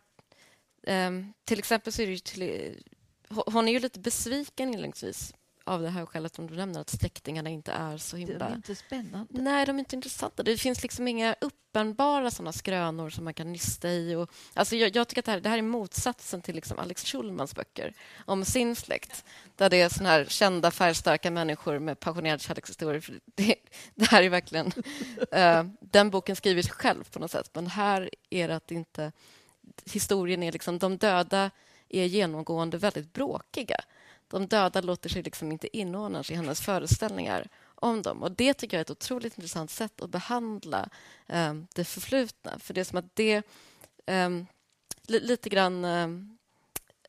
eh, 0.82 1.10
till 1.44 1.58
exempel 1.58 1.92
så 1.92 2.02
är 2.02 2.06
det 2.06 2.12
ju 2.12 2.18
till, 2.18 2.82
hon 3.28 3.68
är 3.68 3.72
ju 3.72 3.78
lite 3.78 4.00
besviken 4.00 4.68
inledningsvis 4.68 5.34
av 5.68 5.82
det 5.82 5.88
här 5.88 6.06
skälet 6.06 6.34
som 6.34 6.46
du 6.46 6.56
nämner, 6.56 6.80
att 6.80 6.90
släktingarna 6.90 7.50
inte 7.50 7.72
är 7.72 7.96
så 7.96 8.16
himla... 8.16 8.38
De 8.38 8.44
är 8.44 8.56
inte 8.56 8.74
spännande. 8.74 9.42
Nej, 9.42 9.66
de 9.66 9.76
är 9.76 9.78
inte 9.78 9.96
intressanta. 9.96 10.42
Det 10.42 10.56
finns 10.56 10.82
liksom 10.82 11.08
inga 11.08 11.34
uppenbara 11.40 12.30
såna 12.30 12.52
skrönor 12.52 13.10
som 13.10 13.24
man 13.24 13.34
kan 13.34 13.52
nysta 13.52 13.90
i. 13.90 14.14
Och, 14.14 14.30
alltså 14.54 14.76
jag, 14.76 14.96
jag 14.96 15.08
tycker 15.08 15.22
att 15.22 15.26
det 15.26 15.32
här, 15.32 15.40
det 15.40 15.48
här 15.48 15.58
är 15.58 15.62
motsatsen 15.62 16.42
till 16.42 16.54
liksom 16.54 16.78
Alex 16.78 17.04
Schulmans 17.04 17.54
böcker 17.54 17.94
om 18.24 18.44
sin 18.44 18.76
släkt, 18.76 19.24
där 19.56 19.70
det 19.70 19.80
är 19.80 19.88
såna 19.88 20.08
här 20.08 20.24
kända 20.24 20.70
färgstarka 20.70 21.30
människor 21.30 21.78
med 21.78 22.00
passionerade 22.00 22.42
kärlekshistorier. 22.42 23.20
Det, 23.24 23.54
det 23.94 24.10
här 24.10 24.22
är 24.22 24.28
verkligen... 24.28 24.66
uh, 24.66 25.72
den 25.80 26.10
boken 26.10 26.36
skriver 26.36 26.62
sig 26.62 26.72
själv 26.72 27.04
på 27.10 27.18
något 27.18 27.30
sätt, 27.30 27.50
men 27.54 27.66
här 27.66 28.10
är 28.30 28.48
det 28.48 28.56
att 28.56 28.70
inte... 28.70 29.12
Historien 29.84 30.42
är 30.42 30.52
liksom... 30.52 30.78
De 30.78 30.96
döda 30.96 31.50
är 31.88 32.04
genomgående 32.04 32.78
väldigt 32.78 33.12
bråkiga 33.12 33.80
de 34.28 34.46
döda 34.46 34.80
låter 34.80 35.08
sig 35.08 35.22
liksom 35.22 35.52
inte 35.52 35.76
inordnas 35.76 36.30
i 36.30 36.34
hennes 36.34 36.60
föreställningar 36.60 37.48
om 37.74 38.02
dem. 38.02 38.22
Och 38.22 38.32
Det 38.32 38.54
tycker 38.54 38.76
jag 38.76 38.80
är 38.80 38.84
ett 38.84 38.90
otroligt 38.90 39.38
intressant 39.38 39.70
sätt 39.70 40.02
att 40.02 40.10
behandla 40.10 40.88
eh, 41.26 41.54
det 41.74 41.84
förflutna. 41.84 42.58
För 42.58 42.74
det 42.74 42.80
är 42.80 42.84
som 42.84 42.98
att 42.98 43.16
det 43.16 43.42
eh, 44.06 44.30
li 45.02 45.20
lite 45.20 45.48
grann... 45.48 45.84
Ehm, 45.84 46.38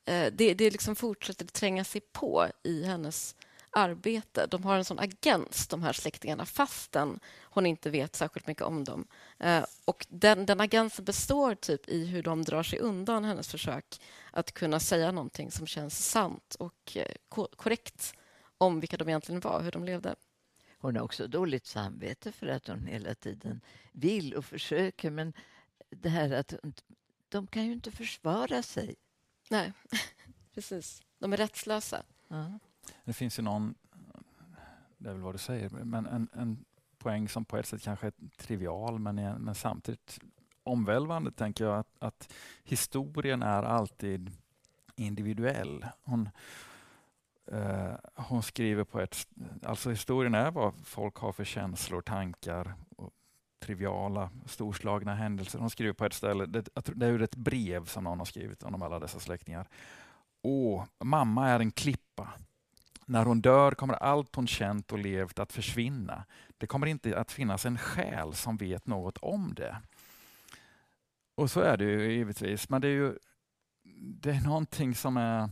eh, 0.06 0.34
det, 0.34 0.54
det 0.54 0.72
liksom 0.72 0.96
fortsätter 0.96 1.46
tränga 1.46 1.84
sig 1.84 2.02
på 2.02 2.48
i 2.64 2.84
hennes 2.84 3.36
arbete. 3.72 4.46
De 4.46 4.64
har 4.64 4.78
en 4.78 4.86
sån 4.86 5.00
agens, 5.00 5.68
de 5.68 5.84
här 5.84 5.94
släktingarna, 5.94 6.46
fastän 6.46 7.20
hon 7.42 7.66
inte 7.66 7.90
vet 7.90 8.16
särskilt 8.16 8.48
mycket 8.48 8.64
om 8.64 8.84
dem. 8.84 9.08
Eh, 9.40 9.64
och 9.86 10.06
den, 10.10 10.46
den 10.46 10.62
agensen 10.62 11.06
består 11.06 11.56
typ 11.56 11.90
i 11.90 12.06
hur 12.06 12.24
de 12.24 12.44
drar 12.44 12.64
sig 12.64 12.80
undan 12.80 13.24
hennes 13.24 13.52
försök 13.52 14.02
att 14.32 14.52
kunna 14.52 14.80
säga 14.80 15.12
någonting 15.12 15.52
som 15.52 15.68
känns 15.68 16.10
sant 16.10 16.56
och 16.60 16.98
eh, 16.98 17.12
korrekt 17.56 18.14
om 18.58 18.80
vilka 18.80 18.98
de 18.98 19.10
egentligen 19.10 19.42
var, 19.42 19.62
hur 19.62 19.72
de 19.72 19.84
levde. 19.84 20.16
Hon 20.78 20.96
har 20.96 21.04
också 21.04 21.28
dåligt 21.28 21.66
samvete 21.66 22.32
för 22.32 22.48
att 22.48 22.68
hon 22.68 22.86
hela 22.86 23.16
tiden 23.16 23.62
vill 23.92 24.34
och 24.34 24.46
försöker 24.46 25.12
men 25.12 25.34
det 25.90 26.10
här 26.10 26.32
att 26.32 26.54
de 27.30 27.48
kan 27.48 27.66
ju 27.66 27.72
inte 27.72 27.92
försvara 27.92 28.64
sig. 28.64 28.96
Nej, 29.50 29.74
precis. 30.54 31.04
De 31.20 31.34
är 31.34 31.38
rättslösa. 31.38 32.04
Ja. 32.28 32.60
Det 33.04 33.14
finns 33.14 33.40
ju 33.40 33.44
någon, 33.44 33.76
det 34.98 35.10
är 35.10 35.14
väl 35.14 35.22
vad 35.22 35.34
du 35.34 35.40
säger, 35.40 35.70
men 35.70 36.06
en, 36.06 36.28
en 36.34 36.66
poäng 36.98 37.30
som 37.30 37.46
på 37.46 37.58
ett 37.58 37.66
sätt 37.66 37.82
kanske 37.82 38.08
är 38.08 38.14
trivial 38.38 39.00
men, 39.00 39.20
är, 39.20 39.38
men 39.38 39.56
samtidigt 39.56 40.20
omvälvande 40.64 41.32
tänker 41.32 41.66
jag 41.66 41.80
att, 41.80 41.96
att, 42.00 42.34
historien 42.64 43.44
är 43.44 43.64
alltid 43.64 44.32
individuell. 44.96 45.86
Hon, 46.04 46.30
eh, 47.52 47.94
hon 48.16 48.44
skriver 48.44 48.84
på 48.84 49.00
ett... 49.00 49.28
Alltså 49.64 49.90
historien 49.90 50.36
är 50.36 50.52
vad 50.52 50.74
folk 50.84 51.16
har 51.16 51.32
för 51.32 51.44
känslor, 51.44 52.02
tankar 52.02 52.74
och 52.98 53.14
triviala, 53.60 54.30
storslagna 54.46 55.16
händelser. 55.16 55.60
Hon 55.60 55.70
skriver 55.70 55.94
på 55.94 56.06
ett 56.06 56.14
ställe, 56.14 56.46
det, 56.46 56.70
det 56.96 57.06
är 57.06 57.22
ett 57.22 57.36
brev 57.36 57.86
som 57.86 58.04
någon 58.04 58.18
har 58.18 58.26
skrivit 58.26 58.64
om 58.64 58.82
alla 58.82 59.00
dessa 59.00 59.20
släktingar. 59.20 59.68
Åh, 60.42 60.86
mamma 61.04 61.50
är 61.50 61.60
en 61.60 61.72
klippa. 61.72 62.34
När 63.10 63.26
hon 63.26 63.42
dör 63.42 63.72
kommer 63.72 63.94
allt 63.94 64.36
hon 64.36 64.48
känt 64.48 64.92
och 64.92 65.00
levt 65.00 65.40
att 65.40 65.54
försvinna. 65.54 66.26
Det 66.58 66.68
kommer 66.68 66.88
inte 66.88 67.20
att 67.20 67.32
finnas 67.32 67.66
en 67.66 67.78
själ 67.78 68.34
som 68.34 68.58
vet 68.58 68.88
något 68.88 69.18
om 69.18 69.54
det. 69.54 69.78
Och 71.36 71.52
så 71.52 71.60
är 71.60 71.78
det 71.78 71.84
ju 71.84 72.12
givetvis, 72.12 72.70
men 72.70 72.82
det 72.82 72.88
är 72.88 72.92
ju 72.92 73.18
det 73.94 74.32
är 74.32 74.42
någonting 74.42 74.96
som 74.96 75.18
är 75.18 75.50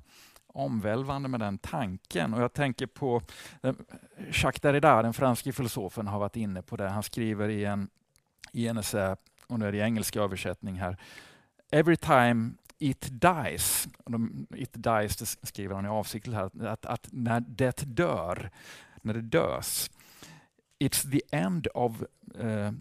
omvälvande 0.48 1.30
med 1.30 1.40
den 1.40 1.58
tanken. 1.58 2.34
Och 2.34 2.42
jag 2.42 2.54
tänker 2.54 2.88
på 2.88 3.22
eh, 3.64 3.76
Jacques 4.34 4.62
Derrida, 4.62 5.02
den 5.02 5.14
franske 5.14 5.54
filosofen, 5.54 6.08
har 6.08 6.20
varit 6.20 6.36
inne 6.36 6.62
på 6.62 6.76
det. 6.76 6.90
Han 6.90 7.04
skriver 7.04 7.50
i 7.50 7.66
en, 7.66 7.90
i 8.52 8.68
en 8.68 8.78
essä, 8.78 9.18
och 9.48 9.60
nu 9.60 9.68
är 9.68 9.72
det 9.72 9.78
engelsk 9.78 10.16
översättning 10.16 10.76
här. 10.76 10.98
Every 11.72 11.98
time 11.98 12.52
it 12.80 13.08
dies, 13.12 13.88
it 14.56 14.74
dies 14.74 15.16
det 15.16 15.48
skriver 15.48 15.76
han 15.76 15.86
i 15.86 15.90
avsikt 15.90 16.28
här, 16.28 16.68
att, 16.68 16.86
att 16.86 17.08
när 17.12 17.40
det 17.40 17.84
dör, 17.95 18.49
när 19.02 19.14
det 19.14 19.22
dös, 19.22 19.90
it's 20.80 21.12
the 21.12 21.22
end 21.32 21.68
of, 21.74 22.04
uh, 22.36 22.72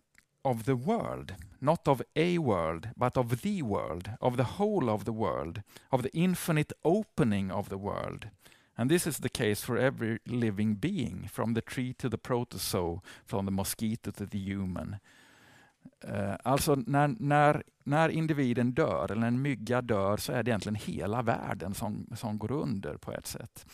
of 0.42 0.64
the 0.64 0.74
world, 0.74 1.34
not 1.58 1.88
of 1.88 2.02
a 2.14 2.38
world, 2.38 2.88
but 2.96 3.16
of 3.16 3.40
the 3.40 3.62
world, 3.62 4.10
of 4.20 4.36
the 4.36 4.42
whole 4.58 4.90
of 4.90 5.04
the 5.04 5.12
world, 5.12 5.62
of 5.90 6.02
the 6.02 6.10
infinite 6.12 6.72
opening 6.82 7.52
of 7.52 7.68
the 7.68 7.78
world. 7.78 8.28
And 8.78 8.90
this 8.90 9.06
is 9.06 9.18
the 9.18 9.30
case 9.30 9.62
for 9.62 9.78
every 9.78 10.18
living 10.26 10.74
being, 10.74 11.28
from 11.32 11.54
the 11.54 11.62
tree 11.62 11.94
to 11.94 12.08
the 12.08 12.18
protozoa, 12.18 13.00
from 13.24 13.46
the 13.46 13.52
mosquito 13.52 14.10
to 14.10 14.26
the 14.26 14.38
human. 14.38 15.00
Eh, 16.00 16.34
alltså 16.44 16.74
när, 16.74 17.16
när, 17.18 17.62
när 17.84 18.08
individen 18.08 18.72
dör, 18.72 19.12
eller 19.12 19.26
en 19.26 19.42
mygga 19.42 19.82
dör, 19.82 20.16
så 20.16 20.32
är 20.32 20.42
det 20.42 20.50
egentligen 20.50 20.74
hela 20.74 21.22
världen 21.22 21.74
som, 21.74 22.06
som 22.16 22.38
går 22.38 22.52
under 22.52 22.96
på 22.96 23.12
ett 23.12 23.26
sätt. 23.26 23.66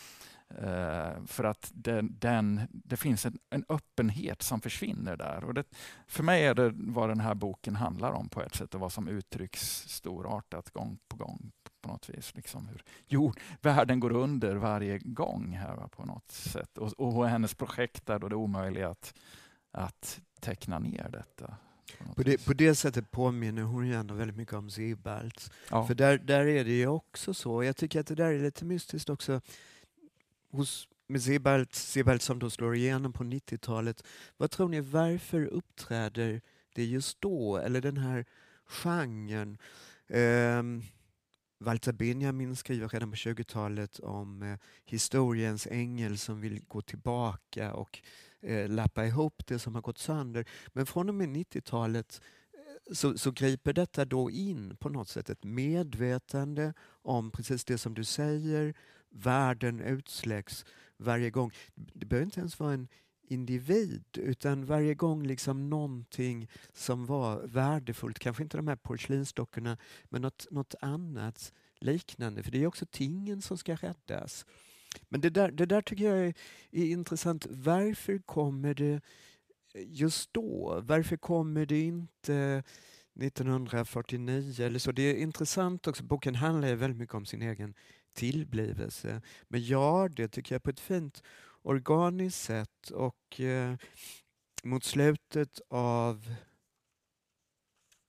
Uh, 0.52 1.24
för 1.26 1.44
att 1.44 1.70
den, 1.74 2.16
den, 2.18 2.60
det 2.70 2.96
finns 2.96 3.26
en, 3.26 3.38
en, 3.50 3.64
öppenhet 3.68 4.42
som 4.42 4.60
försvinner 4.60 5.16
där. 5.16 5.44
Och 5.44 5.54
det, 5.54 5.64
för 6.06 6.22
mig 6.22 6.46
är 6.46 6.54
det 6.54 6.72
vad 6.74 7.08
den 7.08 7.20
här 7.20 7.34
boken 7.34 7.76
handlar 7.76 8.12
om 8.12 8.28
på 8.28 8.42
ett 8.42 8.54
sätt 8.54 8.74
och 8.74 8.80
vad 8.80 8.92
som 8.92 9.08
uttrycks 9.08 9.88
storartat 9.88 10.70
gång 10.70 10.98
på 11.08 11.16
gång 11.16 11.52
på 11.82 11.88
något 11.88 12.10
vis. 12.10 12.34
Liksom 12.34 12.68
hur, 12.68 12.82
jo, 13.06 13.32
världen 13.60 14.00
går 14.00 14.12
under 14.12 14.56
varje 14.56 14.98
gång 14.98 15.52
här 15.52 15.76
va, 15.76 15.88
på 15.88 16.04
något 16.04 16.30
sätt. 16.30 16.78
Och, 16.78 17.00
och 17.00 17.28
hennes 17.28 17.54
projekt 17.54 18.10
är 18.10 18.18
då 18.18 18.28
det 18.28 18.36
omöjliga 18.36 18.88
att, 18.88 19.14
att 19.70 20.20
teckna 20.40 20.78
ner 20.78 21.08
detta. 21.12 21.56
På 22.16 22.22
det, 22.22 22.44
på 22.44 22.52
det 22.52 22.74
sättet 22.74 23.10
påminner 23.10 23.62
hon 23.62 23.86
ju 23.86 23.94
ändå 23.94 24.14
väldigt 24.14 24.36
mycket 24.36 24.54
om 24.54 24.70
Sibbalt. 24.70 25.52
Ja. 25.70 25.86
För 25.86 25.94
där, 25.94 26.18
där 26.18 26.46
är 26.46 26.64
det 26.64 26.72
ju 26.72 26.86
också 26.86 27.34
så. 27.34 27.64
Jag 27.64 27.76
tycker 27.76 28.00
att 28.00 28.06
det 28.06 28.14
där 28.14 28.32
är 28.32 28.42
lite 28.42 28.64
mystiskt 28.64 29.10
också. 29.10 29.40
Hos, 30.50 30.88
med 31.06 31.22
Sibbalt, 31.22 31.74
Sibbalt 31.74 32.22
som 32.22 32.38
då 32.38 32.50
slår 32.50 32.74
igenom 32.74 33.12
på 33.12 33.24
90-talet. 33.24 34.04
Vad 34.36 34.50
tror 34.50 34.68
ni, 34.68 34.80
varför 34.80 35.46
uppträder 35.46 36.40
det 36.74 36.84
just 36.84 37.20
då? 37.20 37.56
Eller 37.56 37.80
den 37.80 37.96
här 37.96 38.24
genren? 38.66 39.58
Um, 40.08 40.82
Walter 41.62 41.92
Benjamin 41.92 42.56
skriver 42.56 42.88
redan 42.88 43.10
på 43.10 43.16
20-talet 43.16 43.98
om 43.98 44.42
eh, 44.42 44.58
historiens 44.84 45.66
ängel 45.70 46.18
som 46.18 46.40
vill 46.40 46.60
gå 46.68 46.80
tillbaka 46.80 47.74
och 47.74 48.02
eh, 48.42 48.70
lappa 48.70 49.06
ihop 49.06 49.46
det 49.46 49.58
som 49.58 49.74
har 49.74 49.82
gått 49.82 49.98
sönder. 49.98 50.44
Men 50.68 50.86
från 50.86 51.08
och 51.08 51.14
med 51.14 51.28
90-talet 51.28 52.20
eh, 52.52 52.94
så, 52.94 53.18
så 53.18 53.30
griper 53.30 53.72
detta 53.72 54.04
då 54.04 54.30
in 54.30 54.76
på 54.76 54.88
något 54.88 55.08
sätt 55.08 55.30
ett 55.30 55.44
medvetande 55.44 56.72
om 57.02 57.30
precis 57.30 57.64
det 57.64 57.78
som 57.78 57.94
du 57.94 58.04
säger, 58.04 58.74
världen 59.10 59.80
utsläcks 59.80 60.64
varje 60.96 61.30
gång. 61.30 61.50
Det 61.74 62.06
behöver 62.06 62.24
inte 62.24 62.40
ens 62.40 62.58
vara 62.58 62.72
en 62.72 62.88
individ 63.32 64.04
utan 64.14 64.66
varje 64.66 64.94
gång 64.94 65.26
liksom 65.26 65.70
någonting 65.70 66.48
som 66.72 67.06
var 67.06 67.42
värdefullt, 67.46 68.18
kanske 68.18 68.42
inte 68.42 68.56
de 68.56 68.68
här 68.68 68.76
porslinsdockorna 68.76 69.78
men 70.04 70.22
något, 70.22 70.46
något 70.50 70.74
annat 70.80 71.52
liknande, 71.78 72.42
för 72.42 72.50
det 72.50 72.62
är 72.62 72.66
också 72.66 72.86
tingen 72.90 73.42
som 73.42 73.58
ska 73.58 73.74
räddas. 73.74 74.46
Men 75.08 75.20
det 75.20 75.30
där, 75.30 75.50
det 75.50 75.66
där 75.66 75.82
tycker 75.82 76.04
jag 76.04 76.18
är, 76.18 76.34
är 76.70 76.84
intressant. 76.84 77.46
Varför 77.50 78.18
kommer 78.18 78.74
det 78.74 79.00
just 79.74 80.32
då? 80.32 80.80
Varför 80.84 81.16
kommer 81.16 81.66
det 81.66 81.80
inte 81.80 82.62
1949 83.20 84.54
eller 84.64 84.78
så? 84.78 84.92
Det 84.92 85.02
är 85.02 85.14
intressant 85.14 85.86
också, 85.86 86.04
boken 86.04 86.34
handlar 86.34 86.68
ju 86.68 86.74
väldigt 86.74 86.98
mycket 86.98 87.14
om 87.14 87.26
sin 87.26 87.42
egen 87.42 87.74
tillblivelse. 88.14 89.22
Men 89.48 89.60
gör 89.60 90.08
det 90.08 90.28
tycker 90.28 90.54
jag 90.54 90.62
på 90.62 90.70
ett 90.70 90.80
fint 90.80 91.22
organiskt 91.62 92.40
sätt 92.40 92.90
och 92.90 93.40
eh, 93.40 93.76
mot 94.62 94.84
slutet 94.84 95.60
av 95.68 96.34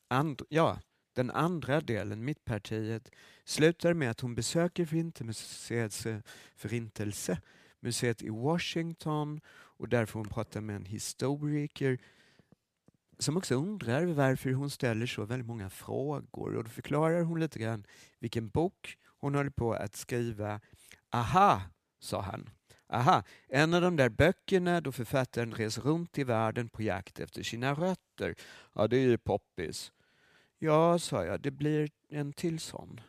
and, 0.10 0.42
ja, 0.50 0.80
den 1.14 1.32
andra 1.32 1.82
delen, 1.82 2.26
Mittpartiet, 2.26 3.10
slutar 3.46 3.94
med 3.94 4.12
att 4.12 4.20
hon 4.20 4.36
besöker 4.36 4.86
Förintelsemuseets 4.86 6.06
eh, 6.06 6.20
förintelse, 6.56 7.42
museet 7.80 8.22
i 8.22 8.30
Washington 8.30 9.42
och 9.50 9.90
där 9.90 10.06
får 10.06 10.20
hon 10.20 10.30
prata 10.30 10.62
med 10.62 10.76
en 10.76 10.86
historiker 10.86 12.00
som 13.20 13.38
också 13.38 13.56
undrar 13.56 14.06
varför 14.06 14.52
hon 14.52 14.70
ställer 14.70 15.06
så 15.06 15.26
väldigt 15.26 15.48
många 15.48 15.70
frågor 15.70 16.56
och 16.56 16.64
då 16.64 16.70
förklarar 16.70 17.22
hon 17.22 17.40
lite 17.40 17.60
grann 17.60 17.86
vilken 18.20 18.50
bok 18.50 18.98
hon 19.06 19.36
håller 19.36 19.50
på 19.50 19.74
att 19.74 19.96
skriva. 19.96 20.60
Aha, 21.12 21.62
sa 22.00 22.22
han. 22.22 22.50
Aha, 22.90 23.24
en 23.48 23.74
av 23.74 23.82
de 23.82 23.96
där 23.96 24.10
böckerna 24.10 24.82
då 24.82 24.92
författaren 24.92 25.54
reser 25.54 25.82
runt 25.82 26.18
i 26.18 26.24
världen 26.24 26.70
på 26.70 26.84
jakt 26.84 27.20
efter 27.20 27.44
sina 27.44 27.74
rötter. 27.74 28.36
Ja, 28.76 28.88
det 28.88 28.98
är 28.98 29.02
ju 29.02 29.18
poppis. 29.18 29.92
Ja, 30.60 31.00
sa 31.00 31.26
jag, 31.26 31.42
det 31.42 31.52
blir 31.52 31.90
en 32.10 32.34
till 32.34 32.60
sån. 32.60 33.02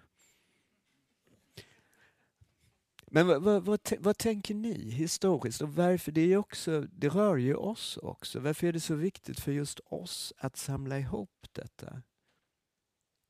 Men 3.14 3.26
vad, 3.26 3.42
vad, 3.42 3.64
vad, 3.64 3.80
vad, 3.98 4.18
tänker 4.18 4.54
ni 4.54 4.90
historiskt 4.90 5.60
och 5.60 5.74
varför? 5.74 6.12
Det, 6.12 6.32
är 6.32 6.36
också, 6.36 6.80
det 6.80 7.08
rör 7.08 7.36
ju 7.36 7.54
oss 7.54 7.96
också. 7.96 8.40
Varför 8.40 8.66
är 8.66 8.72
det 8.72 8.80
så 8.80 8.94
viktigt 8.94 9.40
för 9.40 9.52
just 9.52 9.80
oss 9.80 10.32
att 10.38 10.56
samla 10.56 10.98
ihop 10.98 11.46
detta? 11.52 12.02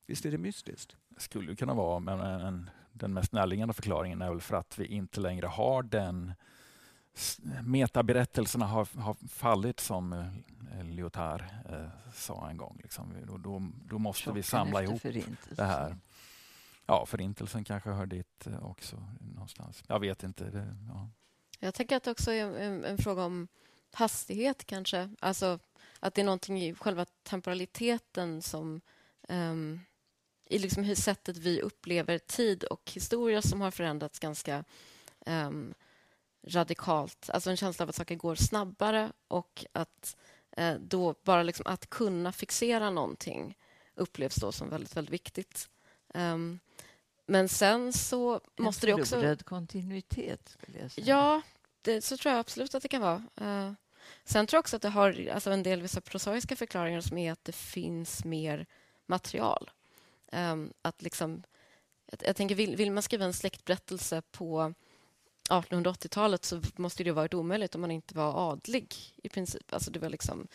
Visst 0.07 0.25
är 0.25 0.31
det 0.31 0.37
mystiskt? 0.37 0.97
Det 1.09 1.21
skulle 1.21 1.55
kunna 1.55 1.73
vara, 1.73 1.99
men 1.99 2.19
en, 2.19 2.69
den 2.91 3.13
mest 3.13 3.31
närliggande 3.31 3.73
förklaringen 3.73 4.21
är 4.21 4.29
väl 4.29 4.41
för 4.41 4.55
att 4.55 4.79
vi 4.79 4.85
inte 4.85 5.19
längre 5.19 5.47
har 5.47 5.83
den 5.83 6.33
metaberättelserna 7.63 8.65
har, 8.65 8.87
har 8.99 9.15
fallit 9.29 9.79
som 9.79 10.13
eh, 10.13 10.83
Lyotard 10.83 11.41
eh, 11.69 11.87
sa 12.13 12.49
en 12.49 12.57
gång. 12.57 12.79
Liksom. 12.83 13.13
Då, 13.27 13.37
då, 13.37 13.71
då 13.89 13.97
måste 13.97 14.23
Chocken 14.23 14.35
vi 14.35 14.43
samla 14.43 14.83
ihop 14.83 15.01
det 15.49 15.63
här. 15.63 15.97
Ja, 16.85 17.05
förintelsen 17.05 17.63
kanske 17.63 17.89
hör 17.89 18.05
dit 18.05 18.47
eh, 18.47 18.65
också 18.65 19.03
någonstans. 19.19 19.83
Jag 19.87 19.99
vet 19.99 20.23
inte. 20.23 20.43
Det, 20.43 20.75
ja. 20.87 21.09
Jag 21.59 21.73
tänker 21.73 21.97
att 21.97 22.03
det 22.03 22.11
också 22.11 22.31
är 22.31 22.59
en, 22.59 22.83
en, 22.83 22.97
fråga 22.97 23.23
om 23.23 23.47
hastighet 23.91 24.65
kanske. 24.65 25.09
Alltså 25.19 25.59
att 25.99 26.13
det 26.13 26.21
är 26.21 26.25
någonting 26.25 26.61
i 26.61 26.75
själva 26.75 27.05
temporaliteten 27.23 28.41
som 28.41 28.81
um, 29.29 29.79
i 30.45 30.59
liksom 30.59 30.83
hur 30.83 30.95
sättet 30.95 31.37
vi 31.37 31.61
upplever 31.61 32.17
tid 32.17 32.63
och 32.63 32.91
historia 32.91 33.41
som 33.41 33.61
har 33.61 33.71
förändrats 33.71 34.19
ganska 34.19 34.63
um, 35.25 35.73
radikalt. 36.47 37.29
Alltså 37.29 37.49
en 37.49 37.57
känsla 37.57 37.83
av 37.83 37.89
att 37.89 37.95
saker 37.95 38.15
går 38.15 38.35
snabbare 38.35 39.11
och 39.27 39.65
att 39.71 40.15
eh, 40.51 40.75
då 40.75 41.15
bara 41.23 41.43
liksom 41.43 41.65
att 41.67 41.89
kunna 41.89 42.31
fixera 42.31 42.89
någonting 42.89 43.57
upplevs 43.95 44.35
då 44.35 44.51
som 44.51 44.69
väldigt, 44.69 44.97
väldigt 44.97 45.13
viktigt. 45.13 45.69
Um, 46.13 46.59
men 47.25 47.49
sen 47.49 47.93
så 47.93 48.41
måste 48.57 48.85
det 48.85 48.93
också... 48.93 49.23
En 49.23 49.37
kontinuitet, 49.37 50.49
skulle 50.49 50.79
jag 50.79 50.91
säga. 50.91 51.07
Ja, 51.07 51.41
det, 51.81 52.01
så 52.01 52.17
tror 52.17 52.31
jag 52.31 52.39
absolut 52.39 52.75
att 52.75 52.83
det 52.83 52.89
kan 52.89 53.01
vara. 53.01 53.23
Uh, 53.41 53.73
sen 54.23 54.47
tror 54.47 54.57
jag 54.57 54.59
också 54.59 54.75
att 54.75 54.81
det 54.81 54.89
har 54.89 55.29
alltså 55.33 55.51
en 55.51 55.63
del 55.63 55.81
vissa 55.81 56.01
prosaiska 56.01 56.55
förklaringar 56.55 57.01
som 57.01 57.17
är 57.17 57.31
att 57.31 57.45
det 57.45 57.55
finns 57.55 58.25
mer 58.25 58.65
material. 59.05 59.71
Um, 60.31 60.73
att 60.81 61.01
liksom, 61.01 61.43
jag, 62.05 62.19
jag 62.23 62.35
tänker, 62.35 62.55
vill, 62.55 62.75
vill 62.75 62.91
man 62.91 63.03
skriva 63.03 63.25
en 63.25 63.33
släktberättelse 63.33 64.21
på 64.31 64.73
1880-talet 65.49 66.45
så 66.45 66.61
måste 66.75 67.03
det 67.03 67.09
ha 67.09 67.15
varit 67.15 67.33
omöjligt 67.33 67.75
om 67.75 67.81
man 67.81 67.91
inte 67.91 68.15
var 68.15 68.51
adlig 68.51 68.95
i 69.15 69.29
princip. 69.29 69.73
Alltså 69.73 69.91
det 69.91 69.99
var 69.99 70.09
liksom 70.09 70.47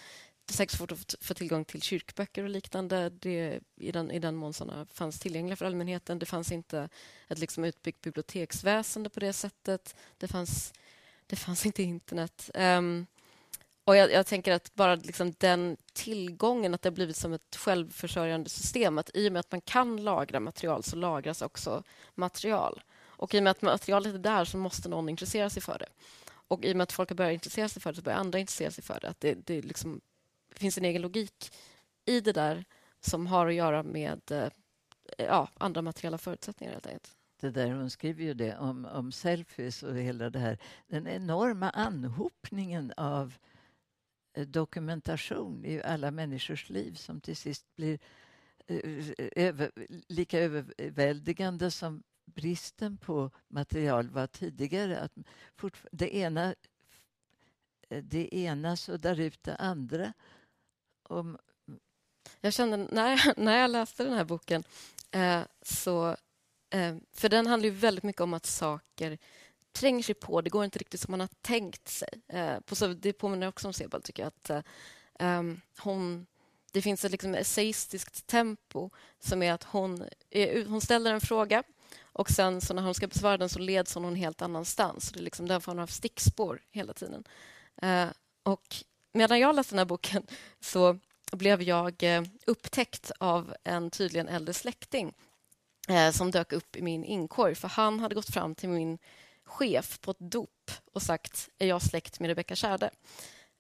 det 0.50 0.54
är 0.54 0.56
säkert 0.56 0.78
svårt 0.78 0.92
att 0.92 1.14
få 1.20 1.34
tillgång 1.34 1.64
till 1.64 1.82
kyrkböcker 1.82 2.42
och 2.42 2.50
liknande 2.50 3.10
det, 3.10 3.60
i, 3.76 3.92
den, 3.92 4.10
i 4.10 4.18
den 4.18 4.36
mån 4.36 4.52
sådana 4.52 4.86
fanns 4.86 5.20
tillgängliga 5.20 5.56
för 5.56 5.66
allmänheten. 5.66 6.18
Det 6.18 6.26
fanns 6.26 6.52
inte 6.52 6.88
ett 7.28 7.38
liksom 7.38 7.64
utbyggt 7.64 8.02
biblioteksväsende 8.02 9.10
på 9.10 9.20
det 9.20 9.32
sättet. 9.32 9.96
Det 10.18 10.28
fanns, 10.28 10.72
det 11.26 11.36
fanns 11.36 11.66
inte 11.66 11.82
internet. 11.82 12.50
Um, 12.54 13.06
och 13.84 13.96
jag, 13.96 14.12
jag, 14.12 14.26
tänker 14.26 14.52
att 14.52 14.74
bara 14.74 14.94
liksom 14.94 15.34
den 15.38 15.76
tillgången, 15.92 16.74
att 16.74 16.82
det 16.82 16.88
har 16.88 16.94
blivit 16.94 17.16
som 17.16 17.32
ett 17.32 17.56
självförsörjande 17.56 18.50
system. 18.50 18.98
Att 18.98 19.10
I 19.14 19.28
och 19.28 19.32
med 19.32 19.40
att 19.40 19.52
man 19.52 19.60
kan 19.60 20.04
lagra 20.04 20.40
material 20.40 20.82
så 20.82 20.96
lagras 20.96 21.42
också 21.42 21.82
material. 22.14 22.82
Och 23.20 23.34
i 23.34 23.38
och 23.38 23.42
med 23.42 23.51
att 23.51 23.62
materialet 23.62 24.14
är 24.14 24.18
där 24.18 24.44
så 24.44 24.56
måste 24.59 24.88
någon 24.88 25.09
intressera 25.09 25.51
sig 25.51 25.62
för 25.62 25.78
det. 25.78 25.88
Och 26.30 26.64
i 26.64 26.72
och 26.72 26.76
med 26.76 26.82
att 26.82 26.92
folk 26.92 27.09
har 27.09 27.16
börjat 27.16 27.32
intressera 27.32 27.68
sig 27.68 27.82
för 27.82 27.92
det 27.92 27.97
så 27.97 28.02
börjar 28.02 28.18
andra 28.18 28.38
intressera 28.38 28.70
sig 28.70 28.84
för 28.84 29.01
det. 29.01 29.09
Att 29.09 29.20
det, 29.20 29.34
det 29.34 29.62
liksom 29.62 30.01
finns 30.55 30.78
en 30.78 30.84
egen 30.84 31.02
logik 31.02 31.52
i 32.05 32.20
det 32.20 32.32
där 32.32 32.64
som 33.01 33.26
har 33.26 33.47
att 33.47 33.55
göra 33.55 33.82
med 33.82 34.20
eh, 34.30 34.48
ja, 35.18 35.48
andra 35.59 35.82
materiella 35.82 36.18
förutsättningar 36.18 36.72
helt 36.72 36.86
enkelt. 36.86 37.16
Det 37.40 37.51
där, 37.51 37.70
hon 37.70 37.90
skriver 37.90 38.24
ju 38.24 38.34
det 38.34 38.56
om, 38.56 38.84
om 38.84 39.12
selfies 39.12 39.82
och 39.82 39.97
hela 39.97 40.30
det 40.30 40.38
här. 40.38 40.59
Den 40.86 41.06
enorma 41.06 41.70
anhopningen 41.70 42.92
av 42.97 43.34
eh, 44.36 44.47
dokumentation 44.47 45.64
i 45.64 45.82
alla 45.82 46.10
människors 46.10 46.70
liv 46.70 46.94
som 46.94 47.20
till 47.20 47.36
sist 47.36 47.66
blir 47.76 47.98
eh, 48.66 49.10
över, 49.36 49.70
lika 50.09 50.38
överväldigande 50.38 51.70
som 51.70 52.02
bristen 52.35 52.97
på 52.97 53.31
material 53.48 54.09
var 54.09 54.27
tidigare. 54.27 55.01
Att 55.01 55.12
det, 55.90 56.16
ena, 56.16 56.55
det 57.89 58.35
ena 58.35 58.77
suddar 58.77 59.20
ut 59.20 59.43
det 59.43 59.57
andra. 59.57 60.12
Om... 61.02 61.39
Jag 62.40 62.52
kände 62.52 62.77
när 62.77 63.11
jag, 63.11 63.20
när 63.39 63.59
jag 63.59 63.70
läste 63.70 64.05
den 64.05 64.15
här 64.15 64.24
boken 64.24 64.65
eh, 65.11 65.43
så... 65.62 66.16
Eh, 66.70 66.97
för 67.12 67.28
den 67.28 67.47
handlar 67.47 67.69
ju 67.69 67.74
väldigt 67.74 68.05
mycket 68.05 68.23
om 68.23 68.35
att 68.35 68.47
saker 68.47 69.19
tränger 69.73 70.02
sig 70.02 70.15
på. 70.15 70.40
Det 70.40 70.51
går 70.51 70.65
inte 70.65 70.78
riktigt 70.78 71.01
som 71.01 71.11
man 71.11 71.20
har 71.20 71.28
tänkt 71.40 71.89
sig. 71.89 72.09
Eh, 72.28 72.61
på 72.61 72.77
så, 72.77 72.86
det 72.86 73.12
påminner 73.12 73.48
också 73.48 73.66
om 73.69 73.73
Sebald, 73.73 74.05
tycker 74.05 74.23
jag. 74.23 74.28
Att, 74.28 74.51
eh, 74.51 74.62
ehm, 75.19 75.61
hon, 75.78 76.27
det 76.73 76.82
finns 76.82 77.05
ett 77.05 77.12
liksom 77.12 77.35
essayistiskt 77.35 78.27
tempo 78.27 78.90
som 79.19 79.43
är 79.43 79.52
att 79.52 79.65
hon, 79.65 80.05
eh, 80.31 80.66
hon 80.69 80.81
ställer 80.81 81.12
en 81.15 81.20
fråga 81.20 81.62
och 82.02 82.30
sen 82.30 82.60
så 82.60 82.74
när 82.74 82.82
hon 82.82 82.94
ska 82.94 83.06
besvara 83.06 83.36
den 83.36 83.48
så 83.48 83.58
leds 83.58 83.94
hon 83.94 84.02
någon 84.02 84.14
helt 84.14 84.42
annanstans. 84.42 85.12
Det 85.12 85.20
är 85.20 85.22
liksom 85.22 85.48
därför 85.48 85.72
hon 85.72 85.78
av 85.78 85.86
stickspår 85.86 86.60
hela 86.70 86.92
tiden. 86.92 87.24
Eh, 87.82 88.08
och 88.42 88.76
medan 89.12 89.40
jag 89.40 89.54
läste 89.54 89.74
den 89.74 89.78
här 89.78 89.84
boken 89.84 90.26
så 90.60 90.98
blev 91.32 91.62
jag 91.62 92.02
eh, 92.02 92.22
upptäckt 92.46 93.10
av 93.18 93.54
en 93.64 93.90
tydligen 93.90 94.28
äldre 94.28 94.54
släkting 94.54 95.14
eh, 95.88 96.10
som 96.10 96.30
dök 96.30 96.52
upp 96.52 96.76
i 96.76 96.82
min 96.82 97.04
inkorg. 97.04 97.54
För 97.54 97.68
han 97.68 98.00
hade 98.00 98.14
gått 98.14 98.34
fram 98.34 98.54
till 98.54 98.68
min 98.68 98.98
chef 99.44 100.00
på 100.00 100.10
ett 100.10 100.20
dop 100.20 100.70
och 100.92 101.02
sagt 101.02 101.48
är 101.58 101.66
jag 101.66 101.82
släkt 101.82 102.20
med 102.20 102.28
Rebecka 102.28 102.56
Kärde? 102.56 102.90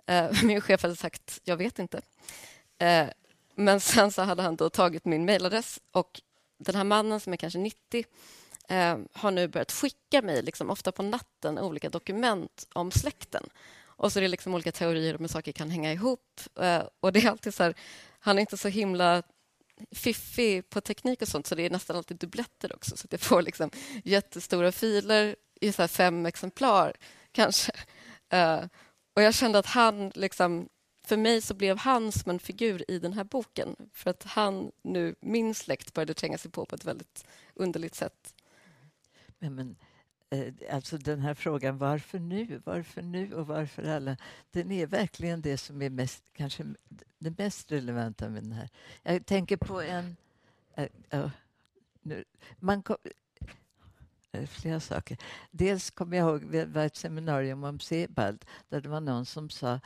Eh, 0.06 0.30
min 0.42 0.60
chef 0.60 0.82
hade 0.82 0.96
sagt 0.96 1.40
jag 1.44 1.56
vet 1.56 1.78
inte. 1.78 2.00
Eh, 2.78 3.06
men 3.54 3.80
sen 3.80 4.12
så 4.12 4.22
hade 4.22 4.42
han 4.42 4.56
då 4.56 4.70
tagit 4.70 5.04
min 5.04 5.24
mejladress 5.24 5.80
och 5.90 6.20
den 6.60 6.74
här 6.74 6.84
mannen 6.84 7.20
som 7.20 7.32
är 7.32 7.36
kanske 7.36 7.58
90 7.58 8.04
eh, 8.68 8.98
har 9.12 9.30
nu 9.30 9.48
börjat 9.48 9.72
skicka 9.72 10.22
mig, 10.22 10.42
liksom, 10.42 10.70
ofta 10.70 10.92
på 10.92 11.02
natten, 11.02 11.58
olika 11.58 11.88
dokument 11.88 12.66
om 12.74 12.90
släkten. 12.90 13.44
Och 13.82 14.12
så 14.12 14.18
är 14.18 14.22
det 14.22 14.28
liksom 14.28 14.54
olika 14.54 14.72
teorier 14.72 15.14
om 15.14 15.20
hur 15.20 15.28
saker 15.28 15.52
kan 15.52 15.70
hänga 15.70 15.92
ihop. 15.92 16.40
Eh, 16.60 16.82
och 17.00 17.12
det 17.12 17.24
är 17.24 17.30
alltid 17.30 17.54
så 17.54 17.62
här, 17.62 17.74
han 18.18 18.36
är 18.36 18.40
inte 18.40 18.56
så 18.56 18.68
himla 18.68 19.22
fiffig 19.90 20.70
på 20.70 20.80
teknik 20.80 21.22
och 21.22 21.28
sånt 21.28 21.46
så 21.46 21.54
det 21.54 21.66
är 21.66 21.70
nästan 21.70 21.96
alltid 21.96 22.16
dubbletter 22.16 22.76
också. 22.76 22.96
Så 22.96 23.06
jag 23.10 23.20
får 23.20 23.42
liksom 23.42 23.70
jättestora 24.04 24.72
filer 24.72 25.36
i 25.60 25.72
så 25.72 25.88
fem 25.88 26.26
exemplar, 26.26 26.96
kanske. 27.32 27.72
Eh, 28.32 28.60
och 29.16 29.22
jag 29.22 29.34
kände 29.34 29.58
att 29.58 29.66
han 29.66 30.12
liksom 30.14 30.68
för 31.10 31.16
mig 31.16 31.40
så 31.40 31.54
blev 31.54 31.78
han 31.78 32.12
som 32.12 32.30
en 32.30 32.38
figur 32.38 32.90
i 32.90 32.98
den 32.98 33.12
här 33.12 33.24
boken 33.24 33.76
för 33.92 34.10
att 34.10 34.24
han 34.24 34.72
nu, 34.82 35.14
min 35.20 35.54
släkt, 35.54 35.94
började 35.94 36.14
tränga 36.14 36.38
sig 36.38 36.50
på 36.50 36.66
på 36.66 36.74
ett 36.74 36.84
väldigt 36.84 37.26
underligt 37.54 37.94
sätt. 37.94 38.34
Men, 39.38 39.54
men 39.54 39.76
eh, 40.30 40.74
alltså 40.74 40.98
den 40.98 41.20
här 41.20 41.34
frågan 41.34 41.78
varför 41.78 42.18
nu, 42.18 42.62
varför 42.64 43.02
nu 43.02 43.34
och 43.34 43.46
varför 43.46 43.82
alla, 43.82 44.16
den 44.50 44.70
är 44.70 44.86
verkligen 44.86 45.42
det 45.42 45.58
som 45.58 45.82
är 45.82 45.90
mest, 45.90 46.24
kanske 46.32 46.64
det 47.18 47.38
mest 47.38 47.72
relevanta 47.72 48.28
med 48.28 48.42
den 48.42 48.52
här. 48.52 48.68
Jag 49.02 49.26
tänker 49.26 49.56
på 49.56 49.80
en... 49.80 50.16
Äh, 50.74 50.86
äh, 51.10 51.30
nu, 52.02 52.24
man 52.58 52.82
kom, 52.82 52.96
flera 54.46 54.80
saker. 54.80 55.16
Dels 55.50 55.90
kommer 55.90 56.16
jag 56.16 56.28
ihåg, 56.28 56.52
det 56.52 56.64
var 56.64 56.84
ett 56.84 56.96
seminarium 56.96 57.64
om 57.64 57.80
Sebald 57.80 58.44
där 58.68 58.80
det 58.80 58.88
var 58.88 59.00
någon 59.00 59.26
som 59.26 59.50
sa 59.50 59.80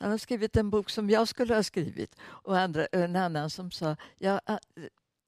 han 0.00 0.10
har 0.10 0.18
skrivit 0.18 0.56
en 0.56 0.70
bok 0.70 0.90
som 0.90 1.10
jag 1.10 1.28
skulle 1.28 1.54
ha 1.54 1.62
skrivit. 1.62 2.16
Och 2.22 2.58
andra, 2.58 2.86
en 2.86 3.16
annan 3.16 3.50
som 3.50 3.70
sa 3.70 3.96
ja, 4.18 4.40
ah, 4.46 4.58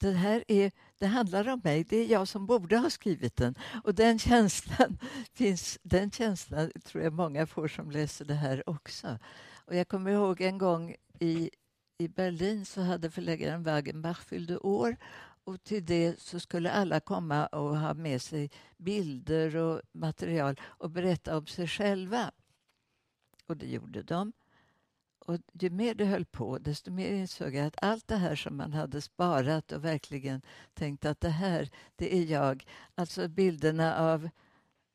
det 0.00 0.10
här 0.10 0.44
är, 0.48 0.72
det 0.98 1.06
handlar 1.06 1.48
om 1.48 1.60
mig, 1.64 1.84
det 1.84 1.96
är 1.96 2.06
jag 2.06 2.28
som 2.28 2.46
borde 2.46 2.78
ha 2.78 2.90
skrivit 2.90 3.36
den. 3.36 3.54
Och 3.84 3.94
den 3.94 4.18
känslan 4.18 4.98
finns, 5.32 5.78
den 5.82 6.10
känslan 6.10 6.72
tror 6.84 7.04
jag 7.04 7.12
många 7.12 7.46
får 7.46 7.68
som 7.68 7.90
läser 7.90 8.24
det 8.24 8.34
här 8.34 8.68
också. 8.68 9.18
Och 9.66 9.74
jag 9.74 9.88
kommer 9.88 10.10
ihåg 10.10 10.40
en 10.40 10.58
gång 10.58 10.96
i, 11.18 11.50
i 11.98 12.08
Berlin 12.08 12.66
så 12.66 12.80
hade 12.80 13.10
förläggaren 13.10 13.62
Wagenbach 13.62 14.24
fyllde 14.24 14.58
år 14.58 14.96
och 15.44 15.64
till 15.64 15.84
det 15.84 16.20
så 16.20 16.40
skulle 16.40 16.70
alla 16.70 17.00
komma 17.00 17.46
och 17.46 17.78
ha 17.78 17.94
med 17.94 18.22
sig 18.22 18.50
bilder 18.76 19.56
och 19.56 19.80
material 19.92 20.60
och 20.62 20.90
berätta 20.90 21.36
om 21.36 21.46
sig 21.46 21.68
själva. 21.68 22.30
Och 23.46 23.56
det 23.56 23.66
gjorde 23.66 24.02
de. 24.02 24.32
Och 25.26 25.38
ju 25.52 25.70
mer 25.70 25.94
det 25.94 26.04
höll 26.04 26.24
på, 26.24 26.58
desto 26.58 26.90
mer 26.90 27.12
insåg 27.12 27.54
jag 27.54 27.66
att 27.66 27.82
allt 27.82 28.08
det 28.08 28.16
här 28.16 28.36
som 28.36 28.56
man 28.56 28.72
hade 28.72 29.00
sparat 29.00 29.72
och 29.72 29.84
verkligen 29.84 30.42
tänkt 30.74 31.04
att 31.04 31.20
det 31.20 31.28
här, 31.28 31.70
det 31.96 32.16
är 32.16 32.24
jag. 32.24 32.64
Alltså 32.94 33.28
bilderna 33.28 33.96
av 33.96 34.28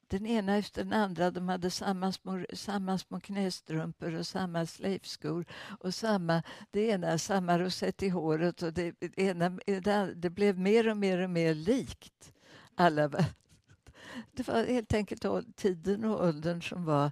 den 0.07 0.25
ena 0.25 0.55
efter 0.55 0.83
den 0.83 0.93
andra. 0.93 1.31
De 1.31 1.49
hade 1.49 1.71
samma 1.71 2.11
små, 2.11 2.45
samma 2.53 2.97
små 2.97 3.19
knästrumpor 3.19 4.15
och 4.15 4.27
samma 4.27 4.65
slöjskor 4.65 5.45
och 5.79 5.93
samma, 5.93 6.43
det 6.71 6.87
ena, 6.87 7.17
samma 7.17 7.59
rosett 7.59 8.03
i 8.03 8.09
håret 8.09 8.61
och 8.61 8.73
det, 8.73 8.95
ena, 9.17 9.49
det, 9.65 10.13
det 10.15 10.29
blev 10.29 10.59
mer 10.59 10.87
och 10.87 10.97
mer 10.97 11.21
och 11.21 11.29
mer 11.29 11.53
likt. 11.53 12.33
Alla 12.75 13.07
det 14.31 14.47
var 14.47 14.65
helt 14.65 14.93
enkelt 14.93 15.25
tiden 15.55 16.05
och 16.05 16.23
åldern 16.23 16.61
som 16.61 16.85
var 16.85 17.11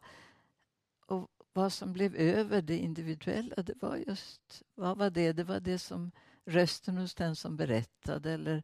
vad 1.55 1.73
som 1.73 1.93
blev 1.93 2.15
över, 2.15 2.61
det 2.61 2.77
individuella, 2.77 3.55
det 3.55 3.73
var 3.81 3.97
just... 4.07 4.63
Vad 4.75 4.97
var 4.97 5.09
det? 5.09 5.33
Det 5.33 5.43
var 5.43 5.59
det 5.59 5.79
som 5.79 6.11
rösten 6.45 6.97
hos 6.97 7.15
den 7.15 7.35
som 7.35 7.57
berättade 7.57 8.31
eller, 8.31 8.63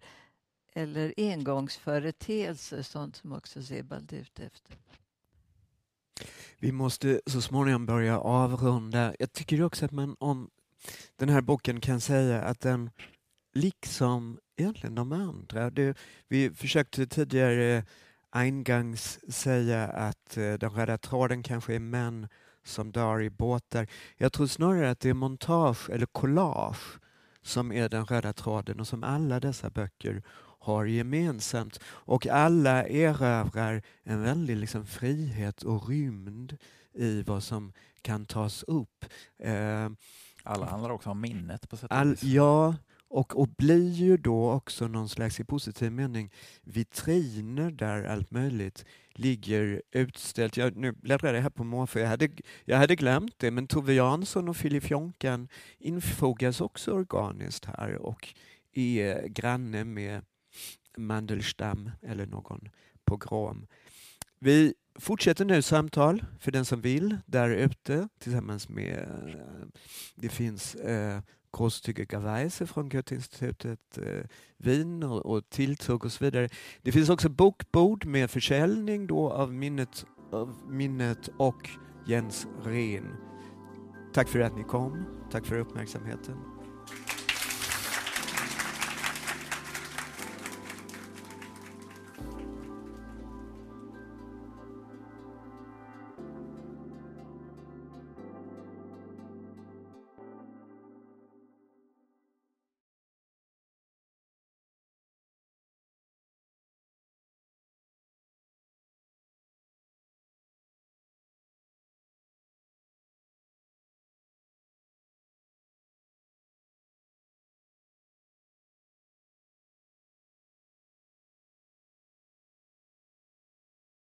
eller 0.74 1.14
engångsföreteelser, 1.18 2.82
sånt 2.82 3.16
som 3.16 3.34
också 3.34 3.64
Sebald 3.64 4.14
är 4.14 4.18
ute 4.18 4.44
efter. 4.44 4.78
Vi 6.58 6.72
måste 6.72 7.22
så 7.26 7.42
småningom 7.42 7.86
börja 7.86 8.20
avrunda. 8.20 9.16
Jag 9.20 9.34
tycker 9.34 9.64
också 9.64 9.86
att 9.86 9.92
man 9.92 10.16
om 10.20 10.50
den 11.16 11.30
här 11.30 11.42
boken 11.42 11.80
kan 11.80 12.02
säga 12.02 12.42
att 12.42 12.60
den, 12.60 12.90
liksom 13.54 14.40
egentligen 14.56 14.96
de 14.96 15.12
andra, 15.12 15.70
det, 15.70 15.98
vi 16.28 16.50
försökte 16.50 17.08
tidigare 17.08 17.86
eingangs 18.30 19.20
säga 19.34 19.88
att 19.88 20.38
eh, 20.38 20.54
den 20.54 20.70
röda 20.70 20.98
tråden 20.98 21.44
kanske 21.44 21.76
är 21.76 21.80
män 21.80 22.28
som 22.64 22.92
dör 22.92 23.22
i 23.22 23.30
båtar. 23.30 23.88
Jag 24.18 24.34
tror 24.34 24.48
snarare 24.48 24.92
att 24.92 25.00
det 25.00 25.10
är 25.10 25.14
montage 25.14 25.90
eller 25.90 26.06
collage 26.06 27.00
som 27.42 27.72
är 27.72 27.90
den 27.90 28.06
röda 28.06 28.34
tråden 28.34 28.80
och 28.80 28.88
som 28.88 29.04
alla 29.04 29.40
dessa 29.40 29.70
böcker 29.70 30.24
har 30.60 30.86
gemensamt. 30.86 31.80
Och 31.84 32.28
alla 32.28 32.88
erövrar 32.88 33.82
en 34.04 34.22
väldig 34.24 34.58
liksom 34.58 34.86
frihet 34.86 35.64
och 35.64 35.90
rymd 35.90 36.58
i 36.94 37.24
vad 37.24 37.44
som 37.44 37.74
kan 38.02 38.26
tas 38.26 38.64
upp. 38.64 39.06
Eh, 39.44 39.90
alla 40.44 40.66
handlar 40.66 40.90
också 40.90 41.10
om 41.10 41.22
minnet 41.22 41.70
på 41.70 41.78
sätt 41.78 41.92
och 41.92 42.12
vis. 42.12 42.24
Ja, 42.24 42.76
och, 43.12 43.40
och 43.40 43.48
blir 43.48 43.92
ju 43.92 44.18
då 44.18 44.52
också 44.52 44.88
någon 44.88 45.10
slags, 45.10 45.40
i 45.40 45.44
positiv 45.44 45.92
mening, 45.92 46.32
vitriner 46.62 47.72
där 47.72 48.04
allt 48.04 48.32
möjligt 48.32 48.86
ligger 49.14 49.82
utställt. 49.92 50.58
Jag, 50.58 50.76
nu 50.76 50.92
bläddrar 50.92 51.34
jag 51.34 51.42
här 51.42 51.50
på 51.50 51.64
måfå, 51.64 52.00
jag 52.00 52.08
hade, 52.08 52.30
jag 52.66 52.78
hade 52.78 52.96
glömt 52.96 53.40
det, 53.40 53.52
men 53.52 53.68
Tove 53.68 53.94
Jansson 53.94 54.50
och 54.50 54.58
Filip 54.58 54.90
Jonkan 54.90 55.48
infogas 55.80 56.62
också 56.62 56.92
organiskt 56.92 57.66
här 57.66 57.96
och 57.96 58.34
är 58.74 59.28
granne 59.28 59.84
med 59.84 60.22
Mandelstam 60.98 61.92
eller 62.02 62.26
någon 62.26 62.70
pogrom. 63.06 63.68
Vi 64.40 64.74
fortsätter 65.00 65.46
nu 65.46 65.62
samtal 65.62 66.26
för 66.40 66.52
den 66.52 66.66
som 66.66 66.82
vill 66.82 67.18
där 67.26 67.50
ute 67.50 68.08
tillsammans 68.20 68.70
med, 68.70 69.00
eh, 69.28 69.68
det 70.16 70.30
finns 70.30 70.76
eh, 70.76 71.22
großzügiger 71.52 72.23
Weise 72.23 72.68
från 72.68 72.90
Goetheinstitutet, 72.90 73.98
eh, 73.98 74.23
vin 74.57 75.03
och, 75.03 75.49
tilltugg 75.49 76.06
och 76.06 76.11
så 76.11 76.23
vidare. 76.23 76.49
Det 76.82 76.91
finns 76.91 77.10
också 77.10 77.30
bokbord 77.30 78.06
med 78.06 78.32
försäljning 78.32 79.07
då 79.07 79.32
av 79.32 79.53
minnet, 79.53 80.06
av 80.32 80.56
minnet 80.68 81.30
och 81.38 81.69
Jens 82.06 82.48
Rehn. 82.64 83.07
Tack 84.14 84.30
för 84.30 84.40
att 84.40 84.57
ni 84.57 84.64
kom. 84.64 85.06
Tack 85.32 85.45
för 85.45 85.60
uppmärksamheten. 85.60 86.51